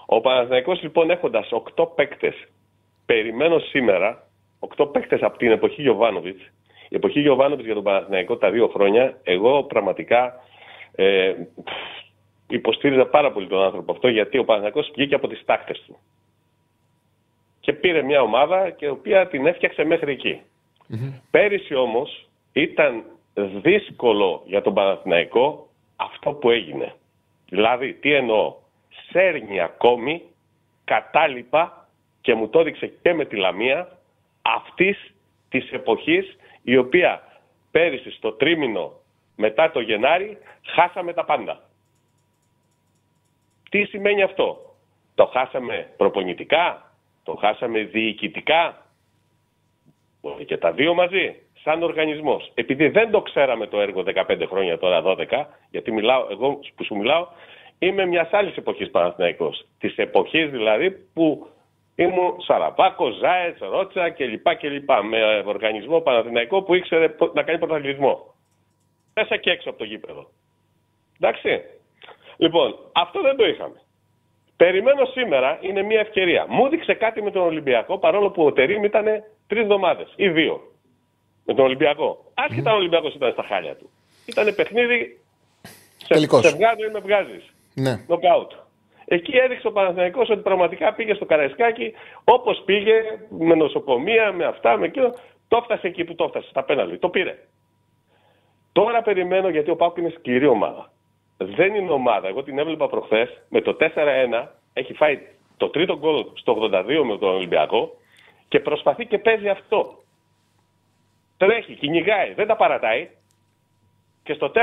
Ο 0.06 0.20
Παναθηναϊκός 0.20 0.82
λοιπόν 0.82 1.10
έχοντας 1.10 1.48
8 1.76 1.86
παίκτες, 1.94 2.48
περιμένω 3.06 3.58
σήμερα, 3.58 4.26
8 4.76 4.92
παίκτες 4.92 5.22
από 5.22 5.38
την 5.38 5.50
εποχή 5.50 5.82
Γιωβάνοβιτς, 5.82 6.42
η 6.88 6.96
εποχή 6.96 7.20
Γιωβάνοβιτς 7.20 7.64
για 7.66 7.74
τον 7.74 7.82
Παναθηναϊκό 7.82 8.36
τα 8.36 8.50
δύο 8.50 8.68
χρόνια, 8.68 9.18
εγώ 9.22 9.62
πραγματικά 9.62 10.34
ε, 10.94 11.34
υποστήριζα 12.48 13.06
πάρα 13.06 13.32
πολύ 13.32 13.46
τον 13.46 13.62
άνθρωπο 13.62 13.92
αυτό, 13.92 14.08
γιατί 14.08 14.38
ο 14.38 14.44
Παναθηναϊκός 14.44 14.90
βγήκε 14.94 15.14
από 15.14 15.28
τις 15.28 15.44
τάχτες 15.44 15.82
του. 15.86 15.98
Και 17.60 17.72
πήρε 17.72 18.02
μια 18.02 18.22
ομάδα 18.22 18.70
και 18.70 18.86
η 18.86 18.88
οποία 18.88 19.26
την 19.26 19.46
έφτιαξε 19.46 19.84
μέχρι 19.84 20.12
εκεί. 20.12 20.40
Mm-hmm. 20.90 21.20
Πέρυσι 21.30 21.74
όμως 21.74 22.28
ήταν 22.52 23.04
δύσκολο 23.62 24.42
για 24.44 24.62
τον 24.62 24.74
Παναθηναϊκό 24.74 25.68
αυτό 25.96 26.32
που 26.32 26.50
έγινε. 26.50 26.94
Δηλαδή, 27.48 27.94
τι 27.94 28.14
εννοώ; 28.14 28.54
Σέρνει 29.12 29.60
ακόμη 29.60 30.22
κατάλοιπα 30.84 31.88
και 32.20 32.34
μου 32.34 32.48
το 32.48 32.60
έδειξε 32.60 32.86
και 33.02 33.14
με 33.14 33.24
τη 33.24 33.36
Λαμία 33.36 33.98
αυτής 34.42 35.14
της 35.48 35.70
εποχής 35.70 36.36
η 36.62 36.76
οποία 36.76 37.22
πέρυσι 37.70 38.10
στο 38.10 38.32
τρίμηνο 38.32 38.92
μετά 39.36 39.70
το 39.70 39.80
Γενάρη 39.80 40.38
χάσαμε 40.66 41.12
τα 41.12 41.24
πάντα. 41.24 41.60
Τι 43.70 43.84
σημαίνει 43.84 44.22
αυτό; 44.22 44.74
Το 45.14 45.26
χάσαμε 45.26 45.92
προπονητικά, 45.96 46.92
το 47.22 47.34
χάσαμε 47.34 47.82
διοικητικά, 47.82 48.86
μπορεί 50.20 50.44
και 50.44 50.56
τα 50.56 50.72
δύο 50.72 50.94
μαζί, 50.94 51.36
σαν 51.62 51.82
οργανισμός. 51.82 52.50
Επειδή 52.54 52.88
δεν 52.88 53.10
το 53.10 53.22
ξέραμε 53.22 53.66
το 53.66 53.80
έργο 53.80 54.02
15 54.06 54.46
χρόνια 54.48 54.78
τώρα 54.78 55.02
12, 55.04 55.44
γιατί 55.70 55.92
μιλάω, 55.92 56.26
εγώ 56.30 56.60
που 56.74 56.84
σου 56.84 56.96
μιλάω 56.96 57.26
είμαι 57.86 58.06
μιας 58.06 58.28
άλλης 58.32 58.56
εποχής 58.56 58.90
Παναθυναϊκό. 58.90 59.54
Της 59.78 59.96
εποχής 59.96 60.50
δηλαδή 60.50 60.90
που 60.90 61.46
ήμουν 61.94 62.40
Σαραπάκο, 62.40 63.10
Ζάετς, 63.10 63.58
Ρότσα 63.58 64.10
κλπ. 64.10 64.56
κλπ. 64.56 64.90
Με 65.08 65.42
οργανισμό 65.46 66.00
Παναθηναϊκό 66.00 66.62
που 66.62 66.74
ήξερε 66.74 67.14
να 67.34 67.42
κάνει 67.42 67.58
πρωταθλητισμό. 67.58 68.34
Μέσα 69.14 69.36
και 69.36 69.50
έξω 69.50 69.68
από 69.68 69.78
το 69.78 69.84
γήπεδο. 69.84 70.30
Εντάξει. 71.20 71.60
Λοιπόν, 72.36 72.74
αυτό 72.92 73.20
δεν 73.20 73.36
το 73.36 73.46
είχαμε. 73.46 73.80
Περιμένω 74.56 75.04
σήμερα, 75.04 75.58
είναι 75.60 75.82
μια 75.82 76.00
ευκαιρία. 76.00 76.46
Μου 76.48 76.66
έδειξε 76.66 76.94
κάτι 76.94 77.22
με 77.22 77.30
τον 77.30 77.42
Ολυμπιακό, 77.42 77.98
παρόλο 77.98 78.30
που 78.30 78.44
ο 78.44 78.52
Τερήμ 78.52 78.84
ήταν 78.84 79.04
τρεις 79.46 79.62
εβδομάδες 79.62 80.12
ή 80.16 80.28
δύο. 80.28 80.60
Με 81.44 81.54
τον 81.54 81.64
Ολυμπιακό. 81.64 82.24
Άσχετα 82.34 82.70
mm. 82.70 82.74
ο 82.74 82.76
Ολυμπιακός 82.76 83.14
ήταν 83.14 83.32
στα 83.32 83.42
χάλια 83.42 83.76
του. 83.76 83.90
Ήταν 84.26 84.54
παιχνίδι. 84.54 85.20
Σε, 85.96 86.14
σε 86.18 86.56
βγάζω 86.56 86.84
ή 86.88 86.90
με 86.92 87.00
βγάζεις. 87.00 87.52
Ναι. 87.74 88.04
Νοκάουτ. 88.08 88.52
Εκεί 89.04 89.36
έδειξε 89.36 89.66
ο 89.66 89.72
Παναθηναϊκός 89.72 90.28
ότι 90.28 90.40
πραγματικά 90.40 90.92
πήγε 90.94 91.14
στο 91.14 91.24
Καραϊσκάκι 91.24 91.92
όπως 92.24 92.62
πήγε 92.64 92.94
με 93.28 93.54
νοσοκομεία, 93.54 94.32
με 94.32 94.44
αυτά, 94.44 94.76
με 94.76 94.86
εκείνο. 94.86 95.14
Το 95.48 95.56
έφτασε 95.56 95.86
εκεί 95.86 96.04
που 96.04 96.14
το 96.14 96.24
έφτασε, 96.24 96.48
στα 96.48 96.62
πέναλι. 96.62 96.98
Το 96.98 97.08
πήρε. 97.08 97.38
Τώρα 98.72 99.02
περιμένω 99.02 99.48
γιατί 99.48 99.70
ο 99.70 99.76
Πάκου 99.76 100.00
είναι 100.00 100.14
σκληρή 100.18 100.46
ομάδα. 100.46 100.92
Δεν 101.36 101.74
είναι 101.74 101.90
ομάδα. 101.90 102.28
Εγώ 102.28 102.42
την 102.42 102.58
έβλεπα 102.58 102.88
προχθές 102.88 103.42
με 103.48 103.60
το 103.60 103.76
4-1. 103.80 104.46
Έχει 104.72 104.94
φάει 104.94 105.18
το 105.56 105.68
τρίτο 105.68 105.98
γκολ 105.98 106.26
στο 106.34 106.70
82 106.72 107.02
με 107.04 107.18
τον 107.18 107.34
Ολυμπιακό 107.34 107.96
και 108.48 108.60
προσπαθεί 108.60 109.06
και 109.06 109.18
παίζει 109.18 109.48
αυτό. 109.48 109.98
Τρέχει, 111.36 111.74
κυνηγάει, 111.74 112.32
δεν 112.34 112.46
τα 112.46 112.56
παρατάει. 112.56 113.08
Και 114.22 114.32
στο 114.32 114.50
4-1 114.54 114.58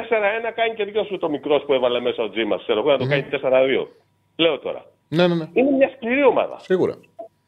κάνει 0.55 0.73
και 0.75 0.83
δυο 0.83 1.03
σου 1.03 1.17
το 1.17 1.29
μικρό 1.29 1.59
που 1.65 1.73
έβαλε 1.73 1.99
μέσα 1.99 2.23
ο 2.23 2.29
Τζίμας. 2.29 2.61
Ξέρω 2.61 2.79
εγώ 2.79 2.91
να 2.91 2.97
το 2.97 3.05
mm. 3.05 3.09
κάνει 3.09 3.25
4-2. 3.81 3.87
Λέω 4.35 4.59
τώρα. 4.59 4.85
Ναι, 5.07 5.27
ναι, 5.27 5.35
ναι. 5.35 5.47
Είναι 5.53 5.71
μια 5.71 5.91
σκληρή 5.95 6.23
ομάδα. 6.23 6.59
Σίγουρα. 6.59 6.95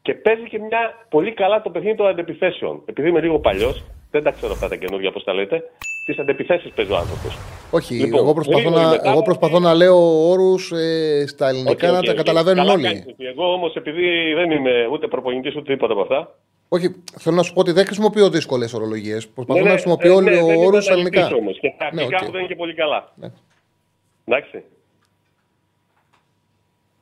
Και 0.02 0.14
παίζει 0.14 0.48
και 0.48 0.58
μια 0.58 1.06
πολύ 1.08 1.32
καλά 1.32 1.62
το 1.62 1.70
παιχνίδι 1.70 1.96
των 1.96 2.06
αντεπιθέσεων. 2.06 2.82
Επειδή 2.84 3.08
είμαι 3.08 3.20
λίγο 3.20 3.38
παλιός, 3.38 3.84
δεν 4.10 4.22
τα 4.22 4.30
ξέρω 4.30 4.52
αυτά 4.52 4.68
τα 4.68 4.76
καινούργια 4.76 5.12
πώ 5.12 5.22
τα 5.22 5.32
λέτε. 5.32 5.62
Τις 6.06 6.18
αντεπιθέσεις 6.18 6.72
παίζει 6.72 6.92
ο 6.92 6.96
άνθρωπος. 6.96 7.38
Όχι, 7.70 7.94
λοιπόν, 7.94 8.20
εγώ, 8.20 8.34
προσπαθώ 8.34 8.70
να, 8.70 8.88
μετά... 8.88 9.10
εγώ 9.10 9.22
προσπαθώ 9.22 9.58
να 9.58 9.74
λέω 9.74 10.28
όρους 10.30 10.72
ε, 10.72 11.24
στα 11.26 11.48
ελληνικά 11.48 11.88
okay, 11.88 11.90
okay, 11.90 11.94
να 11.94 12.02
τα 12.02 12.12
okay. 12.12 12.16
καταλαβαίνουν 12.16 12.58
Καλά 12.58 12.72
όλοι. 12.72 12.82
Κάνεις. 12.82 13.04
Εγώ 13.16 13.52
όμως, 13.52 13.74
επειδή 13.74 14.34
δεν 14.34 14.50
είμαι 14.50 14.88
ούτε 14.92 15.06
προπονητής 15.08 15.56
ούτε 15.56 15.72
τίποτα 15.72 15.92
από 15.92 16.02
αυτά, 16.02 16.34
όχι, 16.74 17.02
θέλω 17.18 17.36
να 17.36 17.42
σου 17.42 17.52
πω 17.52 17.60
ότι 17.60 17.72
δεν 17.72 17.84
χρησιμοποιώ 17.84 18.30
δύσκολες 18.30 18.72
ορολογίες. 18.74 19.28
Προσπαθώ 19.28 19.60
ναι, 19.60 19.64
να 19.64 19.70
χρησιμοποιώ 19.70 20.20
ναι, 20.20 20.30
ναι, 20.30 20.56
όρους 20.66 20.88
ελληνικά. 20.88 21.26
Όμως, 21.26 21.58
και 21.60 21.74
τα 21.78 21.94
ναι, 21.94 22.04
okay. 22.04 22.24
μου 22.24 22.30
δεν 22.30 22.40
είναι 22.40 22.46
και 22.46 22.54
πολύ 22.54 22.74
καλά. 22.74 23.12
Ναι. 23.14 23.30
Εντάξει. 24.24 24.64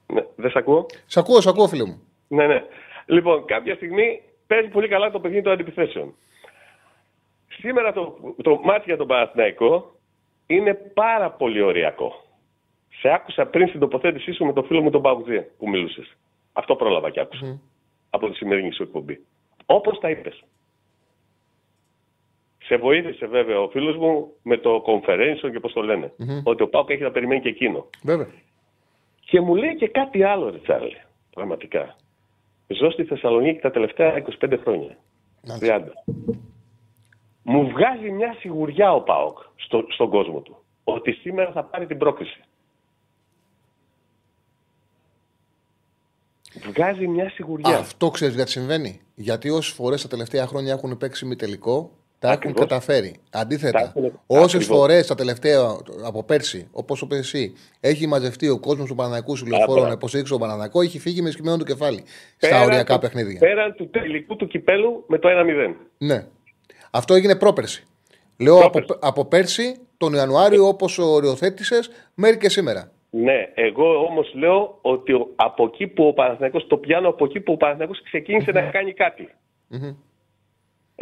Ναι, 0.07 0.23
δεν 0.37 0.51
σε 0.51 0.59
ακούω; 0.59 0.87
Σε 1.07 1.19
ακούω, 1.19 1.41
σε 1.41 1.49
ακούω, 1.49 1.69
φίλε 1.69 1.85
μου. 1.85 2.03
Ναι, 2.29 2.47
ναι. 2.47 2.65
Λοιπόν, 3.07 3.45
κάποια 3.45 3.75
στιγμή 3.75 4.23
παίζει 4.47 4.69
πολύ 4.69 4.89
καλά 4.89 5.11
το 5.11 5.21
παιχνίδι 5.21 5.43
των 5.43 5.53
αντιπιθέσεων. 5.53 6.15
Σήμερα 7.49 7.93
το, 7.93 8.17
το 8.43 8.61
μάτι 8.65 8.83
για 8.87 8.97
τον 8.97 9.07
Παναθηναϊκό 9.07 9.95
είναι 10.47 10.75
πάρα 10.75 11.31
πολύ 11.31 11.63
ωριακό. 11.63 12.25
Σε 13.01 13.09
άκουσα 13.09 13.47
πριν 13.47 13.69
στην 13.69 13.81
τοποθέτησή 13.81 14.33
σου 14.33 14.45
με 14.45 14.53
τον 14.53 14.65
φίλο 14.65 14.81
μου 14.81 14.91
τον 14.91 15.03
Παγκουζή 15.03 15.41
που 15.59 15.69
μιλούσε. 15.69 16.07
Αυτό 16.53 16.77
πρόλαβα 16.77 17.11
και 17.11 17.21
άκουσα. 17.21 17.55
Mm. 17.55 17.59
Από 18.11 18.29
τη 18.31 18.37
σημερινή 18.37 18.73
σου 18.73 18.83
εκπομπή. 18.83 19.25
Όπως 19.73 19.99
τα 19.99 20.11
είπες. 20.11 20.45
Σε 22.59 22.77
βοήθησε 22.77 23.27
βέβαια 23.27 23.61
ο 23.61 23.69
φίλος 23.69 23.97
μου 23.97 24.33
με 24.43 24.57
το 24.57 24.83
conference 24.87 25.51
και 25.53 25.61
πώς 25.61 25.73
το 25.73 25.83
λενε 25.83 26.13
Ότι 26.45 26.63
ο 26.63 26.69
Πάουκ 26.69 26.91
έχει 26.91 27.03
να 27.03 27.11
περιμένει 27.11 27.41
και 27.41 27.49
εκείνο. 27.49 27.87
Βέβαια. 28.03 28.29
Και 29.21 29.41
μου 29.41 29.55
λέει 29.55 29.77
και 29.77 29.89
κάτι 29.89 30.23
άλλο, 30.23 30.49
Ριτσάρλι. 30.51 30.97
Πραγματικά. 31.31 31.97
Ζω 32.67 32.91
στη 32.91 33.05
Θεσσαλονίκη 33.05 33.61
τα 33.61 33.71
τελευταία 33.71 34.23
25 34.41 34.59
χρόνια. 34.63 34.97
30. 35.61 35.81
μου 37.43 37.69
βγάζει 37.69 38.11
μια 38.11 38.37
σιγουριά 38.39 38.93
ο 38.93 39.03
ΠΑΟΚ 39.03 39.39
στο, 39.57 39.87
στον 39.89 40.11
κόσμο 40.11 40.41
του. 40.41 40.57
Ότι 40.85 41.13
σήμερα 41.13 41.53
θα 41.53 41.65
πάρει 41.65 41.87
την 41.87 41.99
πρόκληση. 41.99 42.41
Βγάζει 46.69 47.07
μια 47.07 47.31
σιγουριά. 47.31 47.77
Αυτό 47.79 48.11
ξέρεις 48.11 48.35
γιατί 48.35 48.51
συμβαίνει; 48.51 49.01
Γιατί 49.15 49.51
όσες 49.51 49.73
φορές 49.73 50.03
τα 50.03 50.09
τελευταία 50.09 50.47
χρόνια 50.47 50.73
έχουν 50.73 50.97
παίξει 50.97 51.27
μη 51.27 51.37
τελικό, 51.37 51.91
τα 52.19 52.33
έχουν 52.33 52.55
καταφέρει. 52.55 53.15
Αντίθετα, 53.31 53.95
όσες 54.27 54.65
φορές 54.67 55.07
τα 55.07 55.15
τελευταία 55.15 55.77
από 56.05 56.23
πέρσι, 56.23 56.69
όπως 56.71 57.03
ο 57.03 57.07
εσύ, 57.11 57.53
έχει 57.81 58.07
μαζευτεί 58.07 58.49
ο 58.49 58.59
κόσμος 58.59 58.89
του 58.89 58.95
Παναναναϊκού 58.95 59.37
Συλλοφόρου 59.37 59.83
να 59.83 59.93
υποστηρίξει 59.93 60.33
τον 60.33 60.41
Παναναναϊκό, 60.41 60.81
έχει 60.81 60.99
φύγει 60.99 61.23
με 61.23 61.31
σκημένο 61.31 61.57
του 61.57 61.65
κεφάλι 61.65 62.05
στα 62.37 62.63
οριακά 62.63 62.99
παιχνίδια. 62.99 63.39
Πέραν 63.39 63.75
του 63.75 63.91
τελικού 63.91 64.37
του 64.37 64.47
κυπέλου 64.47 65.05
με 65.07 65.19
το 65.19 65.29
1-0. 65.29 65.75
Ναι. 65.99 66.27
Αυτό 66.91 67.15
έγινε 67.15 67.37
πρόπερση. 67.37 67.85
Λέω 68.37 68.59
από, 68.59 68.81
από 69.01 69.25
πέρσι, 69.25 69.77
τον 69.97 70.15
Ιανουάριο, 70.15 70.69
όπως 70.69 70.99
οριοθέτησες, 70.99 71.91
μέχρι 72.15 72.39
και 72.39 72.49
σήμερα. 72.49 72.93
Ναι, 73.11 73.49
εγώ 73.55 74.05
όμως 74.05 74.35
λέω 74.35 74.79
ότι 74.81 75.27
από 75.37 75.65
εκεί 75.65 75.87
που 75.87 76.07
ο 76.07 76.13
Παναθηναϊκός 76.13 76.67
το 76.67 76.77
πιάνω, 76.77 77.09
από 77.09 77.25
εκεί 77.25 77.41
που 77.41 77.53
ο 77.53 77.57
Παναθηναϊκός 77.57 78.03
ξεκίνησε 78.03 78.51
να 78.51 78.63
κάνει 78.63 78.93
κάτι. 78.93 79.29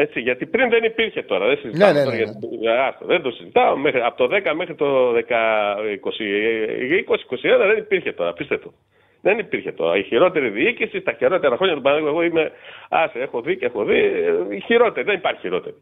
Έτσι, 0.00 0.20
γιατί 0.20 0.46
πριν 0.46 0.70
δεν 0.70 0.84
υπήρχε 0.84 1.22
τώρα. 1.22 1.46
Δεν 1.46 1.59
συζητάω. 1.59 1.92
Ναι, 1.92 2.04
ναι, 2.04 2.11
ναι, 2.11 2.16
ναι. 2.16 3.06
δεν 3.06 3.22
το 3.22 3.30
συζητάω. 3.30 3.76
Μέχρι, 3.76 4.00
από 4.00 4.16
το 4.16 4.36
10 4.36 4.52
μέχρι 4.54 4.74
το 4.74 5.11
20-21 5.11 5.14
δεν 7.66 7.76
υπήρχε 7.78 8.12
τώρα. 8.12 8.32
Πίστευτο. 8.32 8.72
Δεν 9.20 9.38
υπήρχε 9.38 9.72
τώρα. 9.72 9.96
Η 9.96 10.02
χειρότερη 10.02 10.48
διοίκηση, 10.48 11.00
στα 11.00 11.12
χειρότερα 11.12 11.56
χρόνια 11.56 11.74
του 11.74 11.80
Παναγιώτη, 11.80 12.11
εγώ 12.12 12.22
είμαι. 12.22 12.52
Άσε, 12.88 13.18
έχω 13.18 13.40
δει 13.40 13.56
και 13.56 13.66
έχω 13.66 13.84
δει. 13.84 13.98
Η 14.50 14.61
χειρότερη. 14.61 15.06
Δεν 15.06 15.14
υπάρχει 15.14 15.40
χειρότερη. 15.40 15.76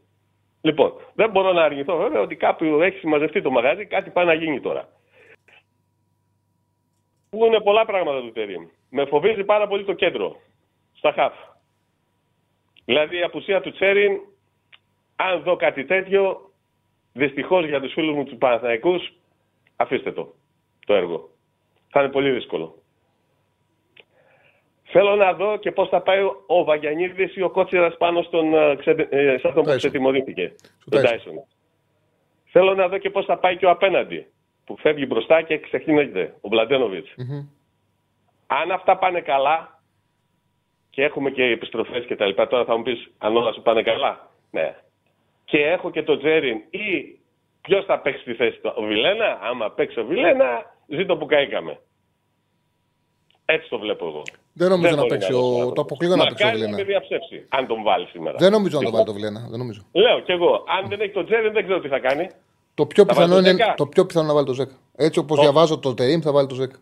Λοιπόν, 0.61 0.93
δεν 1.13 1.29
μπορώ 1.29 1.53
να 1.53 1.63
αρνηθώ 1.63 1.97
βέβαια 1.97 2.21
ότι 2.21 2.35
κάπου 2.35 2.65
έχει 2.65 2.97
συμμαζευτεί 2.97 3.41
το 3.41 3.51
μαγαζί, 3.51 3.85
κάτι 3.85 4.09
πάει 4.09 4.25
να 4.25 4.33
γίνει 4.33 4.59
τώρα. 4.59 4.87
Πού 7.29 7.45
είναι 7.45 7.59
πολλά 7.59 7.85
πράγματα 7.85 8.21
του 8.21 8.31
Τερήμ. 8.31 8.67
Με 8.89 9.05
φοβίζει 9.05 9.43
πάρα 9.43 9.67
πολύ 9.67 9.83
το 9.83 9.93
κέντρο. 9.93 10.35
Στα 10.93 11.11
χαφ. 11.11 11.33
Δηλαδή 12.85 13.17
η 13.17 13.23
απουσία 13.23 13.61
του 13.61 13.71
Τσέριν, 13.71 14.19
αν 15.15 15.41
δω 15.41 15.55
κάτι 15.55 15.85
τέτοιο, 15.85 16.51
δυστυχώς 17.13 17.65
για 17.65 17.81
τους 17.81 17.93
φίλους 17.93 18.15
μου 18.15 18.23
τους 18.23 18.37
Παναθηναϊκούς, 18.37 19.13
αφήστε 19.75 20.11
το, 20.11 20.33
το 20.85 20.93
έργο. 20.93 21.29
Θα 21.89 22.01
είναι 22.01 22.11
πολύ 22.11 22.31
δύσκολο. 22.31 22.75
Θέλω 24.83 25.15
να 25.15 25.33
δω 25.33 25.57
και 25.57 25.71
πώς 25.71 25.89
θα 25.89 26.01
πάει 26.01 26.21
ο 26.47 26.63
Βαγιανίδης 26.63 27.35
ή 27.35 27.41
ο 27.41 27.49
Κότσιρας 27.49 27.97
πάνω 27.97 28.21
στον 28.21 28.53
ε, 28.53 28.77
ε, 29.09 29.37
σαν 29.37 29.53
τον 29.53 29.63
που 29.63 29.75
ξετιμωρήθηκε. 29.75 30.55
Τον 30.89 31.01
Τάισον. 31.01 31.43
Θέλω 32.45 32.75
να 32.75 32.87
δω 32.87 32.97
και 32.97 33.09
πώς 33.09 33.25
θα 33.25 33.37
πάει 33.37 33.57
και 33.57 33.65
ο 33.65 33.69
απέναντι. 33.69 34.27
Που 34.67 34.77
φεύγει 34.77 35.05
μπροστά 35.07 35.41
και 35.41 35.59
ξεχνιέται, 35.59 36.35
ο 36.41 36.49
βλαντενοβιτ 36.49 37.05
Αν 38.47 38.71
αυτά 38.71 38.97
πάνε 38.97 39.21
καλά, 39.21 39.77
και 40.97 41.03
έχουμε 41.03 41.29
και 41.29 41.43
επιστροφές 41.43 42.05
και 42.05 42.15
τα 42.15 42.25
λοιπά. 42.25 42.47
Τώρα 42.47 42.65
θα 42.65 42.77
μου 42.77 42.83
πεις 42.83 43.11
αν 43.17 43.35
όλα 43.35 43.53
σου 43.53 43.61
πάνε 43.61 43.81
καλά. 43.81 44.29
Ναι. 44.51 44.75
Και 45.45 45.57
έχω 45.57 45.91
και 45.91 46.03
το 46.03 46.17
Τζέριν 46.17 46.57
ή 46.69 47.19
ποιος 47.61 47.85
θα 47.85 47.99
παίξει 47.99 48.23
τη 48.23 48.33
θέση 48.33 48.59
του. 48.59 48.73
Ο 48.75 48.81
Βιλένα, 48.81 49.39
άμα 49.41 49.71
παίξει 49.71 49.99
ο 49.99 50.05
Βιλένα, 50.05 50.75
ζήτω 50.87 51.17
που 51.17 51.25
καήκαμε. 51.25 51.79
Έτσι 53.45 53.69
το 53.69 53.79
βλέπω 53.79 54.07
εγώ. 54.07 54.23
Δεν 54.53 54.69
νομίζω 54.69 54.95
να 54.95 55.05
παίξει. 55.05 55.33
Ο... 55.33 55.71
Το 55.75 55.81
αποκλείω 55.81 56.15
να 56.15 56.25
παίξει 56.25 56.47
ο 56.47 56.49
Βιλένα. 56.49 56.83
διαψεύσει, 56.83 57.45
αν 57.49 57.67
τον 57.67 57.83
βάλει 57.83 58.05
σήμερα. 58.05 58.37
Δεν 58.37 58.51
νομίζω 58.51 58.77
να 58.77 58.83
τον 58.83 58.93
βάλει 58.93 59.05
το 59.05 59.13
Βιλένα. 59.13 59.47
Δεν 59.49 59.59
νομίζω. 59.59 59.81
Λέω 59.91 60.19
κι 60.19 60.31
εγώ. 60.31 60.63
Αν 60.67 60.89
δεν 60.89 61.01
έχει 61.01 61.11
το 61.11 61.23
Τζέριν, 61.23 61.53
δεν 61.53 61.63
ξέρω 61.63 61.79
τι 61.79 61.87
θα 61.87 61.99
κάνει. 61.99 62.29
Το 62.77 62.85
πιο, 62.85 63.05
πιθανό 63.05 63.37
είναι 63.37 63.55
το 63.75 63.87
πιο 63.87 64.05
πιθανό 64.05 64.27
να 64.27 64.33
βάλει 64.33 64.45
το 64.45 64.53
Ζέκα. 64.53 64.75
Έτσι 64.95 65.19
όπως 65.19 65.39
διαβάζω 65.39 65.79
το 65.79 65.93
Τερήμ 65.93 66.19
θα 66.21 66.31
βάλει 66.31 66.47
το 66.47 66.55
Ζέκα. 66.55 66.77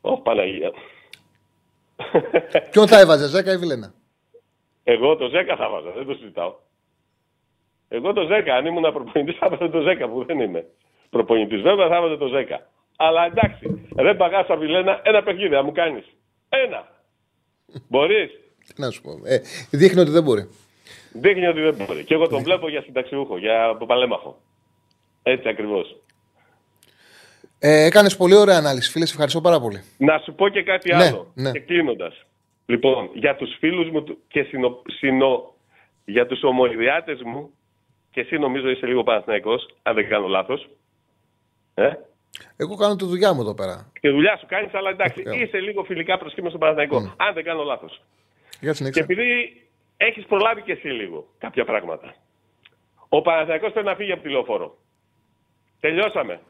Ω 0.00 0.20
Παναγία. 0.20 0.72
Ποιον 2.70 2.86
θα 2.86 3.00
έβαζε, 3.00 3.28
Ζέκα 3.28 3.52
ή 3.52 3.56
Βιλένα; 3.56 3.94
Εγώ 4.84 5.16
το 5.16 5.28
Ζέκα 5.28 5.56
θα 5.56 5.68
βάζα, 5.70 5.90
δεν 5.90 6.06
το 6.06 6.14
συζητάω. 6.14 6.54
Εγώ 7.88 8.12
το 8.12 8.26
Ζέκα, 8.26 8.54
αν 8.54 8.66
ήμουν 8.66 8.92
προπονητής, 8.92 9.36
θα 9.38 9.46
έβαζα 9.46 9.70
το 9.70 9.80
Ζέκα 9.80 10.08
που 10.08 10.24
δεν 10.24 10.40
είμαι. 10.40 10.66
Προπονητής, 11.10 11.62
βέβαια 11.62 11.88
θα 11.88 11.96
έβαζα 11.96 12.16
το 12.18 12.26
Ζέκα. 12.26 12.66
Αλλά 12.96 13.24
εντάξει, 13.24 13.88
δεν 13.88 14.16
παγάσα 14.16 14.56
Βιλένα, 14.56 15.00
ένα 15.04 15.22
παιχνίδι, 15.22 15.48
να 15.48 15.62
μου 15.62 15.72
κάνεις. 15.72 16.04
Ένα. 16.48 16.88
Μπορείς. 17.88 18.30
Να 18.76 18.90
σου 18.90 19.02
πω. 19.02 19.10
Ε, 19.24 19.40
δείχνει 19.70 20.00
ότι 20.00 20.10
δεν 20.10 20.22
μπορεί. 20.22 20.48
Δείχνει 21.12 21.46
ότι 21.46 21.60
δεν 21.60 21.74
μπορεί. 21.74 22.04
Και 22.04 22.14
εγώ 22.14 22.28
τον 22.28 22.42
βλέπω 22.42 22.68
για 22.68 22.82
συνταξιούχο, 22.82 23.38
για 23.38 23.76
παλέμαχο. 23.86 24.38
Έτσι 25.22 25.48
ακριβώς. 25.48 25.96
Ε, 27.58 27.84
Έκανες 27.84 28.16
πολύ 28.16 28.34
ωραία 28.34 28.56
ανάλυση, 28.56 28.90
φίλε. 28.90 29.04
Ευχαριστώ 29.04 29.40
πάρα 29.40 29.60
πολύ. 29.60 29.82
Να 29.98 30.18
σου 30.18 30.34
πω 30.34 30.48
και 30.48 30.62
κάτι 30.62 30.94
ναι, 30.94 31.04
άλλο. 31.04 31.32
Ναι. 31.34 31.50
Και 31.50 31.60
κλείνοντα. 31.60 32.12
Λοιπόν, 32.66 33.10
για 33.14 33.36
τους 33.36 33.56
φίλους 33.58 33.90
μου 33.90 34.04
και 34.28 34.42
συνο, 34.42 34.82
συνο, 34.86 35.54
για 36.04 36.26
τους 36.26 36.42
ομοειδιάτες 36.42 37.22
μου, 37.22 37.50
και 38.10 38.20
εσύ 38.20 38.38
νομίζω 38.38 38.68
είσαι 38.68 38.86
λίγο 38.86 39.02
Παναθηναϊκός, 39.02 39.68
αν 39.82 39.94
δεν 39.94 40.08
κάνω 40.08 40.26
λάθος. 40.26 40.68
Ε; 41.74 41.92
Εγώ 42.56 42.76
κάνω 42.76 42.96
τη 42.96 43.04
δουλειά 43.04 43.32
μου 43.32 43.40
εδώ 43.40 43.54
πέρα. 43.54 43.92
Τη 44.00 44.08
δουλειά 44.08 44.36
σου 44.36 44.46
κάνεις, 44.48 44.74
αλλά 44.74 44.90
εντάξει, 44.90 45.22
okay. 45.26 45.36
είσαι 45.42 45.58
λίγο 45.58 45.82
φιλικά 45.82 46.18
προσκύμενο 46.18 46.48
στον 46.48 46.60
Παναθηναϊκό. 46.60 46.96
Mm. 47.06 47.24
Αν 47.26 47.34
δεν 47.34 47.44
κάνω 47.44 47.62
λάθος. 47.62 48.02
Και 48.92 49.00
επειδή 49.00 49.62
έχεις 49.96 50.24
προλάβει 50.24 50.62
και 50.62 50.72
εσύ 50.72 50.88
λίγο 50.88 51.26
κάποια 51.38 51.64
πράγματα. 51.64 52.14
Ο 53.08 53.22
Παναθηναϊκός 53.22 53.72
πρέπει 53.72 53.86
να 53.86 53.94
φύγει 53.94 54.12
από 54.12 54.22
τη 54.22 54.28
λεωφόρο. 54.28 54.76
Τελειώσαμε. 55.80 56.40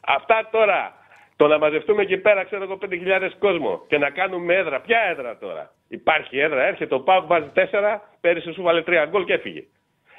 Αυτά 0.00 0.48
τώρα, 0.52 0.94
το 1.36 1.46
να 1.46 1.58
μαζευτούμε 1.58 2.02
εκεί 2.02 2.16
πέρα, 2.16 2.44
ξέρω 2.44 2.62
εγώ, 2.62 2.78
5.000 2.80 3.30
κόσμο 3.38 3.84
και 3.88 3.98
να 3.98 4.10
κάνουμε 4.10 4.54
έδρα. 4.54 4.80
Ποια 4.80 5.00
έδρα 5.00 5.38
τώρα; 5.38 5.72
Υπάρχει 5.88 6.38
έδρα, 6.38 6.62
έρχεται 6.64 6.94
ο 6.94 7.00
Πάουκ, 7.00 7.26
βάζει 7.26 7.50
4, 7.54 8.00
πέρυσι 8.20 8.52
σου 8.52 8.62
βάλε 8.62 8.82
3 8.86 9.06
γκολ 9.08 9.24
και 9.24 9.32
έφυγε. 9.32 9.64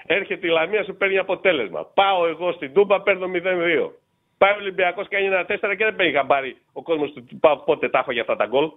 Έρχεται 0.06 0.48
η 0.48 0.50
Λαμία, 0.50 0.84
σου 0.84 0.96
παίρνει 0.96 1.18
αποτέλεσμα. 1.18 1.86
Πάω 1.86 2.28
εγώ 2.28 2.52
στην 2.52 2.74
Τούμπα, 2.74 3.02
παίρνω 3.02 3.28
0-2. 3.34 3.92
Πάει 4.38 4.52
ο 4.52 4.56
Ολυμπιακός 4.60 5.08
κάνει 5.08 5.26
ένα 5.26 5.46
4 5.46 5.76
και 5.78 5.84
δεν 5.84 5.96
παίρνει 5.96 6.14
χαμπάρι 6.14 6.58
ο 6.74 6.82
κόσμος 6.82 7.14
του 7.14 7.40
Πάουκ 7.40 7.64
πότε 7.64 7.90
τα 7.90 8.06
για 8.10 8.22
αυτά 8.22 8.36
τα 8.36 8.46
γκολ. 8.46 8.70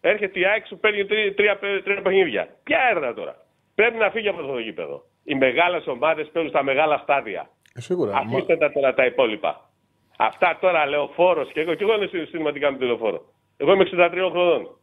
Έρχεται 0.00 0.38
η 0.38 0.44
ΑΕΚ, 0.44 0.66
σου 0.66 0.78
παίρνει 0.78 1.04
τρία, 1.34 1.58
τρία 1.58 2.02
παιχνίδια. 2.02 2.48
Ποια 2.62 2.78
έδρα 2.90 3.14
τώρα; 3.14 3.36
Πρέπει 3.74 3.96
να 3.96 4.10
φύγει 4.10 4.28
από 4.28 4.40
αυτό 4.40 4.52
το 4.52 4.58
γήπεδο. 4.58 5.02
Οι 5.24 5.34
μεγάλες 5.34 5.86
ομάδες 5.86 6.28
παίζουν 6.32 6.50
στα 6.50 6.62
μεγάλα 6.62 6.98
στάδια. 6.98 7.50
Ε, 7.76 7.80
σίγουρα. 7.80 8.16
Αφήστε 8.16 8.56
τα 8.56 8.72
τώρα 8.72 8.94
τα 8.94 9.04
υπόλοιπα. 9.04 9.70
Αυτά 10.18 10.58
τώρα 10.60 10.86
λεωφόρο 10.86 11.44
και 11.44 11.60
εγώ, 11.60 11.74
και 11.74 11.84
εγώ 11.84 11.94
είμαι 11.94 12.06
συστηματικά 12.06 12.70
με 12.70 12.78
τη 12.78 12.84
λεωφόρο. 12.84 13.24
Εγώ 13.56 13.72
είμαι 13.72 13.88
63 13.92 14.28
χρονών. 14.30 14.78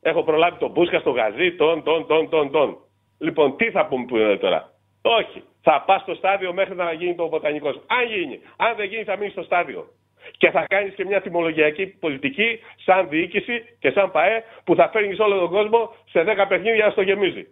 Έχω 0.00 0.22
προλάβει 0.22 0.58
τον 0.58 0.70
Μπούσκα 0.70 0.98
στο 0.98 1.10
γαζί, 1.10 1.52
τον, 1.52 1.82
τον, 1.82 2.06
τον, 2.06 2.28
τον, 2.28 2.50
τον. 2.50 2.78
Λοιπόν, 3.18 3.56
τι 3.56 3.70
θα 3.70 3.86
πούμε 3.86 4.04
που 4.04 4.16
είναι 4.16 4.36
τώρα; 4.36 4.72
Όχι. 5.02 5.42
Θα 5.62 5.82
πας 5.86 6.02
στο 6.02 6.14
στάδιο 6.14 6.52
μέχρι 6.52 6.74
να 6.74 6.92
γίνει 6.92 7.14
το 7.14 7.28
βοτανικός. 7.28 7.80
Αν 7.86 8.06
γίνει. 8.06 8.40
Αν 8.56 8.76
δεν 8.76 8.86
γίνει, 8.86 9.04
θα 9.04 9.16
μείνεις 9.16 9.32
στο 9.32 9.42
στάδιο. 9.42 9.88
Και 10.36 10.50
θα 10.50 10.64
κάνεις 10.68 10.94
και 10.94 11.04
μια 11.04 11.20
τιμολογιακή 11.20 11.86
πολιτική, 11.86 12.60
σαν 12.84 13.08
διοίκηση 13.08 13.76
και 13.78 13.90
σαν 13.90 14.10
ΠαΕ, 14.10 14.44
που 14.64 14.74
θα 14.74 14.88
φέρνεις 14.88 15.18
όλο 15.18 15.38
τον 15.38 15.50
κόσμο 15.50 15.94
σε 16.10 16.22
10 16.22 16.46
παιχνίδια 16.48 16.84
να 16.84 16.90
στο 16.90 17.02
γεμίζει. 17.02 17.46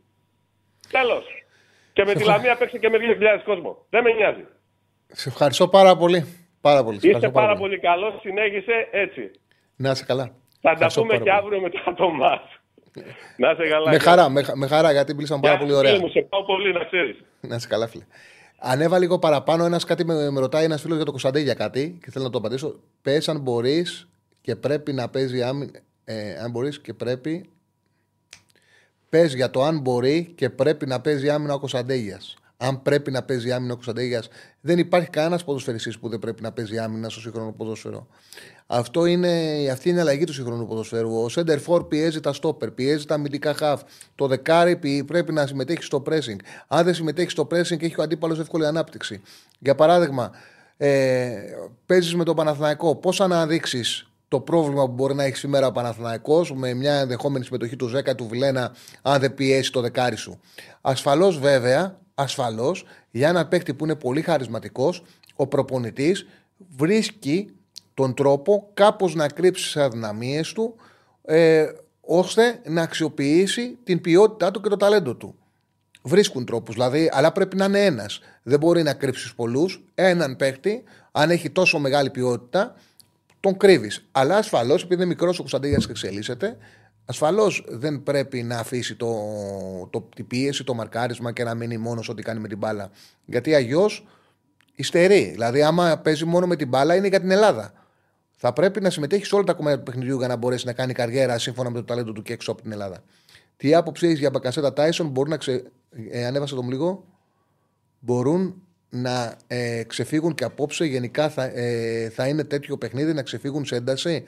Τέλος. 0.90 1.24
Και 1.92 2.04
με 2.04 2.14
τη 2.14 2.24
Λαμία 2.24 2.56
παίξει 2.56 2.78
και 2.78 2.88
με 2.88 2.98
2.000 3.00 3.42
κόσμο. 3.44 3.86
Δεν 3.90 4.02
με 4.02 4.12
νοιάζει. 4.12 4.46
Σε 5.16 5.28
ευχαριστώ 5.28 5.68
πάρα 5.68 5.96
πολύ. 5.96 6.26
Πάρα 6.60 6.84
πολύ. 6.84 6.98
Είστε 7.02 7.30
πάρα, 7.30 7.56
πολύ, 7.56 7.78
καλός. 7.78 8.20
Συνέχισε 8.20 8.88
έτσι. 8.90 9.30
Να 9.76 9.90
είσαι 9.90 10.04
καλά. 10.04 10.34
Θα 10.60 10.74
τα 10.74 10.86
πούμε 10.94 11.18
και 11.18 11.30
αύριο 11.30 11.60
μετά 11.60 11.94
το 11.96 12.10
μάτς. 12.10 12.60
να 13.36 13.50
είσαι 13.50 13.68
καλά. 13.68 13.90
Με 13.90 13.98
χαρά, 13.98 14.28
με, 14.28 14.44
με 14.54 14.66
χαρά 14.66 14.92
γιατί 14.92 15.14
μιλήσαμε 15.14 15.40
πάρα 15.40 15.58
πολύ 15.58 15.72
ωραία. 15.72 15.98
Μου, 15.98 16.08
σε 16.08 16.20
πάω 16.20 16.44
πολύ 16.44 16.72
να 16.72 16.84
ξέρεις. 16.84 17.16
Να 17.40 17.54
είσαι 17.54 17.68
καλά, 17.68 17.86
φίλε. 17.86 18.04
Ανέβα 18.58 18.98
λίγο 18.98 19.18
παραπάνω. 19.18 19.64
Ένας 19.64 19.84
κάτι 19.84 20.04
με, 20.04 20.30
με 20.30 20.40
ρωτάει 20.40 20.64
ένας 20.64 20.80
φίλος 20.80 20.96
για 20.96 21.04
το 21.04 21.10
Κωνσταντέ 21.10 21.40
για 21.40 21.54
κάτι 21.54 21.98
και 22.02 22.10
θέλω 22.10 22.24
να 22.24 22.30
το 22.30 22.38
απαντήσω. 22.38 22.80
Πες 23.02 23.28
αν 23.28 23.40
μπορείς 23.40 24.08
και 24.40 24.56
πρέπει 24.56 24.92
να 24.92 25.08
παίζει 25.08 25.42
άμυνα. 25.42 25.80
Ε, 26.04 26.34
αν 26.38 26.50
μπορείς 26.50 26.80
και 26.80 26.94
πρέπει. 26.94 27.50
Πες 29.08 29.34
για 29.34 29.50
το 29.50 29.62
αν 29.62 29.80
μπορεί 29.80 30.32
και 30.36 30.50
πρέπει 30.50 30.86
να 30.86 31.00
παίζει 31.00 31.30
άμυνα 31.30 31.54
ο 31.54 31.58
Κωνσταντέγια 31.58 32.20
αν 32.66 32.82
πρέπει 32.82 33.10
να 33.10 33.22
παίζει 33.22 33.52
άμυνα 33.52 33.72
ο 33.72 33.74
Κωνσταντέγια, 33.74 34.22
δεν 34.60 34.78
υπάρχει 34.78 35.10
κανένας 35.10 35.44
ποδοσφαιριστής 35.44 35.98
που 35.98 36.08
δεν 36.08 36.18
πρέπει 36.18 36.42
να 36.42 36.52
παίζει 36.52 36.78
άμυνα 36.78 37.08
στο 37.08 37.20
σύγχρονο 37.20 37.52
ποδόσφαιρο. 37.52 38.06
Αυτό 38.66 39.06
είναι, 39.06 39.30
αυτή 39.72 39.88
είναι 39.88 39.98
η 39.98 40.00
αλλαγή 40.00 40.24
του 40.24 40.32
σύγχρονου 40.32 40.66
ποδοσφαίρου. 40.66 41.22
Ο 41.22 41.28
Σέντερ 41.28 41.58
Φόρ 41.58 41.84
πιέζει 41.84 42.20
τα 42.20 42.32
στόπερ, 42.32 42.70
πιέζει 42.70 43.04
τα 43.04 43.14
αμυντικά 43.14 43.54
χαφ. 43.54 43.82
Το 44.14 44.26
δεκάρι 44.26 45.04
πρέπει 45.06 45.32
να 45.32 45.46
συμμετέχει 45.46 45.82
στο 45.82 46.02
pressing. 46.06 46.38
Αν 46.68 46.84
δεν 46.84 46.94
συμμετέχει 46.94 47.30
στο 47.30 47.46
pressing, 47.50 47.82
έχει 47.82 47.94
ο 47.98 48.02
αντίπαλος 48.02 48.38
εύκολη 48.38 48.66
ανάπτυξη. 48.66 49.22
Για 49.58 49.74
παράδειγμα, 49.74 50.30
ε, 50.76 51.30
παίζεις 51.86 52.14
με 52.14 52.24
τον 52.24 52.36
Παναθηναϊκό. 52.36 52.96
Πώς 52.96 53.20
αναδείξεις 53.20 54.08
το 54.28 54.40
πρόβλημα 54.40 54.84
που 54.86 54.92
μπορεί 54.92 55.14
να 55.14 55.24
έχεις 55.24 55.38
σήμερα 55.38 55.66
ο 55.66 55.72
Παναθηναϊκός 55.72 56.52
με 56.54 56.74
μια 56.74 56.94
ενδεχόμενη 56.94 57.44
συμμετοχή 57.44 57.76
του 57.76 57.88
Ζέκα 57.88 58.14
του 58.14 58.26
Βιλένα, 58.28 58.74
αν 59.02 59.20
δεν 59.20 59.34
πιέσει 59.34 59.72
το 59.72 59.80
δεκάρι 59.80 60.16
σου; 60.16 60.40
Ασφαλώς 60.80 61.38
βέβαια 61.38 62.02
ασφαλώς 62.14 62.84
για 63.10 63.28
έναν 63.28 63.48
παίκτη 63.48 63.74
που 63.74 63.84
είναι 63.84 63.94
πολύ 63.94 64.22
χαρισματικός, 64.22 65.02
ο 65.34 65.46
προπονητής 65.46 66.26
βρίσκει 66.76 67.50
τον 67.94 68.14
τρόπο 68.14 68.70
κάπως 68.74 69.14
να 69.14 69.28
κρύψει 69.28 69.64
τις 69.64 69.76
αδυναμίες 69.76 70.52
του 70.52 70.74
ε, 71.24 71.66
ώστε 72.00 72.60
να 72.64 72.82
αξιοποιήσει 72.82 73.78
την 73.84 74.00
ποιότητά 74.00 74.50
του 74.50 74.60
και 74.60 74.68
το 74.68 74.76
ταλέντο 74.76 75.14
του. 75.14 75.34
Βρίσκουν 76.02 76.44
τρόπους 76.44 76.74
δηλαδή, 76.74 77.10
αλλά 77.12 77.32
πρέπει 77.32 77.56
να 77.56 77.64
είναι 77.64 77.84
ένας. 77.84 78.20
Δεν 78.42 78.58
μπορεί 78.58 78.82
να 78.82 78.94
κρύψεις 78.94 79.34
πολλούς. 79.34 79.84
Έναν 79.94 80.36
παίχτη, 80.36 80.82
αν 81.12 81.30
έχει 81.30 81.50
τόσο 81.50 81.78
μεγάλη 81.78 82.10
ποιότητα, 82.10 82.74
τον 83.40 83.56
κρύβεις. 83.56 84.06
Αλλά 84.12 84.36
ασφαλώς, 84.36 84.82
επειδή 84.82 84.94
είναι 84.94 85.04
μικρός 85.10 85.36
ο 85.36 85.38
Κωνσταντίνιας 85.38 85.86
και 85.86 85.90
εξελίσσεται, 85.90 86.56
ασφαλώς 87.04 87.64
δεν 87.68 88.02
πρέπει 88.02 88.42
να 88.42 88.58
αφήσει 88.58 88.96
το, 88.96 89.14
το, 89.90 90.08
την 90.14 90.26
πίεση, 90.26 90.64
το 90.64 90.74
μαρκάρισμα 90.74 91.32
και 91.32 91.44
να 91.44 91.54
μείνει 91.54 91.78
μόνος 91.78 92.08
ό,τι 92.08 92.22
κάνει 92.22 92.40
με 92.40 92.48
την 92.48 92.58
μπάλα. 92.58 92.90
Γιατί 93.24 93.54
αλλιώς 93.54 94.06
υστερεί. 94.74 95.30
Δηλαδή, 95.30 95.62
άμα 95.62 95.98
παίζει 95.98 96.24
μόνο 96.24 96.46
με 96.46 96.56
την 96.56 96.68
μπάλα, 96.68 96.94
είναι 96.94 97.08
για 97.08 97.20
την 97.20 97.30
Ελλάδα. 97.30 97.72
Θα 98.36 98.52
πρέπει 98.52 98.80
να 98.80 98.90
συμμετέχει 98.90 99.24
σε 99.24 99.34
όλα 99.34 99.44
τα 99.44 99.52
κομμάτια 99.52 99.78
του 99.78 99.84
παιχνιδιού 99.84 100.18
για 100.18 100.28
να 100.28 100.36
μπορέσει 100.36 100.66
να 100.66 100.72
κάνει 100.72 100.92
καριέρα 100.92 101.38
σύμφωνα 101.38 101.70
με 101.70 101.78
το 101.78 101.84
ταλέντο 101.84 102.12
του 102.12 102.22
και 102.22 102.32
έξω 102.32 102.52
από 102.52 102.62
την 102.62 102.72
Ελλάδα. 102.72 103.02
Τι 103.56 103.74
άποψη 103.74 104.06
έχεις 104.06 104.18
για 104.18 104.30
Μπακασέτα 104.30 104.72
Τάισον, 104.72 105.08
μπορούν 105.08 105.30
να 105.30 105.36
ξε... 105.36 105.64
ε, 106.10 106.26
ανέβασα 106.26 106.54
τον 106.54 106.68
λίγο, 106.68 107.04
μπορούν 107.98 108.62
να 108.90 109.36
ε, 109.46 109.82
ξεφύγουν 109.82 110.34
και 110.34 110.44
απόψε. 110.44 110.84
Γενικά 110.84 111.28
θα, 111.28 111.42
ε, 111.44 112.08
θα 112.08 112.28
είναι 112.28 112.44
τέτοιο 112.44 112.78
παιχνίδι 112.78 113.12
να 113.12 113.22
ξεφύγουν 113.22 113.64
σε 113.64 113.76
ένταση. 113.76 114.24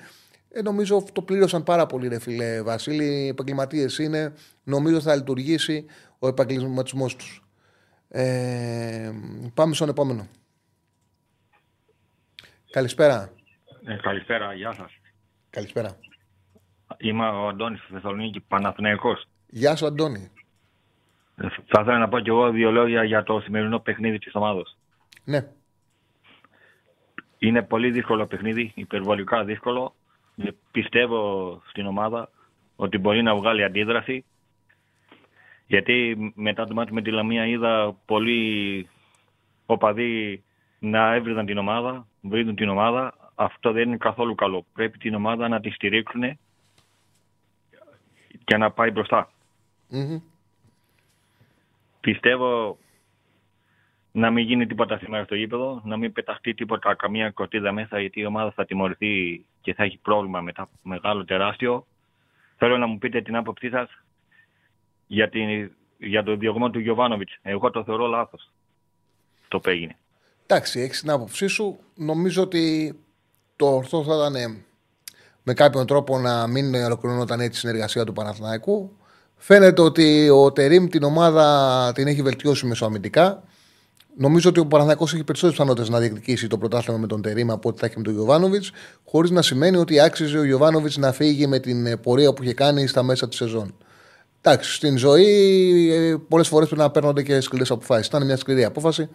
Ε, 0.57 0.62
νομίζω 0.62 1.05
το 1.12 1.23
πλήρωσαν 1.23 1.62
πάρα 1.62 1.87
πολύ, 1.87 2.09
ρε 2.09 2.19
φίλε 2.19 2.62
Βασίλη. 2.62 3.05
Οι 3.05 3.28
επαγγελματίες 3.28 3.99
είναι. 3.99 4.35
Νομίζω 4.65 5.01
θα 5.01 5.15
λειτουργήσει 5.15 5.87
ο 6.19 6.28
επαγγελματισμός 6.28 7.16
τους. 7.16 7.43
Ε, 8.09 9.12
πάμε 9.55 9.74
στον 9.74 9.89
επόμενο. 9.89 10.28
Καλησπέρα. 12.70 13.33
Ε, 13.85 13.97
καλησπέρα, 13.97 14.53
γεια 14.55 14.73
σας. 14.73 14.93
Καλησπέρα. 15.51 15.99
Είμαι 16.99 17.28
ο 17.28 17.49
Αντώνης 17.49 17.81
στη 17.81 17.93
Θεσσαλονίκη, 17.93 18.41
Παναθηναϊκός. 18.41 19.28
Γεια 19.47 19.77
σου, 19.77 19.87
Αντώνη. 19.87 20.31
Ε, 21.37 21.49
θα 21.49 21.81
ήθελα 21.81 21.99
να 21.99 22.09
πω 22.09 22.20
και 22.20 22.31
εγώ 22.31 22.51
δύο 22.51 22.70
λόγια 22.70 23.05
για 23.05 23.23
το 23.23 23.41
σημερινό 23.41 23.78
παιχνίδι 23.78 24.19
της 24.19 24.35
ομάδας. 24.35 24.78
Ναι. 25.24 25.49
Είναι 27.39 27.62
πολύ 27.62 27.91
δύσκολο 27.91 28.27
παιχνίδι, 28.27 28.73
υπερβολικά 28.74 29.45
δύσκολο. 29.45 29.95
Ε, 30.36 30.48
πιστεύω 30.70 31.62
στην 31.68 31.86
ομάδα 31.86 32.30
ότι 32.76 32.98
μπορεί 32.98 33.22
να 33.22 33.36
βγάλει 33.36 33.64
αντίδραση. 33.64 34.24
Γιατί 35.66 36.16
μετά 36.34 36.64
το 36.64 36.74
μάτι 36.74 36.92
με 36.92 37.02
τη 37.02 37.10
Λαμία 37.10 37.46
είδα 37.46 37.96
πολλοί 38.04 38.88
οπαδοί 39.66 40.42
να 40.78 41.14
έβριζαν 41.14 41.46
την 41.46 41.58
ομάδα, 41.58 42.06
βρίζουν 42.20 42.54
την 42.54 42.68
ομάδα. 42.68 43.14
Αυτό 43.34 43.72
δεν 43.72 43.88
είναι 43.88 43.96
καθόλου 43.96 44.34
καλό. 44.34 44.66
Πρέπει 44.72 44.98
την 44.98 45.14
ομάδα 45.14 45.48
να 45.48 45.60
τη 45.60 45.70
στηρίξουν 45.70 46.38
και 48.44 48.56
να 48.56 48.70
πάει 48.70 48.92
Πιστεύω 52.00 52.78
να 54.16 54.30
μην 54.30 54.44
γίνει 54.47 54.66
τίποτα 54.66 54.98
σήμερα 54.98 55.24
στο 55.24 55.34
γήπεδο, 55.34 55.82
να 55.84 55.97
μην 55.97 56.12
πεταχτεί 56.12 56.55
τίποτα 56.55 56.94
καμία 56.94 57.30
κορτίδα 57.30 57.72
μέσα, 57.72 58.01
γιατί 58.01 58.20
η 58.20 58.26
ομάδα 58.26 58.51
θα 58.51 58.64
τιμωρηθεί 58.64 59.44
και 59.60 59.74
θα 59.74 59.84
έχει 59.84 59.98
πρόβλημα 59.98 60.40
μετά 60.40 60.68
μεγάλο 60.82 61.24
τεράστιο. 61.24 61.86
Θέλω 62.56 62.78
να 62.78 62.86
μου 62.86 62.98
πείτε 62.98 63.20
την 63.22 63.36
άποψή 63.36 63.68
σας 63.68 63.88
για, 65.06 65.30
για 65.98 66.22
το 66.22 66.36
διωγμό 66.36 66.70
του 66.70 66.78
Γιωβάνοβιτς. 66.78 67.38
Εγώ 67.43 67.70
το 67.70 67.84
θεωρώ 67.84 68.06
λάθος 68.06 68.51
το 69.48 69.60
που 69.60 69.68
έγινε. 69.70 69.97
Εντάξει, 70.47 70.80
έχεις 70.80 71.01
την 71.01 71.10
άποψή 71.10 71.47
σου. 71.47 71.78
Νομίζω 71.94 72.43
ότι 72.43 72.97
το 73.56 73.66
ορθό 73.66 74.05
θα 74.05 74.14
ήταν 74.14 74.64
με 75.43 75.55
κάποιον 75.55 75.86
τρόπο 75.86 76.18
να 76.18 76.47
μην 76.47 76.74
ολοκληρωνόταν 76.74 77.40
έτσι 77.40 77.56
η 77.56 77.60
συνεργασία 77.60 78.05
του 78.05 78.12
Παναθηναϊκού. 78.12 78.97
Φαίνεται 79.36 79.82
ότι 79.82 80.28
ο 80.28 80.52
Τερήμ 80.52 80.86
την 80.86 81.02
ομάδα 81.02 81.93
την 81.94 82.06
έχει 82.06 82.22
βελτιώσει 82.22 82.66
μεσοαμυντικά. 82.66 83.43
Νομίζω 84.18 84.48
ότι 84.48 84.60
ο 84.60 84.66
Παναθηναϊκός 84.66 85.12
έχει 85.12 85.24
περισσότερες 85.24 85.59
πιθανότητες 85.59 85.90
να 85.90 85.98
διεκδικήσει 85.98 86.48
το 86.48 86.59
πρωτάθλημα 86.59 86.98
με 86.98 87.06
τον 87.06 87.22
Τερήμ 87.22 87.51
από 87.51 87.68
ό,τι 87.68 87.78
θα 87.78 87.86
έχει 87.86 87.97
με 87.97 88.02
τον 88.02 88.12
Γιωβάνοβιτς, 88.12 88.72
χωρίς 89.05 89.30
να 89.30 89.43
σημαίνει 89.43 89.76
ότι 89.76 90.01
άξιζε 90.01 90.38
ο 90.38 90.44
Γιωβάνοβιτς 90.44 90.97
να 90.97 91.12
φύγει 91.12 91.47
με 91.47 91.59
την 91.59 92.01
πορεία 92.01 92.32
που 92.32 92.43
είχε 92.43 92.55
κάνει 92.55 92.86
στα 92.86 93.02
μέσα 93.02 93.28
της 93.28 93.36
σεζόν. 93.38 93.74
Εντάξει, 94.40 94.74
στην 94.74 94.98
ζωή 94.98 95.24
ε, 95.93 96.16
πολλές 96.28 96.48
φορές 96.48 96.68
πρέπει 96.68 96.82
να 96.82 96.90
παίρνονται 96.90 97.22
και 97.22 97.40
σκληρές 97.40 97.70
αποφάσεις. 97.70 98.06
Ήταν 98.06 98.24
μια 98.24 98.36
σκληρή 98.36 98.64
απόφαση. 98.64 99.10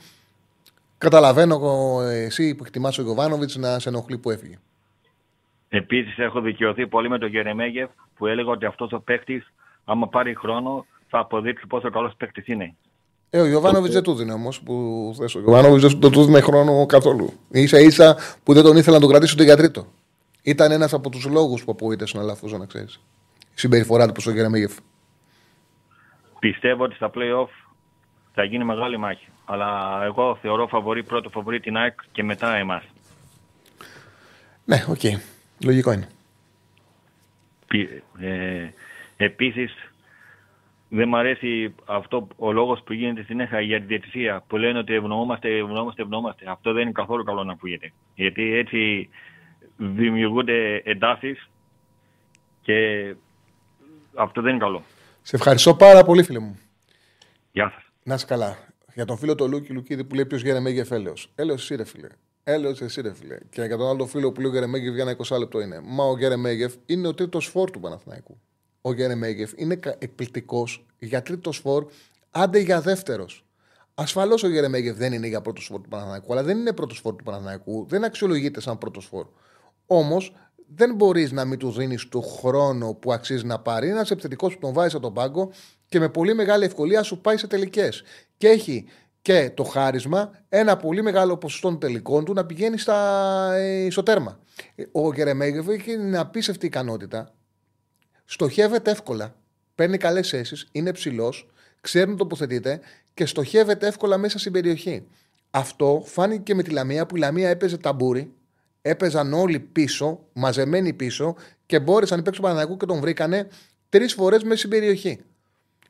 Καταλαβαίνω 0.97 1.59
εσύ 2.01 2.55
που 2.55 2.63
εκτιμάς 2.63 2.97
ο 2.97 3.01
Γιωβάνοβιτς 3.01 3.55
να 3.55 3.79
σε 3.79 3.89
ενοχλεί 3.89 4.17
που 4.17 4.29
έφυγε. 4.29 4.57
Επίσης, 5.69 6.17
έχω 6.17 6.41
δικαιωθεί 6.41 6.87
πολύ 6.87 7.09
με 7.09 7.17
τον 7.17 7.29
Γερεμέγεφ 7.29 7.89
που 8.15 8.27
έλεγε 8.27 8.49
ότι 8.49 8.65
αυτός 8.65 8.91
ο 8.91 8.99
παίκτης, 8.99 9.51
άμα 9.85 10.07
πάρει 10.07 10.35
χρόνο, 10.35 10.85
θα 11.07 11.19
αποδείξει 11.19 11.67
πόσο 11.67 11.89
καλός 11.89 12.13
παίκτης 12.17 12.47
είναι. 12.47 12.75
Ε, 13.33 13.39
ο 13.39 13.45
Γιωβάνοβιτ 13.45 13.91
δεν 13.91 14.03
του 14.03 14.13
δίνει 14.13 14.31
όμως 14.31 14.61
που 14.61 15.13
θες. 15.17 15.35
Ο 15.35 15.39
Γιωβάνοβιτ 15.39 15.85
δεν 15.85 16.11
του 16.11 16.25
δίνει 16.25 16.41
χρόνο 16.41 16.85
καθόλου. 16.85 17.33
σα 17.51 17.79
ίσα 17.79 18.17
που 18.43 18.53
δεν 18.53 18.63
τον 18.63 18.77
ήθελα 18.77 18.95
να 18.95 19.01
τον 19.01 19.09
κρατήσουν 19.09 19.43
για 19.43 19.57
τρίτο. 19.57 19.87
Ήταν 20.41 20.71
ένας 20.71 20.93
από 20.93 21.09
τους 21.09 21.25
λόγους 21.25 21.63
που 21.63 21.71
απογοήτευσαν 21.71 22.21
Αλαφούζο, 22.21 22.57
να 22.57 22.65
ξέρεις. 22.65 22.99
Η 23.39 23.59
συμπεριφορά 23.59 24.05
του 24.05 24.11
προς 24.11 24.23
τον 24.23 24.33
Γερεμέγεφ. 24.33 24.71
Πιστεύω 26.39 26.83
ότι 26.83 26.95
στα 26.95 27.11
playoff 27.15 27.49
θα 28.33 28.43
γίνει 28.43 28.63
μεγάλη 28.63 28.97
μάχη. 28.97 29.27
Αλλά 29.45 30.01
εγώ 30.03 30.37
θεωρώ 30.41 30.67
φαβορή, 30.67 31.03
πρώτο 31.03 31.29
φαβορή 31.29 31.59
την 31.59 31.77
ΑΕΚ 31.77 31.99
και 32.11 32.23
μετά 32.23 32.55
εμάς. 32.55 32.83
Ναι, 34.65 34.85
OK. 34.89 34.99
Okay. 35.03 35.19
Λογικό 35.63 35.91
είναι. 35.91 36.07
Ε, 38.19 38.69
επίσης, 39.17 39.90
δεν 40.93 41.07
μου 41.07 41.17
αρέσει 41.17 41.75
αυτό 41.85 42.27
ο 42.35 42.51
λόγος 42.51 42.81
που 42.83 42.93
γίνεται 42.93 43.23
συνέχεια 43.23 43.61
για 43.61 43.79
τη 43.79 43.85
διαιτησία. 43.85 44.43
Που 44.47 44.57
λένε 44.57 44.79
ότι 44.79 44.93
ευνοούμαστε, 44.93 45.57
ευνοούμαστε, 45.57 46.01
ευνοούμαστε. 46.01 46.45
Αυτό 46.47 46.73
δεν 46.73 46.81
είναι 46.81 46.91
καθόλου 46.91 47.23
καλό 47.23 47.43
να 47.43 47.51
ακούγεται. 47.51 47.91
Γιατί 48.15 48.53
έτσι 48.55 49.09
δημιουργούνται 49.77 50.81
εντάσεις 50.85 51.49
και 52.61 52.75
αυτό 54.13 54.41
δεν 54.41 54.51
είναι 54.51 54.63
καλό. 54.63 54.83
Σε 55.21 55.35
ευχαριστώ 55.35 55.75
πάρα 55.75 56.03
πολύ, 56.03 56.23
φίλε 56.23 56.39
μου. 56.39 56.59
Γεια 57.51 57.69
σας. 57.69 57.83
Να 58.03 58.13
είσαι 58.13 58.25
καλά. 58.25 58.57
Για 58.93 59.05
τον 59.05 59.17
φίλο 59.17 59.35
του 59.35 59.49
Λούκη 59.49 59.73
Λουκίδη 59.73 60.03
που 60.03 60.15
λέει 60.15 60.25
ποιος 60.25 60.41
γέρε 60.41 60.59
μέγε 60.59 60.83
έλεο. 60.89 61.13
Έλεος 61.35 61.61
εσύ, 61.61 61.75
ρε 61.75 61.85
φίλε. 61.85 62.07
Έλεος 62.43 62.81
εσύ, 62.81 63.01
ρε 63.01 63.13
φίλε. 63.13 63.37
Και 63.49 63.61
για 63.61 63.77
τον 63.77 63.87
άλλο 63.87 64.05
φίλο 64.05 64.31
που 64.31 64.41
λέει 64.41 64.49
ο 64.49 64.53
Γερεμέγεφ 64.53 64.93
για 64.93 65.03
ένα 65.03 65.15
20 65.27 65.39
λεπτό 65.39 65.61
είναι. 65.61 65.79
Μα 65.83 66.03
ο 66.03 66.17
Γερεμέγεφ 66.17 66.73
είναι 66.85 67.07
ο 67.07 67.13
τρίτος 67.13 67.47
φόρ 67.47 67.71
του 67.71 67.79
Παναθηναϊκού. 67.79 68.39
Ο 68.81 68.93
Γερεμέγεφ 68.93 69.51
είναι 69.55 69.79
εκπληκτικός 69.97 70.85
για 70.99 71.21
τρίτος 71.21 71.57
φόρ, 71.57 71.85
άντε 72.31 72.59
για 72.59 72.81
δεύτερος. 72.81 73.45
Ασφαλώς 73.93 74.43
ο 74.43 74.47
Γερεμέγεφ 74.47 74.97
δεν 74.97 75.13
είναι 75.13 75.27
για 75.27 75.41
πρώτος 75.41 75.65
φόρ 75.65 75.81
του 75.81 75.89
Παναθηναϊκού, 75.89 76.31
αλλά 76.31 76.43
δεν 76.43 76.57
είναι 76.57 76.73
πρώτος 76.73 76.99
φόρ 76.99 77.15
του 77.15 77.23
Παναθηναϊκού, 77.23 77.85
δεν 77.89 78.03
αξιολογείται 78.03 78.61
σαν 78.61 78.77
πρώτος 78.77 79.05
φόρ. 79.05 79.27
Όμως 79.85 80.35
δεν 80.75 80.95
μπορείς 80.95 81.31
να 81.31 81.45
μην 81.45 81.59
του 81.59 81.71
δίνεις 81.71 82.09
το 82.09 82.21
χρόνο 82.21 82.93
που 82.93 83.13
αξίζει 83.13 83.45
να 83.45 83.59
πάρει. 83.59 83.85
Είναι 83.85 83.95
ένας 83.95 84.11
επιθετικός 84.11 84.53
που 84.53 84.59
τον 84.59 84.73
βάζει 84.73 84.95
από 84.95 85.05
τον 85.05 85.13
πάγκο 85.13 85.51
και 85.85 85.99
με 85.99 86.09
πολύ 86.09 86.33
μεγάλη 86.33 86.65
ευκολία 86.65 87.03
σου 87.03 87.21
πάει 87.21 87.37
σε 87.37 87.47
τελικές. 87.47 88.03
Και 88.37 88.47
έχει 88.47 88.85
και 89.21 89.51
το 89.53 89.63
χάρισμα 89.63 90.31
ένα 90.49 90.77
πολύ 90.77 91.01
μεγάλο 91.01 91.37
ποσοστό 91.37 91.67
των 91.67 91.79
τελικών 91.79 92.25
του 92.25 92.33
να 92.33 92.45
πηγαίνει 92.45 92.77
στα, 92.77 93.53
ε, 93.53 93.89
στο 93.89 94.03
τέρμα. 94.03 94.39
Ο 94.91 95.13
Γερεμέγεφ 95.13 95.67
έχει 95.67 95.97
μια 95.97 96.19
απίστευτη 96.19 96.65
ικανότητα. 96.65 97.33
Στοχεύεται 98.31 98.91
εύκολα. 98.91 99.35
Παίρνει 99.75 99.97
καλές 99.97 100.29
θέσει, 100.29 100.67
είναι 100.71 100.91
ψηλός, 100.91 101.47
ξέρει 101.81 102.09
να 102.09 102.15
τοποθετείται 102.15 102.79
και 103.13 103.25
στοχεύεται 103.25 103.87
εύκολα 103.87 104.17
μέσα 104.17 104.39
στην 104.39 104.51
περιοχή. 104.51 105.07
Αυτό 105.51 106.03
φάνηκε 106.05 106.41
και 106.43 106.55
με 106.55 106.63
τη 106.63 106.69
Λαμία 106.69 107.05
που 107.05 107.15
η 107.15 107.19
Λαμία 107.19 107.49
έπαιζε 107.49 107.77
ταμπούρι, 107.77 108.33
έπαιζαν 108.81 109.33
όλοι 109.33 109.59
πίσω, 109.59 110.19
μαζεμένοι 110.33 110.93
πίσω 110.93 111.35
και 111.65 111.79
μπόρεσαν 111.79 112.17
να 112.17 112.23
παίξουν 112.23 112.43
Παναγιακού 112.43 112.77
και 112.77 112.85
τον 112.85 112.99
βρήκανε 112.99 113.47
τρεις 113.89 114.13
φορές 114.13 114.43
μέσα 114.43 114.57
στην 114.57 114.69
περιοχή. 114.69 115.19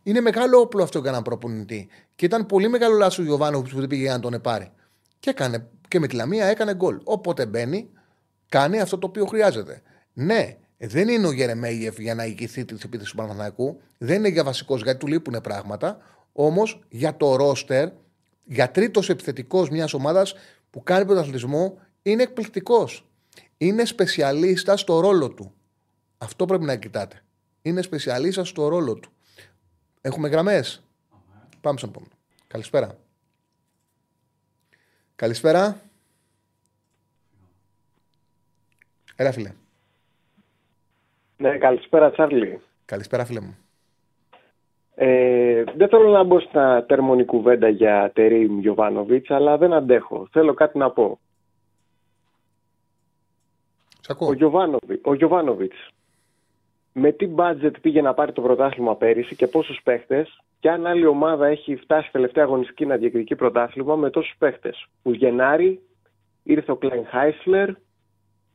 Είναι 0.04 0.22
μεγάλο 0.22 0.60
όπλο 0.60 0.84
αυτό 0.84 1.00
για 1.00 1.10
έναν 1.10 1.22
προπονητή. 1.22 1.88
Και 2.16 2.26
ήταν 2.26 2.46
πολύ 2.46 2.68
μεγάλο 2.68 2.98
λάθος 2.98 3.20
ο 3.20 3.24
Γιωβάνο 3.24 3.62
που 3.62 3.80
δεν 3.80 3.88
πήγε 3.88 4.10
να 4.10 4.20
τον 4.20 4.34
επάρει. 4.34 4.72
Και, 5.20 5.30
έκανε, 5.30 5.68
και 5.88 6.00
με 6.00 6.08
τη 6.08 6.16
Λαμία 6.16 6.46
έκανε 6.46 6.74
γκολ. 6.74 7.00
Όποτε 7.04 7.46
μπαίνει, 7.46 7.90
κάνει 8.50 8.80
αυτό 8.80 8.98
το 8.98 9.08
οποίο 9.08 9.26
χρειάζεται. 9.26 9.82
Ναι, 10.14 10.58
δεν 10.88 11.08
είναι 11.08 11.28
ο 11.28 11.32
Γερεμέγεφ 11.32 12.00
για 12.00 12.16
να 12.16 12.26
ηγηθεί 12.26 12.66
της 12.66 12.84
επίθεσης 12.84 13.12
του 13.12 13.18
Παναθανικού. 13.18 13.82
Δεν 13.98 14.18
είναι 14.18 14.28
για 14.28 14.44
βασικός 14.44 14.82
γιατί 14.84 15.00
του 15.00 15.08
λείπουν 15.08 15.42
πράγματα. 15.42 15.98
Όμως 16.34 16.84
για 16.90 17.18
το 17.18 17.36
ρόστερ, 17.36 17.90
για 18.44 18.72
τρίτος 18.72 19.10
επιθετικός 19.10 19.70
μιας 19.70 19.94
ομάδας 19.94 20.34
που 20.70 20.84
κάνει 20.84 21.06
πρωταθλητισμό, 21.06 21.78
είναι 22.02 22.24
εκπληκτικός. 22.24 23.06
Είναι 23.58 23.86
σπεσιαλίστας 23.86 24.80
στο 24.80 25.00
ρόλο 25.00 25.30
του. 25.30 25.54
Αυτό 26.18 26.46
πρέπει 26.46 26.64
να 26.64 26.76
κοιτάτε. 26.76 27.24
Είναι 27.62 27.82
σπεσιαλίστας 27.82 28.50
στο 28.50 28.68
ρόλο 28.68 28.94
του. 28.94 29.12
Έχουμε 30.02 30.28
γραμμές. 30.30 30.84
Πάμε 31.62 31.78
στον 31.78 31.90
επόμενο. 31.90 32.12
Καλησπέρα. 32.48 32.98
Καλησπέρα. 35.16 35.82
Έλα, 39.16 39.32
φίλε. 39.32 39.54
Ναι, 41.42 41.58
καλησπέρα, 41.58 42.12
Τσάρλι. 42.12 42.62
Καλησπέρα, 42.86 43.26
φίλε 43.26 43.40
μου. 43.40 43.58
Ε, 44.96 45.64
δεν 45.76 45.88
θέλω 45.90 46.10
να 46.10 46.24
μπω 46.24 46.40
στα 46.40 46.86
τερμονή 46.88 47.26
κουβέντα 47.26 47.70
για 47.70 48.12
Τερίμ 48.14 48.60
Γιωβάνοβιτς, 48.60 49.30
αλλά 49.30 49.58
δεν 49.58 49.74
αντέχω. 49.74 50.28
Θέλω 50.32 50.54
κάτι 50.54 50.78
να 50.78 50.92
πω. 50.92 51.20
Ο, 54.18 54.34
Γιωβάνοβι, 54.34 55.02
ο 55.04 55.14
Γιωβάνοβιτς, 55.14 55.90
με 56.94 57.12
τι 57.12 57.28
μπάτζετ 57.28 57.76
πήγε 57.82 58.02
να 58.02 58.14
πάρει 58.14 58.32
το 58.32 58.42
πρωτάθλημα 58.42 58.96
πέρυσι 58.96 59.36
και 59.36 59.48
πόσους 59.48 59.82
παίχτες 59.84 60.42
και 60.60 60.70
αν 60.70 60.86
άλλη 60.86 61.06
ομάδα 61.06 61.48
έχει 61.48 61.76
φτάσει 61.76 62.12
τελευταία 62.12 62.44
αγωνιστική 62.44 62.86
να 62.86 62.98
διεκδικεί 62.98 63.36
πρωτάθλημα 63.36 63.96
με 63.96 64.10
τόσους 64.10 64.36
παίχτες. 64.38 64.88
Που 65.02 65.12
Γενάρη 65.12 65.82
ήρθε 66.44 66.72
ο 66.72 66.76
Κλάιν 66.76 67.06
Χάισλερ, 67.06 67.70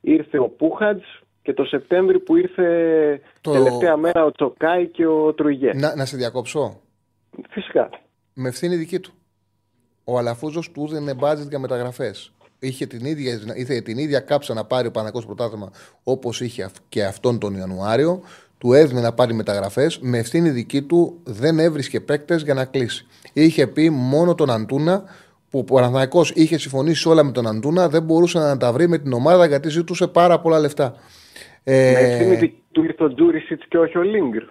ήρθε 0.01 0.39
ο 0.39 0.49
Πούχατς 0.49 1.26
και 1.47 1.53
το 1.53 1.65
Σεπτέμβρη 1.65 2.19
που 2.19 2.37
ήρθε 2.37 2.67
το... 3.41 3.53
τελευταία 3.53 3.97
μέρα 3.97 4.25
ο 4.25 4.33
Τσοκάη 4.33 4.87
και 4.89 5.07
ο 5.07 5.35
Τρουιγέ. 5.35 5.73
Να, 5.75 5.97
να 5.97 6.05
σε 6.05 6.17
διακόψω. 6.17 6.81
Φυσικά. 7.51 7.91
Με 8.33 8.49
ευθύνη 8.49 8.77
δική 8.77 9.01
του. 9.01 9.13
Ο 10.05 10.19
Αλαφούζος 10.19 10.71
του 10.71 10.89
έδινε 10.93 11.15
μπάτζετ 11.15 11.49
για 11.49 11.59
μεταγραφές. 11.59 12.33
Είχε 12.59 12.87
την 12.87 13.05
ίδια, 13.05 13.41
είχε 13.57 13.81
την 13.81 13.99
ίδια 13.99 14.21
κάψα 14.21 14.55
να 14.55 14.65
πάρει 14.65 14.87
ο 14.87 14.91
Παναγό 14.91 15.21
Πρωτάθλημα 15.21 15.71
όπως 16.03 16.41
είχε 16.41 16.71
και 16.89 17.05
αυτόν 17.05 17.39
τον 17.39 17.55
Ιανουάριο. 17.55 18.23
Του 18.59 18.73
έδινε 18.73 19.01
να 19.01 19.13
πάρει 19.13 19.35
μεταγραφές. 19.35 19.99
Με 19.99 20.19
ευθύνη 20.19 20.51
δική 20.51 20.83
του 20.83 21.21
δεν 21.25 21.59
έβρισκε 21.59 22.01
παίκτες 22.01 22.43
για 22.43 22.55
να 22.55 22.65
κλείσει. 22.65 23.07
Είχε 23.33 23.67
πει 23.67 23.91
μόνο 23.91 24.35
τον 24.35 24.51
Αντούνα 24.51 25.05
που 25.51 25.59
ο 25.59 25.65
Παναθανικό 25.65 26.25
είχε 26.35 26.59
συμφωνήσει 26.59 27.09
όλα 27.09 27.23
με 27.23 27.33
τον 27.33 27.47
Αντούνα, 27.47 27.89
δεν 27.89 28.03
μπορούσε 28.03 28.39
να 28.39 28.57
τα 28.57 28.73
βρει 28.73 28.89
με 28.89 28.99
την 28.99 29.13
ομάδα 29.13 29.47
γιατί 29.47 29.69
ζητούσε 29.69 30.07
πάρα 30.07 30.41
πολλά 30.41 30.59
λεφτά. 30.59 30.95
Ε, 31.69 31.93
με 31.93 31.99
ευθύνη 31.99 32.55
του 32.73 32.85
ήρθε 32.85 33.05
ο 33.05 33.15
Τζούρισιτς 33.15 33.65
και 33.69 33.79
όχι 33.79 33.99
ο 33.99 34.03
Λίγκρ. 34.03 34.43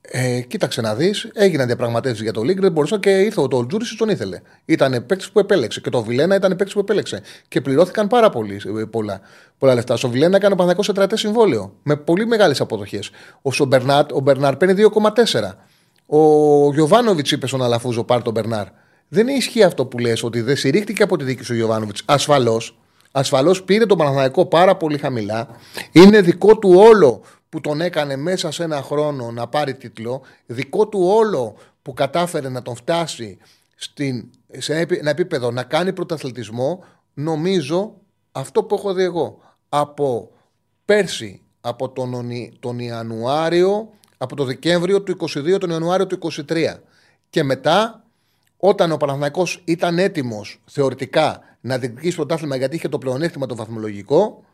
Ε, 0.00 0.40
κοίταξε 0.40 0.80
να 0.80 0.94
δεις, 0.94 1.30
έγιναν 1.34 1.66
διαπραγματεύσεις 1.66 2.22
για 2.22 2.32
το 2.32 2.42
Λίγκρ, 2.42 2.60
δεν 2.60 2.72
μπορούσε 2.72 2.98
και 2.98 3.10
ήρθε 3.10 3.40
ο 3.40 3.66
Τζούρισιτς 3.66 3.96
τον 3.96 4.08
ήθελε. 4.08 4.40
Ήταν 4.64 5.06
παίκτης 5.06 5.30
που 5.30 5.38
επέλεξε. 5.38 5.80
Και 5.80 5.90
το 5.90 6.02
Βιλένα 6.02 6.34
ήταν 6.34 6.56
παίκτης 6.56 6.74
που 6.74 6.80
επέλεξε. 6.80 7.22
Και 7.48 7.60
πληρώθηκαν 7.60 8.06
πάρα 8.06 8.30
πολύ, 8.30 8.60
ε, 8.80 8.84
πολλά, 8.84 9.20
πολλά 9.58 9.74
λεφτά. 9.74 9.96
Στο 9.96 10.08
Βιλένα 10.08 10.36
έκανε 10.36 10.54
ο 10.76 10.82
σε 10.82 10.86
τετραετές 10.86 11.20
συμβόλαιο. 11.20 11.74
Με 11.82 11.96
πολύ 11.96 12.26
μεγάλες 12.26 12.60
αποδοχές. 12.60 13.10
Ο, 13.42 13.64
Μπερνάρ, 13.64 14.04
ο 14.12 14.20
Μπερνάρ 14.20 14.56
παίρνει 14.56 14.74
2,4. 14.74 15.58
Ο 16.06 16.72
Γιωβάνοβιτς 16.72 17.30
είπε 17.30 17.46
στον 17.46 17.62
Αλαφούζο 17.62 18.04
πάρ 18.04 18.22
τον 18.22 18.32
Μπερνάρ. 18.32 18.66
Δεν 19.08 19.28
ισχύει 19.28 19.62
αυτό 19.62 19.86
που 19.86 19.98
λες 19.98 20.22
ότι 20.22 20.40
δεν 20.40 20.56
στηρίχτηκε 20.56 21.02
από 21.02 21.16
τη 21.16 21.24
δίκη 21.24 21.42
σου 21.44 21.52
ο 21.52 21.56
Γιωβάνοβιτς. 21.56 22.02
Ασφαλώς. 22.04 22.78
Ασφαλώς 23.18 23.62
πήρε 23.62 23.86
τον 23.86 23.98
Παναθηναϊκό 23.98 24.46
πάρα 24.46 24.76
πολύ 24.76 24.98
χαμηλά. 24.98 25.48
Είναι 25.92 26.20
δικό 26.20 26.58
του 26.58 26.72
όλο 26.76 27.22
που 27.48 27.60
τον 27.60 27.80
έκανε 27.80 28.16
μέσα 28.16 28.50
σε 28.50 28.62
ένα 28.62 28.82
χρόνο 28.82 29.30
να 29.30 29.46
πάρει 29.46 29.74
τίτλο. 29.74 30.22
Δικό 30.46 30.88
του 30.88 31.00
όλο 31.02 31.56
που 31.82 31.92
κατάφερε 31.92 32.48
να 32.48 32.62
τον 32.62 32.76
φτάσει 32.76 33.38
στην, 33.76 34.30
σε 34.58 34.86
ένα 34.88 35.10
επίπεδο 35.10 35.50
να 35.50 35.62
κάνει 35.62 35.92
πρωταθλητισμό. 35.92 36.84
Νομίζω 37.14 37.94
αυτό 38.32 38.62
που 38.62 38.74
έχω 38.74 38.92
δει 38.92 39.02
εγώ 39.02 39.38
από 39.68 40.30
πέρσι, 40.84 41.42
από 41.60 41.88
τον, 41.88 42.28
τον 42.60 42.78
Ιανουάριο, 42.78 43.88
από 44.16 44.36
το 44.36 44.44
Δεκέμβριο 44.44 45.02
του 45.02 45.16
22, 45.20 45.56
τον 45.60 45.70
Ιανουάριο 45.70 46.06
του 46.06 46.18
23 46.48 46.74
και 47.30 47.42
μετά 47.42 48.04
όταν 48.56 48.92
ο 48.92 48.96
Παναθηναϊκός 48.96 49.62
ήταν 49.64 49.98
έτοιμος 49.98 50.60
θεωρητικά 50.64 51.55
να 51.66 51.78
διεκδικήσει 51.78 52.16
πρωτάθλημα 52.16 52.56
γιατί 52.56 52.76
είχε 52.76 52.88
το 52.88 52.98
πλεονέκτημα 52.98 53.46
το 53.46 53.56
βαθμολογικό, 53.56 54.44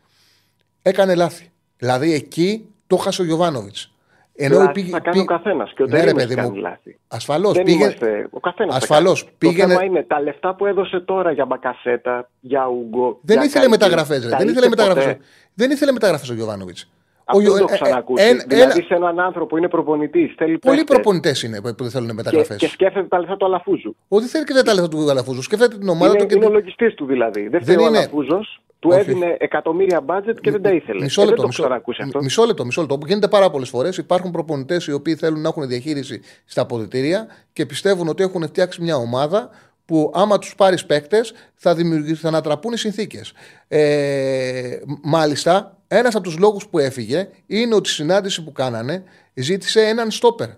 έκανε 0.82 1.14
λάθη. 1.14 1.50
Δηλαδή 1.76 2.12
εκεί 2.12 2.68
το 2.86 2.96
χάσε 2.96 3.22
ο 3.22 3.24
Γιωβάνοβιτς. 3.24 3.92
Ενώ 4.34 4.58
λάθη 4.58 4.72
πήγε, 4.72 4.90
θα 4.90 5.00
κάνει 5.00 5.20
ο 5.20 5.24
καθένας 5.24 5.72
και 5.74 5.82
ο 5.82 5.86
ναι, 5.86 6.04
ρε, 6.04 6.14
παιδί 6.14 6.36
μου, 6.36 6.54
λάθη. 6.54 6.98
Ασφαλώς 7.08 7.62
πήγε. 7.62 7.84
Είμαστε, 7.84 8.28
ο 8.30 8.40
καθένας. 8.40 8.76
Ασφαλώς 8.76 9.30
πήγαινε. 9.38 9.62
Το 9.62 9.68
θέμα 9.68 9.84
είναι 9.84 10.02
τα 10.02 10.20
λεφτά 10.20 10.54
που 10.54 10.66
έδωσε 10.66 11.00
τώρα 11.00 11.32
για 11.32 11.44
μπακασέτα, 11.44 12.30
για 12.40 12.66
ούγκο. 12.66 13.18
Δεν 13.22 13.42
ήθελε 13.42 13.68
μεταγραφές. 13.68 14.26
Δεν 14.26 14.48
ήθελε 14.48 14.68
μεταγραφές. 14.68 15.16
Δεν 15.54 15.70
ήθελε 15.70 15.92
μεταγραφές 15.92 16.30
ο 16.30 16.34
Γιωβάνοβιτς. 16.34 16.90
Αυτό 17.32 17.52
δεν 17.52 17.66
το 17.66 17.66
ξανακούσεις. 17.66 18.30
Ε, 18.30 18.44
δηλαδή 18.48 18.82
σε 18.82 18.94
έναν 18.94 19.20
άνθρωπο 19.20 19.46
που 19.46 19.56
είναι 19.56 19.68
προπονητής. 19.68 20.34
Πολλοί 20.60 20.84
προπονητές 20.84 21.42
είναι 21.42 21.60
που 21.60 21.74
δεν 21.76 21.90
θέλουν 21.90 22.14
μεταγραφές. 22.14 22.56
Και, 22.56 22.66
και 22.66 22.72
σκέφτεται 22.72 23.06
τα 23.06 23.18
λεφτά 23.18 23.36
του 23.36 23.44
Αλαφούζου. 23.44 23.96
Ότι 24.08 24.26
θέλει 24.26 24.44
και 24.44 24.52
τα 24.52 24.74
λεφτά 24.74 24.88
του 24.88 25.10
Αλαφούζου. 25.10 25.42
Σκέφτεται 25.42 25.78
την 25.78 25.88
ομάδα 25.88 26.10
είναι, 26.10 26.20
του. 26.20 26.26
Και... 26.26 26.34
Είναι 26.34 26.46
ο 26.46 26.50
λογιστής 26.50 26.94
του 26.94 27.06
δηλαδή. 27.06 27.48
Δεν 27.48 27.62
θέλει 27.62 27.82
ο 27.82 27.86
Αλαφούζος. 27.86 28.62
Του 28.78 28.88
Όχι. 28.92 29.00
έδινε 29.00 29.36
εκατομμύρια 29.38 30.00
μπάτζετ 30.00 30.38
και 30.40 30.50
δεν 30.50 30.62
τα 30.62 30.70
ήθελε. 30.70 31.02
Μισό 31.02 31.24
λεπτό, 31.24 31.46
μισό, 31.46 31.80
μισό 32.20 32.44
λεπτό, 32.44 32.64
μισό 32.64 32.80
λεπτό. 32.80 32.98
Γίνεται 33.06 33.28
πάρα 33.28 33.50
πολλές 33.50 33.68
φορές. 33.68 33.96
Υπάρχουν 33.96 34.30
προπονητές 34.30 34.86
οι 34.86 34.92
οποίοι 34.92 35.14
θέλουν 35.14 35.40
να 35.40 35.48
έχουν 35.48 35.68
διαχείριση 35.68 36.20
στα 36.44 36.62
αποδητήρια 36.62 37.26
και 37.52 37.66
πιστεύουν 37.66 38.08
ότι 38.08 38.22
έχουν 38.22 38.46
φτιάξει 38.46 38.82
μια 38.82 38.96
ομάδα 38.96 39.50
που 39.84 40.10
άμα 40.14 40.38
τους 40.38 40.54
πάρεις 40.54 40.86
παίκτες 40.86 41.32
θα, 41.54 41.76
θα 42.14 42.28
ανατραπούν 42.28 42.72
οι 42.72 42.76
συνθήκες. 42.76 43.32
Ε, 43.68 44.78
μάλιστα, 45.02 45.78
ένας 45.96 46.14
από 46.14 46.24
τους 46.24 46.38
λόγους 46.38 46.66
που 46.66 46.78
έφυγε 46.78 47.28
είναι 47.46 47.74
ότι 47.74 47.88
η 47.88 47.92
συνάντηση 47.92 48.44
που 48.44 48.52
κάνανε 48.52 49.04
ζήτησε 49.34 49.80
έναν 49.80 50.10
στόπερ. 50.10 50.48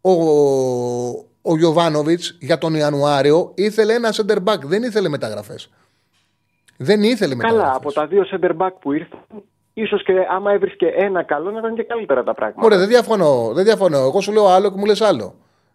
Ο, 0.00 0.12
ο 1.42 1.56
Γιωβάνοβιτς 1.56 2.36
για 2.40 2.58
τον 2.58 2.74
Ιανουάριο 2.74 3.52
ήθελε 3.54 3.94
ένα 3.94 4.14
center 4.14 4.36
back, 4.44 4.58
δεν 4.64 4.82
ήθελε 4.82 5.08
μεταγραφές. 5.08 5.70
Δεν 6.76 7.02
ήθελε 7.02 7.34
μεταγραφές. 7.34 7.64
Καλά, 7.64 7.76
από 7.76 7.92
τα 7.92 8.06
δύο 8.06 8.26
center 8.32 8.56
back 8.56 8.72
που 8.80 8.92
ήρθαν, 8.92 9.20
ίσως 9.74 10.04
και 10.04 10.12
άμα 10.30 10.52
έβρισκε 10.52 10.86
ένα 10.86 11.22
καλό 11.22 11.50
να 11.50 11.58
ήταν 11.58 11.74
και 11.74 11.82
καλύτερα 11.82 12.24
τα 12.24 12.34
πράγματα. 12.34 12.66
Ωραία, 12.66 12.78
δεν 12.78 12.88
διαφωνώ. 12.88 13.50
Δεν 13.54 13.64
διαφωνώ. 13.64 13.98
Εγώ 13.98 14.20
σου 14.20 14.32
λέω 14.32 14.46
άλλο 14.46 14.70
και 14.70 14.78
μου 14.78 14.84
λες 14.84 15.00
άλλο. 15.00 15.34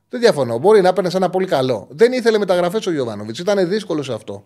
Δεν 0.09 0.19
διαφωνώ. 0.19 0.57
Μπορεί 0.57 0.81
να 0.81 0.93
παίρνει 0.93 1.09
ένα 1.15 1.29
πολύ 1.29 1.45
καλό. 1.45 1.87
Δεν 1.89 2.11
ήθελε 2.11 2.37
μεταγραφές 2.37 2.87
ο 2.87 2.91
Γιωβάνοβιτς. 2.91 3.39
Ήταν 3.39 3.67
δύσκολο 3.67 4.03
σε 4.03 4.13
αυτό. 4.13 4.43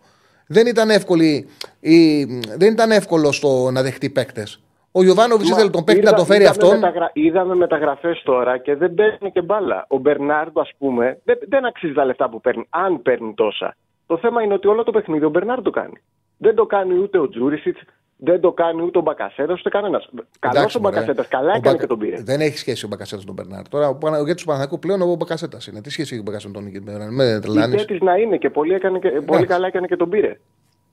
Δεν 0.48 0.68
ήταν, 0.68 0.90
εύκολη, 0.90 1.48
η... 1.80 2.24
δεν 2.58 2.72
ήταν 2.74 2.92
εύκολο 2.92 3.32
στο 3.32 3.72
να 3.72 3.82
δεχτεί 3.82 4.10
παίκτες. 4.10 4.62
Ο 4.92 5.04
Γιωβάνοβιτς 5.04 5.50
ήθελε 5.50 5.70
τον 5.70 5.84
παίκτη 5.84 6.04
να 6.04 6.14
τον 6.14 6.26
φέρει 6.26 6.46
αυτόν. 6.46 6.74
Μεταγρα... 6.74 7.10
Είδαμε 7.14 7.56
μεταγραφές 7.56 8.22
τώρα 8.24 8.58
και 8.58 8.76
δεν 8.76 8.94
παίρνει 8.94 9.32
και 9.32 9.42
μπάλα. 9.42 9.86
Ο 9.88 9.98
Μπερνάρντο, 9.98 10.62
ας 10.62 10.72
πούμε, 10.78 11.20
δεν, 11.24 11.38
δεν 11.48 11.66
αξίζει 11.66 11.94
τα 11.94 12.06
λεφτά 12.06 12.30
που 12.30 12.42
παίρνει, 12.42 12.66
αν 12.70 13.02
παίρνει 13.02 13.34
τόσα. 13.34 13.76
Το 14.06 14.18
θέμα 14.18 14.42
είναι 14.42 14.54
ότι 14.54 14.68
όλο 14.68 14.84
το 14.84 14.92
παιχνίδι 14.92 15.26
ο 15.26 15.30
Μπερνάρντο 15.30 15.70
κάνει. 15.70 16.02
Δεν 16.38 16.56
το 16.56 16.66
κάνει 16.66 16.98
ούτε 16.98 17.18
ο 17.18 17.30
Τζούρισιτς, 17.30 17.82
δεν 18.24 18.40
το 18.40 18.52
κάνει 18.52 18.82
ούτε 18.82 18.98
ο 18.98 19.02
Μπακασέτας 19.02 19.60
ούτε 19.60 19.70
κανένας. 19.70 20.10
Καλό 20.40 20.72
ο 20.76 20.80
Μπακασέτας, 20.80 21.28
καλά 21.28 21.54
έκανε 21.56 21.78
και 21.78 21.88
τον 21.88 22.00
πήρε. 22.00 22.22
Δεν 22.22 22.42
έχει 22.42 22.58
σχέση 22.58 22.86
ο 22.86 22.88
Μπακασέτας 22.88 23.26
με 23.26 23.34
τον 23.34 23.46
Μπερνάρ. 23.46 23.68
Τώρα 23.68 23.88
ο 23.88 24.24
για 24.26 24.36
του 24.36 24.44
Παναγικού 24.44 24.80
πλέον 24.80 25.02
ο 25.02 25.16
Μπακασέτας 25.16 25.68
είναι. 25.68 25.82
Τι 25.82 25.90
σχέση 25.90 26.14
έχει 26.14 26.22
ο 26.22 26.24
Μπακασέτας 26.24 26.64
με 26.64 26.72
τον 26.72 26.82
Μπερνάρ. 26.84 27.12
Με 27.12 27.40
τρελάνη. 27.42 27.86
τη 27.86 28.04
να 28.04 28.16
είναι 28.16 28.38
και 28.38 28.50
πολύ, 28.50 28.74
έκανε 28.74 29.00
και, 29.00 29.10
πολύ 29.10 29.46
καλά 29.46 29.68
έκανε 29.68 29.88
και 29.88 29.96
τον 29.96 30.10
πήρε. 30.10 30.40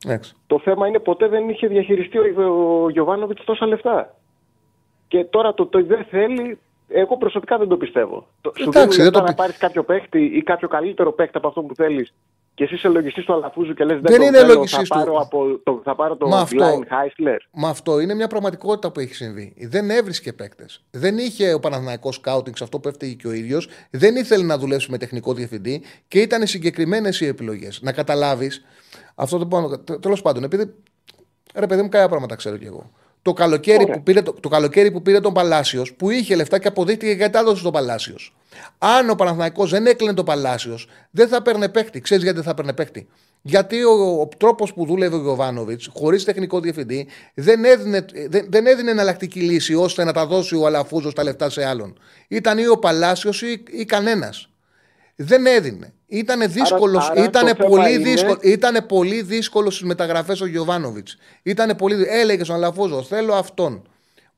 Έξω. 0.06 0.34
Το 0.46 0.59
θέμα 0.59 0.86
είναι 0.86 0.98
ποτέ 0.98 1.28
δεν 1.28 1.48
είχε 1.48 1.66
διαχειριστεί 1.66 2.18
ο 2.18 2.90
Γιωβάνοβιτς 2.90 3.44
τόσα 3.44 3.66
λεφτά. 3.66 4.14
Και 5.09 5.24
τώρα 5.24 5.55
το, 5.55 5.66
το 5.66 5.84
δεν 5.84 6.05
θέλει, 6.10 6.59
εγώ 6.88 7.16
προσωπικά 7.16 7.59
δεν 7.59 7.68
το 7.68 7.76
πιστεύω. 7.76 8.26
Εντάξει, 8.66 8.92
σου 8.92 9.00
δίνει 9.00 9.10
το... 9.10 9.22
να 9.22 9.34
πάρεις 9.34 9.56
κάποιο 9.56 9.82
παίχτη 9.82 10.24
ή 10.24 10.42
κάποιο 10.42 10.68
καλύτερο 10.68 11.12
παίχτη 11.12 11.36
από 11.36 11.48
αυτό 11.48 11.62
που 11.62 11.74
θέλεις 11.74 12.14
και 12.59 12.64
εσύ 12.64 12.74
είσαι 12.74 12.89
λογιστής 12.89 13.24
του 13.24 13.32
Αλαφούζου 13.32 13.74
και 13.74 13.85
λες: 13.85 14.01
Δεν, 14.01 14.12
δεν 14.12 14.22
είναι 14.22 14.43
λογιστής 14.43 14.89
του. 14.89 14.98
Πάρω 14.98 15.16
από 15.20 15.60
το, 15.62 15.80
θα 15.85 15.94
πάρω 15.94 16.16
το 16.16 16.47
Blind 16.51 16.78
Heisler. 16.78 17.39
Μα 17.51 17.68
αυτό 17.68 18.01
είναι 18.01 18.14
μια 18.14 18.26
πραγματικότητα 18.26 18.93
που 18.93 19.01
έχει 19.01 19.14
συμβεί. 19.14 19.55
Δεν 19.59 19.90
έβρισκε 19.90 20.32
παίκτες. 20.32 20.85
Δεν 20.90 21.18
είχε 21.18 21.52
ο 21.52 21.60
Παναθηναϊκός 21.60 22.14
σκάουτινγκ 22.14 22.56
σε 22.56 22.64
αυτό 22.64 22.78
που 22.80 22.89
έφταιγε 22.89 23.12
και 23.12 23.26
ο 23.28 23.32
ίδιος. 23.32 23.68
Δεν 23.90 24.16
ήθελε 24.16 24.44
να 24.44 24.59
δουλέψει 24.59 24.90
με 24.90 24.98
τεχνικό 24.98 25.32
διευθυντή 25.32 25.82
και 26.09 26.20
ήταν 26.20 26.47
συγκεκριμένες 26.47 27.20
οι 27.20 27.26
επιλογές. 27.26 27.80
Να 27.82 27.93
καταλάβεις 27.93 28.64
αυτό 29.14 29.39
το 29.39 29.47
πάνω. 29.47 29.78
Τέλος 30.01 30.22
πάντων, 30.22 30.44
επειδή. 30.44 30.74
Ρε 31.55 31.66
παιδί 31.66 31.82
μου, 31.82 31.89
κάποια 31.89 32.09
πράγματα 32.09 32.36
ξέρω 32.36 32.56
κι 32.56 32.66
εγώ. 32.66 32.90
Το 33.22 33.32
καλοκαίρι, 33.32 33.86
που 33.86 34.02
πήρε, 34.02 34.22
το, 34.22 34.32
το 34.32 34.48
καλοκαίρι 34.48 34.90
που 34.90 35.02
πήρε 35.02 35.20
τον 35.20 35.32
Παλάσιος, 35.32 35.94
που 35.94 36.10
είχε 36.10 36.36
λεφτά 36.36 36.59
και 36.59 36.68
αποδείχτηκε 36.68 37.12
γιατί 37.12 37.32
τα 37.32 37.39
έδωσε 37.39 37.62
τον 37.62 37.72
Παλάσιος. 37.72 38.38
Αν 38.78 39.10
ο 39.10 39.14
Παναθναϊκό 39.14 39.66
δεν 39.66 39.86
έκλεινε 39.86 40.14
το 40.14 40.24
Παλάσιος, 40.24 40.89
δεν 41.10 41.28
θα 41.28 41.43
παίρνε 41.43 41.68
παίχτη. 41.68 42.01
Ξέρεις 42.01 42.22
γιατί 42.22 42.39
δεν 42.39 42.47
θα 42.47 42.55
παίρνε 42.55 42.72
παίχτη. 42.72 43.09
Γιατί 43.43 43.85
ο, 43.85 44.20
ο 44.20 44.28
τρόπος 44.36 44.72
που 44.72 44.86
δούλευε 44.86 45.16
ο 45.16 45.20
Γιωβάνοβιτς, 45.20 45.89
χωρίς 45.94 46.24
τεχνικό 46.24 46.60
διευθυντή, 46.60 47.06
δεν 47.35 47.64
έδινε, 47.64 48.05
δεν, 48.28 48.47
δεν 48.48 48.66
έδινε 48.66 48.90
εναλλακτική 48.90 49.40
λύση 49.40 49.74
ώστε 49.74 50.05
να 50.05 50.12
τα 50.12 50.26
δώσει 50.26 50.56
ο 50.56 50.66
Αλαφούζος 50.66 51.14
τα 51.14 51.22
λεφτά 51.22 51.51
σε 51.51 51.64
άλλον. 51.64 51.98
Ήταν 52.28 52.59
ή 52.59 52.68
ο 52.68 52.78
Παλάσιος 52.78 53.43
ή, 53.43 53.62
ή 53.70 53.85
κανένας. 53.85 54.51
Δεν 55.16 55.47
έδινε. 55.47 55.93
Ήταν 56.06 56.52
δύσκολο. 56.52 57.02
Ήταν 57.16 57.56
πολύ, 57.56 57.93
είναι... 57.93 58.02
δύσκολο, 58.02 58.39
ήτανε 58.43 58.80
πολύ 58.80 59.22
δύσκολος 59.22 59.74
στις 59.74 59.86
μεταγραφές 59.86 60.40
ο 60.40 60.47
Γιωβάνοβιτς. 60.47 61.16
Ήταν 61.43 61.76
πολύ. 61.76 62.06
Έλεγε 62.09 62.44
στον 62.44 62.56
Αλαφούζο, 62.56 63.02
θέλω 63.02 63.35
αυτόν. 63.35 63.89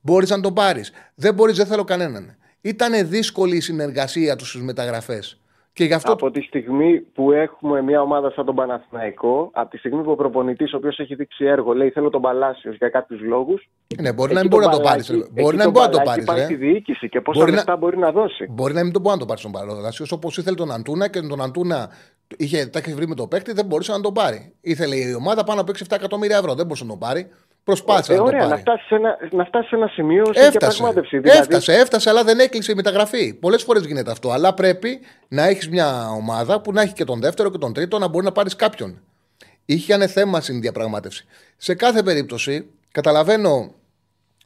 Μπορείς 0.00 0.30
να 0.30 0.40
τον 0.40 0.54
πάρεις. 0.54 0.92
Δεν 1.14 1.34
μπορείς, 1.34 1.56
δεν 1.56 1.66
θέλω 1.66 1.84
κανέναν. 1.84 2.36
Ήταν 2.60 3.08
δύσκολη 3.08 3.56
η 3.56 3.60
συνεργασία 3.60 4.36
τους 4.36 4.48
στις 4.48 4.62
μεταγραφές. 4.62 5.40
Και 5.72 5.82
Και 5.82 5.84
γι 5.84 5.92
αυτό... 5.92 6.12
Από 6.12 6.30
τη 6.30 6.40
στιγμή 6.40 7.00
που 7.00 7.32
έχουμε 7.32 7.82
μια 7.82 8.00
ομάδα 8.00 8.30
σαν 8.30 8.44
τον 8.44 8.54
Παναθηναϊκό, 8.54 9.50
από 9.52 9.70
τη 9.70 9.78
στιγμή 9.78 10.02
που 10.02 10.10
ο 10.10 10.14
προπονητής, 10.14 10.72
ο 10.72 10.76
οποίος 10.76 10.98
έχει 10.98 11.14
δείξει 11.14 11.44
έργο, 11.44 11.72
λέει 11.72 11.90
Θέλω 11.90 12.10
τον 12.10 12.20
Παλάσιος 12.20 12.76
για 12.76 12.88
κάποιους 12.88 13.20
λόγους. 13.20 13.68
Ναι, 14.00 14.12
μπορεί 14.12 14.34
να 14.34 14.40
μην 14.40 14.48
μπορεί 14.48 14.64
να 14.64 14.70
το 14.70 14.80
πάρεις. 14.80 15.10
Μπορεί 15.30 15.56
να 15.56 15.64
μην 15.64 15.72
μπορεί 15.72 15.86
να 15.86 15.92
το 15.92 16.02
πάρεις. 16.04 16.24
Υπάρχει 16.24 16.54
διοίκηση 16.54 17.08
και 17.08 17.20
πόσα 17.20 17.50
λεφτα 17.50 17.76
μπορεί 17.76 17.98
να 17.98 18.12
δώσει. 18.12 18.46
Μπορεί 18.50 18.74
να 18.74 18.82
μην 18.82 18.92
το 18.92 19.00
μπορεί 19.00 19.14
να 19.14 19.20
το 19.20 19.26
πάρεις 19.26 19.42
τον 19.42 19.52
Παλάσιος 19.52 20.12
όπως 20.12 20.36
ήθελε 20.36 20.56
τον 20.56 20.72
Αντούνα 20.72 21.08
και 21.08 21.20
τον 21.20 21.42
Αντούνα 21.42 21.90
είχε, 22.36 22.66
τα 22.66 22.78
έχει 22.78 22.94
βρει 22.94 23.08
με 23.08 23.14
το 23.14 23.26
παίκτη, 23.26 23.52
δεν 23.52 23.66
μπορούσε 23.66 23.92
να 23.92 24.00
τον 24.00 24.12
πάρει. 24.12 24.52
Ήθελε 24.60 24.96
η 24.96 25.14
ομάδα 25.14 25.44
πάνω 25.44 25.60
από 25.60 25.72
6-7 25.72 25.84
εκατομμύρια 25.90 26.36
ευρώ. 26.36 26.54
Δεν 26.54 26.66
μπορούσε 26.66 26.84
να 26.84 26.90
τον 26.90 26.98
πάρει. 26.98 27.30
Προσπάθησε 27.64 28.12
ε, 28.12 28.16
να 28.16 28.22
ωραία, 28.22 28.40
το 28.40 28.48
πάρει. 28.48 28.62
Να 28.64 28.72
φτάσεις, 28.72 28.86
σε 28.86 28.94
ένα, 28.94 29.16
να 29.30 29.44
φτάσεις 29.44 29.68
σε 29.68 29.76
ένα 29.76 29.86
σημείο 29.86 30.24
σε 30.34 30.40
έφτασε, 30.40 30.92
δηλαδή... 31.10 31.28
έφτασε, 31.28 31.72
έφτασε, 31.72 32.10
αλλά 32.10 32.24
δεν 32.24 32.38
έκλεισε 32.38 32.72
η 32.72 32.74
μεταγραφή. 32.74 33.34
Πολλές 33.34 33.62
φορές 33.62 33.84
γίνεται 33.84 34.10
αυτό. 34.10 34.30
Αλλά 34.30 34.54
πρέπει 34.54 35.00
να 35.28 35.46
έχεις 35.46 35.68
μια 35.68 36.08
ομάδα 36.08 36.60
που 36.60 36.72
να 36.72 36.82
έχει 36.82 36.92
και 36.92 37.04
τον 37.04 37.20
δεύτερο 37.20 37.50
και 37.50 37.58
τον 37.58 37.72
τρίτο 37.72 37.98
να 37.98 38.08
μπορεί 38.08 38.24
να 38.24 38.32
πάρεις 38.32 38.56
κάποιον. 38.56 39.00
Είχε 39.64 40.06
θέμα 40.06 40.40
στην 40.40 40.60
διαπραγμάτευση. 40.60 41.26
Σε 41.56 41.74
κάθε 41.74 42.02
περίπτωση, 42.02 42.70
καταλαβαίνω, 42.90 43.74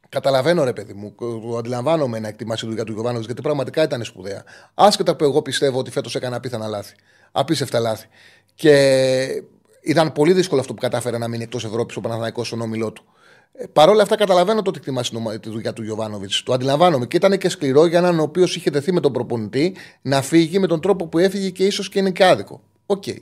καταλαβαίνω 0.09 0.65
ρε 0.65 0.73
παιδί 0.73 0.93
μου, 0.93 1.15
το 1.19 1.57
αντιλαμβάνομαι 1.57 2.19
να 2.19 2.29
εκτιμάσει 2.29 2.63
τη 2.63 2.69
δουλειά 2.69 2.85
του 2.85 2.93
Γιωβάνο 2.93 3.19
γιατί 3.19 3.43
πραγματικά 3.43 3.83
ήταν 3.83 4.05
σπουδαία. 4.05 4.45
Άσχετα 4.75 5.17
που 5.17 5.25
εγώ 5.25 5.43
πιστεύω 5.43 5.79
ότι 5.79 5.91
φέτος 5.91 6.15
έκανε 6.15 6.37
απίθανα 6.37 6.67
λάθη. 6.67 6.95
Απίστευτα 7.33 7.79
λάθη. 7.79 8.07
Και 8.55 9.43
ήταν 9.85 10.13
πολύ 10.13 10.33
δύσκολο 10.33 10.61
αυτό 10.61 10.75
που 10.75 10.81
κατάφερε 10.81 11.19
να 11.19 11.29
μείνει 11.29 11.43
εκτός 11.43 11.65
Ευρώπης 11.65 11.97
ο 11.97 12.01
Παναθανικό 12.01 12.45
στον 12.45 12.61
όμιλό 12.61 12.93
του. 12.93 13.05
Ε, 13.53 13.67
Παρ' 13.73 13.89
όλα 13.89 14.03
αυτά, 14.03 14.17
καταλαβαίνω 14.17 14.63
το 14.63 14.71
ότι 14.71 14.79
εκτιμάς 14.79 15.11
τη 15.41 15.51
δουλειά 15.51 15.73
του 15.73 15.83
Γιωβάνοβιτς. 15.83 16.43
Το 16.43 16.53
αντιλαμβάνομαι. 16.53 17.07
Και 17.07 17.17
ήταν 17.17 17.39
και 17.39 17.49
σκληρό 17.49 17.87
για 17.87 17.99
έναν 17.99 18.19
ο 18.19 18.23
οποίος 18.23 18.57
είχε 18.57 18.71
δεθεί 18.71 18.93
με 18.93 19.01
τον 19.01 19.13
προπονητή 19.13 19.77
να 20.03 20.23
φύγει 20.23 20.59
με 20.59 20.67
τον 20.67 20.81
τρόπο 20.81 21.07
που 21.07 21.19
έφυγε 21.19 21.51
και 21.51 21.67
ίσως 21.67 21.89
και 21.89 21.99
είναι 21.99 22.11
και 22.11 22.25
άδικο. 22.25 22.61
OK. 22.87 23.03
Okay. 23.07 23.17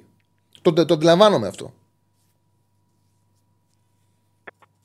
Το, 0.62 0.72
το, 0.72 0.84
το 0.84 0.94
αντιλαμβάνομαι 0.94 1.46
αυτό. 1.46 1.72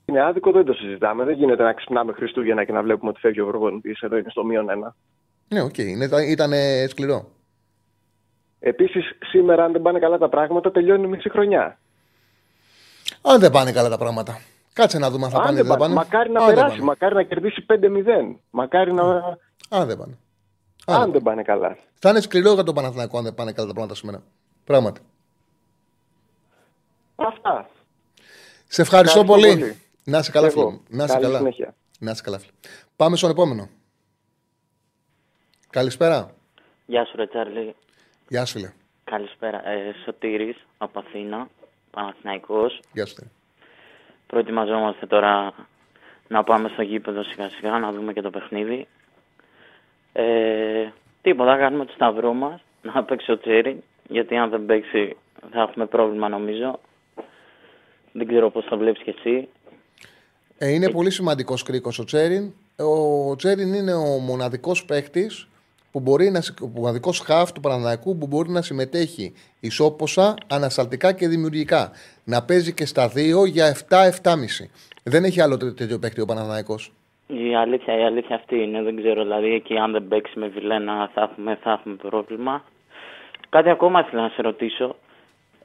Είναι 0.06 0.24
άδικο, 0.26 0.52
δεν 0.52 0.66
το 0.66 0.74
συζητάμε. 0.74 1.24
Δεν 1.24 1.36
γίνεται 1.36 1.64
να 1.64 1.74
ξυπνάμε 1.74 2.14
Χριστούγεννα 2.14 2.64
και 2.64 2.72
να 2.72 2.82
βλέπουμε 2.82 3.10
ότι 3.10 3.20
φεύγει 3.20 3.40
ο 3.40 3.48
προπονητής. 3.48 4.02
Εδώ 4.02 4.18
είναι 4.18 4.30
στο 4.30 4.44
μείον 4.44 4.70
ένα. 4.70 4.96
Ναι, 5.48 5.62
OK. 5.62 5.74
Okay. 5.78 6.28
Ήταν 6.28 6.52
σκληρό. 6.88 7.37
Επίσης, 8.60 9.18
σήμερα, 9.20 9.64
αν 9.64 9.72
δεν 9.72 9.82
πάνε 9.82 10.00
καλά 10.00 10.18
τα 10.18 10.30
πράγματα, 10.30 10.72
τελειώνει 10.72 11.04
η 11.04 11.08
μισή 11.08 11.30
χρονιά. 11.30 11.80
Αν 13.22 13.40
δεν 13.40 13.52
πάνε 13.52 13.72
καλά 13.72 13.90
τα 13.90 13.98
πράγματα. 13.98 14.42
Κάτσε 14.74 14.98
να 14.98 15.10
δούμε 15.10 15.26
αν 15.26 15.32
θα 15.32 15.40
πάνε. 15.40 15.64
Δεν 15.64 15.78
πάνε. 15.78 15.94
Μακάρι 15.94 16.32
να 16.32 16.46
περάσει, 16.46 16.82
μακάρι 16.82 17.16
να 17.16 17.24
κερδίσει 17.24 17.66
5-0. 17.70 18.36
Μακάρι 18.50 18.94
να. 18.94 19.04
Αν 19.70 19.88
δεν 19.88 19.98
πάνε. 19.98 20.18
Αν, 20.86 21.02
αν 21.02 21.12
δεν 21.12 21.22
πάνε 21.22 21.44
καλά. 21.44 21.78
Θα 22.00 22.10
είναι 22.10 22.22
σκληρό 22.22 22.54
για 22.54 22.64
τον 22.64 22.76
Παναθηναϊκό 22.76 23.18
αν 23.18 23.24
δεν 23.24 23.34
πάνε 23.34 23.52
καλά 23.52 23.68
τα 23.68 23.74
πράγματα 23.74 23.96
σήμερα. 23.96 24.24
Πράγματι. 24.64 25.02
Αυτά. 27.16 27.70
Σε 28.68 28.82
ευχαριστώ, 28.82 29.24
πολύ. 29.24 29.48
πολύ. 29.48 29.82
Να 30.04 30.18
είσαι 30.18 30.32
καλά, 30.32 30.50
φίλε. 30.50 30.80
Να 30.90 31.04
είσαι 31.04 31.20
καλά. 31.20 31.42
Να 32.00 32.12
είσαι 32.12 32.22
καλά, 32.22 32.40
φίλε. 32.40 32.52
Πάμε 32.96 33.16
στον 33.16 33.30
επόμενο. 33.30 33.70
Καλησπέρα. 35.70 36.36
Γεια 36.86 37.06
σου, 37.06 37.18
Ρετσάρλι. 37.18 37.76
Γεια 38.30 38.46
σου, 38.46 38.58
φίλε. 38.58 38.72
Καλησπέρα. 39.04 39.70
Ε, 39.70 39.94
Σωτήρης 40.06 40.66
από 40.78 41.00
Αθήνα, 41.00 41.48
Παναθηναϊκός. 41.92 42.80
Γεια 42.94 43.06
σου. 43.06 43.32
Προετοιμαζόμαστε 44.28 45.06
τώρα 45.06 45.54
να 46.28 46.44
πάμε 46.44 46.70
στο 46.70 46.82
γήπεδο 46.82 47.24
σιγά 47.24 47.50
σιγά, 47.50 47.80
να 47.80 47.92
δούμε 47.92 48.14
και 48.14 48.22
το 48.22 48.30
παιχνίδι. 48.30 48.88
Ε, 50.14 50.90
τίποτα, 51.22 51.58
κάνουμε 51.58 51.86
το 51.86 51.92
σταυρό 51.94 52.34
μας 52.34 52.62
να 52.82 53.04
παίξει 53.04 53.32
ο 53.32 53.38
Τσέρι, 53.38 53.84
γιατί 54.10 54.38
αν 54.38 54.50
δεν 54.50 54.66
παίξει 54.66 55.18
θα 55.52 55.62
έχουμε 55.62 55.86
πρόβλημα 55.86 56.30
νομίζω. 56.30 56.80
Δεν 58.12 58.28
ξέρω 58.28 58.50
πώς 58.50 58.66
το 58.66 58.78
βλέπεις 58.78 59.04
και 59.04 59.16
εσύ. 59.18 59.50
Ε, 60.58 60.70
είναι 60.70 60.90
πολύ 60.90 61.12
σημαντικός 61.12 61.64
κρίκος 61.64 62.00
ο 62.00 62.04
Τσέριν. 62.04 62.54
Ο 63.30 63.36
Τσέριν 63.36 63.74
είναι 63.74 63.94
ο 63.94 64.20
μοναδικός 64.20 64.86
παίχτης 64.86 65.48
που 65.98 66.04
μπορεί 66.04 66.30
να, 66.30 66.42
ο 66.62 66.68
μοναδικό 66.68 67.12
χαφ 67.26 67.52
του 67.52 67.62
Παναναναϊκού 67.62 68.18
που 68.18 68.28
μπορεί 68.28 68.50
να 68.50 68.62
συμμετέχει 68.62 69.34
ισόποσα, 69.60 70.36
ανασταλτικά 70.48 71.14
και 71.14 71.28
δημιουργικά. 71.28 71.92
Να 72.24 72.44
παίζει 72.44 72.74
και 72.74 72.86
στα 72.86 73.08
δύο 73.08 73.46
για 73.46 73.76
7-7,5. 73.90 74.34
Δεν 75.04 75.24
έχει 75.24 75.42
άλλο 75.42 75.58
τέτοιο 75.58 76.00
παίκτη 76.00 76.22
ο 76.22 76.26
Παναναναϊκός. 76.26 76.92
Η 77.28 77.56
αλήθεια, 77.56 77.98
η 78.00 78.04
αλήθεια 78.04 78.36
αυτή 78.36 78.56
είναι. 78.56 78.82
Δεν 78.82 78.96
ξέρω, 78.96 79.22
δηλαδή 79.22 79.54
εκεί 79.54 79.78
αν 79.78 79.92
δεν 79.92 80.08
παίξει 80.08 80.40
με 80.40 80.48
Βιλένα 80.48 81.10
θα 81.14 81.22
έχουμε, 81.22 81.58
θα 81.62 81.72
έχουμε 81.72 81.96
πρόβλημα. 81.96 82.64
Κάτι 83.50 83.70
ακόμα 83.70 84.00
ήθελα 84.00 84.22
να 84.22 84.30
σε 84.30 84.42
ρωτήσω. 84.42 84.96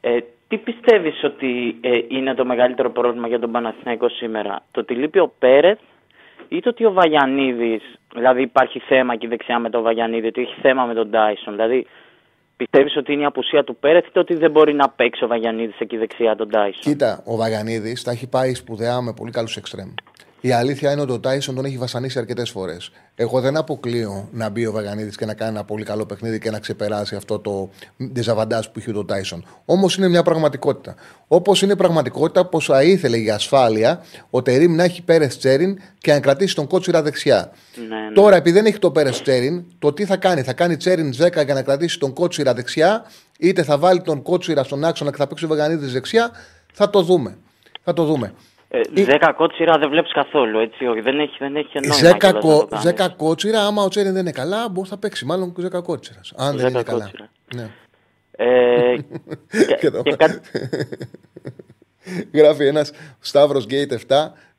Ε, 0.01 0.19
τι 0.49 0.57
πιστεύεις 0.59 1.25
ότι 1.25 1.77
ε, 1.81 1.99
είναι 2.09 2.35
το 2.35 2.45
μεγαλύτερο 2.45 2.91
πρόβλημα 2.91 3.29
για 3.29 3.39
τον 3.39 3.51
Παναθηναϊκό 3.51 4.09
σήμερα; 4.09 4.63
Το 4.71 4.81
ότι 4.81 4.95
λείπει 4.95 5.19
ο 5.19 5.33
Πέρεθ 5.39 5.79
ή 6.57 6.61
το 6.61 6.69
ότι 6.69 6.85
ο 6.85 6.93
Βαγιανίδης, 6.93 7.83
δηλαδή 8.15 8.43
υπάρχει 8.43 8.79
θέμα 8.79 9.13
εκεί 9.13 9.27
δεξιά 9.27 9.59
με 9.59 9.71
τον 9.71 9.83
Βαγιανίδη, 9.83 10.27
ότι 10.27 10.41
έχει 10.41 10.61
θέμα 10.61 10.85
με 10.85 10.95
τον 10.95 11.11
Τάισον. 11.11 11.55
Δηλαδή 11.55 11.87
πιστεύεις 12.57 12.97
ότι 12.97 13.13
είναι 13.13 13.23
η 13.23 13.25
απουσία 13.25 13.65
του 13.65 13.77
Πέρεθ 13.77 14.05
ή 14.15 14.19
ότι 14.19 14.35
δεν 14.35 14.51
μπορεί 14.51 14.75
να 14.75 14.89
παίξει 14.89 15.25
ο 15.25 15.27
Βαγιανίδης 15.27 15.79
εκεί 15.79 15.97
δεξιά 15.97 16.37
τον 16.37 16.51
Τάισον; 16.51 16.81
Κοίτα, 16.81 17.23
ο 17.27 17.37
Βαγιανίδης 17.37 18.03
τα 18.03 18.11
έχει 18.11 18.29
πάει 18.29 18.55
σπουδαία 18.55 19.01
με 19.01 19.13
πολύ 19.13 19.31
καλούς 19.31 19.57
εξτρέμ. 19.57 19.89
Η 20.45 20.53
αλήθεια 20.53 20.93
είναι 20.93 21.01
ότι 21.01 21.13
ο 21.13 21.21
Τάισον 21.21 21.55
τον 21.55 21.65
έχει 21.65 21.79
βασανίσει 21.79 22.19
αρκετές 22.19 22.51
φορές. 22.51 22.91
Εγώ 23.15 23.41
δεν 23.41 23.57
αποκλείω 23.57 24.29
να 24.33 24.49
μπει 24.49 24.67
ο 24.67 24.73
Βαγανίδης 24.73 25.17
και 25.17 25.25
να 25.25 25.35
κάνει 25.35 25.51
ένα 25.51 25.65
πολύ 25.65 25.85
καλό 25.85 26.07
παιχνίδι 26.07 26.39
και 26.39 26.51
να 26.51 26.59
ξεπεράσει 26.59 27.15
αυτό 27.15 27.39
το 27.39 27.71
δεζαβαντάζ 27.97 28.67
που 28.67 28.79
είχε 28.79 28.97
ο 28.97 29.05
Τάισον. 29.05 29.45
Όμως 29.65 29.97
είναι 29.97 30.09
μια 30.09 30.23
πραγματικότητα. 30.23 30.95
Όπως 31.29 31.63
είναι 31.63 31.77
πραγματικότητα 31.77 32.47
πως 32.47 32.65
θα 32.65 32.83
ήθελε 32.83 33.17
για 33.17 33.35
ασφάλεια 33.35 34.05
ο 34.31 34.43
Τερήμ 34.43 34.75
να 34.75 34.85
έχει 34.85 35.03
πέρες 35.03 35.39
Τσέριν 35.39 35.79
και 35.99 36.13
να 36.13 36.21
κρατήσει 36.21 36.55
τον 36.55 36.67
κότσιρα 36.67 37.03
δεξιά. 37.03 37.53
Ναι, 37.75 37.85
ναι. 37.85 38.13
Τώρα, 38.15 38.37
επειδή 38.37 38.57
δεν 38.57 38.67
έχει 38.67 38.79
το 38.79 38.91
πέρες 38.91 39.23
Τσέριν, 39.23 39.65
το 39.79 39.93
τι 39.93 40.05
θα 40.05 40.17
κάνει, 40.17 40.43
θα 40.43 40.53
κάνει 40.53 40.77
Τσέριν 40.77 41.15
10 41.19 41.45
για 41.45 41.55
να 41.55 41.63
κρατήσει 41.63 41.99
τον 41.99 42.13
κότσιρα 42.13 42.55
δεξιά, 42.55 43.05
είτε 43.39 43.63
θα 43.63 43.79
βάλει 43.79 44.01
τον 44.01 44.23
κότσιρα 44.23 44.65
στον 44.65 44.85
άξονα 44.85 45.11
και 45.11 45.17
θα 45.17 45.27
παίξει 45.27 45.45
ο 45.45 45.49
Βαγανίδης 45.49 45.93
δεξιά, 45.93 46.31
θα 46.73 46.91
το 46.91 47.03
δούμε. 47.03 47.37
Θα 47.85 47.93
το 47.93 48.05
δούμε. 48.05 48.33
Ε, 48.75 49.05
δέκα 49.05 49.33
κότσιρα 49.33 49.79
δεν 49.79 49.89
βλέπεις 49.89 50.13
καθόλου. 50.13 50.59
Έτσι, 50.59 50.87
όχι, 50.87 51.01
δεν 51.01 51.21
έχει, 51.21 51.37
δεν 51.39 51.57
έχει 51.57 51.81
νόημα. 51.81 51.95
Ζέκα, 51.95 52.33
κο, 52.33 52.69
ζέκα 52.81 53.09
κότσιρα, 53.09 53.67
άμα 53.67 53.83
ο 53.83 53.89
Τσέριν 53.89 54.13
δεν 54.13 54.21
είναι 54.21 54.31
καλά, 54.31 54.69
μπορεί 54.69 54.89
να 54.91 54.99
παίξει 54.99 55.25
μάλλον 55.25 55.55
ζέκα 55.59 55.81
κότσιρας. 55.81 56.33
Αν 56.37 56.57
δεν 56.57 56.69
είναι 56.69 56.83
καλά. 56.83 57.11
Ναι. 57.55 57.71
Ε, 58.31 58.97
και, 59.81 59.91
και 60.03 60.17
κάτι... 60.17 60.41
Γράφει 62.39 62.67
ένας 62.67 62.93
Σταύρος 63.21 63.65
Γκέιτ 63.65 63.93
7. 63.93 63.99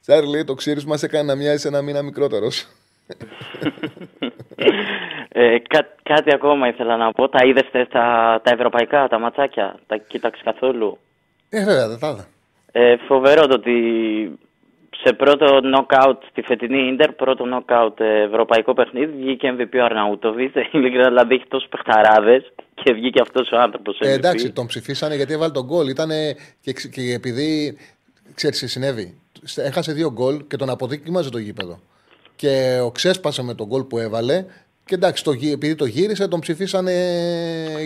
Τσάρι 0.02 0.28
λέει 0.28 0.44
το 0.44 0.54
ξύρισμα 0.54 0.90
μας 0.90 1.04
έκανε 1.04 1.24
να 1.24 1.36
μοιάζει 1.36 1.68
ένα 1.68 1.82
μήνα 1.82 2.02
μικρότερος. 2.02 2.68
ε, 5.30 5.60
κά, 5.60 5.88
κάτι 6.04 6.34
ακόμα 6.34 6.68
ήθελα 6.68 6.98
να 6.98 7.12
πω. 7.12 7.30
Τα 7.30 7.46
είδες 7.46 7.70
τα, 7.72 8.42
τα 8.44 8.52
ευρωπαϊκά, 8.52 9.08
τα 9.08 9.20
ματσάκια. 9.20 9.80
Τα 9.88 9.98
κοίταξες 9.98 10.44
καθόλου; 10.44 10.98
Ε, 11.50 11.64
βέβαια, 11.64 11.88
δεν 11.88 12.00
τα 12.00 12.10
είδα. 12.10 12.28
Ε, 12.76 12.96
φοβερό 13.08 13.48
το 13.48 13.54
ότι 13.56 13.74
σε 15.04 15.14
πρώτο 15.14 15.62
νοκάουτ 15.62 16.24
στη 16.30 16.42
φετινή 16.42 16.88
Ίντερ, 16.88 17.12
πρώτο 17.12 17.46
νοκάουτ 17.46 18.00
ευρωπαϊκό 18.00 18.74
παιχνίδι, 18.74 19.12
βγήκε 19.18 19.56
MVP 19.58 19.80
ο 19.82 19.84
Αρναούτοβιτς. 19.84 20.54
Δηλαδή 20.72 21.36
έχει 21.36 21.48
τόσους 21.48 21.70
παιχταράδες 21.70 22.52
και 22.74 22.94
βγήκε 22.94 23.22
αυτός 23.22 23.52
ο 23.52 23.58
άνθρωπος. 23.58 24.00
Ε, 24.00 24.12
εντάξει, 24.12 24.52
τον 24.52 24.66
ψηφίσανε 24.66 25.16
γιατί 25.16 25.34
έβαλε 25.34 25.52
τον 25.52 25.66
γκολ. 25.66 25.88
Ήταν 25.88 26.10
και, 26.62 26.74
και 26.74 27.14
επειδή 27.14 27.78
ξέρεις 28.34 28.60
τι 28.60 28.68
συνέβη. 28.68 29.18
Έχασε 29.56 29.94
δύο 29.94 30.12
γκολ 30.12 30.48
και 30.48 30.56
τον 30.56 30.70
αποδείκνυμαζε 30.70 31.30
το 31.30 31.38
γήπεδο. 31.38 31.80
Και 32.36 32.80
ο 32.84 32.92
ξέσπασε 32.92 33.44
με 33.44 33.54
τον 33.54 33.68
γκολ 33.68 33.84
που 33.84 33.98
έβαλε 33.98 34.46
και 34.86 34.96
εντάξει, 34.96 35.24
το, 35.24 35.32
επειδή 35.54 35.76
το 35.76 35.86
γύρισε, 35.86 36.28
τον 36.28 36.40
ψηφίσανε 36.40 36.92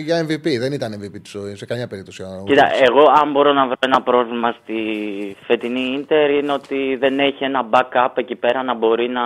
για 0.04 0.24
MVP. 0.24 0.58
Δεν 0.58 0.72
ήταν 0.72 1.00
MVP 1.00 1.20
σε 1.52 1.66
καμιά 1.66 1.86
περίπτωση. 1.86 2.24
Κοίτα, 2.44 2.70
εγώ 2.88 3.02
αν 3.22 3.30
μπορώ 3.30 3.52
να 3.52 3.64
βρω 3.66 3.76
ένα 3.78 4.02
πρόβλημα 4.02 4.56
στη 4.62 4.76
φετινή 5.46 5.80
Ίντερ 5.80 6.30
είναι 6.30 6.52
ότι 6.52 6.96
δεν 6.96 7.18
έχει 7.18 7.44
ένα 7.44 7.68
backup 7.70 8.10
εκεί 8.14 8.34
πέρα 8.34 8.62
να 8.62 8.74
μπορεί 8.74 9.08
να, 9.08 9.22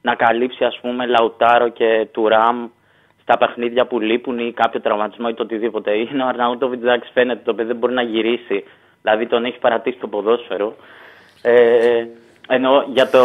να 0.00 0.14
καλύψει 0.14 0.64
ας 0.64 0.78
πούμε 0.82 1.06
Λαουτάρο 1.06 1.68
και 1.68 2.08
Τουράμ 2.12 2.68
στα 3.22 3.38
παιχνίδια 3.38 3.86
που 3.86 4.00
λείπουν 4.00 4.38
ή 4.38 4.52
κάποιο 4.52 4.80
τραυματισμό 4.80 5.26
ή 5.30 5.34
το 5.34 5.42
οτιδήποτε. 5.42 5.90
Είναι 5.90 6.22
ο 6.22 6.26
Αρναούτοβιτς, 6.26 6.82
εντάξει, 6.82 7.10
φαίνεται 7.12 7.40
το 7.44 7.54
παιδί 7.54 7.68
δεν 7.68 7.76
μπορεί 7.76 7.94
να 7.94 8.02
γυρίσει. 8.02 8.64
Δηλαδή 9.02 9.26
τον 9.26 9.44
έχει 9.44 9.58
παρατήσει 9.58 9.98
το 9.98 10.08
ποδόσφαιρο. 10.08 10.76
Ε, 11.42 12.06
ενώ 12.48 12.84
για 12.92 13.10
το, 13.10 13.18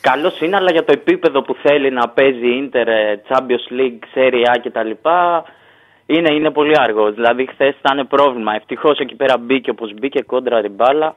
Καλός 0.00 0.40
είναι, 0.40 0.56
αλλά 0.56 0.70
για 0.70 0.84
το 0.84 0.92
επίπεδο 0.92 1.42
που 1.42 1.54
θέλει 1.62 1.90
να 1.90 2.08
παίζει 2.08 2.48
Ίντερ, 2.56 2.86
Champions 3.28 3.72
League, 3.78 4.02
Serie 4.14 4.54
A 4.54 4.58
κτλ. 4.62 4.90
Είναι, 6.06 6.34
είναι 6.34 6.50
πολύ 6.50 6.74
αργός. 6.78 7.14
Δηλαδή, 7.14 7.46
χθες 7.46 7.74
ήταν 7.78 8.08
πρόβλημα. 8.08 8.54
Ευτυχώς 8.54 8.98
εκεί 8.98 9.14
πέρα 9.14 9.38
μπήκε 9.38 9.70
όπως 9.70 9.94
μπήκε 9.94 10.22
κόντρα 10.22 10.60
ριμπάλα. 10.60 11.16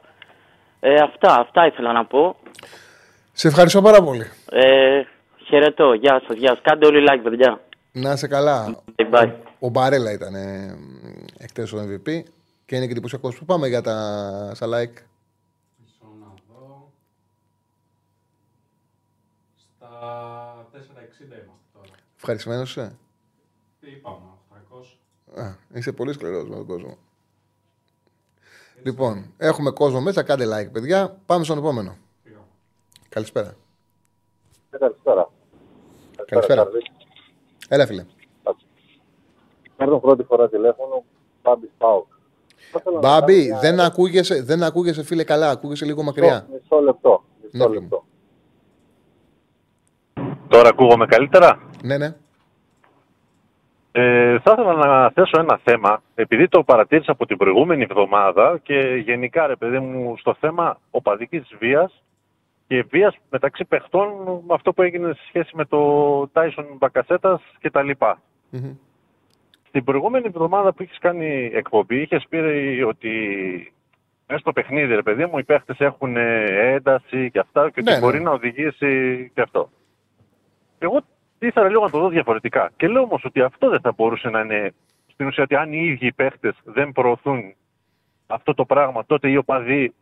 Ε, 0.80 0.94
αυτά, 0.94 1.40
αυτά 1.40 1.66
ήθελα 1.66 1.92
να 1.92 2.04
πω. 2.04 2.36
Σε 3.32 3.48
ευχαριστώ 3.48 3.82
πάρα 3.82 4.02
πολύ. 4.02 4.30
Ε, 4.50 5.02
χαιρετώ. 5.46 5.92
Γεια 5.92 6.22
σας. 6.26 6.36
Γεια 6.36 6.48
σας. 6.48 6.60
Κάντε 6.62 6.86
όλοι 6.86 7.06
like, 7.10 7.20
παιδιά. 7.22 7.60
Να 7.92 8.12
είσαι 8.12 8.28
καλά. 8.28 8.82
Bye, 8.96 9.14
bye. 9.14 9.30
Ο 9.58 9.68
Μπαρέλα 9.68 10.12
ήταν 10.12 10.34
ε, 10.34 10.76
εκτέ 11.38 11.62
ο 11.62 11.78
MVP 11.80 12.22
και 12.66 12.76
είναι 12.76 12.84
και 12.84 12.90
εντυπωσιακό. 12.90 13.28
Πού 13.28 13.44
πάμε 13.44 13.68
για 13.68 13.80
τα 13.80 13.94
Σαλάικ. 14.54 14.96
Μισό 15.76 16.12
να 16.20 16.26
δω. 16.48 16.92
Στα 19.56 19.83
4,60 20.72 21.22
είμαστε 21.22 21.66
τώρα. 21.72 21.86
Ευχαριστημένος 22.16 22.70
είσαι; 22.70 22.96
Τι 23.80 23.90
είπαμε, 23.90 24.18
800. 25.36 25.42
Α, 25.42 25.54
είσαι 25.74 25.92
πολύ 25.92 26.12
σκληρός 26.12 26.48
με 26.48 26.54
τον 26.56 26.66
κόσμο. 26.66 26.96
Λοιπόν, 28.82 29.32
έχουμε 29.36 29.70
κόσμο 29.70 30.00
μέσα. 30.00 30.22
Κάντε 30.22 30.44
like, 30.46 30.72
παιδιά. 30.72 31.16
Πάμε 31.26 31.44
στον 31.44 31.58
επόμενο. 31.58 31.96
Καλησπέρα. 33.08 33.54
Καλησπέρα. 34.70 35.30
Καλησπέρα. 36.26 36.66
Έλα, 37.68 37.86
φίλε. 37.86 38.04
Παίρνω 39.76 39.98
πρώτη 39.98 40.22
φορά 40.22 40.48
τηλέφωνο. 40.48 41.04
Μπάμπη 41.42 41.70
Πάουκ. 41.78 42.06
Μπάμπη, 43.00 43.50
δεν, 43.60 43.80
ακούγεσαι, 43.80 44.42
δεν 44.42 44.62
ακούγεσαι, 44.62 45.02
φίλε, 45.02 45.24
καλά. 45.24 45.50
Ακούγεσαι 45.50 45.84
λίγο 45.84 46.02
μακριά. 46.02 46.48
Μισό 46.52 46.80
λεπτό. 46.80 47.24
Μισό 47.52 47.68
Ναι, 47.68 47.74
λεπτό. 47.74 48.04
Τώρα 50.48 50.68
ακούγομαι 50.68 51.06
καλύτερα; 51.06 51.58
Ναι, 51.82 51.96
ναι. 51.96 52.14
Ε, 53.96 54.38
θα 54.38 54.52
ήθελα 54.52 54.74
να 54.74 55.10
θέσω 55.10 55.40
ένα 55.40 55.60
θέμα, 55.64 56.02
επειδή 56.14 56.48
το 56.48 56.62
παρατήρησα 56.62 57.12
από 57.12 57.26
την 57.26 57.36
προηγούμενη 57.36 57.82
εβδομάδα 57.82 58.58
και 58.62 59.02
γενικά, 59.04 59.46
ρε 59.46 59.56
παιδί 59.56 59.78
μου, 59.78 60.16
στο 60.18 60.36
θέμα 60.40 60.78
οπαδικής 60.90 61.54
βίας 61.58 62.02
και 62.66 62.84
βίας 62.90 63.16
μεταξύ 63.30 63.64
παιχτών 63.64 64.08
με 64.46 64.54
αυτό 64.54 64.72
που 64.72 64.82
έγινε 64.82 65.12
σε 65.12 65.22
σχέση 65.28 65.50
με 65.56 65.64
το 65.64 66.20
Tyson 66.32 66.64
Μπακασέτας 66.78 67.42
και 67.60 67.70
τα 67.70 67.82
λοιπά. 67.82 68.20
Μμμ. 68.50 68.74
Στην 69.68 69.84
προηγούμενη 69.84 70.24
εβδομάδα 70.26 70.72
που 70.72 70.82
είχες 70.82 70.98
κάνει 71.00 71.50
εκπομπή, 71.54 72.00
είχες 72.00 72.26
πει 72.28 72.36
ότι 72.86 73.10
μέσα 74.26 74.40
στο 74.40 74.52
παιχνίδι, 74.52 74.94
ρε 74.94 75.02
παιδί 75.02 75.26
μου, 75.26 75.38
οι 75.38 75.44
παίχτες 75.44 75.78
έχουν 75.78 76.16
ένταση 76.16 77.30
και 77.30 77.38
αυτά 77.38 77.70
και 77.70 77.82
Ναι, 77.82 77.90
ότι 77.90 78.00
ναι. 78.00 78.06
μπορεί 78.06 78.20
να 78.22 78.30
οδηγήσει 78.30 79.30
και 79.34 79.40
αυτό. 79.40 79.70
Εγώ 80.84 81.00
ήθελα 81.38 81.68
λίγο 81.68 81.82
να 81.82 81.90
το 81.90 81.98
δω 81.98 82.08
διαφορετικά. 82.08 82.70
Και 82.76 82.88
λέω 82.88 83.02
όμως 83.02 83.24
ότι 83.24 83.40
αυτό 83.40 83.68
δεν 83.68 83.80
θα 83.80 83.92
μπορούσε 83.92 84.28
να 84.28 84.40
είναι. 84.40 84.74
Στην 85.12 85.26
ουσία, 85.26 85.42
ότι 85.42 85.54
αν 85.54 85.72
οι 85.72 85.86
ίδιοι 85.86 86.06
οι 86.06 86.12
παίχτες 86.12 86.54
δεν 86.64 86.92
προωθούν 86.92 87.54
αυτό 88.26 88.54
το 88.54 88.64
πράγμα, 88.64 89.06
τότε 89.06 89.28
οι 89.28 89.36
οπαδοί 89.36 89.94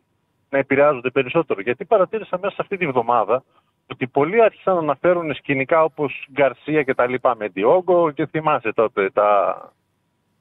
να 0.49 0.57
επηρεάζονται 0.57 1.09
περισσότερο. 1.09 1.61
Γιατί 1.61 1.85
παρατήρησα 1.85 2.37
μέσα 2.37 2.55
σε 2.55 2.61
αυτή 2.61 2.77
τη 2.77 2.87
βδομάδα 2.87 3.43
ότι 3.91 4.07
πολλοί 4.07 4.41
άρχισαν 4.41 4.73
να 4.73 4.79
αναφέρουν 4.79 5.33
σκηνικά 5.33 5.83
όπως 5.83 6.27
Γκαρσία 6.31 6.83
και 6.83 6.93
τα 6.93 7.07
λοιπά 7.07 7.35
με 7.35 7.47
Διόγκο 7.47 8.11
και 8.11 8.25
θυμάσαι 8.25 8.73
τότε 8.73 9.09
τα... 9.09 9.57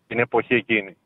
την 0.06 0.18
εποχή 0.18 0.54
εκείνη. 0.54 0.96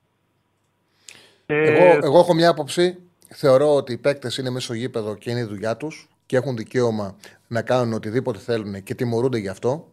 Και... 1.46 1.54
Εγώ, 1.54 2.06
εγώ 2.06 2.18
έχω 2.18 2.34
μια 2.34 2.50
άποψη. 2.50 2.98
Θεωρώ 3.34 3.74
ότι 3.74 3.92
οι 3.92 3.98
παίκτες 3.98 4.36
είναι 4.36 4.50
μέσα 4.50 4.64
στο 4.64 4.74
γήπεδο 4.74 5.14
και 5.14 5.30
είναι 5.30 5.40
η 5.40 5.44
δουλειά 5.44 5.76
τους 5.76 6.08
και 6.26 6.36
έχουν 6.36 6.56
δικαίωμα 6.56 7.16
να 7.46 7.62
κάνουν 7.62 7.92
οτιδήποτε 7.92 8.38
θέλουν 8.38 8.82
και 8.82 8.94
τιμωρούνται 8.94 9.38
γι' 9.38 9.48
αυτό. 9.48 9.88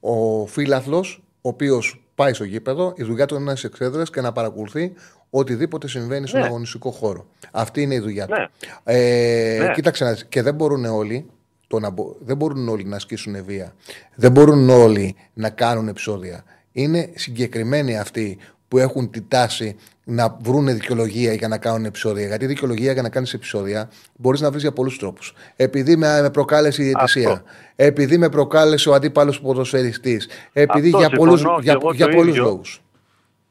Ο 0.00 0.46
φίλαθλος, 0.46 1.22
ο 1.34 1.48
οποίος 1.48 2.04
πάει 2.14 2.32
στο 2.32 2.44
γήπεδο, 2.44 2.92
η 2.96 3.02
δουλειά 3.04 3.26
του 3.26 3.34
είναι 3.34 3.44
να 3.44 3.50
είναι 3.50 3.58
στι 3.58 3.66
εξέδρες 3.68 4.10
και 4.10 4.20
να 4.20 4.32
παρακολουθεί 4.32 4.92
οτιδήποτε 5.30 5.88
συμβαίνει 5.88 6.26
στον 6.28 6.40
Ναι. 6.40 6.46
αγωνιστικό 6.46 6.90
χώρο. 6.90 7.26
Αυτή 7.50 7.82
είναι 7.82 7.94
η 7.94 7.98
δουλειά 7.98 8.26
του. 8.26 8.34
Ναι. 8.34 8.46
Ε, 8.84 9.58
Ναι. 9.62 9.70
Κοίταξε 9.72 10.04
να 10.04 10.12
δεις, 10.12 10.24
και 10.24 10.42
δεν 10.42 10.54
μπορούν 10.54 10.84
όλοι. 10.84 11.26
Το 11.66 11.78
να, 11.80 11.90
μπο- 11.90 12.16
δεν 12.20 12.36
μπορούν 12.36 12.68
όλοι 12.68 12.84
να 12.84 12.96
ασκήσουν 12.96 13.44
βία. 13.44 13.74
Δεν 14.14 14.32
μπορούν 14.32 14.70
όλοι 14.70 15.16
να 15.34 15.50
κάνουν 15.50 15.88
επεισόδια. 15.88 16.44
Είναι 16.72 17.10
συγκεκριμένοι 17.14 17.98
αυτοί 17.98 18.38
που 18.74 18.80
έχουν 18.80 19.10
τη 19.10 19.22
τάση 19.22 19.76
να 20.04 20.36
βρουν 20.40 20.66
δικαιολογία 20.66 21.32
για 21.32 21.48
να 21.48 21.58
κάνουν 21.58 21.84
επεισόδια. 21.84 22.26
Γιατί 22.26 22.46
δικαιολογία 22.46 22.92
για 22.92 23.02
να 23.02 23.08
κάνεις 23.08 23.34
επεισόδια 23.34 23.90
μπορείς 24.16 24.40
να 24.40 24.50
βρεις 24.50 24.62
για 24.62 24.72
πολλούς 24.72 24.98
τρόπους. 24.98 25.32
Επειδή 25.56 25.96
με, 25.96 26.20
με 26.22 26.30
προκάλεσε 26.30 26.82
η 26.82 26.84
διαιτησία. 26.84 27.30
Αυτό. 27.30 27.44
Επειδή 27.76 28.18
με 28.18 28.28
προκάλεσε 28.28 28.88
ο 28.88 28.94
αντίπαλος 28.94 29.40
ποδοσφαιριστής. 29.40 30.28
Επειδή 30.52 30.86
Αυτό 30.86 30.98
για 30.98 31.10
πολλού 31.10 31.36
συμφωνώ 31.36 31.56
και 31.56 31.62
για, 31.62 31.72
εγώ 31.72 31.92
για 31.92 32.06
το 32.06 32.16
πολλούς 32.16 32.30
ίδιο. 32.30 32.42
λόγους. 32.44 32.80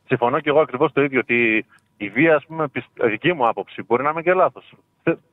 Συμφωνώ 0.08 0.40
και 0.40 0.50
εγώ 0.50 0.60
ακριβώς 0.60 0.92
το 0.94 1.02
ίδιο 1.04 1.20
ότι 1.20 1.66
η 1.98 2.10
βία, 2.10 2.36
ας 2.36 2.46
πούμε, 2.46 2.68
πισ- 2.68 3.06
δική 3.10 3.34
μου 3.34 3.48
άποψη, 3.48 3.84
μπορεί 3.88 4.04
να 4.04 4.10
είμαι 4.10 4.22
και 4.22 4.34
λάθος. 4.34 4.74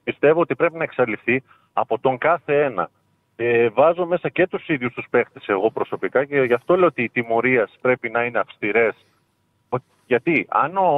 Πιστεύω 0.05 0.41
ότι 0.41 0.55
πρέπει 0.55 0.77
να 0.77 0.83
εξαλειφθεί 0.85 1.43
από 1.73 1.99
τον 1.99 2.19
κάθε 2.19 2.63
ένα. 2.65 2.91
Ε, 3.37 3.69
βάζω 3.69 4.07
μέσα 4.07 4.29
και 4.29 4.47
τους 4.47 4.69
ίδιους 4.69 4.93
τους 4.95 5.07
παίχτες 5.11 5.45
εγώ 5.47 5.71
προσωπικά 5.71 6.25
και 6.25 6.43
γι' 6.43 6.53
αυτό 6.53 6.77
λέω 6.77 6.87
ότι 6.87 7.03
οι 7.03 7.09
τιμωρίες 7.09 7.71
πρέπει 7.81 8.09
να 8.11 8.25
είναι 8.25 8.39
αυστηρές. 8.39 8.95
Γιατί 10.11 10.47
αν 10.51 10.77
ο 10.77 10.89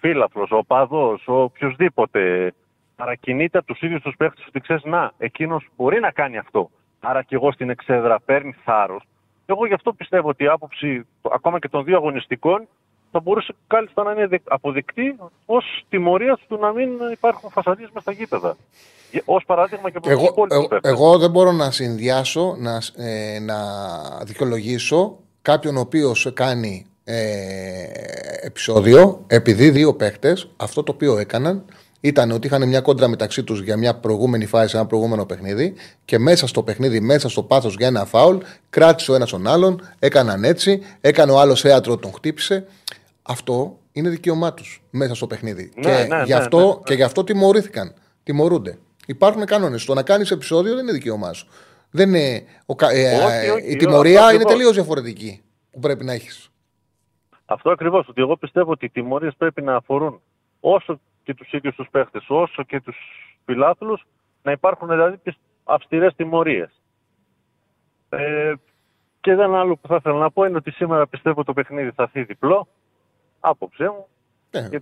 φίλαθλος, 0.00 0.50
ο 0.50 0.64
παδός, 0.66 1.28
ο 1.28 1.42
οποιοδήποτε 1.42 2.52
παρακινείται 2.96 3.58
από 3.58 3.66
τους 3.66 3.80
ίδιους 3.82 4.02
τους 4.02 4.14
παίχτες 4.16 4.44
ότι 4.48 4.60
ξέρεις, 4.60 4.82
να, 4.84 5.12
εκείνος 5.18 5.68
μπορεί 5.76 6.00
να 6.00 6.10
κάνει 6.10 6.38
αυτό. 6.38 6.70
Άρα 7.00 7.22
και 7.22 7.34
εγώ 7.34 7.52
στην 7.52 7.70
εξέδρα 7.70 8.20
παίρνει 8.24 8.54
θάρρος. 8.64 9.02
Εγώ 9.46 9.66
γι' 9.66 9.74
αυτό 9.74 9.92
πιστεύω 9.92 10.28
ότι 10.28 10.44
η 10.44 10.46
άποψη 10.46 11.06
ακόμα 11.32 11.58
και 11.58 11.68
των 11.68 11.84
δύο 11.84 11.96
αγωνιστικών 11.96 12.68
θα 13.12 13.20
μπορούσε 13.20 13.54
κάλλιστα 13.66 14.02
να 14.02 14.12
είναι 14.12 14.26
δε- 14.26 14.38
αποδεκτή 14.48 15.16
ως 15.46 15.64
τιμωρία 15.88 16.38
του 16.48 16.58
να 16.58 16.72
μην 16.72 16.88
υπάρχουν 17.12 17.50
φασαρίε 17.50 17.86
με 17.94 18.00
στα 18.00 18.12
γήπεδα. 18.12 18.56
Ω 19.24 19.36
παράδειγμα 19.44 19.90
και 19.90 19.96
από 19.96 20.06
τους 20.06 20.16
Εγώ, 20.16 20.24
υπόλοιπους 20.30 20.56
εγώ, 20.58 20.68
παίχτες. 20.68 20.90
εγώ 20.92 21.18
δεν 21.18 21.30
μπορώ 21.30 21.52
να 21.52 21.70
συνδυάσω, 21.70 22.54
να, 22.58 22.78
ε, 23.04 23.38
να 23.40 23.56
δικαιολογήσω 24.24 25.16
κάποιον 25.42 25.76
ο 25.76 25.80
οποίος 25.80 26.32
κάνει 26.34 26.86
ε, 27.10 28.46
επεισόδιο 28.46 29.24
επειδή 29.26 29.70
δύο 29.70 29.94
παίχτες 29.94 30.48
αυτό 30.56 30.82
το 30.82 30.92
οποίο 30.92 31.18
έκαναν 31.18 31.64
ήταν 32.00 32.30
ότι 32.30 32.46
είχαν 32.46 32.68
μια 32.68 32.80
κόντρα 32.80 33.08
μεταξύ 33.08 33.42
τους 33.42 33.62
για 33.62 33.76
μια 33.76 33.94
προηγούμενη 33.94 34.46
φάση, 34.46 34.68
σε 34.68 34.76
ένα 34.76 34.86
προηγούμενο 34.86 35.26
παιχνίδι 35.26 35.74
και 36.04 36.18
μέσα 36.18 36.46
στο 36.46 36.62
παιχνίδι, 36.62 37.00
μέσα 37.00 37.28
στο 37.28 37.42
πάθος 37.42 37.74
για 37.78 37.86
ένα 37.86 38.04
φάουλ, 38.04 38.36
κράτησε 38.70 39.10
ο 39.10 39.14
ένας 39.14 39.30
τον 39.30 39.46
άλλον, 39.46 39.88
έκαναν 39.98 40.44
έτσι, 40.44 40.82
έκανε 41.00 41.32
ο 41.32 41.40
άλλος 41.40 41.60
θέατρο, 41.60 41.96
τον 41.96 42.12
χτύπησε. 42.12 42.66
Αυτό 43.22 43.78
είναι 43.92 44.08
δικαίωμά 44.08 44.54
τους 44.54 44.82
μέσα 44.90 45.14
στο 45.14 45.26
παιχνίδι. 45.26 45.70
Ναι, 45.74 45.82
και, 45.82 45.88
ναι, 45.90 46.22
γι 46.24 46.32
ναι, 46.32 46.38
αυτό, 46.38 46.58
ναι, 46.58 46.64
ναι. 46.64 46.72
και 46.84 46.94
γι' 46.94 47.02
αυτό 47.02 47.24
τιμωρήθηκαν. 47.24 47.94
Τιμωρούνται. 48.22 48.78
Υπάρχουν 49.06 49.44
κανόνες. 49.44 49.84
Το 49.84 49.94
να 49.94 50.02
κάνεις 50.02 50.30
επεισόδιο 50.30 50.74
δεν 50.74 50.82
είναι 50.82 50.92
δικαίωμά 50.92 51.32
σου. 51.32 51.46
Δεν 51.90 52.08
είναι, 52.14 52.42
ο, 52.66 52.74
κα- 52.74 52.90
ε, 52.90 53.14
Όχι, 53.16 53.46
ε, 53.46 53.50
όχι, 53.50 53.64
η 53.64 53.72
αυτό 53.72 53.76
τιμωρία 53.76 54.18
είναι 54.20 54.26
ακριβώς. 54.26 54.52
τελείως 54.52 54.72
διαφορετική 54.74 55.42
που 55.70 55.78
πρέπει 55.78 56.04
να 56.04 56.12
έχεις. 56.12 56.49
Αυτό 57.52 57.70
ακριβώς. 57.70 58.08
Ότι 58.08 58.20
εγώ 58.20 58.36
πιστεύω 58.36 58.70
ότι 58.70 58.84
οι 58.84 58.90
τιμωρίες 58.90 59.34
πρέπει 59.38 59.62
να 59.62 59.74
αφορούν 59.76 60.20
όσο 60.60 61.00
και 61.22 61.34
τους 61.34 61.52
ίδιους 61.52 61.74
τους 61.74 61.88
παίχτες, 61.90 62.24
όσο 62.28 62.62
και 62.62 62.80
τους 62.80 62.96
φιλάθλους, 63.44 64.06
να 64.42 64.52
υπάρχουν 64.52 64.88
δηλαδή 64.88 65.20
αυστηρές 65.64 66.14
τιμωρίες. 66.14 66.80
Ε, 68.08 68.52
και 69.20 69.30
ένα 69.30 69.60
άλλο 69.60 69.76
που 69.76 69.88
θα 69.88 69.94
ήθελα 69.94 70.18
να 70.18 70.30
πω 70.30 70.44
είναι 70.44 70.56
ότι 70.56 70.70
σήμερα 70.70 71.06
πιστεύω 71.06 71.44
το 71.44 71.52
παιχνίδι 71.52 71.90
θα 71.90 72.02
έρθει 72.02 72.22
διπλό. 72.22 72.68
Άποψέ 73.40 73.84
μου. 73.84 74.06
Ναι. 74.50 74.68
Και- 74.68 74.80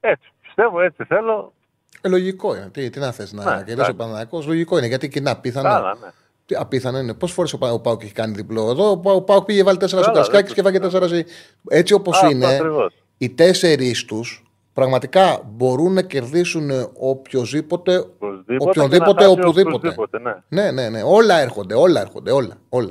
Έτσι. 0.00 0.28
Πιστεύω, 0.42 0.80
έτσι 0.80 1.04
θέλω. 1.04 1.52
Ε, 2.00 2.08
λογικό 2.08 2.56
είναι. 2.56 2.70
Τι, 2.70 2.90
τι 2.90 2.98
να 2.98 3.12
θες 3.12 3.32
να 3.32 3.44
Ναι, 3.44 3.50
κερδίσει 3.50 3.70
ο 3.70 3.72
εντάξει. 3.72 3.94
Παναγιακό, 3.94 4.42
λογικό 4.46 4.78
είναι. 4.78 4.86
Γιατί 4.86 5.08
και 5.08 5.18
είναι 5.18 5.30
απίθανο. 5.30 5.68
Καλά, 5.68 5.94
ναι. 5.94 6.08
Τι 6.50 6.56
απίθανο 6.56 6.98
είναι. 6.98 7.14
Πόσες 7.14 7.34
φορές 7.34 7.52
ο, 7.52 7.58
Πα- 7.58 7.72
ο 7.72 7.80
Πάουκ 7.80 8.02
έχει 8.02 8.12
κάνει 8.12 8.34
διπλό; 8.34 8.70
Εδώ. 8.70 8.90
Ο 8.90 8.98
Πα- 8.98 9.12
Ο 9.12 9.22
Πάουκ 9.22 9.44
πήγε 9.44 9.62
βάλει 9.62 9.78
τέσσερα 9.78 10.02
στο 10.02 10.10
Καλά, 10.10 10.22
Κασκάκη 10.24 10.46
δεν 10.46 10.54
και 10.56 10.62
βάγε 10.62 10.78
τέσσερα. 10.80 11.08
σε- 11.08 11.26
Έτσι 11.68 11.92
όπως 11.94 12.16
Α, 12.16 12.18
αυτό 12.18 12.30
είναι, 12.30 12.46
ακριβώς. 12.54 12.94
οι 13.18 13.30
τέσσερις 13.30 14.04
τους 14.04 14.44
πραγματικά 14.72 15.40
μπορούν 15.46 15.92
να 15.92 16.02
κερδίσουν 16.02 16.70
οποιοδήποτε, 16.98 17.98
Οπωσδήποτε 17.98 18.70
οποιονδήποτε, 18.70 19.12
και 19.12 19.24
να 19.24 19.30
χάσει 19.30 19.40
οπουδήποτε. 19.40 19.88
οπωσδήποτε, 19.88 20.18
ναι. 20.18 20.34
Ναι, 20.62 20.70
ναι, 20.70 20.88
ναι. 20.88 21.02
Όλα 21.02 21.38
έρχονται, 21.40 21.74
όλα 21.74 22.00
έρχονται, 22.00 22.30
όλα. 22.32 22.54
όλα. 22.68 22.90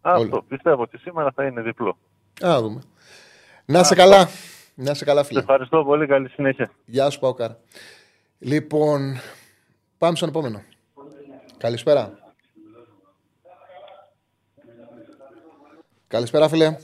Αυτό. 0.00 0.44
Πιστεύω 0.48 0.82
ότι 0.82 0.98
σήμερα 0.98 1.32
θα 1.34 1.44
είναι 1.44 1.60
διπλό. 1.62 1.96
Α, 2.46 2.60
δούμε. 2.60 2.80
Να 3.64 3.82
σε 3.82 3.94
καλά. 3.94 4.28
Να 4.74 4.94
σε 4.94 5.04
καλά, 5.04 5.20
Σε 5.20 5.26
φίλε. 5.26 5.40
ευχαριστώ 5.40 5.84
πολύ. 5.84 6.06
Καλή 6.06 6.28
συνέχεια. 6.28 6.70
Γεια 6.84 7.10
σου, 7.10 7.18
Παοκάρα. 7.18 7.58
Λοιπόν, 8.38 9.20
πάμε 9.98 10.16
στον 10.16 10.28
επόμενο. 10.28 10.62
Καλησπέρα. 11.58 12.18
Καλησπέρα, 16.14 16.48
φίλε. 16.48 16.76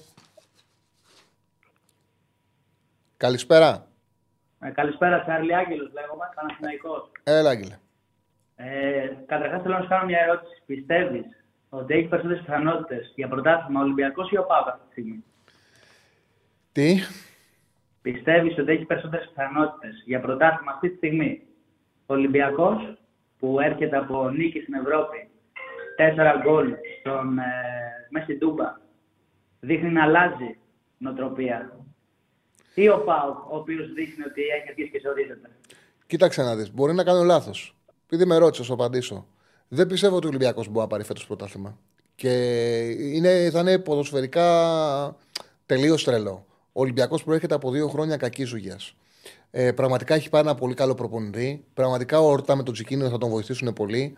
Καλησπέρα. 3.16 3.86
Ε, 4.60 4.70
καλησπέρα, 4.70 5.20
Τσάρλι 5.20 5.54
Άγγελος, 5.56 5.92
λέγομαι, 5.92 6.24
Παναθηναϊκός. 6.34 7.10
Έλα, 7.22 7.50
Άγγελε. 7.50 7.78
Ε, 8.56 9.08
Καταρχάς 9.26 9.62
θέλω 9.62 9.74
να 9.74 9.80
σου 9.82 9.88
κάνω 9.88 10.04
μια 10.04 10.18
ερώτηση. 10.20 10.62
Πιστεύεις 10.66 11.24
ότι 11.68 11.94
έχει 11.94 12.08
περισσότερες 12.08 12.42
πιθανότητες 12.44 13.12
για 13.14 13.28
πρωτάθλημα 13.28 13.80
Ολυμπιακός 13.80 14.30
ή 14.30 14.36
ο 14.38 14.44
Πάπας 14.44 14.72
αυτή 14.72 14.86
τη 14.86 14.92
στιγμή; 14.92 15.24
Τι; 16.72 16.98
Πιστεύεις 18.02 18.58
ότι 18.58 18.72
έχει 18.72 18.84
περισσότερες 18.84 19.28
πιθανότητες 19.28 20.02
για 20.06 20.20
πρωτάθλημα 20.20 20.72
αυτή 20.72 20.90
τη 20.90 20.96
στιγμή; 20.96 21.42
Ο 22.06 22.14
Ολυμπιακός 22.14 22.98
που 23.38 23.60
έρχεται 23.60 23.96
από 23.96 24.30
νίκη 24.30 24.60
στην 24.60 24.74
Ευρώπη, 24.74 25.28
τέσσερα 25.96 26.36
γκολ 26.42 26.74
στον, 27.00 27.38
ε, 27.38 27.44
μέσα 28.10 28.24
στην 28.24 28.38
Τούμπα 28.38 28.88
δείχνει 29.60 29.90
να 29.90 30.02
αλλάζει 30.02 30.58
νοοτροπία. 30.98 31.76
Ή 32.74 32.88
ο 32.88 32.98
Πάου, 32.98 33.30
ο 33.50 33.56
οποίος 33.56 33.92
δείχνει 33.92 34.24
ότι 34.24 34.42
έχει 34.42 34.68
αρχίσει 34.68 34.90
και 34.90 35.00
ζορίζεται. 35.04 35.50
Κοίταξε 36.06 36.42
να 36.42 36.56
δεις. 36.56 36.72
Μπορεί 36.72 36.94
να 36.94 37.04
κάνω 37.04 37.22
λάθος. 37.22 37.76
Επειδή 38.04 38.24
με 38.24 38.36
ρώτησες, 38.36 38.66
θα 38.66 38.72
απαντήσω. 38.72 39.26
Δεν 39.68 39.86
πιστεύω 39.86 40.16
ότι 40.16 40.26
ο 40.26 40.28
Ολυμπιακός 40.28 40.66
μπορεί 40.66 40.78
να 40.78 40.86
πάρει 40.86 41.04
φέτος 41.04 41.26
πρωτάθλημα. 41.26 41.78
Και 42.14 42.32
είναι, 42.88 43.50
θα 43.52 43.60
είναι 43.60 43.78
ποδοσφαιρικά 43.78 45.16
τελείως 45.66 46.04
τρελό. 46.04 46.46
Ο 46.72 46.80
Ολυμπιακός 46.80 47.24
προέρχεται 47.24 47.54
από 47.54 47.70
δύο 47.70 47.88
χρόνια 47.88 48.16
κακής 48.16 48.48
ζουγιάς. 48.48 48.94
Ε, 49.50 49.72
πραγματικά 49.72 50.14
έχει 50.14 50.28
πάρει 50.28 50.46
ένα 50.46 50.56
πολύ 50.56 50.74
καλό 50.74 50.94
προπονητή. 50.94 51.64
Πραγματικά 51.74 52.20
ο 52.20 52.30
Ορτά 52.30 52.56
με 52.56 52.62
τον 52.62 52.74
Τσικίνιο 52.74 53.08
θα 53.08 53.18
τον 53.18 53.28
βοηθήσουν 53.28 53.72
πολύ. 53.72 54.16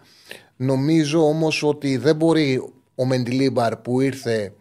Νομίζω 0.57 1.27
όμως 1.27 1.63
ότι 1.63 1.97
δεν 1.97 2.17
μπορεί 2.17 2.73
ο 2.95 3.07
Μεντιλίμπαρ 3.07 3.77
που 3.77 4.01
ήρθε 4.01 4.55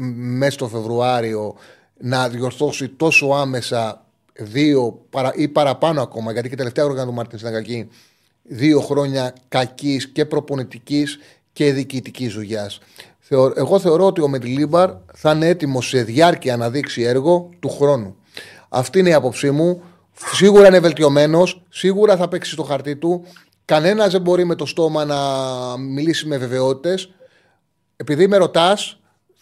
μέσα 0.00 0.50
στο 0.50 0.68
Φεβρουάριο 0.68 1.54
να 2.00 2.28
διορθώσει 2.28 2.88
τόσο 2.88 3.26
άμεσα 3.26 4.04
δύο 4.32 5.00
ή 5.34 5.48
παραπάνω 5.48 6.02
ακόμα, 6.02 6.32
γιατί 6.32 6.48
και 6.48 6.56
τελευταία 6.56 6.84
όργανα 6.84 7.06
του 7.06 7.14
Μάρτιν 7.14 7.38
ήταν 7.38 7.52
κακή, 7.52 7.88
δύο 8.42 8.80
χρόνια 8.80 9.34
κακής 9.48 10.08
και 10.08 10.24
προπονητικής 10.24 11.18
και 11.52 11.72
διοικητικής 11.72 12.32
ζουγιά. 12.32 12.70
Εγώ 13.54 13.78
θεωρώ 13.78 14.06
ότι 14.06 14.20
ο 14.20 14.28
Μεντιλίμπαρ 14.28 14.90
θα 15.14 15.32
είναι 15.32 15.46
έτοιμος 15.46 15.88
σε 15.88 16.02
διάρκεια 16.02 16.56
να 16.56 16.70
δείξει 16.70 17.02
έργο 17.02 17.50
του 17.60 17.68
χρόνου. 17.68 18.16
Αυτή 18.68 18.98
είναι 18.98 19.08
η 19.08 19.12
άποψή 19.12 19.50
μου. 19.50 19.82
Σίγουρα 20.32 20.66
είναι 20.66 20.80
βελτιωμένος, 20.80 21.62
σίγουρα 21.68 22.16
θα 22.16 22.28
παίξει 22.28 22.50
στο 22.50 22.62
χαρτί 22.62 22.96
του. 22.96 23.24
Κανένας 23.64 24.12
δεν 24.12 24.20
μπορεί 24.20 24.44
με 24.44 24.54
το 24.54 24.66
στόμα 24.66 25.04
να 25.04 25.16
μιλήσει 25.76 26.26
με 26.26 26.36
βεβαιότητες. 26.36 27.10
Επειδή 27.96 28.26
με 28.26 28.36
ρωτάς, 28.36 28.97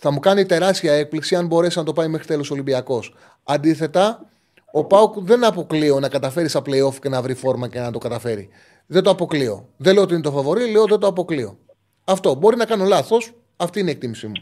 θα 0.07 0.15
μου 0.15 0.21
κάνει 0.21 0.47
τεράστια 0.47 0.93
έκπληξη 0.93 1.37
αν 1.37 1.47
μπορέσει 1.47 1.79
να 1.79 1.85
το 1.85 1.93
πάει 1.93 2.09
μέχρι 2.09 2.27
τέλος 2.27 2.51
Ολυμπιακός. 2.51 3.15
Αντίθετα, 3.45 4.25
ο 4.73 4.85
Πάουκ 4.85 5.15
δεν 5.19 5.45
αποκλείω 5.45 6.01
να 6.01 6.09
καταφέρει 6.09 6.49
στα 6.49 6.61
playoff 6.61 6.95
και 7.01 7.09
να 7.09 7.23
βρει 7.23 7.35
φόρμα 7.35 7.69
και 7.69 7.81
να 7.81 7.91
το 7.91 7.99
καταφέρει. 7.99 8.49
Δεν 8.87 9.03
το 9.03 9.11
αποκλείω. 9.11 9.69
Δεν 9.77 9.95
λέω 9.95 10.03
ότι 10.03 10.13
είναι 10.13 10.23
το 10.23 10.31
φαβορή, 10.31 10.71
λέω 10.71 10.85
δεν 10.85 10.99
το 10.99 11.07
αποκλείω. 11.07 11.59
Αυτό. 12.05 12.35
Μπορεί 12.35 12.57
να 12.57 12.65
κάνω 12.65 12.85
λάθος. 12.85 13.33
Αυτή 13.57 13.81
είναι 13.81 13.89
η 13.89 13.93
εκτίμησή 13.93 14.27
μου. 14.27 14.33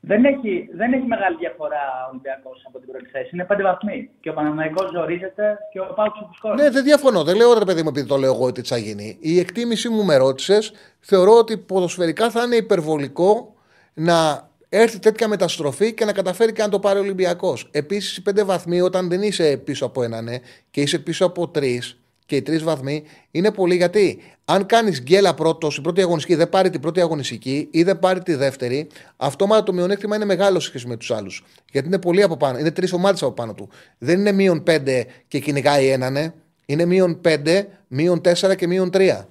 Δεν 0.00 0.24
έχει, 0.24 0.68
δεν 0.74 0.92
έχει 0.92 1.06
μεγάλη 1.06 1.36
διαφορά 1.36 1.82
ο 2.06 2.08
Ολυμπιακός 2.10 2.64
από 2.66 2.78
την 2.78 2.90
πρώτη 2.92 3.08
θέση. 3.08 3.30
Είναι 3.32 3.44
πέντε 3.44 3.62
βαθμοί. 3.62 4.10
Και 4.20 4.30
ο 4.30 4.32
Παναμαϊκό 4.32 4.84
ζορίζεται 4.94 5.58
και 5.72 5.80
ο 5.80 5.92
Πάουκ 5.96 6.12
του 6.12 6.54
Ναι, 6.54 6.70
δεν 6.70 6.84
διαφωνώ. 6.84 7.24
Δεν 7.24 7.36
λέω 7.36 7.58
ρε 7.58 7.64
παιδί 7.64 7.82
μου 7.82 7.88
επειδή 7.88 8.06
το 8.06 8.16
λέω 8.16 8.32
εγώ 8.34 8.44
ότι 8.44 8.62
θα 8.62 8.76
γίνει. 8.76 9.16
Η 9.20 9.38
εκτίμησή 9.38 9.88
μου 9.88 10.04
με 10.04 10.16
ρώτησες. 10.16 10.72
Θεωρώ 11.00 11.32
ότι 11.38 11.56
ποδοσφαιρικά 11.58 12.30
θα 12.30 12.42
είναι 12.42 12.56
υπερβολικό 12.56 13.55
να 13.98 14.50
έρθει 14.68 14.98
τέτοια 14.98 15.28
μεταστροφή 15.28 15.92
και 15.92 16.04
να 16.04 16.12
καταφέρει 16.12 16.52
και 16.52 16.62
να 16.62 16.68
το 16.68 16.78
πάρει 16.78 16.98
ο 16.98 17.02
Ολυμπιακός. 17.02 17.68
Επίσης, 17.70 18.16
οι 18.16 18.22
πέντε 18.22 18.44
βαθμοί, 18.44 18.80
όταν 18.80 19.08
δεν 19.08 19.22
είσαι 19.22 19.56
πίσω 19.56 19.84
από 19.86 20.02
έναν 20.02 20.24
ναι, 20.24 20.38
και 20.70 20.80
είσαι 20.80 20.98
πίσω 20.98 21.24
από 21.26 21.48
τρεις, 21.48 21.98
και 22.26 22.36
οι 22.36 22.42
τρεις 22.42 22.62
βαθμοί 22.62 23.02
είναι 23.30 23.50
πολύ 23.50 23.76
γιατί 23.76 24.22
αν 24.44 24.66
κάνεις 24.66 25.00
γκέλα 25.00 25.34
πρώτος, 25.34 25.76
η 25.76 25.80
πρώτη 25.80 26.00
αγωνιστική 26.00 26.34
δεν 26.34 26.48
πάρει 26.48 26.70
την 26.70 26.80
πρώτη 26.80 27.00
αγωνιστική 27.00 27.68
ή 27.70 27.82
δεν 27.82 27.98
πάρει 27.98 28.22
τη 28.22 28.34
δεύτερη, 28.34 28.86
αυτόματα 29.16 29.62
το 29.62 29.72
μειονέκτημα 29.72 30.16
είναι 30.16 30.24
μεγάλο 30.24 30.60
σχέση 30.60 30.86
με 30.86 30.96
τους 30.96 31.10
άλλους. 31.10 31.44
Γιατί 31.72 31.86
είναι 31.86 31.98
πολύ 31.98 32.22
από 32.22 32.36
πάνω, 32.36 32.58
είναι 32.58 32.70
τρεις 32.70 32.92
ομάδες 32.92 33.22
από 33.22 33.32
πάνω 33.32 33.54
του. 33.54 33.68
Δεν 33.98 34.18
είναι 34.18 34.32
μείον 34.32 34.62
πέντε 34.62 35.06
και 35.28 35.38
κυνηγάει 35.38 35.88
έναν, 35.88 36.12
ναι. 36.12 36.32
είναι 36.66 36.84
μείον 36.84 37.20
πέντε, 37.20 37.68
μείον 37.88 38.20
τέσσερα 38.20 38.54
και 38.54 38.66
μείον 38.66 38.90
τρία. 38.90 39.28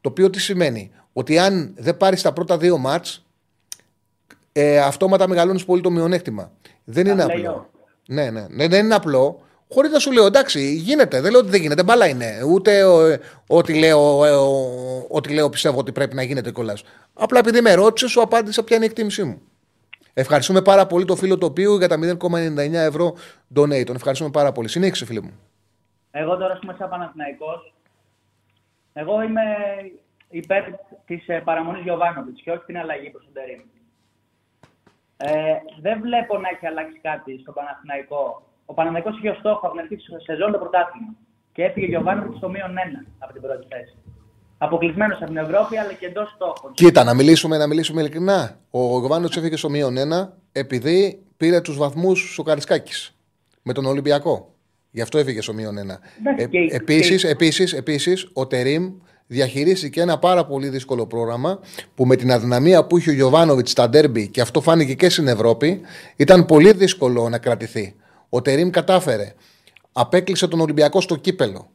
Το 0.00 0.08
οποίο 0.08 0.30
τι 0.30 0.40
σημαίνει, 0.40 0.90
ότι 1.12 1.38
αν 1.38 1.74
δεν 1.76 1.96
πάρεις 1.96 2.22
τα 2.22 2.32
πρώτα 2.32 2.58
δύο 2.58 2.78
μάτς, 2.78 3.24
ε, 4.52 4.78
αυτόματα 4.78 5.28
μεγαλώνεις 5.28 5.64
πολύ 5.64 5.80
το 5.80 5.90
μειονέκτημα. 5.90 6.50
Δεν 6.84 7.06
είναι 7.06 7.22
απλό. 7.22 7.70
Ναι, 8.06 8.30
ναι, 8.30 8.46
ναι, 8.50 8.68
δεν 8.68 8.84
είναι 8.84 8.94
απλό. 8.94 9.40
Χωρίς 9.72 9.90
να 9.90 9.98
σου 9.98 10.12
λέω 10.12 10.26
εντάξει, 10.26 10.74
γίνεται. 10.74 11.20
Δεν 11.20 11.30
λέω 11.30 11.40
ότι 11.40 11.50
δεν 11.50 11.60
γίνεται. 11.60 11.82
Μπαλά 11.82 12.08
είναι. 12.08 12.42
Ούτε 12.52 12.84
ό,τι 13.46 13.78
λέω, 13.78 14.24
ε, 14.24 14.30
ό,τι 15.08 15.34
λέω 15.34 15.48
πιστεύω 15.48 15.78
ότι 15.78 15.92
πρέπει 15.92 16.14
να 16.14 16.22
γίνεται 16.22 16.52
κιόλας. 16.52 16.84
Απλά 17.14 17.38
επειδή 17.38 17.60
με 17.60 17.74
ρώτησε, 17.74 18.08
σου 18.08 18.22
απάντησα 18.22 18.64
ποια 18.64 18.76
είναι 18.76 18.84
η 18.84 18.88
εκτίμησή 18.88 19.24
μου. 19.24 19.40
Ευχαριστούμε 20.14 20.62
πάρα 20.62 20.86
πολύ 20.86 21.04
το 21.04 21.16
φίλο 21.16 21.38
τοπίου 21.38 21.76
για 21.76 21.88
τα 21.88 21.96
0,99 21.96 22.72
ευρώ 22.72 23.14
donate. 23.54 23.84
Τον 23.84 23.94
ευχαριστούμε 23.94 24.30
πάρα 24.30 24.52
πολύ. 24.52 24.68
Συνέχισε, 24.68 25.04
φίλε 25.04 25.20
μου. 25.20 25.38
Εγώ 26.10 26.36
τώρα 26.36 26.58
είμαι 26.62 26.74
σαν 26.78 26.88
Παναθηναϊκός. 26.88 27.74
Εγώ 28.92 29.22
είμαι 29.22 29.42
υπέρ 30.28 30.64
της 31.06 31.28
ε, 31.28 31.40
παραμονής 31.44 31.82
Γιωβάνοβιτς 31.82 32.42
και 32.42 32.50
όχι 32.50 32.64
την 32.66 32.78
αλλαγή 32.78 33.10
προς 33.10 33.24
τον 33.24 33.32
Τερήμ. 33.32 33.60
Ε, 35.22 35.54
δεν 35.80 36.00
βλέπω 36.00 36.38
να 36.38 36.48
έχει 36.48 36.66
αλλάξει 36.66 36.98
κάτι 37.08 37.38
στο 37.42 37.52
Παναθηναϊκό 37.52 38.42
ο 38.70 38.74
Παναμαϊκός 38.74 39.16
είχε 39.18 39.28
ως 39.28 39.36
στόχο 39.36 39.66
από 39.66 39.70
την 39.70 39.80
αρχή 39.80 39.96
της 39.96 40.06
σεζόν 40.24 40.52
το 40.52 40.58
πρωτάθλημα. 40.58 41.14
Και 41.52 41.62
έφυγε 41.62 41.86
ο 41.86 41.88
Γιωβάνοβιτ 41.88 42.36
στο 42.36 42.48
μείον 42.48 42.70
1 42.70 43.06
από 43.18 43.32
την 43.32 43.42
πρώτη 43.42 43.66
θέση. 43.68 43.96
Αποκλεισμένος 44.58 45.16
από 45.16 45.26
την 45.26 45.36
Ευρώπη, 45.36 45.76
αλλά 45.76 45.92
και 45.92 46.06
εντός 46.06 46.28
στόχων. 46.34 46.72
Κοίτα, 46.72 47.04
να 47.04 47.14
μιλήσουμε, 47.14 47.56
να 47.56 47.66
μιλήσουμε 47.66 48.00
ειλικρινά. 48.00 48.58
Ο 48.70 48.98
Γιωβάνοβιτ 48.98 49.36
έφυγε 49.36 49.56
στο 49.56 49.70
μείον 49.70 49.94
1 49.96 50.28
επειδή 50.52 51.22
πήρε 51.36 51.60
τους 51.60 51.76
βαθμούς 51.76 52.38
ο 52.38 52.42
Καρισκάκης 52.42 53.16
με 53.62 53.72
τον 53.72 53.84
Ολυμπιακό. 53.84 54.54
Γι' 54.90 55.00
αυτό 55.00 55.18
έφυγε 55.18 55.40
στο 55.40 55.52
μείον 55.52 55.74
1. 55.78 55.98
Ε, 56.36 56.46
Επίσης, 56.74 57.24
επίσης, 57.24 57.72
επίσης, 57.72 58.30
ο 58.32 58.46
Τερήμ 58.46 58.92
διαχειρίστηκε 59.30 60.00
ένα 60.00 60.18
πάρα 60.18 60.46
πολύ 60.46 60.68
δύσκολο 60.68 61.06
πρόγραμμα 61.06 61.60
που 61.94 62.06
με 62.06 62.16
την 62.16 62.32
αδυναμία 62.32 62.84
που 62.86 62.98
είχε 62.98 63.10
ο 63.10 63.12
Γιωβάνοβιτς 63.12 63.70
στα 63.70 63.88
ντέρμπι 63.88 64.28
και 64.28 64.40
αυτό 64.40 64.60
φάνηκε 64.60 64.94
και 64.94 65.08
στην 65.08 65.28
Ευρώπη, 65.28 65.80
ήταν 66.16 66.46
πολύ 66.46 66.72
δύσκολο 66.72 67.28
να 67.28 67.38
κρατηθεί. 67.38 67.94
Ο 68.28 68.42
Τερήμ 68.42 68.70
κατάφερε. 68.70 69.34
Απέκλεισε 69.92 70.48
τον 70.48 70.60
Ολυμπιακό 70.60 71.00
στο 71.00 71.16
κύπελο. 71.16 71.70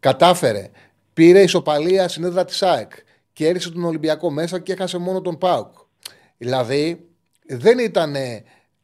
Κατάφερε. 0.00 0.70
Πήρε 1.12 1.42
ισοπαλία 1.42 2.08
στην 2.08 2.24
έδρα 2.24 2.44
της 2.44 2.62
ΑΕΚ. 2.62 2.92
Και 3.32 3.48
έριξε 3.48 3.70
τον 3.70 3.84
Ολυμπιακό 3.84 4.30
μέσα 4.30 4.58
και 4.58 4.72
έχασε 4.72 4.98
μόνο 4.98 5.20
τον 5.20 5.38
ΠΑΟΚ. 5.38 5.72
Δηλαδή 6.36 7.06
δεν 7.46 7.78
ήταν 7.78 8.14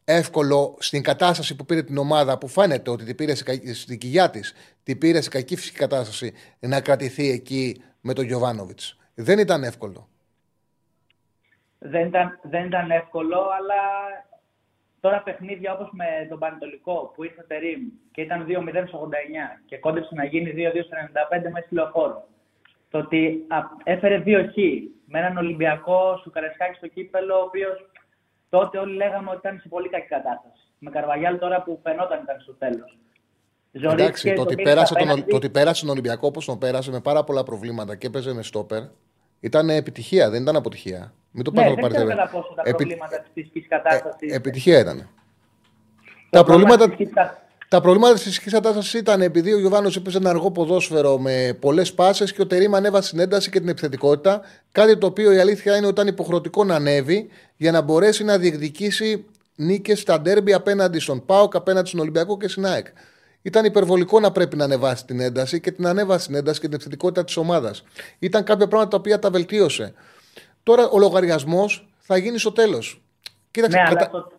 εύκολο 0.03 0.77
στην 0.79 1.03
κατάσταση 1.03 1.55
που 1.55 1.65
πήρε 1.65 1.83
την 1.83 1.97
ομάδα 1.97 2.37
που 2.37 2.47
φαίνεται 2.47 2.89
ότι 2.89 3.03
την 3.03 3.15
πήρε 3.15 3.35
στην 3.73 3.97
κοιλιά 3.97 4.29
της, 4.29 4.53
την 4.83 4.97
πήρε 4.97 5.21
σε 5.21 5.29
κακή 5.29 5.55
φυσική 5.55 5.77
κατάσταση 5.77 6.33
να 6.59 6.81
κρατηθεί 6.81 7.29
εκεί 7.29 7.81
με 8.01 8.13
τον 8.13 8.25
Γιωβάνοβιτς. 8.25 8.97
Δεν 9.15 9.39
ήταν 9.39 9.63
εύκολο. 9.63 10.07
Δεν 11.79 12.07
ήταν, 12.07 12.39
δεν 12.43 12.65
ήταν 12.65 12.91
εύκολο, 12.91 13.37
αλλά 13.39 13.81
Τώρα 15.01 15.21
παιχνίδια 15.21 15.73
όπως 15.73 15.89
με 15.91 16.05
τον 16.29 16.39
Πανετολικό 16.39 17.11
που 17.15 17.23
ήρθε 17.23 17.43
Τερίμ 17.47 17.81
και 18.11 18.21
ήταν 18.21 18.45
2-0 18.47 18.53
89 18.53 18.55
και 19.65 19.77
κόντεψε 19.77 20.15
να 20.15 20.25
γίνει 20.25 20.53
2-2 20.55 20.57
95 21.37 21.51
μέσα 21.51 21.65
στη 21.65 21.75
λεωφόρο. 21.75 22.27
Το 22.89 22.97
ότι 22.97 23.47
έφερε 23.83 24.17
δύο 24.17 24.43
χ 24.43 24.55
με 25.05 25.19
έναν 25.19 25.37
Ολυμπιακό 25.37 26.17
σου 26.17 26.31
Καρεσκάκη 26.31 26.75
στο 26.77 26.87
κύπελο, 26.87 27.35
ο 27.35 27.43
οποίος 27.43 27.89
τότε 28.49 28.77
όλοι 28.77 28.95
λέγαμε 28.95 29.29
ότι 29.29 29.37
ήταν 29.37 29.59
σε 29.59 29.67
πολύ 29.67 29.89
κακή 29.89 30.07
κατάσταση. 30.07 30.63
Με 30.79 30.89
Καρβαγιάλ 30.89 31.39
τώρα 31.39 31.61
που 31.63 31.79
φαινόταν 31.83 32.21
ήταν 32.23 32.39
στο 32.39 32.53
τέλος. 32.53 32.97
Εντάξει, 33.71 34.33
το 34.33 34.41
ότι, 34.41 34.55
πέρασε 34.55 34.93
τον, 34.93 35.25
το 35.27 35.35
ότι 35.35 35.49
πέρασε 35.49 35.81
τον 35.81 35.89
Ολυμπιακό 35.89 36.27
όπως 36.27 36.45
τον 36.45 36.57
πέρασε 36.57 36.91
με 36.91 36.99
πάρα 36.99 37.23
πολλά 37.23 37.43
προβλήματα 37.43 37.95
και 37.95 38.07
έπαιζε 38.07 38.33
με 38.33 38.43
στόπερ 38.43 38.83
ήταν 39.41 39.69
επιτυχία, 39.69 40.29
δεν 40.29 40.41
ήταν 40.41 40.55
αποτυχία. 40.55 41.13
Μην 41.31 41.43
το 41.43 41.51
ναι, 41.51 41.63
δεν 41.63 41.89
ξέρω 41.89 42.07
κατά 42.07 42.29
πόσο 42.31 42.53
τα 42.55 42.63
προβλήματα 42.63 43.19
της 43.19 43.29
φυσικής 43.33 43.67
κατάστασης. 43.67 44.31
Ε, 44.31 44.35
επιτυχία 44.35 44.79
ήταν. 44.79 45.09
Τα 46.29 46.43
προβλήματα, 46.43 46.95
τα 47.67 47.81
προβλήματα 47.81 48.13
της 48.13 48.23
φυσικής 48.23 48.53
κατάστασης 48.53 48.93
ήταν 48.93 49.21
επειδή 49.21 49.53
ο 49.53 49.59
Γιωβάνος 49.59 49.95
έπαιζε 49.95 50.17
ένα 50.17 50.29
αργό 50.29 50.51
ποδόσφαιρο 50.51 51.19
με 51.19 51.57
πολλές 51.59 51.93
πάσες 51.93 52.33
και 52.33 52.41
ο 52.41 52.47
Τερήμα 52.47 52.77
ανέβασε 52.77 53.09
την 53.09 53.19
ένταση 53.19 53.49
και 53.49 53.59
την 53.59 53.69
επιθετικότητα. 53.69 54.41
Κάτι 54.71 54.97
το 54.97 55.07
οποίο 55.07 55.31
η 55.31 55.39
αλήθεια 55.39 55.75
είναι 55.75 55.85
ότι 55.85 55.93
ήταν 55.93 56.07
υποχρεωτικό 56.07 56.63
να 56.63 56.75
ανέβει 56.75 57.29
για 57.57 57.71
να 57.71 57.81
μπορέσει 57.81 58.23
να 58.23 58.37
διεκδικήσει 58.37 59.25
νίκες 59.55 59.99
στα 59.99 60.21
ντέρμπι 60.21 60.53
απέναντι 60.53 60.99
στον 60.99 61.25
Πάοκ, 61.25 61.55
απέναντι 61.55 61.87
στον 61.87 61.99
Ολυμπιακό 61.99 62.37
και 62.37 62.47
στην 62.47 62.65
ΑΕΚ. 62.65 62.87
Ήταν 63.41 63.65
υπερβολικό 63.65 64.19
να 64.19 64.31
πρέπει 64.31 64.55
να 64.55 64.63
ανεβάσει 64.63 65.05
την 65.05 65.19
ένταση 65.19 65.59
και 65.59 65.71
την 65.71 65.87
ανέβασε 65.87 66.27
την 66.27 66.35
ένταση 66.35 66.59
και 66.59 66.65
την 66.65 66.75
επιθετικότητα 66.75 67.23
της 67.23 67.37
ομάδας. 67.37 67.83
Ήταν 68.19 68.43
κάποια 68.43 68.67
πράγματα 68.67 68.89
τα 68.89 68.97
οποία 68.97 69.19
τα 69.19 69.29
βελτίωσε. 69.29 69.93
Τώρα 70.63 70.89
ο 70.89 70.99
λογαριασμός 70.99 71.89
θα 71.97 72.17
γίνει 72.17 72.37
στο 72.37 72.51
τέλος. 72.51 73.01
Κοίταξε. 73.51 73.77
Ναι, 73.77 73.83
κατα... 73.83 74.05
στο... 74.05 74.31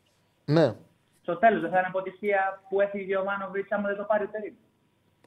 ναι. 0.45 0.75
στο 1.23 1.37
τέλος 1.37 1.61
δεν 1.61 1.71
θα 1.71 1.79
είναι 1.79 1.87
αποτυχία 1.89 2.63
που 2.69 2.81
έφυγε 2.81 3.17
ο 3.17 3.25
Μάνοβιτς 3.25 3.73
άμα 3.73 3.89
δεν 3.89 3.97
το 3.97 4.03
πάρει 4.03 4.25
ο 4.25 4.29
Τερήμ. 4.33 4.53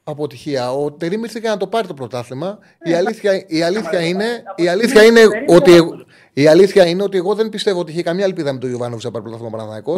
Αποτυχία. 0.03 0.71
Ο 0.71 0.91
Τερήμ 0.91 1.23
ήρθε 1.23 1.39
για 1.39 1.49
να 1.49 1.57
το 1.57 1.67
πάρει 1.67 1.87
το 1.87 1.93
πρωτάθλημα. 1.93 2.59
η 2.83 2.91
ε, 2.91 2.97
αλήθεια, 2.97 3.45
η 3.47 3.61
αλήθεια 3.61 4.01
είναι, 4.01 4.43
η 4.55 4.67
αλήθεια 4.67 5.03
είναι 5.03 5.21
ότι. 5.47 5.71
Η 6.37 6.47
αλήθεια 6.47 6.85
είναι 6.85 7.03
ότι 7.03 7.17
εγώ 7.17 7.35
δεν 7.35 7.49
πιστεύω 7.49 7.79
ότι 7.79 7.91
είχε 7.91 8.03
καμία 8.03 8.25
ελπίδα 8.25 8.53
με 8.53 8.59
τον 8.59 8.69
Ιωβάνοβιτ 8.69 9.03
να 9.03 9.11
πάρει 9.11 9.23
πρωτάθλημα 9.23 9.57
Παναθανικό. 9.57 9.95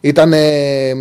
Ήταν 0.00 0.32
ε, 0.32 0.92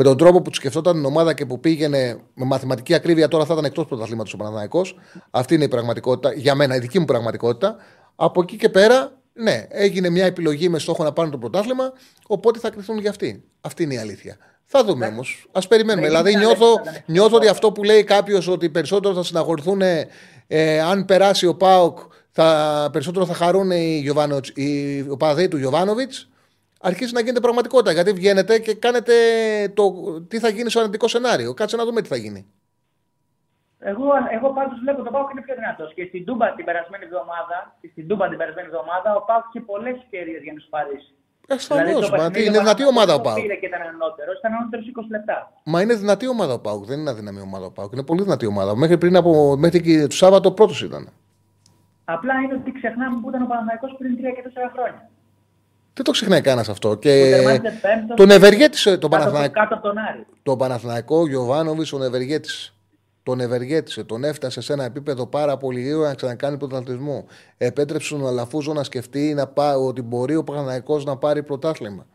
με 0.00 0.06
τον 0.06 0.16
τρόπο 0.16 0.42
που 0.42 0.50
του 0.50 0.56
σκεφτόταν 0.56 0.94
την 0.94 1.04
ομάδα 1.04 1.34
και 1.34 1.46
που 1.46 1.60
πήγαινε 1.60 2.20
με 2.34 2.44
μαθηματική 2.44 2.94
ακρίβεια, 2.94 3.28
τώρα 3.28 3.44
θα 3.44 3.52
ήταν 3.52 3.64
εκτός 3.64 3.86
πρωταθλήματος 3.86 4.32
ο 4.32 4.36
Παναναναϊκό. 4.36 4.82
Αυτή 5.30 5.54
είναι 5.54 5.64
η 5.64 5.68
πραγματικότητα, 5.68 6.32
για 6.34 6.54
μένα, 6.54 6.76
η 6.76 6.78
δική 6.78 6.98
μου 6.98 7.04
πραγματικότητα. 7.04 7.76
Από 8.16 8.40
εκεί 8.42 8.56
και 8.56 8.68
πέρα 8.68 9.12
Ναι, 9.32 9.66
έγινε 9.68 10.08
μια 10.10 10.24
επιλογή 10.24 10.68
με 10.68 10.78
στόχο 10.78 11.04
να 11.04 11.12
πάρουν 11.12 11.30
το 11.30 11.38
πρωτάθλημα, 11.38 11.92
οπότε 12.26 12.58
θα 12.58 12.70
κρυθούν 12.70 12.98
για 12.98 13.10
αυτή. 13.10 13.44
Αυτή 13.60 13.82
είναι 13.82 13.94
η 13.94 13.98
αλήθεια. 13.98 14.36
Θα 14.64 14.84
δούμε 14.84 15.06
όμως. 15.06 15.48
Α 15.52 15.60
περιμένουμε. 15.60 16.06
δηλαδή, 16.06 16.36
νιώθω, 16.36 16.66
νιώθω 17.06 17.36
ότι 17.36 17.48
αυτό 17.48 17.72
που 17.72 17.84
λέει 17.84 18.04
κάποιος 18.04 18.48
ότι 18.48 18.70
περισσότερο 18.70 19.14
θα 19.14 19.22
συναγορθούν 19.22 19.80
ε, 20.46 20.80
αν 20.80 21.04
περάσει 21.04 21.46
ο 21.46 21.54
Πάοκ, 21.54 21.98
θα, 22.30 22.88
περισσότερο 22.92 23.26
θα 23.26 23.34
χαρούν 23.34 23.70
οι, 23.70 24.04
οι 24.54 25.04
οπαδοί 25.08 25.48
του 25.48 25.56
Γιωβάνοβιτς. 25.56 26.28
Αρχίζει 26.82 27.12
να 27.12 27.20
γίνεται 27.20 27.40
πραγματικότητα. 27.40 27.92
Γιατί 27.92 28.12
βγαίνετε 28.12 28.58
και 28.58 28.74
κάνετε 28.74 29.14
το 29.74 29.84
τι 30.28 30.38
θα 30.38 30.48
γίνει 30.48 30.70
στο 30.70 30.80
αρνητικό 30.80 31.08
σενάριο. 31.08 31.54
Κάτσε 31.54 31.76
να 31.76 31.84
δούμε 31.84 32.00
τι 32.02 32.08
θα 32.08 32.16
γίνει. 32.16 32.46
Εγώ, 33.78 34.06
εγώ 34.36 34.48
πάντως 34.52 34.78
βλέπω 34.82 35.02
τον 35.02 35.12
Πάουκ 35.12 35.30
είναι 35.30 35.42
πιο 35.46 35.54
δυνατός. 35.54 35.94
Και 35.94 36.04
στην 36.08 36.24
Τούμπα 36.24 36.54
την 36.54 36.64
περασμένη 36.64 37.04
εβδομάδα, 37.04 37.76
στην 37.92 38.08
Τούμπα 38.08 38.28
την 38.28 38.38
περασμένη 38.38 38.66
εβδομάδα, 38.72 39.08
ο 39.16 39.22
Πάουκ 39.28 39.44
είχε 39.48 39.60
πολλές 39.60 39.94
ευκαιρίες 40.02 40.42
για 40.42 40.52
να 40.52 40.60
σου 40.60 40.68
παρήσει. 40.76 41.12
Ασφαλώς. 41.48 42.10
Δηλαδή, 42.10 42.44
είναι 42.46 42.58
δυνατή 42.58 42.84
ομάδα 42.86 43.14
ο 43.14 43.20
Πάουκ. 43.20 43.40
Πήρε 43.40 43.54
και 43.54 43.66
ήταν 43.66 43.82
ανώτερος, 43.92 44.38
ήταν 44.38 44.52
ανώτερος 44.54 44.86
20 44.86 45.10
λεπτά. 45.10 45.52
Μα 45.64 45.80
είναι 45.82 45.94
δυνατή 45.94 46.26
ομάδα 46.28 46.52
ο 46.52 46.60
Πάουκ. 46.66 46.84
Δεν 46.84 46.98
είναι 47.00 47.10
αδυναμή 47.10 47.40
ομάδα 47.40 47.66
ο 47.66 47.70
Πάουκ. 47.70 47.92
Είναι 47.92 48.02
πολύ 48.02 48.22
δυνατή 48.22 48.46
ομάδα. 48.46 48.76
Μέχρι 48.76 48.98
πριν 48.98 49.16
από. 49.16 49.56
Μέχρι 49.56 49.80
και 49.80 50.06
το 50.06 50.16
Σάββατο 50.22 50.52
πρώτος 50.52 50.82
ήταν. 50.82 51.12
Απλά 52.04 52.34
είναι 52.42 52.54
ότι 52.54 52.72
ξεχνάμε 52.72 53.20
που 53.20 53.28
ήταν 53.28 53.42
ο 53.42 53.46
Παναναναϊκό 53.46 53.86
πριν 53.98 54.16
3 54.16 54.18
και 54.36 54.42
4 54.48 54.70
χρόνια. 54.74 55.10
Δεν 56.00 56.12
το 56.12 56.18
ξεχνάει 56.18 56.40
κανένας 56.40 56.68
αυτό. 56.68 56.94
Και 56.94 57.34
τον 58.14 58.30
ευεργέτησε 58.30 58.98
τον 58.98 59.10
Παναθηναϊκό. 59.10 59.52
Κάτω 59.52 59.74
από 59.74 59.82
τον 59.82 59.98
Άρη. 59.98 60.26
Τον 60.42 60.58
Παναθηναϊκό, 60.58 61.26
Γιωβάνοβις, 61.26 61.90
τον 61.90 62.02
ευεργέτησε 62.02 62.72
τον 63.22 63.40
ευεργέτησε, 63.40 64.04
τον 64.04 64.24
έφτασε 64.24 64.60
σε 64.60 64.72
ένα 64.72 64.84
επίπεδο 64.84 65.26
πάρα 65.26 65.56
πολύ 65.56 65.80
γρήγορα 65.80 66.08
να 66.08 66.14
ξανακάνει 66.14 66.56
πρωταθλητισμό. 66.56 67.26
Επέτρεψε 67.56 68.14
τον 68.14 68.26
Αλαφούζο 68.26 68.72
να 68.72 68.84
σκεφτεί 68.84 69.34
να 69.34 69.46
πά, 69.46 69.76
ότι 69.76 70.02
μπορεί 70.02 70.36
ο 70.36 70.44
Παναναναϊκό 70.44 70.98
να 70.98 71.16
πάρει 71.16 71.42
πρωτάθλημα. 71.42 72.06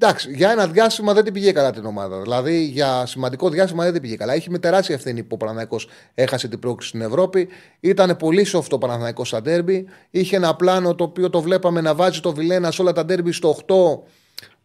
Εντάξει, 0.00 0.32
για 0.34 0.50
ένα 0.50 0.66
διάστημα 0.66 1.12
δεν 1.12 1.24
την 1.24 1.32
πήγε 1.32 1.52
καλά 1.52 1.70
την 1.70 1.84
ομάδα. 1.84 2.20
Δηλαδή 2.20 2.64
για 2.64 3.06
σημαντικό 3.06 3.48
διάστημα 3.48 3.84
δεν 3.84 3.92
την 3.92 4.02
πήγε 4.02 4.16
καλά. 4.16 4.34
Είχε 4.34 4.50
με 4.50 4.58
τεράστια 4.58 4.94
ευθύνη 4.94 5.22
που 5.22 5.28
ο 5.30 5.36
Παναναναϊκό 5.36 5.80
έχασε 6.14 6.48
την 6.48 6.58
πρόκληση 6.58 6.88
στην 6.88 7.00
Ευρώπη. 7.00 7.48
Ήταν 7.80 8.16
πολύ 8.16 8.44
soft 8.44 8.76
ο 8.76 8.78
Παναθηναϊκός 8.78 9.24
στα 9.24 9.42
ντέρμπι. 9.42 9.86
Είχε 10.10 10.36
ένα 10.36 10.56
πλάνο 10.56 10.94
το 10.94 11.04
οποίο 11.04 11.30
το 11.30 11.40
βλέπαμε 11.40 11.80
να 11.80 11.94
βάζει 11.94 12.20
το 12.20 12.32
Βιλένα 12.32 12.70
σε 12.70 12.82
όλα 12.82 12.92
τα 12.92 13.04
ντέρμπι 13.04 13.32
στο 13.32 13.56
8, 13.56 13.62
το 13.66 14.00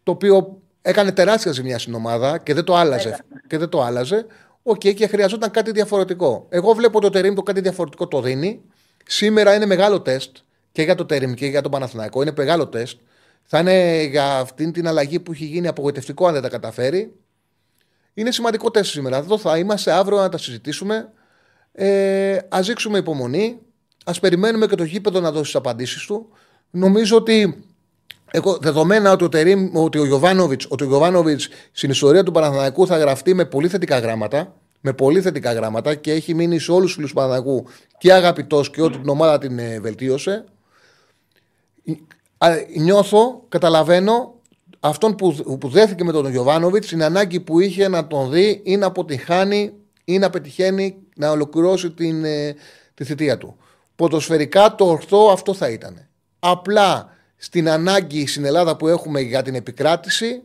οποίο 0.02 0.60
έκανε 0.82 1.12
τεράστια 1.12 1.52
ζημιά 1.52 1.78
στην 1.78 1.94
ομάδα 1.94 2.38
και 2.38 2.54
δεν 2.54 2.64
το 2.64 2.76
άλλαζε. 2.76 3.24
Και 3.46 3.58
δεν 3.58 3.68
το 3.68 3.82
άλλαζε. 3.82 4.26
OK, 4.62 4.80
okay, 4.80 4.94
και 4.94 5.06
χρειαζόταν 5.06 5.50
κάτι 5.50 5.70
διαφορετικό. 5.70 6.46
Εγώ 6.48 6.72
βλέπω 6.72 7.00
το 7.00 7.10
Τερήμ 7.10 7.34
το 7.34 7.42
κάτι 7.42 7.60
διαφορετικό 7.60 8.08
το 8.08 8.20
δίνει. 8.20 8.60
Σήμερα 9.06 9.54
είναι 9.54 9.66
μεγάλο 9.66 10.00
τεστ 10.00 10.36
και 10.72 10.82
για 10.82 10.94
το 10.94 11.04
Τερήμ 11.06 11.32
και 11.32 11.46
για 11.46 11.62
τον 11.62 11.70
Παναθηναϊκό. 11.70 12.22
Είναι 12.22 12.32
μεγάλο 12.36 12.68
τεστ. 12.68 12.98
Θα 13.46 13.58
είναι 13.58 14.02
για 14.02 14.38
αυτήν 14.38 14.72
την 14.72 14.88
αλλαγή 14.88 15.20
που 15.20 15.32
έχει 15.32 15.44
γίνει 15.44 15.66
απογοητευτικό 15.66 16.26
αν 16.26 16.32
δεν 16.32 16.42
τα 16.42 16.48
καταφέρει. 16.48 17.12
Είναι 18.14 18.30
σημαντικό 18.30 18.70
τεστ 18.70 18.90
σήμερα. 18.90 19.16
Εδώ 19.16 19.38
θα 19.38 19.58
είμαστε 19.58 19.92
αύριο 19.92 20.18
να 20.18 20.28
τα 20.28 20.38
συζητήσουμε. 20.38 21.12
Ε, 21.72 22.36
Α 22.48 22.60
δείξουμε 22.62 22.98
υπομονή. 22.98 23.58
Α 24.04 24.12
περιμένουμε 24.12 24.66
και 24.66 24.74
το 24.74 24.84
γήπεδο 24.84 25.20
να 25.20 25.30
δώσει 25.30 25.44
τις 25.44 25.54
απαντήσεις 25.54 26.06
του. 26.06 26.28
Νομίζω 26.70 27.16
ότι 27.16 27.64
εγώ, 28.30 28.58
δεδομένα 28.60 29.12
ότι 29.12 29.24
ο, 29.24 29.28
Τερίμ, 29.28 29.76
ότι 29.76 29.98
ο 29.98 30.04
Γιωβάνοβιτς 30.84 31.48
στην 31.72 31.90
ιστορία 31.90 32.22
του 32.22 32.32
Παναθηναϊκού 32.32 32.86
θα 32.86 32.98
γραφτεί 32.98 33.34
με 33.34 33.44
πολύ 33.44 33.68
θετικά 33.68 33.98
γράμματα. 33.98 34.54
Με 34.80 34.92
πολύ 34.92 35.20
θετικά 35.20 35.52
γράμματα 35.52 35.94
και 35.94 36.12
έχει 36.12 36.34
μείνει 36.34 36.58
σε 36.58 36.72
όλους 36.72 36.84
τους 36.84 36.94
φίλους 36.94 37.10
του 37.10 37.16
Παναθηναϊκού 37.16 37.66
και 37.98 38.12
αγαπητός 38.12 38.70
και 38.70 38.82
ότι 38.82 38.98
την 38.98 39.08
ομάδα 39.08 39.38
την 39.38 39.58
ε, 39.58 39.80
βελτίωσε. 39.80 40.44
Νιώθω, 42.76 43.44
καταλαβαίνω 43.48 44.34
αυτόν 44.80 45.14
που, 45.14 45.56
που 45.60 45.68
δέθηκε 45.68 46.04
με 46.04 46.12
τον 46.12 46.30
Γιωβάνοβιτς 46.30 46.88
την 46.88 47.02
ανάγκη 47.02 47.40
που 47.40 47.60
είχε 47.60 47.88
να 47.88 48.06
τον 48.06 48.30
δει 48.30 48.60
ή 48.64 48.76
να 48.76 48.86
αποτυχάνει 48.86 49.72
ή 50.04 50.18
να 50.18 50.30
πετυχαίνει 50.30 50.96
να 51.16 51.30
ολοκληρώσει 51.30 51.90
την, 51.90 52.24
ε, 52.24 52.54
τη 52.94 53.04
θητεία 53.04 53.38
του. 53.38 53.56
Ποδοσφαιρικά 53.96 54.74
το 54.74 54.84
ορθό 54.84 55.28
αυτό 55.30 55.54
θα 55.54 55.70
ήταν. 55.70 56.08
Απλά 56.38 57.16
στην 57.36 57.68
ανάγκη 57.68 58.26
στην 58.26 58.44
Ελλάδα 58.44 58.76
που 58.76 58.88
έχουμε 58.88 59.20
για 59.20 59.42
την 59.42 59.54
επικράτηση, 59.54 60.42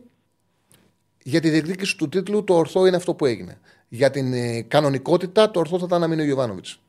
για 1.22 1.40
τη 1.40 1.50
διεκδίκηση 1.50 1.96
του 1.96 2.08
τίτλου, 2.08 2.44
το 2.44 2.54
ορθό 2.54 2.86
είναι 2.86 2.96
αυτό 2.96 3.14
που 3.14 3.26
έγινε. 3.26 3.58
Για 3.88 4.10
την 4.10 4.32
ε, 4.32 4.62
κανονικότητα, 4.62 5.50
το 5.50 5.58
ορθό 5.58 5.78
θα 5.78 5.84
ήταν 5.86 6.00
να 6.00 6.06
μείνει 6.06 6.22
ο 6.22 6.24
Γιωβάνοβιτς. 6.24 6.80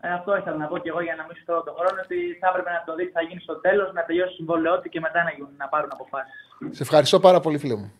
Ε, 0.00 0.12
αυτό 0.12 0.36
ήθελα 0.36 0.56
να 0.56 0.66
πω 0.66 0.78
και 0.78 0.88
εγώ 0.88 1.00
για 1.00 1.14
να 1.14 1.22
μην 1.26 1.36
σου 1.36 1.44
τον 1.44 1.74
χρόνο, 1.78 2.00
ότι 2.04 2.16
θα 2.40 2.48
έπρεπε 2.48 2.70
να 2.70 2.82
το 2.86 2.94
δεις 2.94 3.06
τι 3.06 3.12
θα 3.12 3.22
γίνει 3.22 3.40
στο 3.40 3.56
τέλος, 3.60 3.92
να 3.92 4.04
τελειώσει 4.04 4.34
συμβολαιότητα 4.34 4.88
και 4.88 5.00
μετά 5.00 5.22
να, 5.22 5.30
γίνουν, 5.30 5.52
να 5.56 5.68
πάρουν 5.68 5.90
αποφάσεις. 5.92 6.34
Σε 6.70 6.82
ευχαριστώ 6.82 7.20
πάρα 7.20 7.40
πολύ, 7.40 7.58
φίλε 7.58 7.74
μου. 7.74 7.92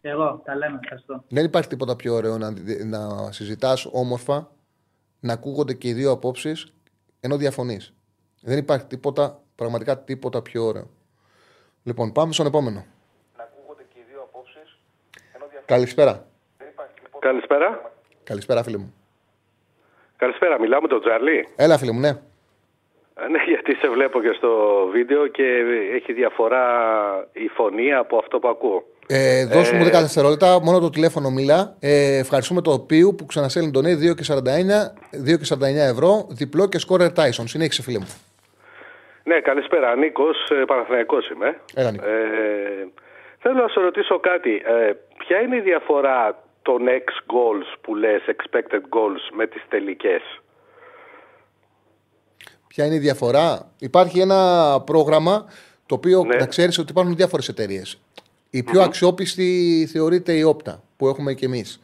Και 0.00 0.08
εγώ, 0.08 0.42
τα 0.44 0.54
λέμε, 0.56 0.78
ευχαριστώ. 0.82 1.24
Δεν 1.28 1.44
υπάρχει 1.44 1.68
τίποτα 1.68 1.96
πιο 1.96 2.14
ωραίο 2.14 2.38
να, 2.38 2.50
να 2.84 3.32
συζητάς 3.32 3.88
όμορφα, 3.92 4.48
να 5.20 5.32
ακούγονται 5.32 5.74
και 5.74 5.88
οι 5.88 5.92
δύο 5.92 6.10
απόψεις 6.10 6.72
ενώ 7.20 7.36
διαφωνείς. 7.36 7.92
Δεν 8.40 8.58
υπάρχει 8.58 8.86
τίποτα 8.86 9.42
Πραγματικά 9.58 9.98
τίποτα 9.98 10.42
πιο 10.42 10.64
ωραίο. 10.64 10.90
Λοιπόν, 11.82 12.12
πάμε 12.12 12.32
στον 12.32 12.46
επόμενο. 12.46 12.84
Να 13.36 13.42
ακούγονται 13.42 13.82
και 13.92 13.98
οι 13.98 14.04
δύο 14.10 14.22
απόψεις. 14.22 14.78
Καλησπέρα. 15.64 16.26
Καλησπέρα. 17.18 17.92
Καλησπέρα, 18.24 18.62
φίλε 18.62 18.76
μου. 18.76 18.94
Καλησπέρα, 20.18 20.60
μιλάω 20.60 20.80
με 20.80 20.88
τον 20.88 21.00
Τζαρλί. 21.00 21.48
Έλα, 21.56 21.78
φίλε 21.78 21.92
μου, 21.92 22.00
ναι. 22.00 22.10
Ναι, 23.30 23.42
γιατί 23.46 23.74
σε 23.74 23.88
βλέπω 23.88 24.20
και 24.20 24.32
στο 24.36 24.50
βίντεο 24.92 25.26
και 25.26 25.42
έχει 25.94 26.12
διαφορά 26.12 26.64
η 27.32 27.48
φωνή 27.48 27.94
από 27.94 28.18
αυτό 28.18 28.38
που 28.38 28.48
ακούω. 28.48 28.84
Ε, 29.06 29.46
δώσ' 29.46 29.72
μου 29.72 29.84
10 29.84 29.86
ε, 29.86 30.00
δευτερόλεπτα, 30.00 30.60
μόνο 30.60 30.78
το 30.78 30.90
τηλέφωνο 30.90 31.30
μίλα. 31.30 31.76
Ε, 31.80 32.18
ευχαριστούμε 32.18 32.60
το 32.60 32.72
οποίο 32.72 33.14
που 33.14 33.26
ξανασέλνει 33.26 33.70
τον 33.70 33.84
2 33.84 34.14
και 34.14 34.24
49, 34.28 34.38
ευρώ, 35.92 36.26
διπλό 36.30 36.68
και 36.68 36.78
σκόρερ 36.78 37.10
Tyson. 37.16 37.44
Συνέχισε, 37.44 37.82
φίλε 37.82 37.98
μου. 37.98 38.14
Ναι, 39.24 39.40
καλησπέρα. 39.40 39.96
Νίκος, 39.96 40.50
ε, 40.50 40.64
Παναθηναϊκός 40.66 41.30
είμαι. 41.30 41.60
Έλα, 41.74 41.90
Νίκο. 41.90 42.04
Ε, 42.06 42.88
θέλω 43.38 43.54
να 43.54 43.68
σε 43.68 43.80
ρωτήσω 43.80 44.18
κάτι. 44.18 44.62
Ε, 44.64 44.92
ποια 45.18 45.40
είναι 45.40 45.56
η 45.56 45.60
διαφορά 45.60 46.42
των 46.68 46.82
X 46.86 47.08
goals 47.34 47.78
που 47.80 47.94
λες, 47.94 48.22
expected 48.26 48.82
goals, 48.96 49.36
με 49.36 49.46
τις 49.46 49.62
τελικές. 49.68 50.22
Ποια 52.66 52.84
είναι 52.84 52.94
η 52.94 52.98
διαφορά; 52.98 53.72
Υπάρχει 53.78 54.20
ένα 54.20 54.82
πρόγραμμα 54.86 55.46
το 55.86 55.94
οποίο 55.94 56.24
ναι. 56.24 56.36
να 56.36 56.46
ξέρεις 56.46 56.78
ότι 56.78 56.90
υπάρχουν 56.90 57.16
διάφορες 57.16 57.48
εταιρείες. 57.48 58.00
Η 58.50 58.62
πιο 58.62 58.82
αξιόπιστη 58.82 59.88
θεωρείται 59.92 60.32
η 60.32 60.42
Όπτα 60.42 60.82
που 60.96 61.08
έχουμε 61.08 61.34
και 61.34 61.46
εμείς. 61.46 61.80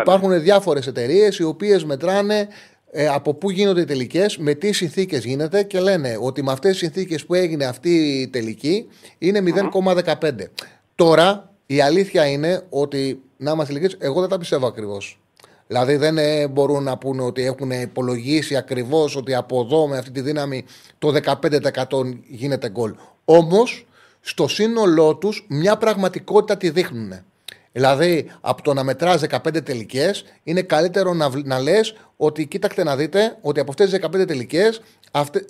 Υπάρχουν 0.00 0.40
διάφορες 0.40 0.86
εταιρείες 0.86 1.38
οι 1.38 1.44
οποίες 1.44 1.84
μετράνε 1.84 2.48
ε, 2.90 3.08
από 3.08 3.34
πού 3.34 3.50
γίνονται 3.50 3.80
οι 3.80 3.84
τελικές, 3.84 4.38
με 4.38 4.54
τι 4.54 4.72
συνθήκες 4.72 5.24
γίνεται 5.24 5.62
και 5.62 5.80
λένε 5.80 6.16
ότι 6.20 6.42
με 6.42 6.52
αυτές 6.52 6.70
τις 6.70 6.80
συνθήκες 6.80 7.26
που 7.26 7.34
έγινε 7.34 7.64
αυτή 7.64 8.20
η 8.20 8.28
τελική 8.28 8.88
είναι 9.18 9.42
0,15. 9.72 10.30
Τώρα 10.94 11.51
η 11.74 11.80
αλήθεια 11.80 12.26
είναι 12.26 12.62
ότι, 12.70 13.22
να 13.36 13.50
είμαστε 13.50 13.72
ειλικρινείς, 13.72 14.06
εγώ 14.06 14.20
δεν 14.20 14.28
τα 14.28 14.38
πιστεύω 14.38 14.66
ακριβώς. 14.66 15.20
Δηλαδή 15.66 15.96
δεν 15.96 16.18
ε, 16.18 16.48
μπορούν 16.48 16.82
να 16.82 16.98
πούνε 16.98 17.22
ότι 17.22 17.44
έχουν 17.44 17.70
υπολογίσει 17.70 18.56
ακριβώς 18.56 19.16
ότι 19.16 19.34
από 19.34 19.60
εδώ 19.60 19.88
με 19.88 19.98
αυτή 19.98 20.10
τη 20.10 20.20
δύναμη 20.20 20.64
το 20.98 21.14
15% 21.88 22.14
γίνεται 22.28 22.70
γκολ. 22.70 22.94
Όμως 23.24 23.86
στο 24.20 24.48
σύνολό 24.48 25.16
τους 25.16 25.46
μια 25.48 25.76
πραγματικότητα 25.76 26.56
τη 26.56 26.70
δείχνουν. 26.70 27.12
Δηλαδή, 27.72 28.30
από 28.40 28.62
το 28.62 28.74
να 28.74 28.82
μετράς 28.82 29.22
15 29.28 29.64
τελικές, 29.64 30.24
είναι 30.42 30.62
καλύτερο 30.62 31.14
να, 31.14 31.30
να 31.44 31.60
λες 31.60 31.94
ότι 32.16 32.46
κοίταξτε 32.46 32.82
να 32.84 32.96
δείτε 32.96 33.36
ότι 33.40 33.60
από 33.60 33.70
αυτές 33.70 33.90
τις 33.90 33.98
15 34.22 34.26
τελικές 34.26 34.80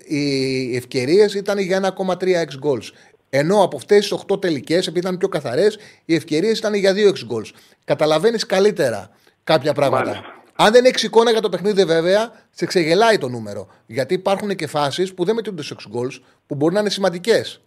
οι 0.06 0.76
ευκαιρίες 0.76 1.34
ήταν 1.34 1.58
για 1.58 1.94
1,3 1.96 2.22
x 2.22 2.68
goals. 2.68 2.90
Ενώ 3.34 3.62
από 3.62 3.76
αυτές 3.76 3.98
τις 3.98 4.12
8 4.12 4.40
τελικές, 4.40 4.86
επειδή 4.86 4.98
ήταν 4.98 5.18
πιο 5.18 5.28
καθαρές, 5.28 5.78
οι 6.04 6.14
ευκαιρίες 6.14 6.58
ήταν 6.58 6.74
για 6.74 6.92
2 6.92 7.08
x 7.08 7.14
goals. 7.14 7.50
Καταλαβαίνεις 7.84 8.46
καλύτερα 8.46 9.10
κάποια 9.44 9.72
πράγματα. 9.72 10.20
Αν 10.54 10.72
δεν 10.72 10.84
έχεις 10.84 11.02
εικόνα 11.02 11.30
για 11.30 11.40
το 11.40 11.48
παιχνίδι, 11.48 11.84
βέβαια, 11.84 12.32
σε 12.50 12.66
ξεγελάει 12.66 13.18
το 13.18 13.28
νούμερο. 13.28 13.68
Γιατί 13.86 14.14
υπάρχουν 14.14 14.56
και 14.56 14.66
φάσεις 14.66 15.14
που 15.14 15.24
δεν 15.24 15.34
μετρούνται 15.34 15.62
σε 15.62 15.74
6 15.74 15.98
goals 15.98 16.20
που 16.46 16.54
μπορεί 16.54 16.74
να 16.74 16.80
είναι 16.80 16.90
σημαντικές. 16.90 17.60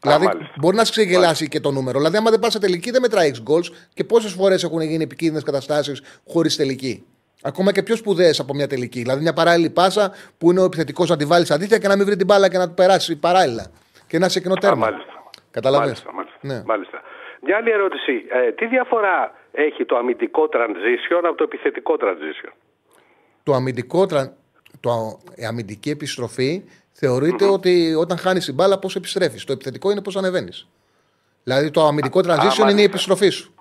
Δηλαδή, 0.00 0.26
μπορεί 0.60 0.76
να 0.76 0.82
ξεγελάσει 0.82 1.48
και 1.48 1.60
το 1.60 1.70
νούμερο. 1.70 1.98
Δηλαδή, 1.98 2.16
άμα 2.16 2.30
δεν 2.30 2.38
πας 2.38 2.52
σε 2.52 2.58
τελική, 2.58 2.90
δεν 2.90 3.00
μετράει 3.00 3.28
6 3.28 3.42
goals 3.52 3.66
και 3.94 4.04
πόσες 4.04 4.32
φορές 4.32 4.64
έχουν 4.64 4.80
γίνει 4.80 5.02
επικίνδυνες 5.02 5.42
καταστάσεις 5.42 6.02
χωρίς 6.28 6.56
τελική. 6.56 7.04
Ακόμα 7.42 7.72
και 7.72 7.82
πιο 7.82 7.96
σπουδαίες 7.96 8.40
από 8.40 8.54
μια 8.54 8.66
τελική. 8.66 9.00
Δηλαδή, 9.00 9.22
μια 9.22 9.32
παράλληλη 9.32 9.70
πάσα 9.70 10.12
που 10.38 10.50
είναι 10.50 10.60
ο 10.60 10.64
επιθετικός 10.64 11.08
να 11.08 11.16
τη 11.16 11.24
βάλει 11.24 11.46
αντίθετα 11.48 11.78
και 11.78 11.88
να 11.88 11.96
μην 11.96 12.06
βρει 12.06 12.16
την 12.16 12.26
μπάλα 12.26 12.48
και 12.48 12.58
να 12.58 12.68
του 12.68 12.74
περάσει 12.74 13.16
παράλληλα. 13.16 13.70
Και 14.14 14.20
να 14.20 14.28
σε 14.28 14.40
κοινό 14.40 14.54
τέρμα. 14.54 14.90
Καταλαβαίνετε. 15.50 16.00
Μάλιστα, 16.12 16.36
Ναι. 16.40 16.62
μάλιστα. 16.66 17.02
Μια 17.42 17.56
άλλη 17.56 17.70
ερώτηση. 17.70 18.24
Ε, 18.28 18.52
τι 18.52 18.66
διαφορά 18.66 19.34
έχει 19.52 19.84
το 19.84 19.96
αμυντικό 19.96 20.48
transition 20.52 21.22
από 21.24 21.34
το 21.34 21.44
επιθετικό 21.44 21.96
transition; 22.00 22.52
Το 23.42 23.52
αμυντικό, 23.54 24.06
το, 24.80 25.20
η 25.34 25.44
αμυντική 25.44 25.90
επιστροφή 25.90 26.64
θεωρειται 26.92 27.44
ότι 27.44 27.94
όταν 27.94 28.18
χάνεις 28.18 28.44
την 28.44 28.54
μπάλα, 28.54 28.78
πώς 28.78 28.96
επιστρέφεις. 28.96 29.44
Το 29.44 29.52
επιθετικό 29.52 29.90
είναι 29.90 30.02
πώς 30.02 30.16
ανεβαίνεις. 30.16 30.68
Δηλαδή 31.44 31.70
το 31.70 31.86
αμυντικό 31.86 32.20
transition 32.24 32.70
είναι 32.70 32.80
η 32.80 32.84
επιστροφή 32.84 33.28
σου. 33.28 33.54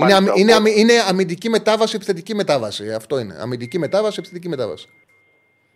είναι, 0.00 0.32
είναι, 0.34 0.70
είναι 0.70 0.92
αμυντική 1.08 1.48
μετάβαση, 1.48 1.96
επιθετική 1.96 2.34
μετάβαση. 2.34 2.92
Αυτό 2.92 3.18
είναι. 3.18 3.36
Αμυντική 3.40 3.78
μετάβαση, 3.78 4.16
επιθετική 4.18 4.48
μετάβαση. 4.48 4.88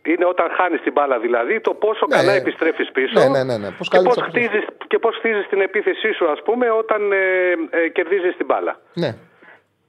Είναι 0.06 0.24
όταν 0.24 0.50
χάνεις 0.50 0.80
την 0.80 0.92
μπάλα 0.92 1.18
δηλαδή, 1.18 1.60
το 1.60 1.74
πόσο 1.74 2.06
ναι, 2.08 2.16
καλά 2.16 2.32
επιστρέφεις 2.32 2.90
πίσω 2.92 3.18
ναι, 3.20 3.28
ναι, 3.28 3.44
ναι, 3.44 3.56
ναι. 3.56 3.70
Πώς 3.70 3.88
και, 3.88 3.98
πώς 3.98 4.16
χτίζεις, 4.22 4.64
και 4.86 4.98
πώς 4.98 5.16
χτίζεις 5.16 5.46
την 5.48 5.60
επίθεσή 5.60 6.12
σου, 6.12 6.30
ας 6.30 6.42
πούμε, 6.42 6.70
όταν 6.70 7.12
ε, 7.12 7.18
ε, 7.70 7.88
κερδίζεις 7.88 8.36
την 8.36 8.46
μπάλα. 8.46 8.80
Ναι. 8.94 9.16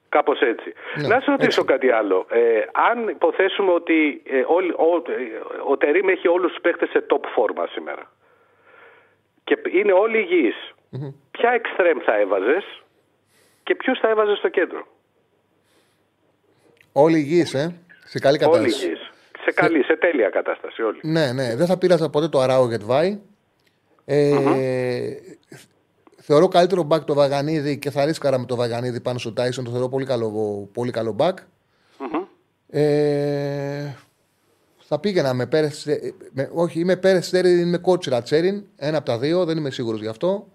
Κάπως 0.10 0.39
έτσι. 0.39 0.73
Ναι, 0.95 1.07
να 1.07 1.19
σε 1.19 1.31
ρωτήσω 1.31 1.64
κάτι 1.64 1.89
άλλο. 1.91 2.26
Ε, 2.30 2.39
αν 2.89 3.07
υποθέσουμε 3.07 3.72
ότι 3.72 4.22
ε, 4.26 4.39
ο, 4.39 4.57
ο, 4.85 5.02
ο 5.72 5.77
Τερήμ 5.77 6.07
έχει 6.07 6.27
όλους 6.27 6.52
τους 6.52 6.61
παίχτε 6.61 6.88
σε 6.88 7.06
top 7.10 7.26
φόρμα 7.34 7.68
σήμερα 7.68 8.11
και 9.44 9.57
είναι 9.72 9.91
όλοι 9.91 10.18
υγιείς, 10.18 10.56
mm-hmm. 10.91 11.14
ποια 11.31 11.52
εξτρέμ 11.52 11.98
θα 12.06 12.15
έβαζες 12.18 12.65
και 13.64 13.76
ποιους 13.76 13.99
θα 13.99 14.10
έβαζες 14.10 14.38
στο 14.38 14.49
κέντρο; 14.49 14.88
Όλοι 16.91 17.18
υγιείς, 17.18 17.53
ε. 17.53 17.81
Σε 18.06 18.19
καλή 18.19 18.38
κατάσταση. 18.38 18.96
Όλοι 19.61 19.69
υγιείς. 19.69 19.85
Σε 19.85 19.95
καλή, 19.95 19.99
σε 20.01 20.09
τέλεια 20.09 20.29
κατάσταση 20.29 20.81
όλοι. 20.81 20.99
Ναι, 21.03 21.31
ναι. 21.31 21.55
Δεν 21.55 21.65
θα 21.65 21.77
πείραζα 21.77 22.09
ποτέ 22.09 22.27
το 22.27 22.39
Αράο 22.39 22.67
Γετβάη. 22.67 23.19
Ε, 24.05 24.37
mm-hmm. 24.37 25.57
Θεωρώ 26.17 26.47
καλύτερο 26.47 26.83
μπακ 26.83 27.03
το 27.03 27.13
Βαγανίδη 27.13 27.77
και 27.77 27.89
θα 27.89 28.05
ρίσκαρα 28.05 28.39
με 28.39 28.45
το 28.45 28.55
Βαγανίδη 28.55 29.01
πάνω 29.01 29.17
στο 29.17 29.33
Τάισον. 29.33 29.63
Το 29.63 29.71
θεωρώ 29.71 29.89
πολύ 29.89 30.05
καλό, 30.05 30.69
πολύ 30.73 30.91
καλό 30.91 31.11
μπακ. 31.11 31.37
Mm-hmm. 31.37 32.27
Ε, 32.69 33.95
θα 34.77 34.99
πήγαινα 34.99 35.33
με 35.33 35.45
Πέρε. 35.45 35.69
Όχι, 36.53 36.79
είμαι 36.79 36.95
Πέρε 36.95 37.19
Τσέριν, 37.19 37.59
είμαι 37.59 37.77
κότσιρα 37.77 38.21
Τσέριν. 38.21 38.63
Ένα 38.75 38.97
από 38.97 39.05
τα 39.05 39.17
δύο, 39.17 39.45
δεν 39.45 39.57
είμαι 39.57 39.69
σίγουρος 39.69 40.01
γι' 40.01 40.07
αυτό. 40.07 40.47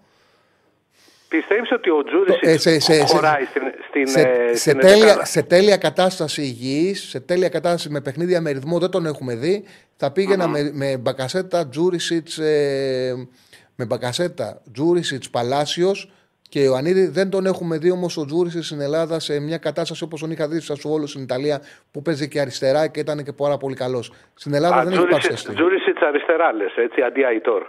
Πιστεύεις 1.37 1.71
ότι 1.71 1.89
ο 1.89 2.03
Τζούρι 2.03 2.33
ε, 2.41 3.05
χωράει 3.05 3.45
στην, 3.45 3.61
στην, 3.87 4.07
σε, 4.07 4.21
ε, 4.21 4.55
σε, 4.55 4.73
τέλεια, 4.73 5.25
σε 5.25 5.43
τέλεια 5.43 5.77
κατάσταση 5.77 6.41
υγιής, 6.41 7.09
σε 7.09 7.19
τέλεια 7.19 7.49
κατάσταση 7.49 7.89
με 7.89 8.01
παιχνίδια 8.01 8.41
με 8.41 8.51
ρυθμό, 8.51 8.79
δεν 8.79 8.89
τον 8.89 9.05
έχουμε 9.05 9.35
δει. 9.35 9.63
Θα 9.97 10.11
πήγαινα 10.11 10.45
mm-hmm. 10.45 10.71
με, 10.71 10.71
με 10.73 10.97
Μπακασέτα, 10.97 11.67
Τζούρισιτς, 11.67 12.37
ε, 12.37 13.27
με 13.75 13.85
Μπακασέτα, 13.85 14.61
Τζούρισιτς, 14.73 15.29
Παλάσιος 15.29 16.11
και 16.49 16.59
Ιωαννίδη. 16.59 17.07
Δεν 17.07 17.29
τον 17.29 17.45
έχουμε 17.45 17.77
δει 17.77 17.91
όμως 17.91 18.17
ο 18.17 18.25
Τζούρισιτς 18.25 18.65
στην 18.65 18.81
Ελλάδα 18.81 19.19
σε 19.19 19.39
μια 19.39 19.57
κατάσταση 19.57 20.03
όπως 20.03 20.19
τον 20.19 20.31
είχα 20.31 20.47
δει 20.47 20.59
στα 20.59 20.75
Σουόλου 20.75 21.07
στην 21.07 21.21
Ιταλία 21.21 21.61
που 21.91 22.01
παίζει 22.01 22.27
και 22.27 22.39
αριστερά 22.39 22.87
και 22.87 22.99
ήταν 22.99 23.23
και 23.23 23.33
πάρα 23.33 23.57
πολύ 23.57 23.75
καλός. 23.75 24.13
Στην 24.33 24.53
Ελλάδα 24.53 24.75
Α, 24.75 24.83
δεν 24.83 24.93
έχει 24.93 25.03
υπάρξει. 25.03 25.53
Τζούρισιτς 25.53 26.01
αριστερά 26.01 26.53
λες, 26.53 26.75
έτσι, 26.75 27.01
αντί 27.01 27.23
Αϊτόρ. 27.23 27.63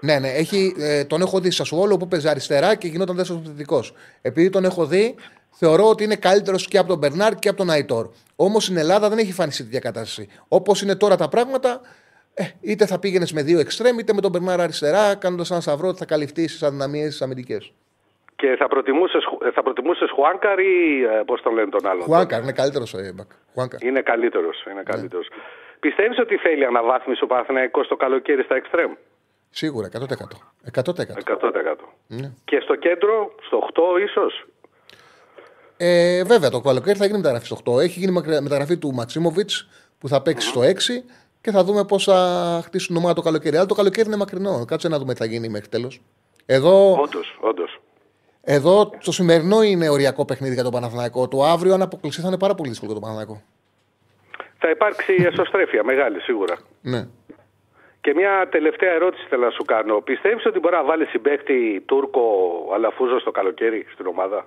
Ναι, 0.00 0.18
ναι, 0.18 0.28
έχει, 0.28 0.74
ε, 0.78 1.04
τον 1.04 1.20
έχω 1.20 1.40
δει 1.40 1.50
στα 1.50 1.64
Σουόλου 1.64 1.96
που 1.96 2.08
παίζει 2.08 2.28
αριστερά 2.28 2.74
και 2.74 2.86
γινόταν 2.88 3.16
δεύτερος 3.16 3.42
επιθετικό. 3.42 3.80
Επειδή 4.22 4.50
τον 4.50 4.64
έχω 4.64 4.86
δει, 4.86 5.14
θεωρώ 5.50 5.88
ότι 5.88 6.04
είναι 6.04 6.16
καλύτερος 6.16 6.68
και 6.68 6.78
από 6.78 6.88
τον 6.88 6.98
Μπερνάρ 6.98 7.34
και 7.34 7.48
από 7.48 7.58
τον 7.58 7.70
Αϊτόρ. 7.70 8.08
Όμως 8.36 8.64
στην 8.64 8.76
Ελλάδα 8.76 9.08
δεν 9.08 9.18
έχει 9.18 9.28
εμφανιστεί 9.28 9.62
τέτοια 9.62 9.80
κατάσταση. 9.80 10.28
Όπως 10.48 10.82
είναι 10.82 10.96
τώρα 10.96 11.16
τα 11.16 11.28
πράγματα, 11.28 11.80
ε, 12.34 12.44
είτε 12.60 12.86
θα 12.86 12.98
πήγαινες 12.98 13.32
με 13.32 13.42
δύο 13.42 13.58
εξτρέμ, 13.58 13.98
είτε 13.98 14.12
με 14.12 14.20
τον 14.20 14.30
Μπερνάρ 14.30 14.60
αριστερά, 14.60 15.14
κάνοντας 15.14 15.50
ένα 15.50 15.60
σαυρό 15.60 15.88
ότι 15.88 15.98
θα 15.98 16.04
καλυφθείς 16.04 16.54
στι 16.54 16.64
αδυναμίες 16.64 17.16
τη 17.16 17.24
αμυντικές. 17.24 17.72
Και 18.36 18.56
θα 18.58 18.68
προτιμούσες 18.68 19.24
θα 19.54 19.62
προτιμούσες 19.62 20.10
Χουάνκαρ 20.10 20.58
ή 20.58 21.02
ε, 21.02 21.22
πώς 21.26 21.42
τον 21.42 21.54
λένε 21.54 21.70
τον 21.70 21.86
άλλον. 21.86 22.02
Χουάνκαρ, 22.02 22.42
είναι 22.42 22.52
καλύτερος 22.52 22.94
ο 22.94 22.98
Έμπακ. 22.98 23.30
Είναι 23.78 24.00
καλύτερος. 24.00 24.64
Είναι 24.70 24.82
καλύτερος. 24.82 25.28
Ναι. 25.30 25.42
Πιστεύεις 25.80 26.18
ότι 26.18 26.36
θέλει 26.36 26.64
αναβάθμιση 26.64 27.24
ο 27.24 27.26
Παναθηναϊκός 27.26 27.88
το 27.88 27.96
καλοκαίρι 27.96 28.42
στα 28.42 28.54
εξτρέμ. 28.54 28.92
Σίγουρα, 29.50 29.88
100%. 29.88 30.40
100%. 30.72 31.16
100%. 31.24 31.94
Ναι. 32.06 32.32
Και 32.44 32.60
στο 32.62 32.74
κέντρο, 32.76 33.34
στο 33.46 33.56
8 33.56 33.98
ίσως; 34.04 34.46
Ε, 35.76 36.24
βέβαια, 36.24 36.50
το 36.50 36.60
καλοκαίρι 36.60 36.98
θα 36.98 37.04
γίνει 37.04 37.16
μεταγραφή 37.16 37.46
στο 37.46 37.56
8. 37.76 37.80
Έχει 37.80 37.98
γίνει 37.98 38.12
μεταγραφή 38.40 38.76
του 38.76 38.94
Μαξίμοβιτς 38.94 39.68
που 39.98 40.08
θα 40.08 40.22
παίξει 40.22 40.48
στο 40.48 40.62
6 40.62 41.04
και 41.40 41.50
θα 41.50 41.64
δούμε 41.64 41.84
πώς 41.84 42.04
θα 42.04 42.60
χτίσουν 42.64 42.96
ομάδα 42.96 43.14
το 43.14 43.22
καλοκαίρι. 43.22 43.56
Αλλά 43.56 43.66
το 43.66 43.74
καλοκαίρι 43.74 44.06
είναι 44.06 44.16
μακρινό. 44.16 44.64
Κάτσε 44.64 44.88
να 44.88 44.98
δούμε 44.98 45.12
τι 45.12 45.18
θα 45.18 45.24
γίνει 45.24 45.48
μέχρι 45.48 45.68
τέλος. 45.68 46.00
Εδώ, 46.46 47.00
όντως, 47.00 47.38
όντως. 47.40 47.80
εδώ 48.42 48.90
το 49.04 49.12
σημερινό 49.12 49.62
είναι 49.62 49.88
οριακό 49.88 50.24
παιχνίδι 50.24 50.54
για 50.54 50.62
τον 50.62 50.72
Παναθηναϊκό. 50.72 51.28
Το 51.28 51.44
αύριο, 51.44 51.74
αν 51.74 51.82
αποκλειστεί, 51.82 52.20
θα 52.20 52.28
είναι 52.28 52.38
πάρα 52.38 52.54
πολύ 52.54 52.68
δύσκολο 52.68 52.92
για 52.92 53.00
τον 53.00 53.10
Παναθηναϊκό. 53.10 53.44
Θα 54.58 54.70
υπάρξει 54.70 55.12
εσωστρέφεια 55.32 55.84
μεγάλη 55.84 56.20
σίγουρα. 56.20 56.56
Ναι. 56.82 57.06
Και 58.08 58.14
μια 58.14 58.48
τελευταία 58.50 58.92
ερώτηση 58.92 59.26
θέλω 59.28 59.44
να 59.44 59.50
σου 59.50 59.64
κάνω. 59.64 60.00
Πιστεύεις 60.00 60.46
ότι 60.46 60.58
μπορεί 60.58 60.74
να 60.74 60.84
βάλει 60.84 61.04
συμπέκτη 61.06 61.82
Τούρκο 61.86 62.22
Αλαφούζο 62.74 63.18
στο 63.18 63.30
καλοκαίρι 63.30 63.86
στην 63.92 64.06
ομάδα; 64.06 64.46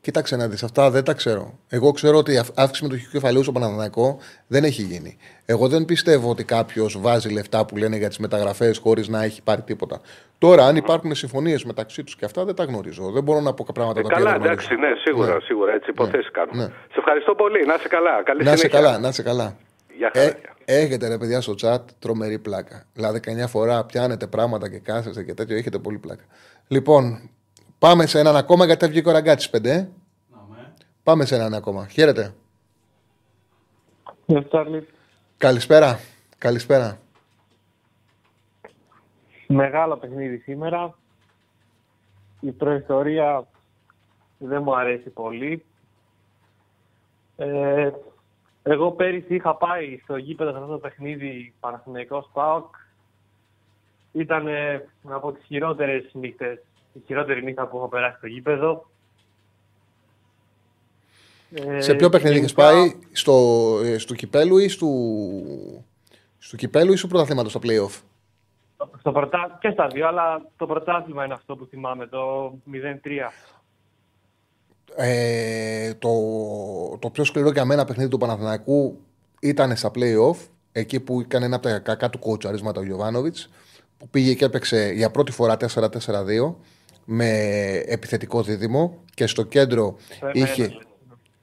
Κοίταξε 0.00 0.36
να 0.36 0.48
δεις, 0.48 0.62
αυτά 0.62 0.90
δεν 0.90 1.04
τα 1.04 1.12
ξέρω. 1.12 1.58
Εγώ 1.68 1.90
ξέρω 1.92 2.16
ότι 2.16 2.32
η 2.32 2.38
αύξηση 2.54 2.82
μετοχικού 2.82 3.10
κεφαλαίου 3.12 3.42
στο 3.42 3.52
Παναδανικό 3.52 4.18
δεν 4.46 4.64
έχει 4.64 4.82
γίνει. 4.82 5.18
Εγώ 5.46 5.68
δεν 5.68 5.84
πιστεύω 5.84 6.30
ότι 6.30 6.44
κάποιος 6.44 7.00
βάζει 7.00 7.32
λεφτά 7.32 7.66
που 7.66 7.76
λένε 7.76 7.96
για 7.96 8.08
τις 8.08 8.18
μεταγραφές 8.18 8.78
χωρίς 8.78 9.08
να 9.08 9.22
έχει 9.22 9.42
πάρει 9.42 9.62
τίποτα. 9.62 10.00
Τώρα, 10.38 10.64
αν 10.66 10.76
υπάρχουν 10.76 11.14
συμφωνίες 11.14 11.64
μεταξύ 11.64 12.04
τους 12.04 12.16
και 12.16 12.24
αυτά, 12.24 12.44
δεν 12.44 12.54
τα 12.54 12.64
γνωρίζω. 12.64 13.10
Δεν 13.10 13.22
μπορώ 13.22 13.40
να 13.40 13.54
πω 13.54 13.66
πράγματα 13.74 13.98
ε, 13.98 14.02
τα 14.02 14.08
οποία. 14.12 14.24
Καλά, 14.24 14.34
εντάξει, 14.34 14.74
ναι, 14.74 14.92
σίγουρα, 15.04 15.34
ναι. 15.34 15.40
σίγουρα 15.40 15.72
έτσι 15.72 15.90
υποθέσεις 15.90 16.24
ναι. 16.24 16.30
κάνουμε. 16.30 16.62
Ναι. 16.62 16.68
Σε 16.92 16.98
ευχαριστώ 16.98 17.34
πολύ. 17.34 17.66
Να 17.66 17.74
είσαι 17.74 17.88
καλά. 17.88 18.22
Καλή 18.22 18.44
να 18.44 18.52
είσαι 18.52 18.68
καλά, 18.68 18.98
να 18.98 19.08
είσαι 19.08 19.22
καλά. 19.22 19.56
Γεια 19.96 20.10
ε, 20.12 20.32
έχετε 20.64 21.08
ρε 21.08 21.18
παιδιά 21.18 21.40
στο 21.40 21.54
chat 21.60 21.78
τρομερή 21.98 22.38
πλάκα. 22.38 22.84
Δηλαδή, 22.92 23.20
19 23.24 23.48
φορά 23.48 23.84
πιάνετε 23.84 24.26
πράγματα 24.26 24.70
και 24.70 24.78
κάθεστε 24.78 25.24
και 25.24 25.34
τέτοιο. 25.34 25.56
Έχετε 25.56 25.78
πολύ 25.78 25.98
πλάκα. 25.98 26.24
Λοιπόν, 26.68 27.30
πάμε 27.78 28.06
σε 28.06 28.18
έναν 28.18 28.36
ακόμα 28.36 28.64
γιατί 28.64 28.86
βγήκε 28.86 29.08
ο 29.08 29.12
ραγκάτσι 29.12 29.50
πέντε. 29.50 29.70
Ε; 29.72 29.88
Πάμε 31.02 31.24
σε 31.24 31.34
έναν 31.34 31.54
ακόμα. 31.54 31.88
Χαίρετε. 31.88 32.34
Καλησπέρα. 35.36 35.98
Καλησπέρα. 36.38 36.98
Μεγάλο 39.46 39.96
παιχνίδι 39.96 40.38
σήμερα. 40.38 40.94
Η 42.40 42.50
προϊστορία 42.50 43.46
δεν 44.38 44.62
μου 44.62 44.76
αρέσει 44.76 45.10
πολύ. 45.10 45.64
Ε, 47.36 47.90
εγώ 48.66 48.92
πέρυσι 48.92 49.34
είχα 49.34 49.54
πάει 49.54 50.00
στο 50.02 50.16
γήπεδο 50.16 50.50
σε 50.50 50.56
αυτό 50.56 50.68
το 50.68 50.78
παιχνίδι 50.78 51.54
Παναθηναϊκός 51.60 52.30
ΠΑΟΚ. 52.32 52.74
Ήταν 54.12 54.46
από 55.02 55.32
τις 55.32 55.44
χειρότερες 55.44 56.10
νύχτες, 56.12 56.58
η 56.92 57.02
χειρότερη 57.06 57.42
νύχτα 57.42 57.66
που 57.66 57.76
έχω 57.76 57.88
περάσει 57.88 58.16
στο 58.16 58.26
γήπεδο. 58.26 58.86
σε 61.78 61.94
ποιο 61.94 62.08
παιχνίδι 62.08 62.38
έχει 62.38 62.54
πάει, 62.54 63.00
στο, 63.12 63.34
ε, 63.84 63.98
στο 63.98 64.14
κυπέλου 64.14 64.58
ή 64.58 64.68
στο, 64.68 64.86
στο 66.38 66.56
κυπέλου 66.56 66.92
ή 66.92 66.96
στο 66.96 67.06
πρωταθλήματος 67.06 67.50
στο 67.50 67.60
playoff; 67.62 68.02
Στο 68.98 69.12
πρωτά... 69.12 69.58
Και 69.60 69.70
στα 69.70 69.86
δύο, 69.86 70.06
αλλά 70.06 70.42
το 70.56 70.66
πρωτάθλημα 70.66 71.24
είναι 71.24 71.34
αυτό 71.34 71.56
που 71.56 71.66
θυμάμαι, 71.66 72.06
το 72.06 72.52
0-3. 72.72 72.76
Ε, 74.96 75.94
το, 75.98 76.10
το 76.98 77.10
πιο 77.10 77.24
σκληρό 77.24 77.50
για 77.50 77.64
μένα 77.64 77.84
παιχνίδι 77.84 78.10
του 78.10 78.18
Παναθηναϊκού 78.18 78.98
ήταν 79.40 79.76
στα 79.76 79.90
playoff, 79.94 80.36
εκεί 80.72 81.00
που 81.00 81.20
έκανε 81.20 81.44
ένα 81.44 81.56
από 81.56 81.68
τα 81.68 81.78
κακά 81.78 82.10
του 82.10 82.18
κότσαρίσματα 82.18 82.80
ο 82.80 82.84
Γιωβάνοβιτς, 82.84 83.50
που 83.98 84.08
πήγε 84.08 84.34
και 84.34 84.44
έπαιξε 84.44 84.92
για 84.94 85.10
πρώτη 85.10 85.32
φορά 85.32 85.56
4-4-2 85.74 86.54
με 87.04 87.28
επιθετικό 87.86 88.42
δίδυμο 88.42 88.98
και 89.14 89.26
στο 89.26 89.42
κέντρο 89.42 89.96
είχε. 90.32 90.72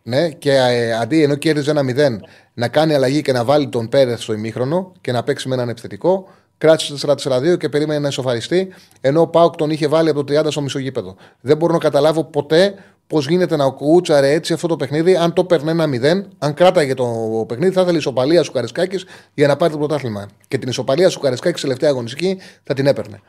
Ναι, 0.04 0.30
και 0.30 0.52
ε, 0.52 0.94
αντί 0.94 1.24
ενώ 1.24 1.36
κέρδιζε 1.36 1.72
ένα 1.72 1.82
0 2.20 2.20
να 2.54 2.68
κάνει 2.68 2.94
αλλαγή 2.94 3.22
και 3.22 3.32
να 3.32 3.44
βάλει 3.44 3.68
τον 3.70 3.90
Πέρεθ 3.90 4.22
στο 4.22 4.34
ημίχρονο 4.34 4.92
και 5.02 5.12
να 5.12 5.24
παίξει 5.24 5.48
με 5.48 5.56
έναν 5.56 5.70
επιθετικό, 5.70 6.28
κράτησε 6.58 7.08
το 7.08 7.16
4-4-2 7.24 7.58
και 7.58 7.70
περίμενε 7.70 8.00
να 8.00 8.08
ισοφαριστεί, 8.08 8.74
ενώ 9.02 9.22
ο 9.22 9.28
Πάουκ 9.28 9.56
τον 9.56 9.70
είχε 9.70 9.88
βάλει 9.88 10.10
από 10.10 10.24
το 10.24 10.40
30 10.40 10.46
στο 10.50 10.62
μισογείπεδο. 10.62 11.16
Δεν 11.42 11.58
μπορώ 11.58 11.74
να 11.74 11.80
καταλάβω 11.80 12.24
ποτέ 12.24 12.76
πώς 13.12 13.28
γίνεται 13.28 13.56
να 13.56 13.70
κουούτσαρε 13.70 14.32
έτσι 14.32 14.54
αυτό 14.54 14.68
το 14.68 14.76
παιχνίδι, 14.76 15.16
αν 15.16 15.34
το 15.34 15.44
παίρνει 15.44 15.70
ένα 15.70 15.86
0, 15.86 16.24
αν 16.38 16.54
κράταγε 16.54 16.94
το 16.94 17.06
παιχνίδι, 17.48 17.74
θα 17.74 17.82
ήθελε 17.82 17.98
ισοπαλία 17.98 18.44
σου 18.44 18.52
Καρισκάκης 18.52 19.06
για 19.34 19.48
να 19.48 19.56
πάρει 19.56 19.72
το 19.72 19.78
πρωτάθλημα. 19.78 20.28
Και 20.48 20.58
την 20.58 20.70
ισοπαλία 20.70 21.10
σου 21.10 21.20
Καρισκάκης 21.20 21.60
σε 21.60 21.66
τελευταία 21.66 21.90
αγωνιστική 21.90 22.40
θα 22.64 22.74
την 22.74 22.88
έπαιρνε. 22.88 23.22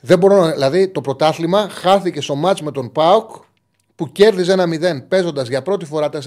Δεν 0.00 0.18
μπορώ, 0.18 0.50
δηλαδή 0.52 0.88
το 0.88 1.00
πρωτάθλημα 1.00 1.68
χάθηκε 1.68 2.20
στο 2.20 2.34
μάτς 2.34 2.62
με 2.62 2.70
τον 2.70 2.92
Πάουκ 2.92 3.30
που 3.94 4.12
κέρδιζε 4.12 4.52
ένα 4.52 4.64
0 5.00 5.04
παίζοντας 5.08 5.48
για 5.48 5.62
πρώτη 5.62 5.84
φορά 5.84 6.08
4-4-2. 6.08 6.18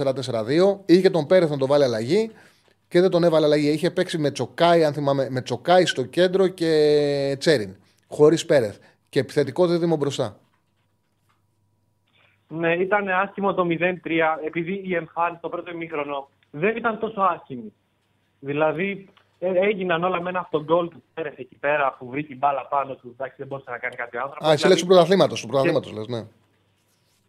Είχε 0.86 1.10
τον 1.10 1.26
Πέρεθ 1.26 1.50
να 1.50 1.58
το 1.58 1.68
βάλει 1.68 1.84
αλλαγή 1.84 2.32
και 2.88 3.02
δεν 3.02 3.10
τον 3.10 3.24
έβαλε 3.24 3.46
αλλαγή. 3.46 3.70
Είχε 3.70 3.90
παίξει 3.90 4.18
με 4.18 4.32
τσοκάι, 4.32 4.84
αν 4.84 4.94
θυμάμαι, 4.94 5.28
με 5.30 5.42
τσοκάι 5.42 5.86
στο 5.86 6.04
κέντρο 6.04 6.48
και 6.48 7.36
τσέριν. 7.40 7.76
Χωρίς 8.08 8.46
Πέρεθ. 8.46 8.76
Και 9.10 9.20
επιθετικό 9.20 9.68
δίδυμο 9.68 9.96
μπροστά. 9.96 10.40
Ναι, 12.52 12.74
ήταν 12.74 13.10
άσχημο 13.10 13.54
το 13.54 13.68
0-3, 13.70 13.96
επειδή 14.46 14.82
η 14.86 14.96
εμφάνιση 14.96 15.42
το 15.42 15.50
πρώτο 15.50 15.72
ημίχρονο 15.72 16.30
δεν 16.52 16.78
ήταν 16.78 17.00
τόσο 17.00 17.22
άσχημη. 17.22 17.74
Δηλαδή, 18.40 19.10
Ε, 19.42 19.52
έγιναν 19.54 20.04
όλα 20.04 20.22
με 20.22 20.30
ένα 20.30 20.40
αυτογκολ 20.40 20.88
του 20.88 21.04
Πέρε 21.14 21.34
εκεί 21.36 21.56
πέρα 21.56 21.88
αφού 21.88 22.10
βρήκε 22.10 22.36
μπάλα 22.36 22.66
πάνω 22.68 22.96
του. 22.96 23.10
Εντάξει, 23.14 23.36
δεν 23.38 23.48
μπορούσε 23.48 23.70
να 23.72 23.78
κάνει 23.78 23.96
κάτι 23.96 24.18
άλλο. 24.18 24.34
Α, 24.46 24.52
εσύ 24.52 24.68
λε 24.68 24.76
του 24.76 24.86
πρωταθλήματος. 24.86 25.42
Του 25.42 25.48
πρωταθλήματος 25.48 25.92
λες, 25.92 26.08
ναι. 26.08 26.26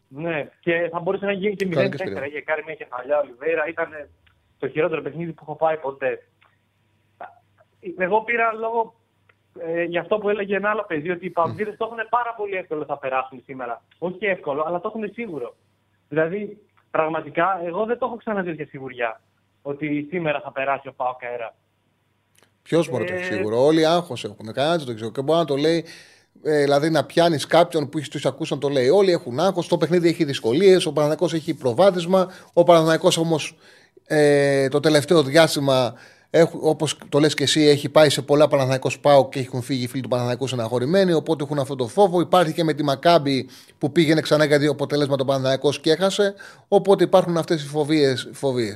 Ναι, 0.09 0.49
και 0.61 0.89
θα 0.93 1.01
μπορούσε 1.01 1.27
να 1.27 1.33
γίνει 1.33 1.55
και 1.57 1.67
0-4. 1.67 2.27
Είχε 2.27 2.41
κάνει 2.41 2.63
μια 2.67 2.75
κεφαλιά 2.75 3.21
ο 3.21 3.25
Λιβέρα. 3.25 3.69
Ήταν 3.69 4.09
το 4.59 4.69
χειρότερο 4.69 5.03
παιχνίδι 5.03 5.33
που 5.33 5.43
έχω 5.43 5.57
πάει 5.57 5.77
ποτέ. 5.77 6.27
Εγώ 7.97 8.23
πήρα 8.23 8.53
λόγω 8.53 8.95
ε, 9.59 9.83
για 9.83 10.01
αυτό 10.01 10.19
που 10.19 10.29
έλεγε 10.29 10.57
ένα 10.57 10.71
άλλο 10.71 10.85
παιδί, 10.89 11.11
ότι 11.11 11.27
οι 11.27 11.31
Παγκίδε 11.31 11.73
το 11.73 11.85
έχουν 11.85 12.09
πάρα 12.09 12.35
πολύ 12.37 12.57
εύκολο 12.57 12.85
θα 12.85 12.99
περάσουν 12.99 13.43
σήμερα. 13.45 13.83
Όχι 13.99 14.27
εύκολο, 14.27 14.65
αλλά 14.67 14.81
το 14.81 14.93
έχουν 14.95 15.13
σίγουρο. 15.13 15.57
Δηλαδή, 16.09 16.59
πραγματικά, 16.91 17.61
εγώ 17.65 17.85
δεν 17.85 17.99
το 17.99 18.07
έχω 18.07 18.17
ξαναδεί 18.17 18.51
τέτοια 18.51 18.67
σιγουριά 18.67 19.21
ότι 19.63 20.07
σήμερα 20.11 20.41
θα 20.41 20.53
περάσει 20.53 20.89
ο 20.89 20.93
Πάο 20.93 21.17
Καέρα. 21.19 21.55
Ποιος 22.63 22.89
μπορεί 22.89 23.03
να 23.03 23.09
το 23.09 23.15
έχει 23.15 23.25
σίγουρο. 23.25 23.65
Όλοι 23.65 23.87
άγχος 23.87 24.25
έχουν. 24.25 24.53
Κανένας 24.53 24.77
δεν 24.77 24.87
το 24.87 24.95
ξέρω. 24.95 25.11
Και 25.11 25.23
μπορεί 25.23 25.39
να 25.39 25.45
το 25.45 25.57
λέει, 25.57 25.85
ε, 26.43 26.63
δηλαδή 26.63 26.91
να 26.91 27.05
πιάνεις 27.05 27.47
κάποιον 27.47 27.89
που 27.89 27.99
έχεις 27.99 28.09
τους 28.09 28.27
ακούσει 28.27 28.53
να 28.53 28.59
το 28.59 28.69
λέει. 28.69 28.89
Όλοι 28.89 29.13
έχουν 29.13 29.41
άγχος. 29.41 29.69
Το 29.69 29.77
παιχνίδι 29.79 30.09
έχει 30.09 30.25
δυσκολίες. 30.25 30.87
Ο 30.87 30.93
Παναγιακό 30.93 31.25
έχει 31.25 31.55
προβάδισμα. 31.55 32.29
Ο 32.53 32.65
Παναγιακό 32.65 33.09
όμως 33.19 33.57
ε, 34.07 34.69
το 34.69 34.81
τελευταίο 34.81 35.23
διάστημα 35.23 35.95
Όπως 36.61 36.99
το 37.09 37.19
λες 37.19 37.35
και 37.35 37.43
εσύ, 37.43 37.61
έχει 37.61 37.89
πάει 37.89 38.11
σε 38.11 38.23
πολλά 38.23 38.49
Παναθανικό 38.49 38.91
Πάο 39.01 39.29
και 39.29 39.39
έχουν 39.39 39.63
φύγει 39.63 39.85
οι 39.85 39.87
φίλοι 39.87 40.03
του 40.03 40.09
Παναθανικού 40.09 40.47
στεναχωρημένοι. 40.47 41.13
Οπότε 41.13 41.45
έχουν 41.45 41.59
αυτό 41.59 41.77
το 41.77 41.87
φόβο. 41.89 42.21
Υπάρχει 42.21 42.53
και 42.53 42.65
με 42.65 42.73
τη 42.73 42.83
Μακάμπη 42.83 43.49
που 43.79 43.93
πήγαινε 43.93 44.21
ξανά 44.21 44.45
για 44.45 44.59
δύο 44.59 44.71
αποτέλεσμα 44.71 45.17
το 45.17 45.25
Παναθανικό 45.25 45.71
και 45.71 45.91
έχασε. 45.91 46.35
Οπότε 46.69 47.05
υπάρχουν 47.05 47.37
αυτές 47.37 47.63
οι 47.63 47.67
φοβίε. 48.33 48.75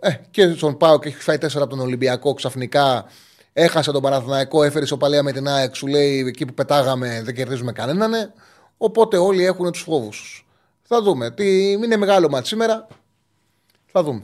Ε, 0.00 0.10
και 0.30 0.52
στον 0.52 0.76
Πάο 0.76 0.98
και 0.98 1.08
έχει 1.08 1.16
φάει 1.16 1.38
τέσσερα 1.38 1.64
από 1.64 1.76
τον 1.76 1.84
Ολυμπιακό 1.84 2.34
ξαφνικά. 2.34 3.04
Έχασε 3.52 3.92
τον 3.92 4.02
Παναθηναϊκό, 4.02 4.62
έφερε 4.62 4.84
ισοπαλία 4.84 5.22
με 5.22 5.32
την 5.32 5.48
ΑΕΚ. 5.48 5.74
Σου 5.74 5.86
λέει 5.86 6.24
εκεί 6.28 6.44
που 6.44 6.54
πετάγαμε 6.54 7.22
δεν 7.24 7.34
κερδίζουμε 7.34 7.72
κανέναν. 7.72 8.32
Οπότε 8.76 9.16
όλοι 9.16 9.44
έχουν 9.44 9.72
τους 9.72 9.82
φόβους 9.82 10.46
Θα 10.82 11.02
δούμε. 11.02 11.30
Τι, 11.30 11.70
είναι 11.70 11.96
μεγάλο 11.96 12.28
μάτι 12.28 12.46
σήμερα. 12.46 12.86
Θα 13.86 14.02
δούμε 14.02 14.22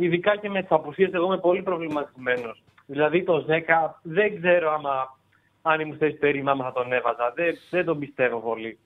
ειδικά 0.00 0.36
και 0.36 0.48
με 0.48 0.60
τις 0.60 0.70
απουσίες, 0.70 1.12
εγώ 1.12 1.24
είμαι 1.24 1.38
πολύ 1.38 1.62
προβληματισμένος. 1.62 2.62
Δηλαδή 2.86 3.22
το 3.22 3.46
10 3.48 4.00
δεν 4.02 4.40
ξέρω 4.40 4.72
άμα, 4.72 5.18
αν 5.62 5.80
ήμουν 5.80 5.96
θέση 5.96 6.16
περίμα, 6.16 6.50
άμα 6.50 6.64
θα 6.64 6.72
τον 6.72 6.92
έβαζα. 6.92 7.32
Δεν, 7.34 7.54
δεν 7.70 7.84
τον 7.84 7.98
πιστεύω 7.98 8.40
πολύ, 8.40 8.78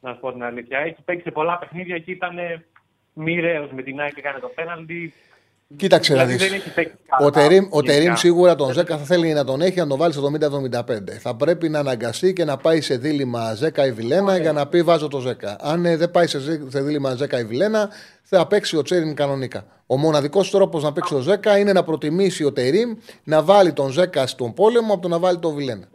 να 0.00 0.12
σου 0.12 0.20
πω 0.20 0.32
την 0.32 0.42
αλήθεια. 0.42 0.78
Έχει 0.78 1.02
παίξει 1.04 1.22
σε 1.22 1.30
πολλά 1.30 1.58
παιχνίδια 1.58 1.98
και 1.98 2.10
ήταν 2.10 2.36
μοιραίος 3.12 3.70
με 3.70 3.82
την 3.82 4.00
ΑΕΚ 4.00 4.14
και 4.14 4.20
έκανε 4.20 4.38
το 4.38 4.48
πέναλτι. 4.48 5.12
Κοίταξε 5.76 6.12
δηλαδή 6.12 6.32
να 6.32 6.38
δεις. 6.38 6.62
Ο 7.20 7.30
Τερίμ, 7.30 7.66
ο 7.70 7.82
Τερίμ 7.82 8.14
σίγουρα 8.14 8.54
τον 8.54 8.72
Ζέκα 8.72 8.98
θα 8.98 9.04
θέλει 9.04 9.32
να 9.32 9.44
τον 9.44 9.60
έχει 9.60 9.78
να 9.78 9.86
τον 9.86 9.98
βάλει 9.98 10.12
στο 10.12 10.30
70-75. 10.72 10.82
Θα 11.20 11.36
πρέπει 11.36 11.68
να 11.68 11.78
αναγκαστεί 11.78 12.32
και 12.32 12.44
να 12.44 12.56
πάει 12.56 12.80
σε 12.80 12.96
δίλημα 12.96 13.54
Ζέκα 13.54 13.86
ή 13.86 13.92
Βιλένα 13.92 14.36
για 14.36 14.52
να 14.52 14.66
πει 14.66 14.82
βάζω 14.82 15.08
το 15.08 15.18
Ζέκα. 15.18 15.56
Αν 15.60 15.84
ε, 15.84 15.96
δεν 15.96 16.10
πάει 16.10 16.26
σε, 16.26 16.40
σε 16.70 16.80
δίλημα 16.80 17.14
Ζέκα 17.14 17.38
ή 17.38 17.44
Βιλένα, 17.44 17.88
θα 18.22 18.46
παίξει 18.46 18.76
ο 18.76 18.82
Τσέριν 18.82 19.14
κανονικά. 19.14 19.64
Ο 19.86 19.96
μοναδικός 19.96 20.50
τρόπος 20.50 20.82
να 20.82 20.92
παίξει 20.92 21.14
ο 21.14 21.18
Ζέκα 21.18 21.58
είναι 21.58 21.72
να 21.72 21.82
προτιμήσει 21.82 22.44
ο 22.44 22.52
Τερίμ 22.52 22.96
να 23.24 23.42
βάλει 23.42 23.72
τον 23.72 23.90
Ζέκα 23.90 24.26
στον 24.26 24.54
πόλεμο 24.54 24.92
από 24.92 25.02
το 25.02 25.08
να 25.08 25.18
βάλει 25.18 25.38
τον 25.38 25.54
Βιλένα. 25.54 25.88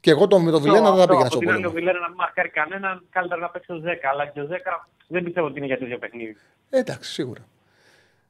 Και 0.00 0.10
εγώ 0.10 0.26
τον, 0.26 0.42
με 0.42 0.50
τον 0.50 0.62
Βιλένα 0.62 0.90
δεν 0.90 1.00
θα 1.00 1.06
πήγαινα 1.06 1.28
στον 1.28 1.40
πόλεμο. 1.40 1.58
Αν 1.58 1.64
ο 1.64 1.70
Βιλένα 1.70 1.98
να 1.98 2.08
μην 2.08 2.16
μαρκάρει 2.16 2.48
κανέναν, 2.48 3.04
καλύτερα 3.10 3.40
να 3.40 3.48
παίξει 3.48 3.72
ο 3.72 3.76
Ζέκα. 3.76 4.08
Αλλά 4.08 4.26
και 4.26 4.40
ο 4.40 4.46
Ζέκα 4.46 4.88
δεν 5.06 5.24
πιστεύω 5.24 5.46
ότι 5.46 5.58
είναι 5.58 5.66
για 5.66 5.78
τέτοιο 5.78 5.98
παιχνίδι. 5.98 6.36
Ε, 6.70 6.78
εντάξει, 6.78 7.12
σίγουρα. 7.12 7.40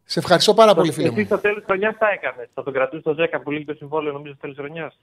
Σε 0.08 0.18
ευχαριστώ 0.18 0.54
πάρα 0.54 0.74
πολύ, 0.74 0.92
φίλε 0.92 1.10
μου. 1.10 1.16
Εσύ 1.16 1.26
στο 1.26 1.38
τέλος 1.38 1.56
της 1.56 1.66
χρονιάς 1.66 1.96
θα 1.98 2.08
έκανες. 2.10 2.48
Θα 2.54 2.62
τον 2.62 2.72
κρατούσε 2.72 3.02
το 3.02 3.16
10 3.18 3.40
που 3.42 3.50
λύγει 3.50 3.64
το 3.64 3.74
συμβόλαιο, 3.74 4.12
νομίζω, 4.12 4.32
στο 4.32 4.40
τέλος 4.40 4.56
της 4.56 4.64
χρονιάς. 4.64 4.98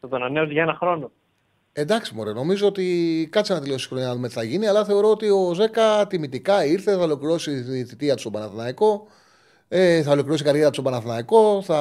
Θα 0.00 0.08
τον 0.08 0.22
ανανέωσε 0.22 0.52
για 0.52 0.62
ένα 0.62 0.74
χρόνο. 0.74 1.10
Εντάξει, 1.72 2.14
μωρέ, 2.14 2.32
νομίζω 2.32 2.66
ότι 2.66 3.28
κάτσε 3.32 3.52
να 3.52 3.60
τελειώσει 3.60 3.84
η 3.84 3.88
χρονιά 3.88 4.06
να 4.06 4.14
δούμε 4.14 4.28
τι 4.28 4.34
θα 4.34 4.42
γίνει, 4.42 4.66
αλλά 4.66 4.84
θεωρώ 4.84 5.10
ότι 5.10 5.28
ο 5.28 5.54
Ζέκα 5.54 6.06
τιμητικά 6.06 6.64
ήρθε, 6.64 6.96
θα 6.96 7.02
ολοκληρώσει 7.02 7.62
τη 7.62 7.84
θητεία 7.84 8.14
του 8.14 8.20
στον 8.20 8.32
Παναθηναϊκό, 8.32 9.06
ε, 9.68 10.02
θα 10.02 10.10
ολοκληρώσει 10.10 10.42
η 10.42 10.46
καριέρα 10.46 10.66
του 10.66 10.72
στον 10.72 10.84
Παναθηναϊκό, 10.84 11.62
θα 11.62 11.80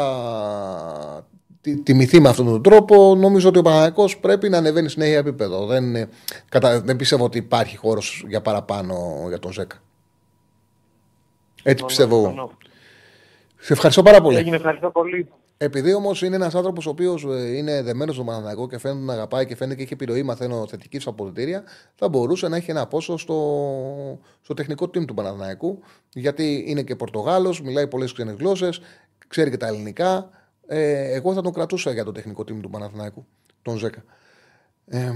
τιμηθεί 1.83 2.19
με 2.19 2.29
αυτόν 2.29 2.45
τον 2.45 2.63
τρόπο. 2.63 3.15
Νομίζω 3.15 3.49
ότι 3.49 3.59
ο 3.59 3.61
Παναθηναϊκός 3.61 4.17
πρέπει 4.17 4.49
να 4.49 4.57
ανεβαίνει 4.57 4.89
συνέχεια 4.89 5.17
επίπεδο. 5.17 5.65
Δεν, 5.65 6.09
κατα... 6.49 6.81
δεν 6.81 6.95
πιστεύω 6.95 7.23
ότι 7.23 7.37
υπάρχει 7.37 7.77
χώρος 7.77 8.23
για 8.27 8.41
παραπάνω 8.41 9.25
για 9.27 9.39
τον 9.39 9.51
Ζέκα. 9.51 9.81
Έτσι 11.69 11.85
πιστεύω 11.85 12.17
εγώ. 12.17 12.51
Σε 13.57 13.73
ευχαριστώ 13.73 14.03
πάρα 14.03 14.21
πολύ. 14.21 14.37
Έγινε, 14.37 14.55
ευχαριστώ 14.55 14.89
πολύ. 14.89 15.27
Επειδή 15.61 15.93
όμως 15.93 16.21
είναι 16.21 16.35
ένας 16.35 16.55
άνθρωπος 16.55 16.85
ο 16.85 16.89
οποίος 16.89 17.23
ε, 17.23 17.57
είναι 17.57 17.81
δεμένος 17.81 18.15
στο 18.15 18.23
Παναναναϊκό 18.23 18.67
και 18.67 18.77
φαίνεται 18.77 19.05
να 19.05 19.13
αγαπάει 19.13 19.45
και 19.45 19.55
φαίνεται 19.55 19.75
και 19.75 19.83
έχει 19.83 19.93
επιρροή, 19.93 20.23
μαθαίνω 20.23 20.67
θετική 20.67 20.99
στα 20.99 21.09
αποδητήρια, 21.09 21.63
θα 21.95 22.09
μπορούσε 22.09 22.47
να 22.47 22.55
έχει 22.55 22.71
ένα 22.71 22.87
πόσο 22.87 23.17
στο, 23.17 24.19
στο 24.41 24.53
τεχνικό 24.53 24.85
team 24.85 25.05
του 25.05 25.13
Παναναναϊκού. 25.13 25.79
Γιατί 26.13 26.63
είναι 26.67 26.83
και 26.83 26.95
Πορτογάλος, 26.95 27.61
μιλάει 27.61 27.87
πολλές 27.87 28.13
ξένες 28.13 28.35
γλώσσες, 28.35 28.81
ξέρει 29.27 29.49
και 29.49 29.57
τα 29.57 29.67
ελληνικά. 29.67 30.29
Ε, 30.67 31.13
εγώ 31.13 31.33
θα 31.33 31.41
τον 31.41 31.53
κρατούσα 31.53 31.91
για 31.91 32.03
το 32.03 32.11
τεχνικό 32.11 32.41
team 32.41 32.59
του 32.61 32.69
Παναθηναϊκού, 32.69 33.25
τον 33.61 33.77
Ζέκα. 33.77 34.03
Ε, 34.85 35.11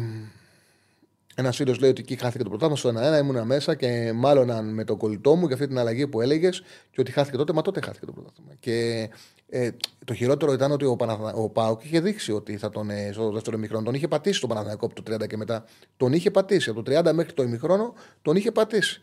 ένας 1.36 1.56
φίλος 1.56 1.80
λέει 1.80 1.90
ότι 1.90 2.02
εκεί 2.02 2.16
χάθηκε 2.16 2.44
το 2.44 2.50
πρωτάθλημα 2.50 2.76
στο 2.76 3.18
1-1. 3.18 3.22
Ήμουνα 3.22 3.46
μέσα 3.46 3.76
και 3.76 4.12
μάλλον 4.16 4.74
με 4.74 4.84
τον 4.84 4.98
κολλητό 4.98 5.36
μου 5.36 5.46
για 5.46 5.56
αυτή 5.56 5.68
την 5.68 5.78
αλλαγή 5.78 6.08
που 6.08 6.22
έλεγες 6.22 6.64
και 6.92 7.02
ότι 7.02 7.12
χάθηκε 7.12 7.38
τότε. 7.38 7.54
Μα 7.54 7.62
τότε 7.62 7.82
χάθηκε 7.82 8.06
το 8.06 8.12
πρωτάθλημα. 8.12 8.52
Και 8.60 9.10
ε, 9.50 9.70
το 10.06 10.14
χειρότερο 10.14 10.54
ήταν 10.54 10.72
ότι 10.72 10.86
ο, 10.86 10.96
Παναθα... 10.96 11.34
ο 11.34 11.50
Πάοκ 11.50 11.84
είχε 11.84 12.00
δείξει 12.00 12.32
ότι 12.32 12.58
θα 12.58 12.70
τον, 12.70 12.90
ε, 12.90 13.10
στο 13.14 13.32
δεύτερο 13.32 13.58
ημιχρόνο 13.58 13.84
τον 13.84 13.94
είχε 13.94 14.08
πατήσει 14.08 14.40
τον 14.40 14.50
Παναθηναϊκό 14.50 14.86
από 14.86 15.04
το 15.04 15.16
30 15.16 15.28
και 15.28 15.38
μετά. 15.38 15.66
Τον 15.98 16.14
είχε 16.14 16.32
πατήσει. 16.32 16.70
Από 16.70 16.84
το 16.84 17.00
30 17.00 17.12
μέχρι 17.14 17.34
το 17.34 17.44
ημιχρόνο 17.44 17.94
τον 18.22 18.36
είχε 18.36 18.52
πατήσει. 18.52 19.02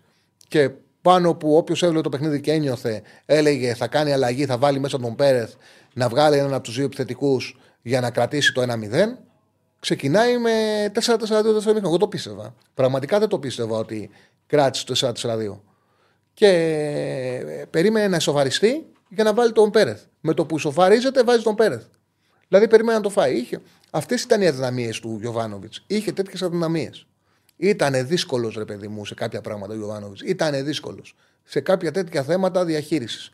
Και 0.48 0.70
πάνω 1.02 1.34
που 1.34 1.56
όποιος 1.56 1.82
έβλεπε 1.82 2.02
το 2.02 2.08
παιχνίδι 2.08 2.40
και 2.40 2.52
ένιωθε, 2.52 3.02
έλεγε 3.26 3.74
θα 3.74 3.88
κάνει 3.88 4.12
αλλαγή, 4.12 4.46
θα 4.46 4.58
βάλει 4.58 4.78
μέσα 4.78 4.98
τον 4.98 5.14
Πέρεθ 5.14 5.54
να 5.94 6.08
βγάλει 6.08 6.36
έναν 6.36 6.54
από 6.54 6.62
τους 6.62 6.74
δύο 6.74 6.84
επιθετικούς 6.84 7.58
για 7.82 8.00
να 8.00 8.10
κρατήσει 8.10 8.52
το 8.52 8.62
1-0 8.62 8.66
ξεκινάει 9.80 10.38
με 10.38 10.86
4-4-2 10.86 10.92
δεύτερο 11.28 11.80
Εγώ 11.84 11.96
το 11.96 12.08
πίστευα. 12.08 12.54
Πραγματικά 12.74 13.18
δεν 13.18 13.28
το 13.28 13.38
πίστευα 13.38 13.76
ότι 13.76 14.10
κράτησε 14.46 14.84
το 14.84 15.12
4-4-2. 15.22 15.60
Και 16.34 16.46
ε, 16.46 17.64
περίμενε 17.70 18.08
να 18.08 18.16
ισοφαριστεί 18.16 18.86
για 19.08 19.24
να 19.24 19.34
βάλει 19.34 19.52
τον 19.52 19.70
Πέρεθ. 19.70 20.02
Με 20.20 20.34
το 20.34 20.46
που 20.46 20.56
ισοφαρίζεται, 20.56 21.22
βάζει 21.22 21.42
τον 21.42 21.54
Πέρεθ. 21.54 21.84
Δηλαδή 22.48 22.68
περίμενε 22.68 22.96
να 22.96 23.02
το 23.02 23.10
φάει. 23.10 23.36
Είχε. 23.36 23.60
Αυτές 23.90 24.22
ήταν 24.22 24.40
οι 24.42 24.46
αδυναμίες 24.46 25.00
του 25.00 25.18
Γιωβάνοβιτς. 25.20 25.84
Είχε 25.86 26.12
τέτοιες 26.12 26.42
αδυναμίες. 26.42 27.06
Ήταν 27.56 28.06
δύσκολος, 28.06 28.54
ρε 28.54 28.64
παιδί 28.64 28.88
μου, 28.88 29.04
σε 29.04 29.14
κάποια 29.14 29.40
πράγματα 29.40 29.72
ο 29.72 29.76
Γιωβάνοβιτς. 29.76 30.20
Ήταν 30.20 30.64
δύσκολος. 30.64 31.14
Σε 31.44 31.60
κάποια 31.60 31.92
τέτοια 31.92 32.22
θέματα 32.22 32.64
διαχείρισης. 32.64 33.32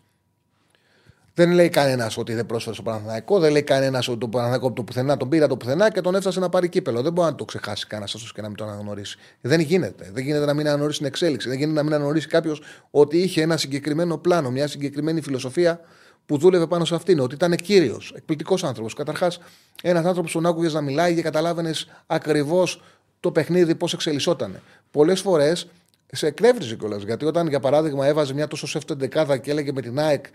Δεν 1.36 1.50
λέει 1.50 1.68
κανένας 1.68 2.16
ότι 2.16 2.34
δεν 2.34 2.46
πρόσφερε 2.46 2.74
στο 2.74 2.82
Παναθηναϊκό, 2.82 3.38
δεν 3.38 3.52
λέει 3.52 3.62
κανένας 3.62 4.08
ότι 4.08 4.18
το 4.18 4.28
Παναθηναϊκό 4.28 4.72
το 4.72 4.82
πουθενά 4.82 5.16
τον 5.16 5.28
πήρε 5.28 5.46
το 5.46 5.56
πουθενά 5.56 5.90
και 5.90 6.00
τον 6.00 6.14
έφτασε 6.14 6.40
να 6.40 6.48
πάρει 6.48 6.68
κύπελο. 6.68 7.02
Δεν 7.02 7.12
μπορεί 7.12 7.30
να 7.30 7.34
το 7.34 7.44
ξεχάσει 7.44 7.86
κανένας 7.86 8.14
αυτό 8.14 8.32
και 8.34 8.40
να 8.40 8.46
μην 8.46 8.56
τον 8.56 8.68
αναγνωρίσει. 8.68 9.18
Δεν 9.40 9.60
γίνεται. 9.60 10.10
Δεν 10.12 10.24
γίνεται 10.24 10.44
να 10.44 10.54
μην 10.54 10.66
αναγνωρίσει 10.66 10.98
την 10.98 11.06
εξέλιξη. 11.06 11.48
Δεν 11.48 11.58
γίνεται 11.58 11.76
να 11.76 11.82
μην 11.82 11.92
αναγνωρίσει 11.92 12.26
κάποιος 12.26 12.62
ότι 12.90 13.18
είχε 13.18 13.42
ένα 13.42 13.56
συγκεκριμένο 13.56 14.18
πλάνο, 14.18 14.50
μια 14.50 14.68
συγκεκριμένη 14.68 15.20
φιλοσοφία 15.20 15.80
που 16.26 16.38
δούλευε 16.38 16.66
πάνω 16.66 16.84
σε 16.84 16.94
αυτήν. 16.94 17.20
Ότι 17.20 17.34
ήταν 17.34 17.54
κύριος, 17.54 18.12
εκπληκτικός 18.16 18.64
άνθρωπος. 18.64 18.94
Καταρχάς, 18.94 19.38
ένας 19.82 20.04
άνθρωπος 20.04 20.32
που 20.32 20.40
τον 20.40 20.50
άκουγες 20.50 20.72
να 20.72 20.80
μιλάει 20.80 21.14
και 21.14 21.22
καταλάβαινες 21.22 21.88
ακριβώς 22.06 22.82
το 23.20 23.30
παιχνίδι 23.30 23.74
πώς 23.74 23.92
εξελισσόταν. 23.92 24.60
Πολλές 24.90 25.20
φορές 25.20 25.68
σε 26.12 26.26
εκνεύριζε 26.26 26.76
κιόλας. 26.76 27.02
Γιατί 27.02 27.24
όταν, 27.24 27.48
για 27.48 27.60
παράδειγμα, 27.60 28.06
έβαζε 28.06 28.34
μια 28.34 28.46
τόσο 28.46 28.66
σεφτό 28.66 28.94
δεκάδα 28.94 29.38
και 29.38 29.50
έλεγε 29.50 29.72
με 29.72 29.80
την 29.80 29.98
ΑΕΚ 29.98 30.26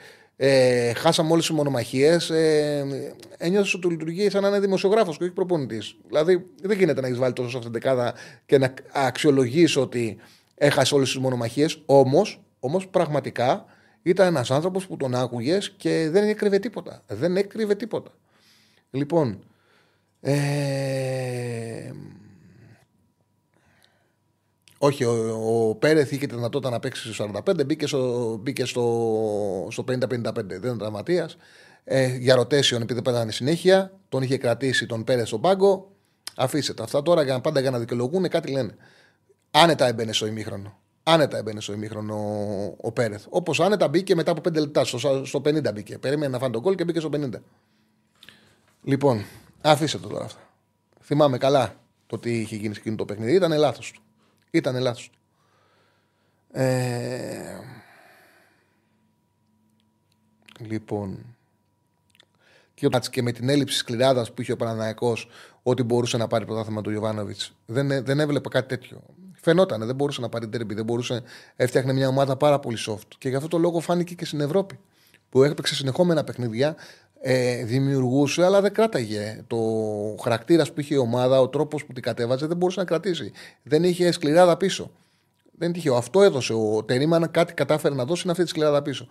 ε, 0.43 0.93
χάσαμε 0.93 1.31
όλες 1.31 1.45
τις 1.45 1.55
μονομαχίες, 1.55 2.29
ε, 2.29 2.85
ένιωσε 3.37 3.77
ότι 3.77 3.87
λειτουργεί 3.87 4.29
σαν 4.29 4.41
να 4.41 4.47
είναι 4.47 4.59
δημοσιογράφος 4.59 5.17
και 5.17 5.23
όχι 5.23 5.33
προπονητής. 5.33 5.95
Δηλαδή, 6.07 6.45
δεν 6.61 6.77
γίνεται 6.77 7.01
να 7.01 7.07
έχεις 7.07 7.19
βάλει 7.19 7.33
τόσο 7.33 7.49
σεφτό 7.49 7.69
δεκάδα 7.69 8.13
και 8.45 8.57
να 8.57 8.73
αξιολογείς 8.91 9.75
ότι 9.75 10.17
έχασε 10.55 10.95
όλες 10.95 11.11
τις 11.11 11.19
μονομαχίες. 11.19 11.81
Όμως, 11.85 12.41
όμως, 12.59 12.87
πραγματικά 12.87 13.65
ήταν 14.01 14.27
ένας 14.27 14.51
άνθρωπος 14.51 14.87
που 14.87 14.97
τον 14.97 15.15
άκουγες 15.15 15.71
και 15.77 16.07
δεν 16.11 16.29
έκρυβε 16.29 16.59
τίποτα. 16.59 17.01
Δεν 17.07 17.37
έκρυβε 17.37 17.75
τίποτα. 17.75 18.11
Λοιπόν. 18.91 19.43
Ε, 20.21 21.91
όχι, 24.83 25.03
ο, 25.03 25.69
ο 25.69 25.75
Πέρεθ 25.75 26.11
είχε 26.11 26.27
τη 26.27 26.35
δυνατότητα 26.35 26.69
να 26.69 26.79
παίξει 26.79 27.13
στο 27.13 27.31
45, 27.45 27.65
μπήκε 27.65 27.87
στο, 27.87 28.37
μπήκε 28.41 28.65
στο, 28.65 29.67
στο 29.71 29.83
50-55. 29.87 29.97
Δεν 30.33 30.57
ήταν 30.57 30.77
τραυματίας. 30.77 31.37
Ε, 31.83 32.15
για 32.17 32.35
rotation, 32.35 32.81
επειδή 32.81 33.01
παίζανε 33.01 33.31
συνέχεια, 33.31 33.93
τον 34.09 34.21
είχε 34.21 34.37
κρατήσει 34.37 34.85
τον 34.85 35.03
Πέρεθ 35.03 35.27
στον 35.27 35.41
πάγκο. 35.41 35.91
Αφήστε 36.35 36.73
τα. 36.73 36.83
Αυτά 36.83 37.01
τώρα 37.01 37.23
για 37.23 37.33
να 37.33 37.41
πάντα 37.41 37.59
για 37.59 37.71
να 37.71 37.79
δικαιολογούν 37.79 38.29
κάτι 38.29 38.51
λένε. 38.51 38.75
Άνετα 39.51 39.87
έμπαινε 39.87 40.13
στο 40.13 40.25
ημίχρονο. 40.25 40.77
Άνετα 41.03 41.37
έμπαινε 41.37 41.61
στο 41.61 41.73
ημίχρονο 41.73 42.15
ο, 42.15 42.75
ο 42.87 42.91
Πέρεθ. 42.91 43.25
Όπως 43.29 43.59
άνετα 43.59 43.87
μπήκε 43.87 44.15
μετά 44.15 44.31
από 44.31 44.41
5 44.49 44.53
λεπτά. 44.53 44.85
Στο, 44.85 45.25
στο 45.25 45.41
50 45.45 45.73
μπήκε. 45.73 45.97
Περίμενε 45.97 46.31
να 46.31 46.39
φάνε 46.39 46.53
τον 46.53 46.61
κόλ 46.61 46.75
και 46.75 46.83
μπήκε 46.83 46.99
στο 46.99 47.09
50. 47.13 47.29
Λοιπόν, 48.83 49.25
αφήστε 49.61 49.97
το 49.97 50.07
τώρα 50.07 50.25
αυτά. 50.25 50.41
Θυμάμαι 51.01 51.37
καλά 51.37 51.75
το 52.07 52.17
τι 52.17 52.39
είχε 52.39 52.55
γίνει 52.55 52.73
σε 52.73 52.79
εκείνο 52.79 52.95
το 52.95 53.05
παιχνίδι. 53.05 53.33
Ήταν 53.33 53.57
λάθος 53.57 53.91
του. 53.91 54.01
Ήταν 54.51 54.75
λάθος 54.81 55.09
του. 55.09 55.19
Ε... 56.51 57.59
Λοιπόν. 60.57 61.35
Και, 62.73 62.89
και 63.09 63.21
με 63.21 63.31
την 63.31 63.49
έλλειψη 63.49 63.77
σκληράδας 63.77 64.33
που 64.33 64.41
είχε 64.41 64.51
ο 64.51 64.55
Παναναναϊκό 64.55 65.17
ότι 65.63 65.83
μπορούσε 65.83 66.17
να 66.17 66.27
πάρει 66.27 66.45
πρωτάθλημα 66.45 66.81
του 66.81 66.91
Ιωβάνοβιτς. 66.91 67.53
Δεν, 67.65 68.03
δεν 68.05 68.19
έβλεπα 68.19 68.49
κάτι 68.49 68.67
τέτοιο. 68.67 69.01
Φαινόταν, 69.33 69.85
δεν 69.85 69.95
μπορούσε 69.95 70.21
να 70.21 70.29
πάρει 70.29 70.49
τέρμπι, 70.49 70.73
δεν 70.73 70.85
μπορούσε. 70.85 71.23
Έφτιαχνε 71.55 71.93
μια 71.93 72.07
ομάδα 72.07 72.37
πάρα 72.37 72.59
πολύ 72.59 72.77
soft. 72.87 73.07
Και 73.17 73.29
γι' 73.29 73.35
αυτό 73.35 73.47
το 73.47 73.57
λόγο 73.57 73.79
φάνηκε 73.79 74.15
και 74.15 74.25
στην 74.25 74.41
Ευρώπη. 74.41 74.79
Που 75.29 75.43
έπαιξε 75.43 75.75
συνεχόμενα 75.75 76.23
παιχνίδια, 76.23 76.75
ε, 77.21 77.63
δημιουργούσε, 77.63 78.45
αλλά 78.45 78.61
δεν 78.61 78.73
κράταγε. 78.73 79.43
Το 79.47 79.57
χαρακτήρας 80.21 80.71
που 80.71 80.79
είχε 80.79 80.93
η 80.93 80.97
ομάδα, 80.97 81.39
ο 81.39 81.47
τρόπος 81.47 81.85
που 81.85 81.93
την 81.93 82.03
κατέβαζε, 82.03 82.45
δεν 82.45 82.57
μπορούσε 82.57 82.79
να 82.79 82.85
κρατήσει. 82.85 83.31
Δεν 83.63 83.83
είχε 83.83 84.11
σκληράδα 84.11 84.57
πίσω. 84.57 84.91
Δεν 85.57 85.71
τυχαίο. 85.71 85.95
Αυτό 85.95 86.21
έδωσε. 86.21 86.53
Ο 86.53 86.83
Τερήμαν 86.83 87.31
κάτι 87.31 87.53
κατάφερε 87.53 87.95
να 87.95 88.05
δώσει 88.05 88.21
είναι 88.23 88.31
αυτή 88.31 88.43
τη 88.43 88.49
σκληράδα 88.49 88.81
πίσω. 88.81 89.07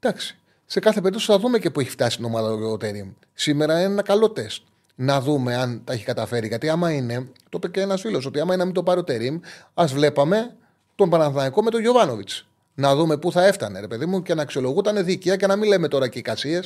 Εντάξει. 0.00 0.38
Σε 0.66 0.80
κάθε 0.80 1.00
περίπτωση 1.00 1.26
θα 1.26 1.38
δούμε 1.38 1.58
και 1.58 1.70
που 1.70 1.80
έχει 1.80 1.90
φτάσει 1.90 2.18
η 2.22 2.24
ομάδα 2.24 2.48
ο 2.48 2.76
Τερήμ. 2.76 3.10
Σήμερα 3.34 3.74
είναι 3.74 3.92
ένα 3.92 4.02
καλό 4.02 4.30
τεστ 4.30 4.62
να 4.94 5.20
δούμε 5.20 5.54
αν 5.54 5.82
τα 5.84 5.92
έχει 5.92 6.04
καταφέρει. 6.04 6.46
Γιατί 6.46 6.68
άμα 6.68 6.92
είναι, 6.92 7.28
το 7.48 7.50
είπε 7.56 7.68
και 7.68 7.80
ένας 7.80 8.00
φίλος, 8.00 8.26
ότι 8.26 8.40
άμα 8.40 8.48
είναι 8.54 8.56
να 8.56 8.64
μην 8.64 8.74
το 8.74 8.82
πάρει 8.82 9.00
ο 9.00 9.04
Τερήμ, 9.04 9.40
ας 9.74 9.92
βλέπαμε 9.92 10.54
τον 10.94 11.10
Παναθηναϊκό 11.10 11.62
με 11.62 11.70
τον 11.70 11.80
Γιωβάνοβιτς. 11.80 12.46
Να 12.74 12.96
δούμε 12.96 13.16
πού 13.16 13.32
θα 13.32 13.46
έφτανε, 13.46 13.80
ρε 13.80 13.86
παιδί 13.86 14.06
μου, 14.06 14.22
και 14.22 14.34
να 14.34 14.42
αξιολογούταν 14.42 15.04
δίκαια 15.04 15.36
και 15.36 15.46
να 15.46 15.56
μην 15.56 15.68
λέμε 15.68 15.88
τώρα 15.88 16.08
και 16.08 16.18
εικασίε. 16.18 16.60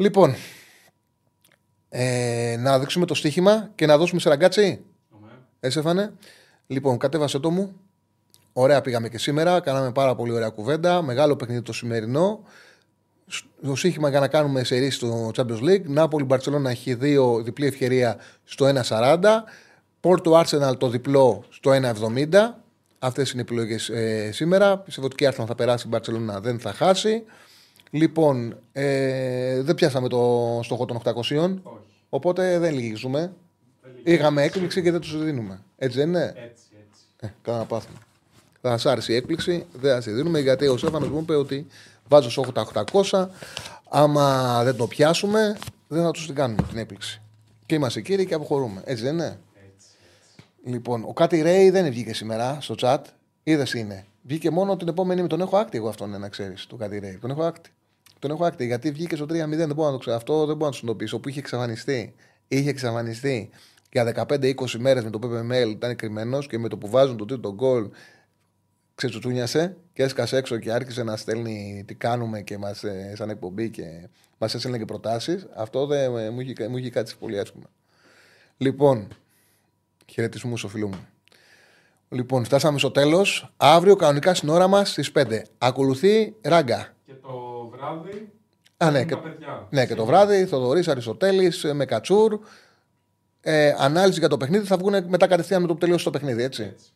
Λοιπόν, 0.00 0.34
ε, 1.88 2.56
να 2.58 2.78
δείξουμε 2.78 3.06
το 3.06 3.14
στοίχημα 3.14 3.70
και 3.74 3.86
να 3.86 3.98
δώσουμε 3.98 4.20
σε 4.20 4.28
ραγκάτσι. 4.28 4.84
Έσεφανε. 5.60 6.12
Λοιπόν, 6.66 6.98
κατέβασε 6.98 7.38
το 7.38 7.50
μου. 7.50 7.76
Ωραία 8.52 8.80
πήγαμε 8.80 9.08
και 9.08 9.18
σήμερα. 9.18 9.60
Κάναμε 9.60 9.92
πάρα 9.92 10.14
πολύ 10.14 10.32
ωραία 10.32 10.48
κουβέντα. 10.48 11.02
Μεγάλο 11.02 11.36
παιχνίδι 11.36 11.62
το 11.62 11.72
σημερινό 11.72 12.40
το 13.62 13.74
σύγχυμα 13.74 14.08
για 14.08 14.20
να 14.20 14.28
κάνουμε 14.28 14.64
σε 14.64 14.90
στο 14.90 15.30
Champions 15.36 15.62
League. 15.62 15.84
Νάπολη 15.84 16.24
Μπαρσελόνα 16.24 16.70
έχει 16.70 16.94
δύο 16.94 17.42
διπλή 17.42 17.66
ευκαιρία 17.66 18.16
στο 18.44 18.72
1,40. 18.88 19.18
Πόρτο 20.00 20.40
Arsenal 20.40 20.78
το 20.78 20.88
διπλό 20.88 21.44
στο 21.48 21.70
1,70. 21.70 22.26
Αυτές 22.98 23.30
είναι 23.30 23.40
οι 23.40 23.44
επιλογές 23.48 23.88
ε, 23.88 24.30
σήμερα. 24.32 24.78
Πιστεύω 24.78 25.06
ότι 25.06 25.16
και 25.16 25.24
η 25.24 25.30
θα 25.46 25.54
περάσει, 25.54 25.86
η 25.86 25.88
Μπαρσελόνα 25.88 26.40
δεν 26.40 26.58
θα 26.58 26.72
χάσει. 26.72 27.24
Λοιπόν, 27.90 28.56
ε, 28.72 29.62
δεν 29.62 29.74
πιάσαμε 29.74 30.08
το 30.08 30.60
στόχο 30.62 30.84
των 30.84 31.00
800. 31.04 31.54
Οπότε 32.08 32.58
δεν 32.58 32.74
λυγίζουμε. 32.74 33.32
Είχαμε 34.02 34.42
έκπληξη 34.42 34.82
και 34.82 34.90
δεν 34.90 35.00
τους 35.00 35.24
δίνουμε. 35.24 35.60
Έτσι 35.76 35.98
δεν 35.98 36.08
είναι; 36.08 36.24
Έτσι, 36.24 36.64
έτσι. 36.72 37.02
Ε, 37.20 37.28
κάνα 37.42 37.64
πάθημα. 37.64 37.98
Θα 38.60 38.70
σας 38.70 38.86
άρεσε 38.86 39.12
η 39.12 39.16
έκπληξη, 39.16 39.66
δεν 39.72 40.02
θα 40.02 40.12
δίνουμε 40.12 40.40
γιατί 40.40 40.66
ο 40.66 40.76
Σέφανο 40.76 41.06
μου 41.06 41.18
είπε 41.20 41.34
ότι 41.34 41.66
Βάζω 42.10 42.30
στόχο 42.30 42.52
τα 42.52 42.66
800. 42.92 43.26
Άμα 43.88 44.60
δεν 44.64 44.76
το 44.76 44.86
πιάσουμε, 44.86 45.58
δεν 45.88 46.02
θα 46.02 46.10
τους 46.10 46.26
την 46.26 46.34
κάνουμε 46.34 46.62
την 46.62 46.78
έπληξη. 46.78 47.20
Και 47.66 47.74
είμαστε 47.74 48.00
κύριοι 48.00 48.26
και 48.26 48.34
αποχωρούμε. 48.34 48.82
Έτσι 48.84 49.04
δεν 49.04 49.12
είναι; 49.12 49.38
Έτσι, 49.54 49.88
Λοιπόν, 50.64 51.04
ο 51.04 51.12
Κάτι 51.12 51.40
Ρέι 51.42 51.70
δεν 51.70 51.90
βγήκε 51.90 52.14
σήμερα 52.14 52.58
στο 52.60 52.74
chat. 52.80 52.98
Είδες 53.42 53.74
είναι; 53.74 54.06
Βγήκε 54.22 54.50
μόνο 54.50 54.76
την 54.76 54.88
επόμενη. 54.88 55.26
Τον 55.26 55.40
έχω 55.40 55.56
άκτη 55.56 55.76
εγώ 55.76 55.88
αυτόν, 55.88 56.20
να 56.20 56.28
ξέρεις. 56.28 56.66
Το 56.66 56.76
Κάτι 56.76 56.98
Ρέι. 56.98 57.18
Τον 57.20 57.30
έχω 57.30 57.42
άκτη. 57.42 57.70
Τον 58.20 58.30
έχω 58.30 58.44
άκτη 58.44 58.66
γιατί 58.66 58.90
βγήκε 58.90 59.16
στο 59.16 59.24
3-0. 59.24 59.28
Δεν 59.28 59.74
μπορώ 59.74 59.86
να 59.86 59.92
το 59.92 59.98
ξέρω. 59.98 60.16
Αυτό 60.16 60.46
δεν 60.46 60.56
μπορώ 60.56 60.64
να 60.64 60.70
το 60.70 60.76
συνειδητοποιήσω. 60.76 61.18
Που 61.18 61.28
είχε 61.28 61.38
εξαφανιστεί. 61.38 62.14
Είχε 62.48 62.68
εξαφανιστεί 62.68 63.50
για 63.92 64.26
15-20 64.28 64.54
μέρες 64.78 65.04
με 65.04 65.10
το 65.10 65.18
PPML. 65.22 65.68
Ήταν 65.70 65.96
κρυμμένος 65.96 66.46
και 66.46 66.58
με 66.58 66.68
το 66.68 66.78
που 66.78 66.88
βάζουν 66.90 67.16
το 67.16 67.24
τρίτο 67.24 67.54
γκολ 67.54 67.90
ξετσουτσούνιασε 69.00 69.76
και 69.92 70.02
έσκασε 70.02 70.36
έξω 70.36 70.58
και 70.58 70.72
άρχισε 70.72 71.02
να 71.02 71.16
στέλνει 71.16 71.84
τι 71.86 71.94
κάνουμε 71.94 72.40
και 72.40 72.58
μας, 72.58 72.84
ε, 72.84 73.12
σαν 73.16 73.30
εκπομπή 73.30 73.70
και 73.70 74.08
μας 74.38 74.54
έστειλε 74.54 74.78
και 74.78 74.84
προτάσεις. 74.84 75.46
Αυτό 75.54 75.86
δεν 75.86 76.16
ε, 76.16 76.30
μου 76.30 76.40
είχε, 76.40 76.68
μου 76.68 76.76
είχε 76.76 76.90
κάτσει 76.90 77.18
πολύ 77.18 77.38
άσχημα. 77.38 77.70
Λοιπόν, 78.56 79.08
χαιρετισμού 80.06 80.56
στο 80.56 80.68
φίλο 80.68 80.88
μου. 80.88 81.06
Λοιπόν, 82.08 82.44
φτάσαμε 82.44 82.78
στο 82.78 82.90
τέλος. 82.90 83.52
Αύριο 83.56 83.96
κανονικά 83.96 84.34
στην 84.34 84.48
ώρα 84.48 84.68
μας 84.68 84.90
στις 84.90 85.12
5. 85.14 85.42
Ακολουθεί 85.58 86.34
ράγκα. 86.40 86.94
Και 87.80 87.86
το 87.86 88.02
βράδυ. 88.02 88.32
Α, 88.76 88.90
ναι, 88.90 89.04
και, 89.04 89.16
ναι, 89.70 89.86
και 89.86 89.94
το 89.94 90.04
βράδυ 90.04 90.46
Θοδωρής 90.46 90.88
Αριστοτέλης 90.88 91.64
ε, 91.64 91.72
με 91.72 91.84
κατσούρ. 91.84 92.40
Ε, 93.40 93.74
ανάλυση 93.78 94.18
για 94.18 94.28
το 94.28 94.36
παιχνίδι 94.36 94.66
θα 94.66 94.76
βγουν 94.76 95.08
μετά 95.08 95.26
κατευθείαν 95.26 95.60
με 95.60 95.66
το 95.66 95.72
που 95.72 95.78
τελειώσει 95.78 96.04
το 96.04 96.10
παιχνίδι, 96.10 96.42
έτσι. 96.42 96.62
έτσι. 96.62 96.86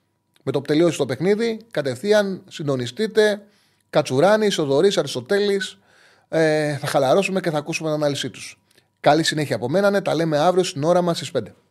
Με 0.42 0.52
το 0.52 0.60
που 0.60 0.66
τελειώσει 0.66 0.98
το 0.98 1.06
παιχνίδι, 1.06 1.60
κατευθείαν 1.70 2.42
συντονιστείτε. 2.48 3.42
Κατσουράνη, 3.90 4.50
Σοδωρή, 4.50 4.92
Αριστοτέλης. 4.96 5.78
Ε, 6.28 6.76
θα 6.76 6.86
χαλαρώσουμε 6.86 7.40
και 7.40 7.50
θα 7.50 7.58
ακούσουμε 7.58 7.88
την 7.88 8.02
ανάλυση 8.02 8.30
τους. 8.30 8.58
Καλή 9.00 9.22
συνέχεια 9.22 9.56
από 9.56 9.68
μένα. 9.68 9.90
Ναι, 9.90 10.00
τα 10.00 10.14
λέμε 10.14 10.38
αύριο 10.38 10.64
στην 10.64 10.84
ώρα 10.84 11.02
μας 11.02 11.16
στις 11.16 11.30
5. 11.30 11.54